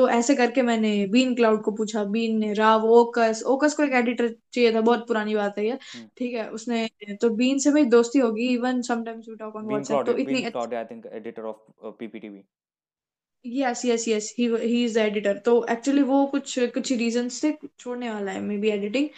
तो 0.00 0.08
ऐसे 0.10 0.34
करके 0.34 0.62
मैंने 0.62 0.90
बीन 1.08 1.34
क्लाउड 1.34 1.62
को 1.62 1.70
पूछा। 1.72 2.04
बीन 2.12 2.38
ने 2.38 2.52
राव 2.54 2.84
ओकस 2.92 3.42
ओकस 3.46 3.74
को 3.74 3.82
एक 3.82 3.92
एडिटर 3.94 4.28
चाहिए 4.52 4.72
था 4.74 4.80
बहुत 4.82 5.06
पुरानी 5.08 5.34
बात 5.34 5.58
है 5.58 5.66
ये। 5.66 5.72
हम्म। 5.72 6.06
ठीक 6.18 6.34
है 6.34 6.48
उसने 6.50 6.86
तो 7.22 7.30
बीन 7.36 7.58
से 7.58 7.70
मेरी 7.70 7.88
दोस्ती 7.90 8.18
होगी 8.18 8.48
even 8.54 8.80
sometimes 8.82 9.28
we 9.28 9.36
talk 9.36 9.56
on 9.56 9.66
WhatsApp 9.66 10.06
तो 10.06 10.16
इतनी 10.18 10.42
I 10.74 10.84
think 10.86 11.06
editor 11.12 11.42
of 11.44 11.92
PPTV 11.98 12.42
yes 13.44 13.84
yes 13.84 14.06
yes 14.08 14.34
he 14.38 14.46
he 14.62 14.84
is 14.84 14.94
the 14.94 15.02
editor 15.02 15.38
तो 15.38 15.52
एक्चुअली 15.70 16.02
वो 16.04 16.24
कुछ 16.26 16.58
कुछ 16.74 16.92
रीजंस 16.94 17.40
से 17.40 17.56
छोड़ने 17.78 18.10
वाला 18.10 18.32
है 18.32 18.40
मे 18.40 18.56
बी 18.58 18.68
एडिटिंग 18.70 19.08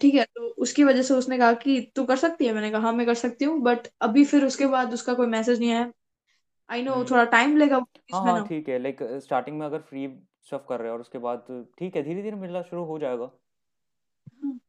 ठीक 0.00 0.14
है 0.14 0.24
तो 0.36 0.48
उसकी 0.64 0.84
वजह 0.84 1.02
से 1.02 1.14
उसने 1.14 1.38
कहा 1.38 1.52
कि 1.54 1.80
तू 1.96 2.04
कर 2.04 2.16
सकती 2.16 2.46
है? 2.46 2.52
मैंने 2.52 2.70
कहा 2.70 2.80
हाँ 2.80 2.92
मैं 2.92 3.06
कर 3.06 3.14
सकती 3.16 3.44
हूँ 3.44 3.60
बट 3.62 3.86
अभी 4.00 4.24
फिर 4.24 4.44
उसके 4.44 4.66
बाद 4.68 4.92
उसका 4.94 5.14
कोई 5.14 5.26
मैसेज 5.28 5.60
नहीं 5.60 5.72
आया। 5.72 5.90
I 6.72 6.82
know 6.82 6.92
hmm. 6.92 7.10
थोड़ा 7.10 7.24
टाइम 7.32 7.56
लेगा 7.56 7.76
हाँ 8.12 8.22
हाँ 8.22 8.46
ठीक 8.48 8.68
है 8.68 8.78
लाइक 8.78 9.02
स्टार्टिंग 9.22 9.58
में 9.58 9.66
अगर 9.66 9.78
फ्री 9.80 10.06
स्टफ़ 10.42 10.66
कर 10.68 10.80
रहे 10.80 10.88
हो 10.88 10.94
और 10.94 11.00
उसके 11.00 11.18
बाद 11.18 11.44
ठीक 11.78 11.96
है 11.96 12.02
धीरे 12.02 12.22
धीरे 12.22 12.36
मिलना 12.36 12.62
शुरू 12.62 12.84
हो 12.84 12.98
जाएगा। 12.98 13.24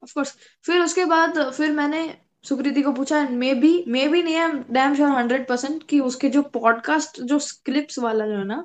ऑफ़ 0.03 0.13
कोर्स 0.13 0.35
फिर 0.65 0.81
उसके 0.81 1.05
बाद 1.05 1.39
फिर 1.51 1.71
मैंने 1.71 2.03
सुकृति 2.43 2.81
को 2.81 2.91
पूछा 2.93 3.21
मे 3.31 3.53
बी 3.55 3.71
मे 3.87 4.07
बी 4.07 4.21
नहीं 4.23 4.35
है 4.35 4.47
डैम 4.73 4.95
श्योर 4.95 5.09
हंड्रेड 5.09 5.47
परसेंट 5.47 5.83
कि 5.89 5.99
उसके 6.01 6.29
जो 6.29 6.41
पॉडकास्ट 6.53 7.21
जो 7.21 7.39
क्लिप्स 7.65 7.99
वाला 7.99 8.25
जो 8.27 8.37
है 8.37 8.45
ना 8.45 8.63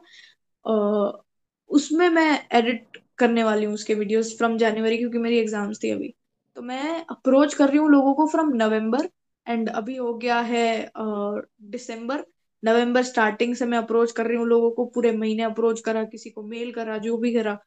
उसमें 1.70 2.08
मैं 2.08 2.30
एडिट 2.52 2.96
करने 3.18 3.44
वाली 3.44 3.64
हूँ 3.64 3.74
उसके 3.74 3.94
वीडियोस 3.94 4.36
फ्रॉम 4.38 4.56
जनवरी 4.58 4.98
क्योंकि 4.98 5.18
मेरी 5.18 5.38
एग्ज़ाम्स 5.38 5.82
थी 5.82 5.90
अभी। 5.90 6.14
तो 6.56 6.62
मैं 6.62 7.04
अप्रोच 7.06 7.54
कर 7.54 7.68
रही 7.68 7.78
हूँ 7.78 7.90
लोगों 7.90 8.14
को 8.14 8.26
फ्रॉम 8.26 8.50
नवंबर 8.54 9.08
एंड 9.46 9.68
अभी 9.70 9.96
हो 9.96 10.12
गया 10.14 10.40
है 10.42 10.66
दिसंबर 10.96 12.24
नवंबर 12.62 13.02
स्टार्टिंग 13.04 13.54
से 13.56 13.66
मैं 13.66 13.78
अप्रोच 13.78 14.12
कर 14.12 14.26
रही 14.26 14.36
हूँ 14.36 14.46
लोगों 14.46 14.70
को 14.70 14.84
पूरे 14.86 15.12
महीने 15.12 15.42
अप्रोच 15.42 15.80
करा 15.80 16.04
किसी 16.06 16.30
को 16.30 16.42
मेल 16.44 16.72
करा 16.72 16.98
जो 16.98 17.16
भी 17.18 17.32
करा। 17.34 17.58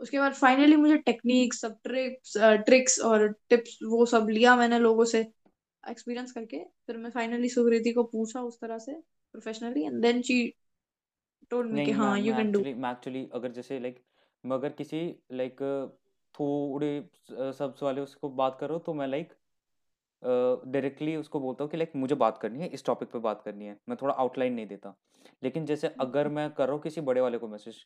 उसके 0.00 0.18
बाद 0.18 0.32
फाइनली 0.34 0.76
मुझे 0.76 0.96
टेक्निक्स 0.98 1.60
सब 1.60 1.78
ट्रिक्स 1.84 2.36
ट्रिक्स 2.66 2.98
और 3.02 3.26
टिप्स 3.50 3.78
वो 3.84 4.06
सब 4.06 4.28
लिया 4.30 4.56
मैंने 4.56 4.78
लोगों 4.78 5.04
से। 5.04 5.24
एक्सपीरियंस 5.84 6.32
करके 6.32 6.62
फिर 6.86 6.96
मैं 6.96 7.10
फाइनली 7.10 7.48
सुकृति 7.48 7.92
को 7.92 8.04
पूछा 8.06 8.40
उस 8.42 8.60
तरह 8.60 8.78
से 8.78 8.92
professionally 9.34 9.84
and 9.84 10.00
then 10.02 10.22
she 10.22 10.42
told 11.50 11.72
me 11.72 11.82
कि 11.82 11.92
हाँ 11.92 12.18
यू 12.18 12.34
कैन 12.34 12.52
डू 12.52 12.58
एक्चुअली 12.58 12.74
मैं 12.74 12.90
एक्चुअली 12.92 13.28
अगर 13.34 13.52
जैसे 13.52 13.78
लाइक 13.80 14.02
मैं 14.44 14.56
अगर 14.56 14.72
किसी 14.72 15.00
लाइक 15.32 15.60
थोड़े 16.34 16.90
सब्स 17.52 17.82
वाले 17.82 18.00
उसको 18.00 18.28
बात 18.36 18.56
करो 18.60 18.78
तो 18.78 18.94
मैं 18.94 19.06
लाइक 19.06 19.32
डायरेक्टली 20.24 21.14
उसको 21.16 21.40
बोलता 21.40 21.64
हूँ 21.64 21.70
कि 21.70 21.76
लाइक 21.76 21.92
मुझे 21.96 22.14
बात 22.14 22.38
करनी 22.38 22.60
है 22.60 22.66
इस 22.68 22.84
टॉपिक 22.84 23.10
पे 23.10 23.18
बात 23.20 23.42
करनी 23.42 23.66
है। 23.66 23.76
मैं 23.88 23.96
थोड़ा 24.02 24.14
आउटलाइन 24.14 24.52
नहीं 24.54 24.66
देता। 24.66 24.94
लेकिन 25.42 25.66
जैसे 25.66 25.88
अगर 26.00 26.28
मैं 26.28 26.50
कर 26.50 26.64
रहा 26.66 26.74
हूँ 26.74 26.82
किसी 26.82 27.00
बड़े 27.02 27.20
वाले 27.20 27.38
को 27.38 27.48
मैसेज 27.48 27.84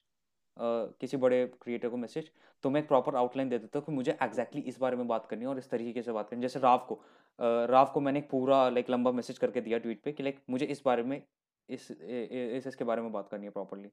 किसी 0.57 1.17
बड़े 1.17 1.45
क्रिएटर 1.63 1.89
को 1.89 1.97
मैसेज 1.97 2.31
तो 2.65 2.71
मैं 2.71 2.81
एक 2.81 2.89
प्रॉपर 2.89 3.17
आउटलाइन 3.17 3.49
दे 3.49 3.59
देता 3.59 3.79
हूँ 3.79 3.85
कि 3.87 3.93
मुझे 3.93 4.13
एग्जैक्टली 4.13 4.61
exactly 4.61 4.69
इस 4.69 4.79
बारे 4.79 4.97
में 4.97 5.07
बात 5.09 5.27
करनी 5.27 5.43
है 5.43 5.49
और 5.49 5.59
इस 5.59 5.71
तरीके 5.71 6.03
से 6.03 6.13
बात 6.13 6.29
करनी 6.31 6.41
है। 6.41 6.43
जैसे 6.43 6.61
राव 6.61 6.79
को 6.89 6.95
अ, 6.95 7.67
राव 7.67 7.91
को 7.95 8.01
मैंने 8.01 8.19
एक 8.19 8.29
पूरा 8.31 8.69
लाइक 8.71 8.91
लंबा 8.91 9.13
मैसेज 9.13 9.39
करके 9.39 9.61
दिया 9.61 9.79
ट्वीट 9.79 10.03
पे 10.03 10.13
कि 10.13 10.23
लाइक 10.23 10.41
मुझे 10.51 10.67
इस 10.67 10.83
बारे 10.85 11.03
में 11.05 11.23
इस 11.69 11.91
इस 11.93 12.67
इसके 12.67 12.85
बारे 12.85 13.03
में 13.03 13.13
बात 13.13 13.29
करनी 13.29 13.45
है 13.47 13.51
प्रॉपरली 13.53 13.91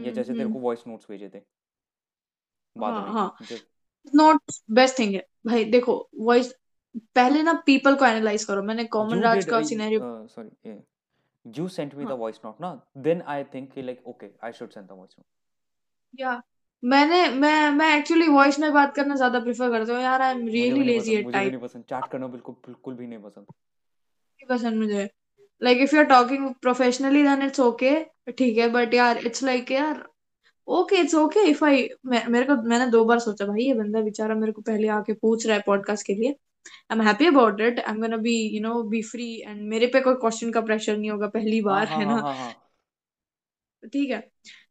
या 0.00 0.10
जैसे 0.10 0.34
तेरे 0.34 0.48
को 0.48 0.58
वॉइस 0.58 0.86
नोट्स 0.86 1.06
भेजे 1.10 1.28
थे 1.28 1.42
बाद 2.76 2.94
हाँ 2.94 3.02
में 3.02 3.12
हाँ। 3.12 3.36
नॉट 4.12 4.52
बेस्ट 4.70 4.98
थिंग 4.98 5.14
है। 5.14 5.22
भाई 5.46 5.64
देखो 5.66 5.94
वॉइस 6.20 6.52
पहले 6.94 7.42
ना 7.42 7.52
पीपल 7.66 7.94
को 7.96 8.06
एनालाइज 8.06 8.44
करो। 8.44 8.62
मैंने 8.62 8.84
कॉमन 8.96 9.20
राज 9.22 9.44
का 9.44 9.58
uh, 9.58 9.64
scenario 9.68 10.00
uh, 10.00 10.28
sorry 10.28 10.50
yeah. 10.66 10.80
you 11.44 11.68
sent 11.74 11.94
me 11.98 12.04
हाँ। 12.04 12.10
the 12.10 12.18
voice 12.18 12.40
note 12.44 12.60
ना? 12.60 12.72
Then 13.04 13.22
I 13.34 13.42
think 13.52 13.74
कि 13.74 13.86
like 13.86 14.00
okay 14.06 14.30
I 14.42 14.50
should 14.52 14.72
send 14.72 14.88
the 14.88 14.96
voice 14.96 15.14
note. 15.16 15.28
या। 16.14 16.42
मैंने 16.82 17.28
मैं 17.30 17.70
मैं 17.70 17.88
एक्चुअली 17.96 18.26
वॉइस 18.28 18.58
में 18.58 18.72
बात 18.72 18.94
करना 18.94 19.14
ज़्यादा 19.16 19.40
प्रेफर 19.40 19.70
करती 19.70 19.92
हूँ। 19.92 20.00
यार 20.02 20.22
I 20.22 20.30
am 20.30 20.46
really 20.48 20.82
lazy 20.84 21.14
at 21.14 21.24
मुझे 21.24 21.38
भी 21.38 21.50
नहीं 21.50 21.60
पसंद। 21.60 21.84
चैट 21.88 22.06
करना 22.12 22.26
बिल्कुल 22.28 22.54
बिल्कुल 22.66 22.94
भी 22.94 23.06
नहीं 23.06 23.18
पसंद। 23.18 23.44
नहीं 23.44 24.46
पसंद 24.48 24.78
मुझे। 24.78 25.08
Like 25.62 25.78
if 25.82 25.94
you 25.94 26.00
are 26.00 26.06
talking 26.06 26.48
professionally 26.62 27.22
then 27.22 27.42
it's 27.42 27.60
okay 27.60 27.94
ठीक 28.38 28.58
है 28.58 28.68
बट 28.70 28.94
यार 28.94 29.18
इट्स 29.26 29.42
लाइक 29.42 29.70
यार 29.70 30.02
okay 30.68 30.96
it's 31.00 31.14
okay 31.14 31.40
if 31.50 31.64
I 31.64 31.88
मेरे 32.06 32.44
को 32.46 32.56
मैंने 32.62 32.86
दो 32.90 33.04
बार 33.04 33.18
सोचा 33.18 33.46
भाई 33.46 33.64
ये 33.64 33.74
बंदा 33.74 34.00
बेचारा 34.00 34.34
मेरे 34.34 34.52
को 34.52 34.62
पहले 34.62 34.88
आके 34.96 35.12
पूछ 35.22 35.46
रहा 35.46 35.56
है 35.56 35.62
पॉडकास्ट 35.66 36.06
के 36.06 36.14
लिए। 36.14 36.36
I 36.90 36.96
am 36.96 37.02
happy 37.02 37.26
about 37.26 37.60
it 37.62 37.78
I 37.80 37.92
am 37.94 38.00
gonna 38.00 38.16
be 38.18 38.34
you 38.56 38.60
know 38.62 38.82
be 38.90 39.02
free 39.04 39.28
and 39.42 39.62
मेरे 39.68 39.86
पे 39.88 40.00
कोई 40.00 40.14
क्वेश्चन 40.20 40.50
का 40.52 40.60
प्रेशर 40.62 40.96
नहीं 40.96 41.10
होगा 41.10 41.26
पहली 41.30 41.60
हाँ 41.62 41.62
बार 41.62 41.86
हाँ 41.86 41.98
है 41.98 42.04
ना? 42.06 42.22
हाँ 42.32 42.52
ठीक 43.92 44.10
है। 44.10 44.20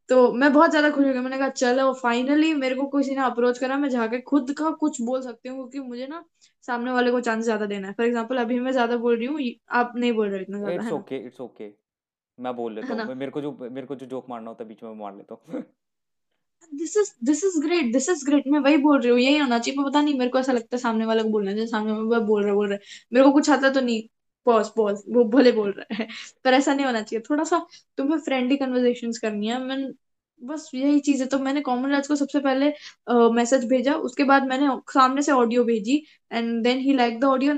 तो 0.09 0.31
मैं 0.33 0.51
बहुत 0.53 0.69
ज़्यादा 0.69 0.89
खुश 0.89 1.05
हो 1.05 1.13
गई 1.13 1.19
मैंने 1.19 1.37
कहा 1.37 1.49
चलो 1.51 1.91
फाइनली 1.95 2.53
मेरे 2.55 2.75
को 2.75 2.85
किसी 2.89 3.15
ने 3.15 3.21
अप्रोच 3.23 3.59
करा 3.59 3.77
मैं 3.77 3.89
जाके 3.89 4.19
खुद 4.23 4.51
का 4.57 4.71
कुछ 4.81 5.01
बोल 5.01 5.21
सकती 5.21 5.49
हूँ 5.49 5.57
क्योंकि 5.61 5.87
मुझे 5.89 6.07
ना 6.07 6.23
सामने 6.63 6.91
वाले 6.91 7.11
को 7.11 7.19
चांस 7.21 7.43
ज़्यादा 7.43 7.65
देना 7.65 7.87
है। 7.87 7.93
फॉर 7.93 8.05
एग्ज़ाम्पल 8.05 8.37
अभी 8.37 8.59
मैं 8.59 8.71
ज़्यादा 8.71 8.97
बोल 8.97 9.17
रही 9.17 9.25
हूँ 9.27 9.39
आप 9.79 9.93
नहीं 9.97 10.13
बोल 10.13 10.29
रहे 10.29 10.41
इतना 10.41 10.57
ज़्यादा 10.59 10.75
इट्स 10.75 10.91
ओके 10.93 11.17
इट्स 11.27 11.41
ओके 11.41 11.71
मैं 12.37 12.55
बोल 12.55 12.73
लेता 12.75 12.93
है 12.95 13.15
मेरे 13.15 13.31
को 13.31 13.41
जो 13.41 13.51
मेरे 13.61 13.87
को 13.87 13.95
जो 13.95 14.05
जोक 14.07 14.29
मारना 14.29 14.49
होता 14.49 14.63
है 14.63 14.67
बीच 14.69 14.83
में 14.83 14.93
मार 14.95 15.15
लेता 15.15 15.35
हूँ। 15.47 15.63
This 16.72 17.43
is 17.45 17.59
great 17.62 17.91
this 17.93 18.09
is 18.09 18.26
great 18.26 18.43
मैं 18.47 18.59
वही 18.59 18.78
बोल 18.78 18.99
रही 19.01 19.12
हूँ 19.12 19.20
यही 19.20 19.38
होना 19.38 19.57
चाहिए 19.59 19.78
पर 19.78 19.89
पता 19.89 20.01
नहीं 20.01 20.14
मेरे 20.20 20.30
को 20.32 20.39
ऐसा 20.39 20.51
लगता 20.53 20.76
है 20.76 20.82
सामने 20.82 21.05
वाले 21.05 21.24
को 21.24 21.30
बोलना 21.30 21.51
चाहिए 21.51 21.68
सामने 21.68 21.91
वाला 21.93 22.20
बोल 22.28 22.43
रहा 22.43 22.53
बोल 22.53 22.68
रहा 22.68 22.76
है। 22.76 22.80
मेरे 23.14 23.26
को 23.26 23.32
कुछ 23.34 23.49
आता 23.49 23.70
तो 23.74 23.82
नहीं 23.82 24.01
पॉज 24.47 24.68
पॉज 24.78 25.01
वो 25.09 25.24
भले 25.30 25.51
बोल 25.51 25.72
रहा 25.72 25.95
है 25.95 26.07
पर 26.45 26.53
ऐसा 26.53 26.74
नहीं 26.74 26.86
होना 26.86 27.01
चाहिए। 27.01 27.24
थोड़ा 27.30 27.43
सा 27.43 27.66
तुम्हें 27.97 28.20
फ्रेंडली 28.20 28.57
कन्वर्सेशंस 28.57 29.18
करनी 29.20 29.47
है 29.47 29.59
मैं 29.66 29.78
बस 30.41 30.70
यही 30.76 30.99
चीज़ 30.99 31.22
है 31.22 31.28
तो 31.30 31.39
मैंने 31.39 31.62
कॉमन 31.62 31.91
राज 31.91 32.07
को 32.07 32.16
सबसे 32.16 32.39
पहले 32.39 32.70
मैसेज 33.34 33.62
uh, 33.64 33.70
भेजा 33.70 33.93
उसके 33.95 34.24
बाद 34.24 34.43
मैंने 34.47 34.68
सामने 34.93 35.22
से 35.22 35.32
ऑडियो 35.32 35.64
भेजी 35.64 35.97
and 36.32 36.64
then 36.64 36.80
he 36.80 36.93
like 36.93 37.20
the 37.20 37.24
audio 37.26 37.53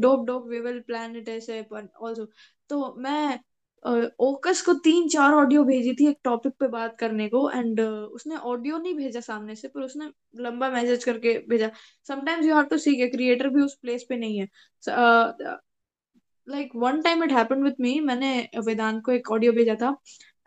dope 0.00 0.26
dope 0.26 0.46
we 0.48 0.60
will 0.60 0.80
plan 0.80 1.16
it 1.16 1.28
ऐसे 1.28 1.58
आल्सो 1.60 2.26
तो 2.70 2.94
मैं 2.98 3.38
ओकस 3.86 4.60
को 4.62 4.72
तीन 4.84 5.08
चार 5.08 5.32
ऑडियो 5.34 5.62
भेजी 5.64 5.92
थी 5.94 6.06
एक 6.08 6.18
टॉपिक 6.24 6.52
पे 6.60 6.68
बात 6.68 6.96
करने 6.98 7.28
को 7.28 7.50
एंड 7.50 7.80
उसने 7.80 8.36
ऑडियो 8.36 8.78
नहीं 8.78 8.94
भेजा 8.94 9.20
सामने 9.20 9.54
से 9.54 9.68
पर 9.68 9.80
उसने 9.82 10.10
लंबा 10.42 10.70
मैसेज 10.70 11.04
करके 11.04 11.38
भेजा। 11.48 11.70
Sometimes 12.08 12.46
you 12.46 12.54
have 12.54 12.64
to 12.64 12.78
see 12.78 12.94
के 12.96 13.06
क्रिएटर 13.08 13.48
भी 13.48 13.62
उस 13.62 13.74
प्लेस 13.82 14.06
पे 14.08 14.16
नहीं 14.16 14.38
है। 14.38 14.48
Like 16.48 16.70
one 16.76 17.00
time 17.02 17.24
it 17.24 17.32
happened 17.32 17.64
with 17.64 17.80
me 17.80 17.98
मैंने 18.00 18.32
वेदांत 18.66 19.02
को 19.04 19.12
एक 19.12 19.30
ऑडियो 19.32 19.52
भेजा 19.52 19.74
था 19.74 19.94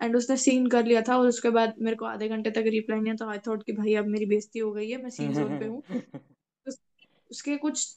एंड 0.01 0.15
उसने 0.15 0.37
सीन 0.37 0.67
कर 0.67 0.85
लिया 0.85 1.01
था 1.01 1.17
और 1.17 1.27
उसके 1.27 1.49
बाद 1.49 1.73
मेरे 1.79 1.95
को 1.95 2.05
आधे 2.05 2.27
घंटे 2.27 2.51
तक 2.51 2.63
रिप्लाई 2.67 2.99
नहीं 2.99 3.15
था 3.15 3.29
आई 3.31 3.37
थॉट 3.47 3.63
कि 3.63 3.73
भाई 3.73 3.93
अब 3.93 4.07
मेरी 4.07 4.25
बेइज्जती 4.25 4.59
हो 4.59 4.71
गई 4.71 4.89
है 4.89 5.01
मैं 5.03 5.09
सीन 5.09 5.33
जोन 5.33 5.57
पे 5.59 5.65
हूँ। 5.65 5.81
उसके 7.31 7.57
कुछ 7.57 7.87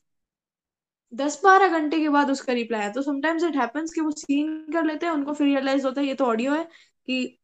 दस 1.12 1.40
बारह 1.44 1.78
घंटे 1.78 1.98
के 2.00 2.08
बाद 2.08 2.30
उसका 2.30 2.52
रिप्लाई 2.52 2.80
आया। 2.80 2.90
तो 2.92 3.02
समटाइम्स 3.02 3.44
इट 3.44 3.56
हैपेंस 3.56 3.92
कि 3.94 4.00
वो 4.00 4.10
सीन 4.12 4.56
कर 4.72 4.84
लेते 4.84 5.06
हैं 5.06 5.12
उनको 5.12 5.32
फिर 5.32 5.46
रियलाइज़ 5.46 5.86
होता 5.86 6.00
है 6.00 6.06
ये 6.06 6.14
तो 6.14 6.24
ऑडियो 6.26 6.52
है 6.54 6.64
कि 7.06 7.38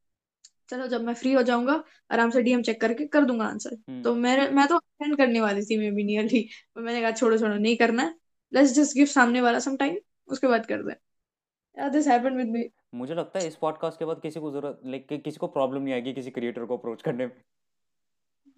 चलो 0.71 0.87
जब 0.87 1.03
मैं 1.03 1.15
फ्री 1.15 1.33
हो 1.33 1.43
जाऊँगा 1.43 1.83
आराम 2.13 2.31
से 2.31 2.43
डीएम 2.43 2.63
चेक 2.63 2.81
करके 2.81 3.05
कर 3.09 3.25
दूँगा 3.25 3.45
आंसर 3.45 3.75
तो 4.03 4.13
हम्म 4.13 4.23
मेरे 4.23 4.49
मैं 4.51 4.67
तो 4.69 4.77
अटेंड 4.77 5.17
करने 5.17 5.41
वाली 5.41 5.63
थी 5.65 5.79
मे 5.79 5.91
बी 5.91 6.05
नियरली 6.05 6.41
पर 6.77 6.83
मैंने 6.83 7.01
कहा 7.03 7.11
छोड़ो 7.13 7.39
छोड़ो 7.39 7.55
नहीं 7.55 7.77
करना 7.77 8.03
है। 8.03 8.15
लेट्स 8.53 8.73
जस्ट 8.75 8.97
गिव 8.97 9.07
सामने 9.09 9.41
वाला 9.41 9.59
सम 9.59 9.77
टाइम 9.77 9.97
उसके 10.29 10.47
बाद 10.47 10.67
कर 10.67 10.83
दे। 10.83 10.95
दिस 11.91 12.09
हैपेंड 12.09 12.37
विद 12.37 12.49
मी 12.49 12.69
मुझे 12.95 13.15
लगता 13.15 13.39
है 13.41 13.49
इस 13.49 13.57
पॉडकास्ट 13.57 13.99
के 13.99 14.05
बाद 14.05 14.21
किसी 14.23 14.41
को 14.41 14.51
ज़रूरत 14.53 14.81
लाइक 14.87 15.23
किसी 15.25 15.37
को 15.37 15.47
प्रॉब्लम 15.49 15.83
नहीं 15.83 15.95
आएगी 15.95 16.13
किसी 16.13 16.31
क्रिएटर 16.31 16.65
को 16.65 16.77
अप्रोच 16.77 17.03
करने 17.03 17.27
में। 17.27 17.33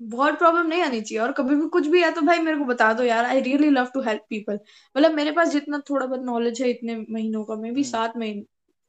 बहुत 0.00 0.38
प्रॉब्लम 0.38 0.66
नहीं 0.66 0.82
आनी 0.82 1.00
चाहिए। 1.00 1.18
और 1.22 1.32
कभी 1.32 1.54
भी 1.56 1.66
कुछ 1.68 1.86
भी 1.86 2.02
है 2.02 2.10
तो 2.12 2.20
भाई 2.20 2.38
मेरे 2.38 2.56
को 2.58 2.64
बता 2.64 2.92
दो 2.92 3.02
यार। 3.02 3.24
I 3.24 3.40
really 3.40 3.70
love 3.70 3.86
to 3.94 4.00
help 4.00 4.22
people 4.30 4.58
मतलब 4.96 5.14
मेरे 5.14 5.32
पास 5.32 5.48
जितना 5.48 5.78
थोड़ा 5.90 6.06
बहुत 6.06 6.22
नॉलेज 6.22 6.62
है 6.62 6.70
इतने 6.70 6.96
महीनों 7.10 7.44
का 7.44 7.54
मैं 7.54 7.72
भी 7.74 7.80
हम्म। 7.80 7.90
सात 7.90 8.16
महीने 8.16 8.44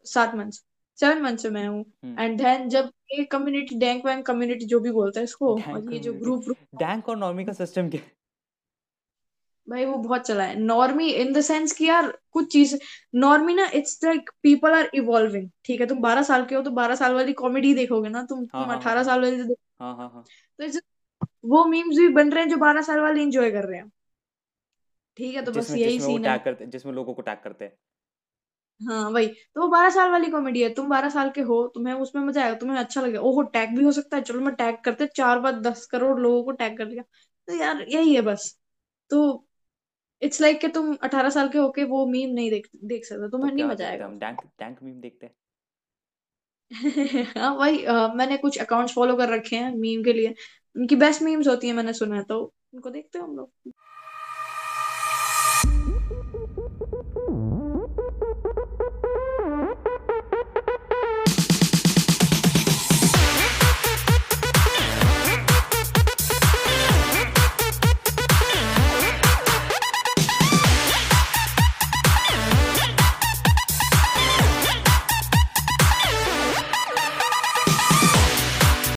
सात 0.06 0.36
मंथ 0.36 0.52
सेवन 1.00 1.22
मंथ 1.22 1.38
से 1.38 1.50
मैं 1.50 1.68
हूँ। 1.68 1.84
हम्म। 2.04 2.20
एंड 2.20 2.38
देन 2.38 2.68
जब 2.70 2.90
ये 3.12 3.24
कम्युनिटी 3.26 3.76
डैंक 3.76 4.06
वैंक 4.06 4.26
कम्युनिटी 4.26 4.66
जो 4.66 4.80
भी 4.80 4.92
बोलता 4.92 5.20
है 5.20 5.24
इसको 5.24 5.54
और 5.56 5.94
ये 5.94 6.00
जो 6.00 6.14
ग्रुप 6.14 6.50
डैंक 6.76 7.10
और 7.10 7.18
नॉर्मी 7.18 7.46
का 7.46 7.54
सिस्टम 7.54 7.90
क्या? 7.90 8.02
भाई 9.68 9.86
वो 9.86 9.96
बहुत 9.98 10.22
चला 10.22 10.44
है। 10.44 10.60
नॉर्मी 10.60 11.10
इन 11.12 11.34
द 11.34 11.42
सेंस 11.42 11.72
कि 11.72 11.86
यार 11.86 12.18
कुछ 12.32 12.52
चीज़ 12.54 12.76
नॉर्मी 13.16 13.54
ना 13.54 13.70
it's 13.74 14.00
like 14.04 14.30
people 14.44 14.72
are 14.72 14.90
evolving 14.94 15.50
ठीक 15.66 15.82
है? 15.82 15.86
तुम 15.88 16.00
बारह 16.02 16.24
साल 16.24 16.46
के 16.46 16.56
हो 16.56 16.62
तो 16.62 16.72
बारह 16.72 16.96
साल 16.96 17.14
वाली 17.14 17.34
कॉमेडी 17.34 17.74
देखोगे 17.74 18.10
ना 18.10 18.24
तुम 18.24 18.38
हाँ 18.40 18.46
तुम 18.48 18.60
हाँ 18.60 18.68
हाँ। 18.68 18.78
अठारह 18.78 19.04
साल 19.04 19.22
वाली 19.22 19.38
तो 19.38 19.44
देख- 19.44 19.60
हाँ 19.82 19.96
हाँ 19.98 20.10
हाँ। 20.10 20.24
तो 20.60 20.64
it's- 20.64 20.84
वो 21.44 21.64
मीम्स 21.66 21.98
भी 21.98 22.08
बन 22.14 22.32
रहे 22.32 22.44
हैं 22.44 22.50
जो 22.50 22.58
बारह 22.58 22.82
साल 22.84 23.00
वाले 23.00 23.22
इंजॉय 23.24 23.52
कर 23.52 23.66
रहे 23.66 23.80
हैं। 23.80 23.92
ठीक 25.18 25.36
है 25.36 25.44
तो 25.46 25.52
बस 25.52 25.74
यही 25.74 26.00
सीन 26.00 26.26
है। 26.26 26.32
टैग 26.32 26.42
करते 26.44 26.66
जिसमें 26.68 26.94
लोगों 26.94 27.14
को 27.14 27.22
टैग 27.24 27.40
करते 27.44 27.66
हैं। 27.66 27.78
हाँ 28.82 29.10
वही। 29.10 29.28
तो 29.28 29.62
वो 29.62 29.68
बारह 29.68 29.90
साल 29.90 30.10
वाली 30.12 30.30
कॉमेडी 30.32 30.62
है। 30.64 30.70
तुम 30.74 30.88
बारह 30.90 31.10
साल 31.10 31.30
के 31.30 31.42
हो 31.42 31.62
तुम्हें 31.76 31.94
उसमें 31.96 32.22
मज़ा 32.24 32.44
आएगा 32.44 32.56
तुम्हें 32.56 32.78
अच्छा 32.78 33.02
लगेगा। 33.02 33.20
ओहो 33.22 33.42
टैग 33.50 33.76
भी 33.78 33.84
हो 33.84 33.92
सकता 33.92 34.18
है। 34.18 34.24
चलो 34.24 34.40
मैं 34.42 34.54
टैग 34.56 34.78
करते 34.86 35.08
चार 35.16 35.40
बार 35.40 35.60
दस 35.62 35.86
करोड़ 35.86 36.20
लोगों 36.20 36.44
को 36.44 36.52
टैग 36.54 36.78
कर 36.78 36.86
दिया 36.86 37.04
तो 37.48 37.56
यार 37.56 37.82
यही 37.90 38.16
है 38.16 38.22
बस। 38.22 38.52
तो 39.12 39.22
इट्स 40.22 40.42
लाइक 40.42 40.56
like 40.56 40.68
कि 40.68 40.74
तुम 40.74 40.96
अठारह 41.04 41.30
साल 41.30 41.50
के 41.50 41.58
होके 41.58 41.84
वो 41.86 42.06
मीम 42.08 42.30
नहीं 42.32 42.50
देख 42.52 42.68
देख 42.86 43.06
सकते। 43.06 43.22
तो 43.22 43.30
तुम्हें 43.30 43.54
नहीं 43.54 43.58
क्या 43.58 43.68
मज़ा 43.68 43.88
आएगा। 43.88 44.06
हम 44.06 44.20
डैंक 44.20 44.42
डैंक 44.60 44.80
मीम 44.84 45.00
देखते 45.02 45.26
हैं। 45.26 45.34
हाँ 47.38 47.50
वही 47.56 47.86
मैंने 48.18 48.38
कुछ 48.38 48.58
अकाउंट्स 48.58 48.94
फॉलो 48.94 49.16
कर 49.18 49.30
रखे 49.30 49.56
हैं 49.56 49.72
मीम 49.76 50.04
के 50.04 50.14
लिए। 50.14 50.34
उनकी 50.76 50.96
बेस्ट 50.98 51.22
मीम्स 51.22 51.48
होती 51.48 51.68
है 51.68 51.74
मैंने 51.74 51.94
सुना 51.94 52.16
है 52.16 52.24
तो 52.26 52.40
उनको 52.74 52.90
देखते 52.90 53.20
हैं 53.20 53.26
हम 53.26 53.36
लोग। 53.36 53.72